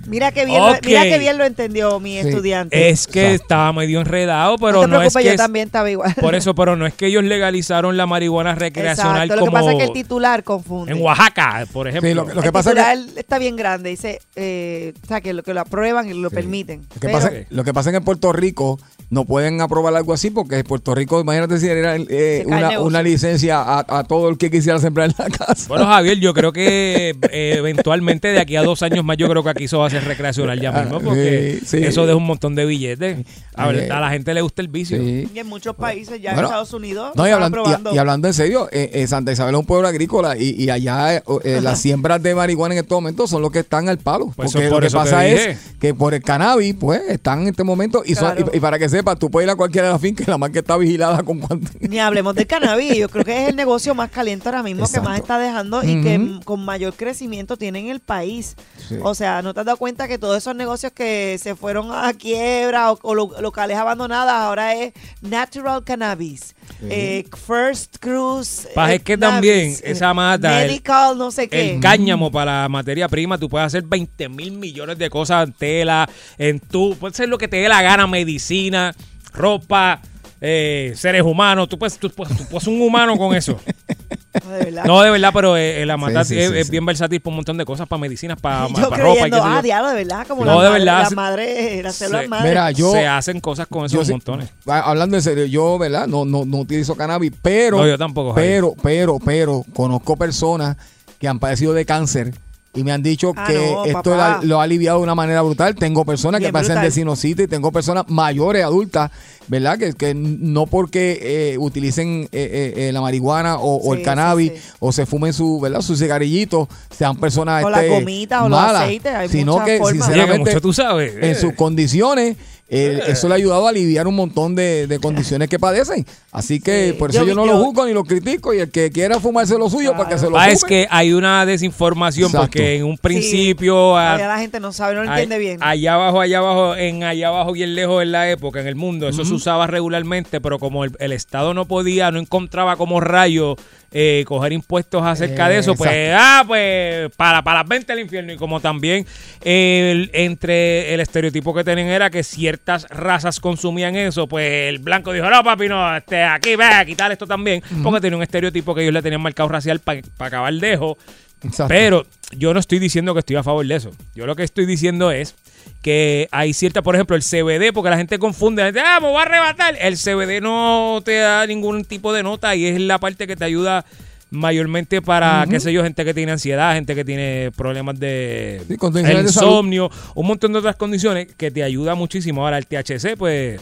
Mira 0.07 0.31
qué 0.31 0.45
bien, 0.45 0.61
lo, 0.61 0.73
mira 0.85 1.03
qué 1.03 1.17
bien 1.17 1.37
lo 1.37 1.45
entendió 1.45 1.99
mi 1.99 2.17
estudiante. 2.17 2.89
Es 2.89 3.07
que 3.07 3.33
estaba 3.33 3.73
medio 3.73 4.01
enredado, 4.01 4.57
pero 4.57 4.81
no 4.81 4.81
te 4.83 4.87
no, 4.89 5.01
es 5.01 5.13
que 5.15 5.23
yo 5.23 5.31
es- 5.31 5.37
también 5.37 5.67
estaba 5.67 5.89
igual. 5.89 6.13
por 6.21 6.35
eso, 6.35 6.53
pero 6.53 6.75
no 6.75 6.85
es 6.85 6.93
que 6.93 7.07
ellos 7.07 7.23
legalizaron 7.23 7.97
la 7.97 8.05
marihuana 8.05 8.53
recreacional 8.53 9.23
Exacto. 9.23 9.35
Lo 9.39 9.45
que 9.45 9.51
pasa 9.51 9.71
es 9.71 9.77
que 9.77 9.83
el 9.85 9.93
titular 9.93 10.43
confunde. 10.43 10.91
en 10.91 11.01
Oaxaca, 11.01 11.65
por 11.73 11.87
ejemplo. 11.87 12.09
Sí, 12.09 12.13
lo, 12.13 12.25
lo 12.35 12.41
que 12.41 12.47
el 12.47 12.53
pasa 12.53 12.69
es 12.71 12.75
titular 12.75 13.13
que, 13.15 13.19
está 13.21 13.39
bien 13.39 13.55
grande, 13.55 13.89
dice, 13.89 14.19
eh, 14.35 14.93
o 15.01 15.07
sea, 15.07 15.21
que 15.21 15.33
lo, 15.33 15.41
que 15.41 15.53
lo 15.55 15.61
aprueban 15.61 16.07
y 16.07 16.13
lo 16.13 16.29
permiten. 16.29 16.81
lo 16.81 16.99
que 16.99 17.07
Pero- 17.07 17.13
pasa, 17.13 17.31
lo 17.49 17.63
que 17.63 17.73
pasa 17.73 17.89
es 17.89 17.93
que 17.93 17.97
en 17.97 18.03
Puerto 18.03 18.31
Rico 18.31 18.79
no 19.09 19.25
pueden 19.25 19.61
aprobar 19.61 19.95
algo 19.95 20.13
así 20.13 20.29
porque 20.31 20.63
Puerto 20.63 20.95
Rico, 20.95 21.19
imagínate 21.21 21.59
si 21.59 21.67
era 21.67 21.95
eh, 21.95 22.43
Se 22.47 22.77
una, 22.79 23.03
licencia 23.03 23.61
a, 23.61 23.85
a 23.99 24.03
todo 24.03 24.29
el 24.29 24.37
que 24.37 24.49
quisiera 24.49 24.79
sembrar 24.79 25.09
en 25.09 25.15
la 25.17 25.29
casa. 25.29 25.65
Bueno, 25.67 25.85
Javier, 25.85 26.19
yo 26.19 26.33
creo 26.33 26.51
que 26.51 27.15
eh, 27.31 27.55
eventualmente 27.57 28.29
de 28.29 28.39
aquí 28.39 28.55
a 28.55 28.63
dos 28.63 28.81
años 28.83 29.03
más, 29.05 29.17
yo 29.17 29.29
creo 29.29 29.43
que 29.43 29.49
aquí 29.49 29.63
eso 29.65 29.79
va 29.79 29.87
a 29.87 29.89
ser 29.89 30.03
recreacional 30.05 30.59
ya 30.59 30.71
mismo, 30.71 30.99
porque 31.01 31.59
sí, 31.61 31.77
sí. 31.79 31.83
eso 31.85 32.05
deja 32.05 32.15
un 32.17 32.25
montón 32.25 32.55
de 32.55 32.65
billetes. 32.65 33.25
A, 33.55 33.67
ver, 33.67 33.85
Sí. 33.85 33.89
a 33.91 33.99
la 33.99 34.09
gente 34.09 34.33
le 34.33 34.41
gusta 34.41 34.61
el 34.61 34.67
vicio. 34.67 34.97
Sí. 34.97 35.29
Y 35.33 35.39
en 35.39 35.47
muchos 35.47 35.75
países, 35.75 36.21
ya 36.21 36.31
Bueno, 36.31 36.47
en 36.47 36.53
Estados 36.53 36.73
Unidos, 36.73 37.11
No, 37.15 37.27
y 37.27 37.31
hablando, 37.31 37.57
y- 37.57 37.61
aprobando. 37.61 37.93
y 37.93 37.97
hablando 37.97 38.27
en 38.27 38.33
serio, 38.33 38.67
eh, 38.71 38.89
eh, 38.93 39.07
Santa 39.07 39.31
Isabel 39.31 39.55
es 39.55 39.59
un 39.59 39.65
pueblo 39.65 39.87
agrícola 39.87 40.35
y, 40.37 40.61
y 40.61 40.69
allá 40.69 41.15
eh, 41.17 41.23
eh, 41.43 41.59
las 41.61 41.79
siembras 41.79 42.21
de 42.21 42.35
marihuana 42.35 42.73
en 42.75 42.79
estos 42.81 42.97
momentos 42.97 43.29
son 43.29 43.41
los 43.41 43.51
que 43.51 43.59
están 43.59 43.87
al 43.87 43.97
palo. 43.97 44.31
Pues 44.35 44.51
porque 44.51 44.67
por 44.67 44.83
lo 44.83 44.89
que 44.89 44.93
pasa 44.93 45.25
es 45.25 45.57
que 45.79 45.93
por 45.93 46.13
el 46.13 46.21
cannabis, 46.23 46.75
pues, 46.79 47.01
están 47.07 47.43
en 47.43 47.47
este 47.49 47.63
momento. 47.63 48.03
Y, 48.05 48.15
son- 48.15 48.35
Claro. 48.35 48.51
y, 48.53 48.57
y 48.57 48.59
para 48.59 48.79
que 48.79 48.89
sepas, 48.95 49.17
tú 49.19 49.29
puedes 49.29 49.47
ir 49.47 49.51
a 49.51 49.55
cualquiera 49.55 49.87
de 49.87 49.93
las 49.93 50.01
fincas 50.01 50.27
y 50.27 50.31
la 50.31 50.37
marca 50.37 50.59
está 50.59 50.77
vigilada 50.77 51.23
con 51.23 51.39
cuánto. 51.39 51.71
Ni 51.79 51.99
hablemos 51.99 52.35
del 52.35 52.47
cannabis. 52.47 52.95
Yo 52.97 53.09
creo 53.09 53.23
que 53.25 53.43
es 53.43 53.49
el 53.49 53.55
negocio 53.55 53.93
más 53.95 54.09
caliente 54.11 54.47
ahora 54.49 54.63
mismo 54.63 54.85
que 54.91 54.99
más 55.01 55.19
está 55.19 55.37
dejando 55.37 55.83
y 55.83 56.01
que 56.01 56.39
con 56.43 56.63
mayor 56.65 56.93
crecimiento 56.93 57.57
tiene 57.57 57.79
en 57.79 57.87
el 57.89 57.99
país. 57.99 58.55
Sí. 58.87 58.95
O 59.01 59.15
sea, 59.15 59.41
¿no 59.41 59.53
te 59.53 59.59
has 59.61 59.65
dado 59.65 59.77
cuenta 59.77 60.07
que 60.07 60.17
todos 60.17 60.37
esos 60.37 60.55
negocios 60.55 60.91
que 60.91 61.37
se 61.41 61.55
fueron 61.55 61.91
a 61.91 62.13
quiebra 62.13 62.91
o, 62.91 62.99
o 63.01 63.15
lo- 63.15 63.41
locales 63.41 63.77
abandonadas 63.77 64.33
ahora 64.33 64.73
es 64.75 64.93
Natural 65.21 65.83
Cannabis? 65.83 66.55
Eh, 66.83 67.25
First 67.47 67.97
Cruise. 67.99 68.67
Paz, 68.75 68.91
eh, 68.91 68.95
es 68.95 69.01
que 69.03 69.17
también 69.17 69.75
esa 69.83 70.13
mata, 70.13 70.61
el- 70.61 70.67
Medical, 70.67 71.17
no 71.17 71.31
sé 71.31 71.47
qué. 71.47 71.75
El 71.75 71.79
cáñamo 71.79 72.31
para 72.31 72.63
la 72.63 72.69
materia 72.69 73.07
prima, 73.07 73.37
tú 73.37 73.47
puedes 73.49 73.67
hacer 73.67 73.83
20 73.83 74.29
mil 74.29 74.51
millones 74.53 74.97
de 74.97 75.09
cosas 75.09 75.47
en 75.47 75.53
tela, 75.53 76.09
en 76.37 76.59
tú, 76.59 76.95
puedes 76.99 77.15
hacer 77.15 77.29
lo 77.29 77.37
que 77.37 77.47
te 77.47 77.57
dé 77.57 77.69
la 77.69 77.81
gana, 77.81 78.07
medicina, 78.07 78.93
ropa, 79.33 80.01
eh, 80.41 80.93
seres 80.95 81.23
humanos, 81.23 81.67
tú 81.69 81.77
puedes, 81.79 81.97
tú, 81.97 82.09
puedes- 82.09 82.37
tú 82.37 82.43
puedes 82.49 82.67
un 82.67 82.81
humano 82.81 83.17
con 83.17 83.35
eso. 83.35 83.59
No, 84.43 84.51
de 84.51 84.63
verdad. 84.65 84.83
No, 84.85 85.01
de 85.01 85.11
verdad, 85.11 85.29
pero 85.33 85.57
eh, 85.57 85.85
la 85.85 85.97
mata 85.97 86.23
sí, 86.25 86.37
es, 86.37 86.49
sí, 86.51 86.57
es 86.57 86.65
sí. 86.67 86.71
bien 86.71 86.85
versátil 86.85 87.21
para 87.21 87.29
un 87.31 87.35
montón 87.37 87.57
de 87.57 87.65
cosas, 87.65 87.87
para 87.87 87.99
medicinas, 87.99 88.39
para, 88.39 88.67
Yo 88.75 88.89
para 88.89 89.03
ropa 89.03 89.27
y 89.27 89.31
qué 89.31 89.37
yo. 89.37 89.43
ah, 89.43 89.61
diablo, 89.61 89.89
de 89.89 89.95
verdad, 89.95 90.27
como 90.27 90.45
No, 90.45 90.61
la 90.61 90.63
de 90.63 90.69
madre, 90.69 90.79
verdad, 90.79 90.99
la 91.03 91.09
se- 91.09 91.15
madre, 91.15 91.83
las 91.83 91.95
células 91.95 92.21
se- 92.23 92.27
madre. 92.27 92.49
Mira, 92.49 92.71
yo. 92.71 92.91
Se 92.91 93.07
hacen 93.07 93.39
cosas 93.39 93.67
con 93.67 93.85
esos 93.85 94.09
montones. 94.09 94.49
ah, 94.67 94.81
hablando 94.85 95.15
en 95.17 95.23
serio, 95.23 95.45
yo, 95.45 95.77
¿verdad? 95.77 96.07
No, 96.07 96.25
no, 96.25 96.45
no 96.45 96.57
utilizo 96.57 96.95
cannabis, 96.95 97.31
pero. 97.41 97.77
No, 97.77 97.87
yo 97.87 97.97
tampoco, 97.97 98.33
Javier. 98.33 98.51
Pero, 98.55 98.75
pero, 98.81 99.19
pero, 99.23 99.65
conozco 99.73 100.15
personas 100.17 100.77
que 101.19 101.27
han 101.27 101.39
padecido 101.39 101.73
de 101.73 101.85
cáncer. 101.85 102.33
Y 102.75 102.83
me 102.83 102.91
han 102.91 103.01
dicho 103.01 103.31
Ah, 103.35 103.45
que 103.47 103.53
no, 103.71 103.85
esto 103.85 104.15
la- 104.15 104.39
lo 104.43 104.59
ha 104.59 104.63
aliviado 104.63 104.97
de 104.99 105.03
una 105.03 105.15
manera 105.15 105.41
brutal. 105.41 105.75
Tengo 105.75 106.03
personas 106.05 106.39
Bien 106.39 106.51
que 106.51 106.59
brutal. 106.59 106.81
de 106.83 106.91
sinusitis, 106.91 107.49
tengo 107.49 107.71
personas 107.71 108.03
mayores, 108.09 108.63
adultas, 108.63 109.11
¿verdad? 109.47 109.77
Que, 109.77 109.93
que 109.93 110.13
no 110.13 110.65
porque 110.65 111.19
eh, 111.53 111.57
utilicen 111.57 112.23
eh, 112.31 112.73
eh, 112.75 112.87
eh, 112.89 112.91
la 112.91 113.01
marihuana 113.01 113.57
o, 113.59 113.93
el 113.93 114.01
cannabis 114.03 114.51
sí, 114.51 114.57
sí. 114.57 114.69
o 114.79 114.91
se 114.91 115.05
fumen 115.05 115.31
su, 115.33 115.59
¿verdad? 115.59 115.81
sus 115.81 115.99
cigarrillitos, 115.99 116.67
sean 116.89 117.15
personas 117.17 117.63
O 117.63 117.69
la 117.69 117.83
este, 117.83 117.99
gomita 117.99 118.43
o 118.43 118.49
los 118.49 118.59
aceites, 118.59 119.13
hay 119.13 119.29
sino 119.29 119.53
formas. 119.53 119.69
Que 119.69 119.85
sinceramente 119.91 120.49
mucho 120.51 120.61
tú 120.61 120.73
sabes. 120.73 121.13
en 121.15 121.23
eh. 121.31 121.35
sus 121.35 121.53
condiciones, 121.53 122.35
eh, 122.67 122.99
eso 123.07 123.27
le 123.27 123.35
ha 123.35 123.37
ayudado 123.37 123.67
a 123.67 123.69
aliviar 123.69 124.07
un 124.07 124.15
montón 124.15 124.55
de, 124.55 124.87
de 124.87 124.99
condiciones 124.99 125.47
que 125.49 125.59
padecen. 125.59 126.05
Así 126.31 126.59
que 126.59 126.89
Sí. 126.91 126.93
por 126.97 127.11
eso 127.11 127.23
Yo 127.25 127.35
no 127.35 127.45
yo- 127.45 127.51
lo 127.53 127.63
juzgo 127.63 127.85
ni 127.85 127.93
lo 127.93 128.03
critico 128.03 128.53
y 128.53 128.59
el 128.59 128.71
que 128.71 128.89
quiera 128.91 129.19
fumarse 129.19 129.57
lo 129.57 129.69
suyo 129.69 129.91
para 129.95 130.09
que 130.09 130.17
se 130.17 130.29
lo 130.29 130.37
Ah, 130.37 130.41
fume. 130.45 130.53
es 130.53 130.63
que 130.65 130.87
hay 130.89 131.13
una 131.13 131.45
desinformación 131.45 132.27
Exacto. 132.31 132.47
porque 132.47 132.77
en 132.77 132.85
un 132.85 132.93
Sí, 132.95 132.99
principio 133.01 133.95
ah, 133.97 134.05
todavía 134.15 134.27
la 134.27 134.39
gente 134.39 134.59
no 134.59 134.71
sabe, 134.71 134.95
no 134.95 135.03
lo 135.03 135.09
entiende 135.11 135.37
bien. 135.37 135.59
Allá 135.61 135.93
abajo, 135.93 136.21
allá 136.21 136.39
abajo, 136.39 136.75
en 136.75 137.03
allá 137.03 137.27
abajo 137.27 137.51
bien 137.53 137.75
lejos 137.75 138.01
en 138.01 138.11
la 138.11 138.29
época, 138.31 138.59
en 138.61 138.67
el 138.67 138.75
mundo, 138.75 139.07
eso 139.07 139.23
se 139.25 139.33
usaba 139.33 139.67
regularmente, 139.67 140.41
pero 140.41 140.57
como 140.59 140.83
el, 140.85 140.91
el 140.99 141.11
Estado 141.11 141.53
no 141.53 141.65
podía, 141.67 142.09
no 142.11 142.19
encontraba 142.19 142.75
como 142.77 142.99
rayo 142.99 143.55
eh, 143.97 144.25
coger 144.27 144.51
impuestos 144.51 145.01
acerca 145.05 145.47
de 145.47 145.59
eso, 145.59 145.73
pues, 145.73 145.89
ah, 146.13 146.43
pues, 146.45 147.09
para, 147.15 147.41
para 147.41 147.59
las 147.61 147.69
ventas 147.69 147.95
del 147.95 148.03
infierno. 148.03 148.33
Y 148.33 148.35
como 148.35 148.59
también 148.59 149.05
el- 149.41 150.09
entre 150.13 150.93
el 150.93 150.99
estereotipo 150.99 151.53
que 151.53 151.63
tenían 151.63 151.87
era 151.87 152.09
que 152.09 152.21
ciertas 152.21 152.89
razas 152.89 153.39
consumían 153.39 153.95
eso, 153.95 154.27
pues 154.27 154.67
el 154.69 154.79
blanco 154.79 155.13
dijo, 155.13 155.29
no, 155.29 155.41
papi, 155.45 155.69
no, 155.69 155.95
este, 155.95 156.21
aquí, 156.23 156.57
ve, 156.57 156.65
a 156.65 156.83
quitar 156.85 157.09
esto 157.13 157.25
también, 157.25 157.63
porque 157.83 158.01
tenía 158.01 158.17
un 158.17 158.23
estereotipo 158.23 158.75
que 158.75 158.81
ellos 158.81 158.93
le 158.93 159.01
tenían 159.01 159.21
marcado 159.21 159.47
racial 159.47 159.79
para 159.79 160.01
acabar 160.19 160.53
dejo. 160.55 160.97
Exacto. 161.41 161.67
Pero 161.69 162.05
yo 162.37 162.53
no 162.53 162.59
estoy 162.59 162.79
diciendo 162.79 163.13
que 163.13 163.19
estoy 163.19 163.37
a 163.37 163.43
favor 163.43 163.65
de 163.65 163.75
eso. 163.75 163.91
Yo 164.13 164.25
lo 164.25 164.35
que 164.35 164.43
estoy 164.43 164.65
diciendo 164.65 165.11
es 165.11 165.35
que 165.81 166.27
hay 166.31 166.53
cierta, 166.53 166.81
por 166.81 166.95
ejemplo, 166.95 167.15
el 167.15 167.21
CBD, 167.21 167.73
porque 167.73 167.89
la 167.89 167.97
gente 167.97 168.17
confunde, 168.17 168.61
la 168.61 168.67
gente, 168.67 168.81
ah, 168.81 168.99
me 168.99 169.07
voy 169.07 169.17
a 169.17 169.21
arrebatar. 169.21 169.75
El 169.79 169.97
CBD 169.97 170.41
no 170.41 171.01
te 171.05 171.17
da 171.17 171.45
ningún 171.45 171.85
tipo 171.85 172.11
de 172.13 172.23
nota 172.23 172.55
y 172.55 172.65
es 172.65 172.79
la 172.81 172.99
parte 172.99 173.27
que 173.27 173.35
te 173.35 173.45
ayuda 173.45 173.85
mayormente 174.31 175.01
para, 175.01 175.45
qué 175.49 175.59
sé 175.59 175.71
yo, 175.71 175.83
gente 175.83 176.03
que 176.03 176.13
tiene 176.13 176.31
ansiedad, 176.31 176.73
gente 176.73 176.95
que 176.95 177.05
tiene 177.05 177.51
problemas 177.55 177.99
de 177.99 178.61
Sí, 178.67 178.75
insomnio, 179.21 179.89
un 180.15 180.27
montón 180.27 180.53
de 180.53 180.59
otras 180.59 180.75
condiciones 180.75 181.33
que 181.35 181.51
te 181.51 181.63
ayuda 181.63 181.95
muchísimo. 181.95 182.43
Ahora, 182.43 182.57
el 182.57 182.65
THC, 182.65 183.15
pues, 183.17 183.61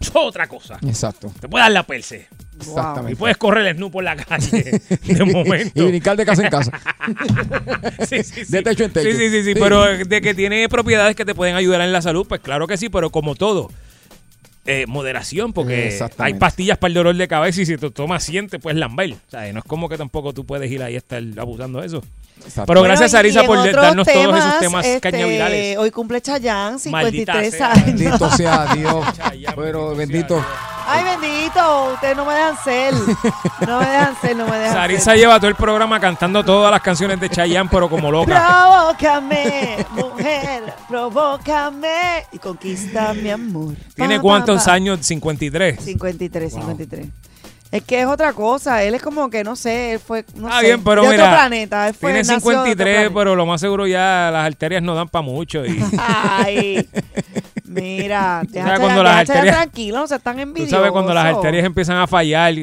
es 0.00 0.10
otra 0.12 0.46
cosa. 0.46 0.78
Exacto. 0.86 1.32
Te 1.40 1.48
puede 1.48 1.62
dar 1.62 1.72
la 1.72 1.84
perse. 1.84 2.28
Y 2.56 2.68
Exactamente. 2.68 3.16
puedes 3.16 3.36
correr 3.36 3.66
el 3.66 3.76
snu 3.76 3.90
por 3.90 4.04
la 4.04 4.16
calle 4.16 4.80
de 5.02 5.24
momento. 5.24 5.82
y 5.82 5.86
brincar 5.88 6.16
de 6.16 6.24
casa 6.24 6.42
en 6.44 6.50
casa. 6.50 6.72
Sí, 8.08 8.22
sí, 8.22 8.44
sí. 8.44 8.52
De 8.52 8.62
techo 8.62 8.84
en 8.84 8.92
techo. 8.92 9.10
Sí, 9.10 9.16
sí, 9.16 9.30
sí, 9.30 9.42
sí, 9.42 9.54
Sí. 9.54 9.60
pero 9.60 9.84
de 9.84 10.20
que 10.20 10.34
tiene 10.34 10.68
propiedades 10.68 11.16
que 11.16 11.24
te 11.24 11.34
pueden 11.34 11.56
ayudar 11.56 11.80
en 11.80 11.92
la 11.92 12.00
salud, 12.02 12.26
pues 12.28 12.40
claro 12.40 12.66
que 12.66 12.76
sí, 12.76 12.88
pero 12.88 13.10
como 13.10 13.34
todo, 13.34 13.70
eh, 14.66 14.86
moderación, 14.86 15.52
porque 15.52 15.98
hay 16.18 16.34
pastillas 16.34 16.78
para 16.78 16.88
el 16.88 16.94
dolor 16.94 17.14
de 17.16 17.28
cabeza 17.28 17.60
y 17.60 17.66
si 17.66 17.76
te 17.76 17.90
tomas 17.90 18.24
siente, 18.24 18.58
pues 18.58 18.74
lamber. 18.76 19.12
O 19.12 19.30
sea, 19.30 19.52
no 19.52 19.58
es 19.58 19.64
como 19.64 19.88
que 19.88 19.98
tampoco 19.98 20.32
tú 20.32 20.46
puedes 20.46 20.70
ir 20.70 20.82
ahí 20.82 20.94
a 20.94 20.98
estar 20.98 21.22
abusando 21.38 21.80
de 21.80 21.86
eso. 21.88 22.02
Pero 22.54 22.64
Bueno, 22.66 22.82
gracias, 22.82 23.12
y 23.12 23.16
Arisa, 23.16 23.44
por 23.44 23.58
darnos 23.72 24.06
todos 24.06 24.36
esos 24.38 24.58
temas, 24.60 24.84
este, 24.86 25.00
cañavirales. 25.00 25.76
Hoy 25.78 25.90
cumple 25.90 26.20
Chayanne, 26.20 26.78
Maldita 26.90 27.34
53 27.42 27.54
sea. 27.54 27.72
años. 27.72 27.86
Bendito 27.86 28.30
sea 28.30 28.66
Dios. 28.74 29.06
Pero 29.54 29.94
bendito 29.94 29.96
bendito. 29.96 30.40
sea 30.40 30.73
Ay, 30.86 31.04
bendito, 31.04 31.92
ustedes 31.94 32.16
no 32.16 32.24
me 32.24 32.34
dejan 32.34 32.56
ser. 32.62 32.94
No 33.66 33.80
me 33.80 33.86
dejan 33.86 34.16
ser, 34.20 34.36
no 34.36 34.46
me 34.46 34.56
dejan 34.58 34.74
Sarisa 34.74 35.04
ser. 35.12 35.16
lleva 35.18 35.38
todo 35.38 35.48
el 35.48 35.54
programa 35.54 35.98
cantando 36.00 36.44
todas 36.44 36.70
las 36.70 36.82
canciones 36.82 37.18
de 37.20 37.30
Chayanne, 37.30 37.68
pero 37.70 37.88
como 37.88 38.10
loca. 38.10 38.46
Provócame, 38.46 39.84
mujer, 39.92 40.74
provócame 40.88 42.26
y 42.32 42.38
conquista 42.38 43.14
mi 43.14 43.30
amor. 43.30 43.74
¿Tiene 43.94 44.16
Pa, 44.16 44.22
cuántos 44.22 44.60
pa, 44.60 44.66
pa. 44.66 44.72
años? 44.74 45.00
53. 45.02 45.80
53, 45.82 46.52
53. 46.52 47.06
Es 47.70 47.82
que 47.82 48.00
es 48.02 48.06
otra 48.06 48.32
cosa, 48.32 48.84
él 48.84 48.94
es 48.94 49.02
como 49.02 49.28
que 49.30 49.42
no 49.42 49.56
sé, 49.56 49.94
él 49.94 49.98
fue 49.98 50.24
no 50.36 50.46
Está 50.46 50.60
sé, 50.60 50.66
bien, 50.66 50.84
pero 50.84 51.02
de 51.02 51.08
mira, 51.08 51.24
otro 51.24 51.36
planeta, 51.36 51.88
él 51.88 51.94
fue 51.94 52.12
tiene 52.12 52.18
nació 52.20 52.34
de 52.34 52.38
otro 52.56 52.62
53, 52.66 52.94
planeta. 52.94 53.14
pero 53.14 53.34
lo 53.34 53.46
más 53.46 53.60
seguro 53.60 53.86
ya 53.88 54.30
las 54.32 54.46
arterias 54.46 54.80
no 54.80 54.94
dan 54.94 55.08
para 55.08 55.22
mucho. 55.24 55.64
Y, 55.66 55.82
Ay, 55.98 56.88
mira, 57.74 58.42
déjate 58.48 58.80
cuando 58.80 59.02
la- 59.02 59.12
las 59.12 59.28
arterias- 59.30 59.54
tranquilo, 59.56 59.98
no 60.00 60.06
seas 60.06 60.22
tan 60.22 60.36
tú 60.36 60.42
envidioso. 60.42 60.70
sabes 60.76 60.92
cuando 60.92 61.12
las 61.14 61.24
arterias 61.26 61.64
empiezan 61.64 61.96
a 61.98 62.06
fallar, 62.06 62.54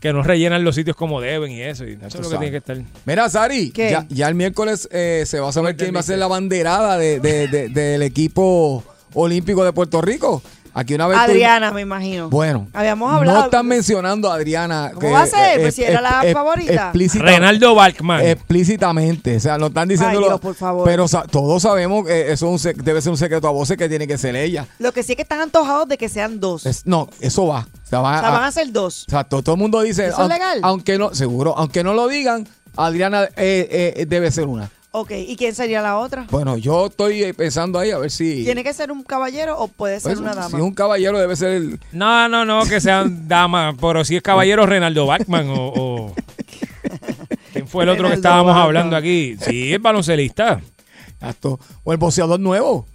que 0.00 0.12
no 0.12 0.22
rellenan 0.22 0.62
los 0.62 0.74
sitios 0.76 0.94
como 0.96 1.20
deben 1.20 1.50
y 1.50 1.60
eso. 1.60 1.84
Y 1.84 1.92
eso 1.94 2.06
es 2.06 2.14
lo 2.14 2.20
que 2.20 2.24
sabes. 2.24 2.38
tiene 2.38 2.50
que 2.52 2.56
estar. 2.58 2.76
Mira, 3.04 3.28
Sari, 3.28 3.72
ya, 3.74 4.06
ya 4.08 4.28
el 4.28 4.34
miércoles 4.36 4.88
eh, 4.92 5.24
se 5.26 5.40
va 5.40 5.48
a 5.48 5.52
saber 5.52 5.76
quién 5.76 5.94
va 5.94 6.00
a 6.00 6.04
ser 6.04 6.18
la 6.18 6.28
banderada 6.28 6.96
de- 6.98 7.18
de- 7.20 7.48
de- 7.48 7.68
del 7.68 8.02
equipo 8.02 8.84
olímpico 9.14 9.64
de 9.64 9.72
Puerto 9.72 10.00
Rico. 10.00 10.40
Aquí 10.78 10.94
una 10.94 11.08
vez. 11.08 11.18
Adriana, 11.18 11.72
me 11.72 11.80
imagino. 11.80 12.30
Bueno, 12.30 12.68
Habíamos 12.72 13.12
hablado. 13.12 13.38
No 13.40 13.44
están 13.46 13.66
mencionando 13.66 14.30
a 14.30 14.34
Adriana. 14.36 14.92
¿Cómo 14.94 15.10
va 15.10 15.22
a 15.22 15.26
ser? 15.26 15.60
Pues 15.60 15.74
si 15.74 15.82
era 15.82 16.00
la 16.00 16.22
favorita. 16.32 16.72
explícita- 16.92 17.24
Reinaldo 17.24 17.74
Balkman. 17.74 18.24
Explícitamente. 18.24 19.36
O 19.36 19.40
sea, 19.40 19.58
no 19.58 19.66
están 19.66 19.88
diciéndolo. 19.88 20.26
Ay, 20.26 20.30
Dios, 20.30 20.40
por 20.40 20.54
favor. 20.54 20.84
Pero 20.84 21.08
sa- 21.08 21.24
todos 21.24 21.62
sabemos 21.62 22.06
que 22.06 22.30
eso 22.30 22.46
es 22.54 22.64
un 22.64 22.70
sec- 22.72 22.80
debe 22.82 23.02
ser 23.02 23.10
un 23.10 23.16
secreto 23.18 23.48
a 23.48 23.50
voces 23.50 23.76
que 23.76 23.88
tiene 23.88 24.06
que 24.06 24.18
ser 24.18 24.36
ella. 24.36 24.66
Lo 24.78 24.92
que 24.92 25.02
sí 25.02 25.12
es 25.12 25.16
que 25.16 25.22
están 25.22 25.40
antojados 25.40 25.88
de 25.88 25.98
que 25.98 26.08
sean 26.08 26.38
dos. 26.38 26.64
Es- 26.64 26.86
no, 26.86 27.08
eso 27.20 27.46
va. 27.48 27.66
O 27.84 27.88
sea, 27.88 27.98
va 28.00 28.16
o 28.18 28.20
sea, 28.20 28.28
a- 28.28 28.32
van 28.32 28.44
a 28.44 28.52
ser 28.52 28.70
dos. 28.70 29.04
o 29.08 29.10
sea, 29.10 29.24
to- 29.24 29.42
todo, 29.42 29.56
el 29.56 29.60
mundo 29.60 29.80
dice. 29.80 30.06
¿Eso 30.06 30.22
es 30.22 30.28
legal? 30.28 30.60
Aunque 30.62 30.96
no, 30.96 31.12
seguro, 31.12 31.54
aunque 31.58 31.82
no 31.82 31.92
lo 31.94 32.06
digan, 32.06 32.46
Adriana 32.76 33.24
eh, 33.36 33.94
eh, 33.96 34.06
debe 34.06 34.30
ser 34.30 34.46
una. 34.46 34.70
Ok, 34.90 35.10
¿y 35.12 35.36
quién 35.36 35.54
sería 35.54 35.82
la 35.82 35.98
otra? 35.98 36.26
Bueno, 36.30 36.56
yo 36.56 36.86
estoy 36.86 37.22
eh, 37.22 37.34
pensando 37.34 37.78
ahí 37.78 37.90
a 37.90 37.98
ver 37.98 38.10
si. 38.10 38.42
¿Tiene 38.44 38.64
que 38.64 38.72
ser 38.72 38.90
un 38.90 39.02
caballero 39.02 39.58
o 39.58 39.68
puede 39.68 40.00
ser 40.00 40.12
Pues, 40.12 40.20
una 40.20 40.34
dama? 40.34 40.48
Si 40.48 40.56
es 40.56 40.62
un 40.62 40.74
caballero, 40.74 41.18
debe 41.18 41.36
ser 41.36 41.50
el. 41.50 41.80
No, 41.92 42.26
no, 42.28 42.44
no, 42.46 42.64
que 42.64 42.80
sean 42.80 43.28
damas, 43.28 43.74
pero 43.80 44.04
si 44.04 44.16
es 44.16 44.22
caballero 44.22 44.64
Reinaldo 44.64 45.04
Bachman 45.06 45.50
o, 45.50 45.54
o- 45.76 46.14
¿Quién 47.52 47.68
fue 47.68 47.84
el 47.84 47.90
otro 47.90 48.08
que 48.08 48.14
estábamos 48.14 48.46
Bachman. 48.54 48.62
hablando 48.66 48.96
aquí? 48.96 49.36
Sí, 49.40 49.72
el 49.74 49.78
baloncelista. 49.78 50.60
Exacto. 51.14 51.58
O 51.84 51.92
el 51.92 51.98
boxeador 51.98 52.40
nuevo. 52.40 52.86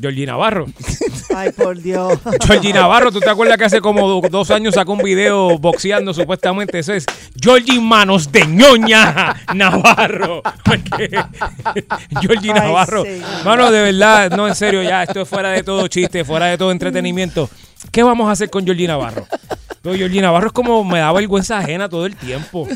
Georgie 0.00 0.26
Navarro. 0.26 0.66
Ay, 1.36 1.50
por 1.52 1.78
Dios. 1.80 2.18
Georgie 2.46 2.72
Navarro, 2.72 3.10
¿tú 3.12 3.20
te 3.20 3.28
acuerdas 3.30 3.56
que 3.58 3.64
hace 3.64 3.80
como 3.80 4.08
do- 4.08 4.28
dos 4.28 4.50
años 4.50 4.74
sacó 4.74 4.92
un 4.92 5.02
video 5.02 5.58
boxeando 5.58 6.12
supuestamente? 6.14 6.78
Ese 6.78 6.96
es 6.98 7.06
Georgie 7.40 7.80
Manos 7.80 8.30
de 8.32 8.46
ñoña 8.46 9.36
Navarro. 9.54 10.42
Porque 10.64 11.08
Georgie 12.20 12.52
Ay, 12.52 12.60
Navarro. 12.60 13.04
Mano, 13.44 13.70
de 13.70 13.82
verdad, 13.82 14.30
no, 14.36 14.48
en 14.48 14.54
serio, 14.54 14.82
ya, 14.82 15.02
esto 15.02 15.22
es 15.22 15.28
fuera 15.28 15.50
de 15.50 15.62
todo 15.62 15.86
chiste, 15.88 16.24
fuera 16.24 16.46
de 16.46 16.58
todo 16.58 16.70
entretenimiento. 16.72 17.48
¿Qué 17.92 18.02
vamos 18.02 18.28
a 18.28 18.32
hacer 18.32 18.50
con 18.50 18.64
Georgie 18.64 18.88
Navarro? 18.88 19.26
Pero 19.82 19.96
Georgie 19.96 20.20
Navarro 20.22 20.46
es 20.48 20.52
como 20.52 20.82
me 20.84 21.00
da 21.00 21.12
vergüenza 21.12 21.58
ajena 21.58 21.88
todo 21.88 22.06
el 22.06 22.16
tiempo. 22.16 22.66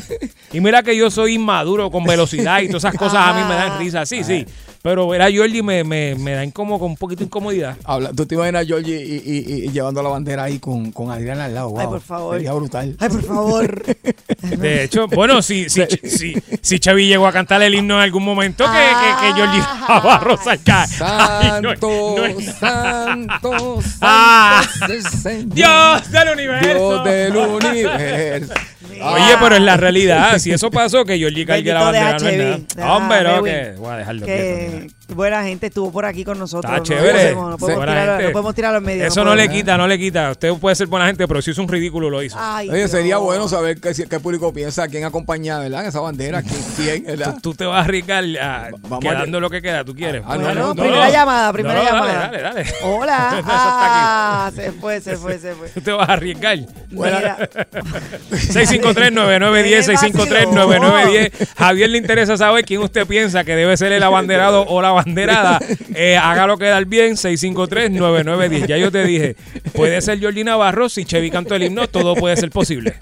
Y 0.53 0.59
mira 0.61 0.83
que 0.83 0.95
yo 0.95 1.09
soy 1.09 1.35
inmaduro 1.35 1.89
con 1.89 2.03
velocidad 2.03 2.59
y 2.61 2.67
todas 2.67 2.83
esas 2.83 2.95
cosas 2.95 3.25
a 3.27 3.33
mí 3.33 3.41
me 3.47 3.55
dan 3.55 3.79
risa. 3.79 4.05
Sí, 4.05 4.23
sí. 4.23 4.45
Pero 4.81 5.07
ver 5.07 5.21
a 5.21 5.29
Georgie 5.31 5.63
me, 5.63 5.83
me, 5.83 6.15
me 6.15 6.31
dan 6.33 6.51
como 6.51 6.79
con 6.79 6.91
un 6.91 6.97
poquito 6.97 7.19
de 7.19 7.25
incomodidad. 7.25 7.75
Habla, 7.83 8.11
Tú 8.13 8.25
te 8.25 8.35
imaginas 8.35 8.61
a 8.63 8.65
Georgie 8.65 9.01
y, 9.03 9.15
y- 9.25 9.65
y 9.65 9.69
llevando 9.71 10.01
la 10.03 10.09
bandera 10.09 10.43
ahí 10.43 10.59
con, 10.59 10.91
con 10.91 11.09
Adriana 11.11 11.45
al 11.45 11.55
lado. 11.55 11.73
Ay, 11.77 11.85
wow. 11.85 11.93
por 11.93 12.01
favor. 12.01 12.35
Sería 12.35 12.53
brutal. 12.53 12.95
Ay, 12.99 13.09
por 13.09 13.23
favor. 13.23 13.83
De 14.41 14.83
hecho, 14.83 15.07
bueno, 15.07 15.41
si, 15.41 15.69
si, 15.69 15.81
si, 16.03 16.35
si 16.61 16.79
Chevy 16.79 17.07
llegó 17.07 17.27
a 17.27 17.31
cantar 17.33 17.61
el 17.63 17.73
himno 17.73 17.95
en 17.95 18.01
algún 18.01 18.23
momento, 18.23 18.65
que, 18.65 18.71
que, 18.79 19.27
que 19.27 19.33
Georgie 19.33 19.59
Navarro 19.89 20.37
salga. 20.37 20.85
Ay, 21.01 21.61
no- 21.61 21.69
Santo, 21.71 22.15
no 22.17 22.41
santo, 22.53 23.79
Ah. 24.01 24.61
santo 24.77 24.93
es 24.93 25.03
Señor. 25.09 25.53
Dios 25.53 26.11
del 26.11 26.29
universo. 26.33 27.03
Dios 27.03 27.03
del 27.03 27.37
universo. 27.37 28.53
Oye, 29.01 29.35
pero 29.39 29.55
es 29.55 29.61
la 29.61 29.77
realidad. 29.77 30.39
Si 30.39 30.51
eso 30.51 30.71
pasó, 30.71 31.05
que 31.05 31.17
Georgie 31.17 31.45
cargue 31.45 31.73
la 31.73 31.81
bandera, 31.81 32.17
no 32.17 32.27
es 32.27 32.37
nada. 32.37 32.57
deja 32.75 32.95
Hombre, 32.95 33.23
no, 33.23 33.43
que 33.43 33.73
voy 33.77 33.91
a 33.91 33.97
dejarlo 33.97 34.25
quieto. 34.25 34.95
Buena 35.07 35.43
gente 35.43 35.67
estuvo 35.67 35.91
por 35.91 36.05
aquí 36.05 36.23
con 36.23 36.37
nosotros. 36.37 36.65
Está 36.71 36.77
no 36.79 36.83
chévere. 36.83 37.11
podemos- 37.33 37.49
No 37.51 37.57
podemos, 37.57 37.85
tirarlo, 37.85 38.21
no 38.25 38.31
podemos 38.31 38.55
tirarlo 38.55 38.77
en 38.79 38.83
medio. 38.83 39.05
Eso 39.05 39.23
no 39.23 39.35
le 39.35 39.49
quita, 39.49 39.77
no 39.77 39.87
le 39.87 39.97
quita. 39.97 40.31
Usted 40.31 40.53
puede 40.55 40.75
ser 40.75 40.87
buena 40.87 41.05
gente, 41.07 41.27
pero 41.27 41.41
si 41.41 41.51
es 41.51 41.57
un 41.57 41.67
ridículo 41.67 42.09
lo 42.09 42.21
hizo. 42.23 42.37
Ay, 42.39 42.69
Oye, 42.69 42.87
sería 42.87 43.17
bueno 43.17 43.47
saber 43.47 43.79
qué, 43.79 43.93
qué 44.09 44.19
público 44.19 44.51
piensa, 44.53 44.87
quién 44.87 45.05
acompaña, 45.05 45.59
¿verdad? 45.59 45.81
En 45.83 45.87
esa 45.87 45.99
bandera, 46.01 46.41
quién, 46.41 46.61
quién, 46.75 47.03
¿verdad? 47.05 47.35
Tú 47.41 47.53
te 47.53 47.65
vas 47.65 47.77
a 47.77 47.83
arriesgar 47.83 48.23
ah, 48.41 48.69
quedando 48.99 49.39
lo 49.39 49.49
que 49.49 49.61
queda, 49.61 49.83
tú 49.83 49.93
quieres. 49.95 50.23
Ah, 50.25 50.35
no, 50.37 50.43
Bueno, 50.43 50.59
no, 50.61 50.67
no, 50.73 50.75
primera 50.83 51.05
no. 51.05 51.11
llamada, 51.11 51.53
primera 51.53 51.75
No, 51.75 51.79
no, 51.79 51.85
dale, 51.85 52.07
llamada. 52.13 52.29
dale, 52.31 52.41
dale. 52.41 52.65
Hola. 52.83 53.43
Ah, 53.69 54.51
se 54.53 54.71
fue, 54.71 54.99
se 55.01 55.15
fue, 55.17 55.37
se 55.39 55.53
fue. 55.55 55.69
Tú 55.69 55.81
te 55.81 55.91
vas 55.91 56.07
a 56.09 56.13
arriesgar. 56.13 56.57
Mira, 56.89 57.37
653-9910, 58.31 59.83
653-9910. 59.87 61.31
Javier 61.57 61.89
le 61.89 61.97
interesa 61.97 62.37
saber 62.37 62.65
quién 62.65 62.81
usted 62.81 63.05
piensa 63.07 63.43
que 63.43 63.55
debe 63.55 63.75
ser 63.77 63.91
el 63.91 64.03
abanderado 64.03 64.65
o 64.67 64.81
la 64.81 64.91
abanderada. 64.97 65.59
Eh, 65.99 66.15
hágalo 66.15 66.57
quedar 66.59 66.85
bien, 66.85 67.13
653-9910. 67.15 68.67
Ya 68.67 68.77
yo 68.77 68.91
te 68.91 69.03
dije, 69.03 69.35
puede 69.73 69.99
ser 70.01 70.21
Jordi 70.21 70.43
Navarro, 70.43 70.89
si 70.89 71.05
Chevy 71.05 71.31
cantó 71.31 71.55
el 71.55 71.63
himno, 71.63 71.87
todo 71.87 72.13
puede 72.15 72.35
ser 72.37 72.51
posible. 72.51 72.93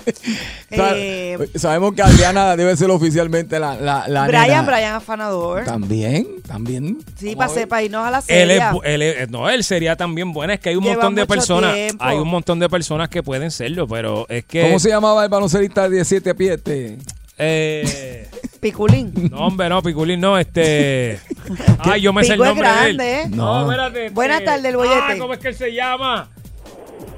Eh, 0.71 1.37
Sabemos 1.55 1.93
que 1.93 2.01
Adriana 2.01 2.55
debe 2.55 2.75
ser 2.77 2.89
oficialmente 2.89 3.59
la, 3.59 3.75
la, 3.75 4.07
la 4.07 4.27
Brian, 4.27 4.47
nena. 4.47 4.61
Brian 4.63 4.93
Afanador. 4.95 5.65
También, 5.65 6.27
también. 6.47 6.97
Sí, 7.17 7.35
a 7.37 7.67
para 7.67 7.83
irnos 7.83 8.05
a 8.07 8.11
la 8.11 8.17
Él 8.27 8.51
es, 8.51 8.61
serie. 8.63 8.79
él 8.85 9.01
es- 9.01 9.29
no, 9.29 9.49
él 9.49 9.63
sería 9.63 9.95
también 9.95 10.31
buena. 10.31 10.53
Es 10.53 10.59
que 10.59 10.69
hay 10.69 10.75
un 10.75 10.83
Lleva 10.83 10.95
montón 10.95 11.15
de 11.15 11.25
personas. 11.25 11.73
tiempo. 11.73 12.03
Hay 12.03 12.17
un 12.17 12.27
montón 12.27 12.59
de 12.59 12.69
personas 12.69 13.09
que 13.09 13.23
pueden 13.23 13.51
serlo, 13.51 13.87
pero 13.87 14.25
es 14.29 14.45
que. 14.45 14.61
¿Cómo 14.61 14.79
se 14.79 14.89
llamaba 14.89 15.23
el 15.23 15.29
baloncelista 15.29 15.89
de 15.89 16.03
siete 16.05 16.33
pies? 16.35 16.55
Este? 16.55 16.97
Eh, 17.37 18.29
Piculín. 18.69 19.13
no, 19.31 19.45
hombre, 19.45 19.69
no, 19.69 19.81
Piculín, 19.83 20.19
no, 20.19 20.37
este. 20.39 21.19
Ay, 21.79 22.01
yo 22.01 22.11
me 22.13 22.23
sé 22.23 22.33
el 22.33 22.39
Pico 22.39 22.43
es 22.45 22.49
nombre 22.49 22.67
de 22.67 22.73
grande, 22.75 23.11
¿eh? 23.13 23.23
él. 23.25 23.35
No, 23.37 23.61
No. 23.65 23.71
espérate. 23.71 24.05
este- 24.07 24.13
Buenas 24.15 24.43
tardes, 24.43 24.65
el 24.65 24.77
bollete. 24.77 24.99
Ah, 25.01 25.15
¿cómo 25.19 25.33
es 25.33 25.39
que 25.39 25.47
él 25.49 25.55
se 25.55 25.71
llama? 25.73 26.29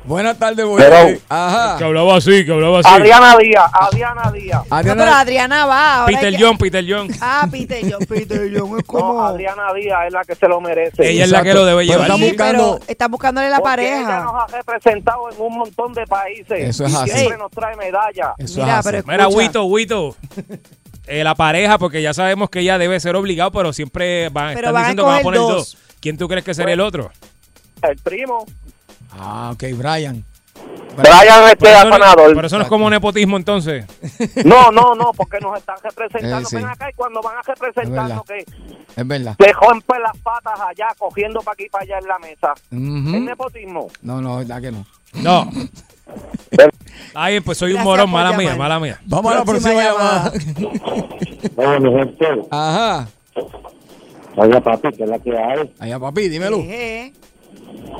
Buenas 0.04 0.38
tardes, 0.40 0.60
Hello. 0.60 0.70
Boyete. 0.72 1.22
Ajá. 1.28 1.78
Que 1.78 1.84
hablaba 1.84 2.16
así, 2.16 2.46
que 2.46 2.52
hablaba 2.54 2.80
así. 2.80 2.88
Adriana 2.90 3.36
Díaz, 3.38 3.70
Adriana 3.74 4.32
Díaz. 4.32 4.64
No, 4.70 4.76
Adriana, 4.78 5.04
pero 5.04 5.16
Adriana 5.16 5.66
va. 5.66 5.96
ahora 5.96 6.06
Peter 6.08 6.26
hay 6.28 6.38
que- 6.38 6.44
John, 6.44 6.58
Peter 6.58 6.86
John. 6.88 7.08
Ah, 7.20 7.48
Peter 7.52 7.80
John. 7.92 8.06
Peter 8.08 8.52
John 8.58 8.80
es 8.80 8.86
como. 8.86 9.14
No, 9.16 9.26
Adriana 9.26 9.74
Díaz 9.74 10.00
es 10.08 10.14
la 10.14 10.24
que 10.24 10.36
se 10.36 10.48
lo 10.48 10.62
merece. 10.62 11.10
Ella 11.10 11.26
es 11.26 11.30
la 11.30 11.44
que 11.44 11.54
lo 11.54 11.66
debe 11.66 11.80
Pero 11.86 11.92
llevar. 11.92 12.02
estamos 12.08 12.22
Sí, 12.22 12.28
buscando- 12.30 12.78
pero 12.80 12.92
está 12.92 13.08
buscándole 13.10 13.50
la 13.50 13.60
Porque 13.60 13.82
Ella 13.86 13.96
pareja. 14.06 14.24
nos 14.24 14.34
ha 14.36 14.48
representado 14.58 15.30
en 15.30 15.42
un 15.42 15.58
montón 15.58 15.94
de 15.94 16.06
países. 16.08 16.52
Eso 16.70 16.86
es 16.86 16.94
y 16.94 16.96
así. 16.96 17.10
Siempre 17.10 17.38
nos 17.38 17.52
trae 17.52 17.76
medallas. 17.76 18.30
Eso 18.38 18.62
Mira, 18.62 18.80
es 18.80 18.86
así. 18.88 18.90
pero 18.92 19.04
Mira, 19.08 19.24
escucha. 19.28 19.38
Wito, 19.40 19.64
Wito. 19.66 20.16
Eh, 21.08 21.24
la 21.24 21.36
pareja, 21.36 21.78
porque 21.78 22.02
ya 22.02 22.14
sabemos 22.14 22.50
que 22.50 22.60
ella 22.60 22.78
debe 22.78 23.00
ser 23.00 23.16
obligado, 23.16 23.52
pero 23.52 23.72
siempre 23.74 24.30
van, 24.30 24.54
Pero 24.56 24.68
están 24.70 24.74
van 24.74 24.84
a 24.84 24.86
diciendo 24.88 25.04
que 25.04 25.10
van 25.10 25.20
a 25.20 25.24
poner 25.24 25.40
dos. 25.40 25.50
dos. 25.52 25.78
¿Quién 26.02 26.18
tú 26.18 26.28
crees 26.28 26.44
que 26.44 26.54
será 26.54 26.72
el 26.72 26.82
otro? 26.82 27.12
El 27.82 27.96
primo. 27.98 28.46
Ah, 29.12 29.52
ok, 29.54 29.64
Brian. 29.76 30.24
Brian 30.98 31.44
este 31.46 31.58
Pero 31.58 31.78
eso, 31.78 31.90
no, 31.90 31.96
afanador. 31.96 32.36
pero 32.36 32.48
eso 32.48 32.58
no 32.58 32.64
es 32.64 32.70
como 32.70 32.90
nepotismo 32.90 33.38
entonces. 33.38 33.86
No, 34.46 34.72
no, 34.72 34.96
no, 34.96 35.12
porque 35.16 35.40
nos 35.40 35.58
están 35.58 35.78
representando. 35.84 36.40
Eh, 36.40 36.50
sí. 36.50 36.56
Ven 36.56 36.66
acá 36.66 36.90
y 36.90 36.94
cuando 36.94 37.22
van 37.22 37.38
a 37.38 37.42
Es 37.42 37.48
representarnos 37.48 38.24
que 38.26 38.40
Es 38.96 39.08
verdad. 39.08 39.36
dejó 39.38 39.74
en 39.74 39.82
pues 39.82 40.00
las 40.02 40.18
patas 40.18 40.60
allá, 40.60 40.88
cogiendo 40.98 41.42
para 41.42 41.54
aquí 41.54 41.66
y 41.66 41.70
para 41.70 41.84
allá 41.84 41.98
en 42.00 42.08
la 42.08 42.20
mesa. 42.20 42.54
¿Es 42.72 43.22
nepotismo? 43.22 43.88
No, 44.02 44.22
no, 44.22 44.38
verdad 44.38 44.62
que 44.62 44.72
no. 44.72 44.86
No. 45.14 45.50
Ay, 47.14 47.40
pues 47.42 47.58
soy 47.58 47.74
un 47.74 47.84
morón, 47.84 48.10
mala 48.12 48.32
llamar. 48.32 48.46
mía, 48.46 48.56
mala 48.56 48.80
mía. 48.80 49.00
Vamos 49.06 49.32
a 49.32 49.36
la 49.40 49.44
Próxima 49.46 49.72
próxima 49.72 49.84
llamada. 49.84 50.34
llamada. 51.56 52.48
Ajá. 52.52 53.08
Oiga, 54.36 54.62
papi, 54.62 54.90
¿qué 54.96 55.04
es 55.04 55.10
la 55.10 55.20
que 55.20 55.36
hay? 55.38 55.74
Allá, 55.80 56.00
papi, 56.00 56.30
dímelo. 56.30 56.58
Ejé. 56.60 57.14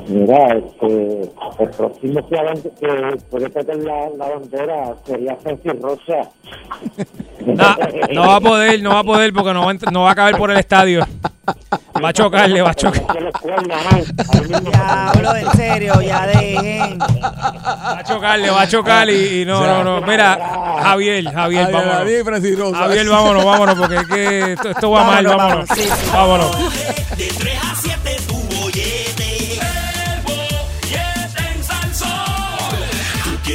Mira, 0.08 0.56
este, 0.56 1.22
el 1.60 1.70
próximo 1.72 2.28
que, 2.28 2.36
que 2.80 3.18
puede 3.30 3.50
tener 3.50 3.78
la, 3.78 4.10
la 4.18 4.30
bandera 4.30 4.96
sería 5.06 5.36
Francis 5.38 5.74
Rosa. 5.82 6.30
No, 7.48 7.78
no 8.12 8.28
va 8.28 8.36
a 8.36 8.42
poder, 8.42 8.82
no 8.82 8.90
va 8.90 9.00
a 9.00 9.04
poder 9.06 9.32
porque 9.32 9.54
no 9.54 9.66
va, 9.66 9.74
no 9.92 10.02
va 10.04 10.12
a 10.12 10.16
caber 10.16 10.36
por 10.36 10.52
el 10.52 10.58
estadio. 10.58 11.06
Va 12.04 12.10
a 12.10 12.14
chocarle, 12.14 12.62
va 12.62 12.72
a 12.72 12.74
chocar. 12.74 13.06
Diablo, 14.48 15.36
en 15.36 15.52
serio, 15.54 16.02
ya 16.02 16.28
dejen. 16.28 17.00
Va 17.00 18.00
a 18.00 18.04
chocarle, 18.04 18.50
va 18.50 18.62
a 18.64 18.68
chocar 18.68 19.10
y, 19.10 19.44
y 19.44 19.46
no, 19.46 19.66
no, 19.66 19.82
no. 19.84 20.02
Mira, 20.06 20.38
Javier, 20.84 21.24
Javier, 21.32 21.68
Ay, 21.68 21.74
vámonos. 21.74 21.96
Javier 21.96 22.26
Francis 22.26 22.60
Rosa. 22.60 22.78
Javier, 22.80 23.08
vámonos, 23.08 23.46
vámonos, 23.46 23.76
porque 23.76 23.96
es 23.96 24.08
que 24.08 24.52
esto, 24.54 24.70
esto 24.72 24.92
va 24.92 25.04
mal, 25.06 25.24
Vámonos, 25.26 25.48
vámonos. 25.48 25.70
vámonos, 25.70 25.78
sí, 25.78 26.06
sí. 26.06 26.10
Vámonos. 26.12 26.58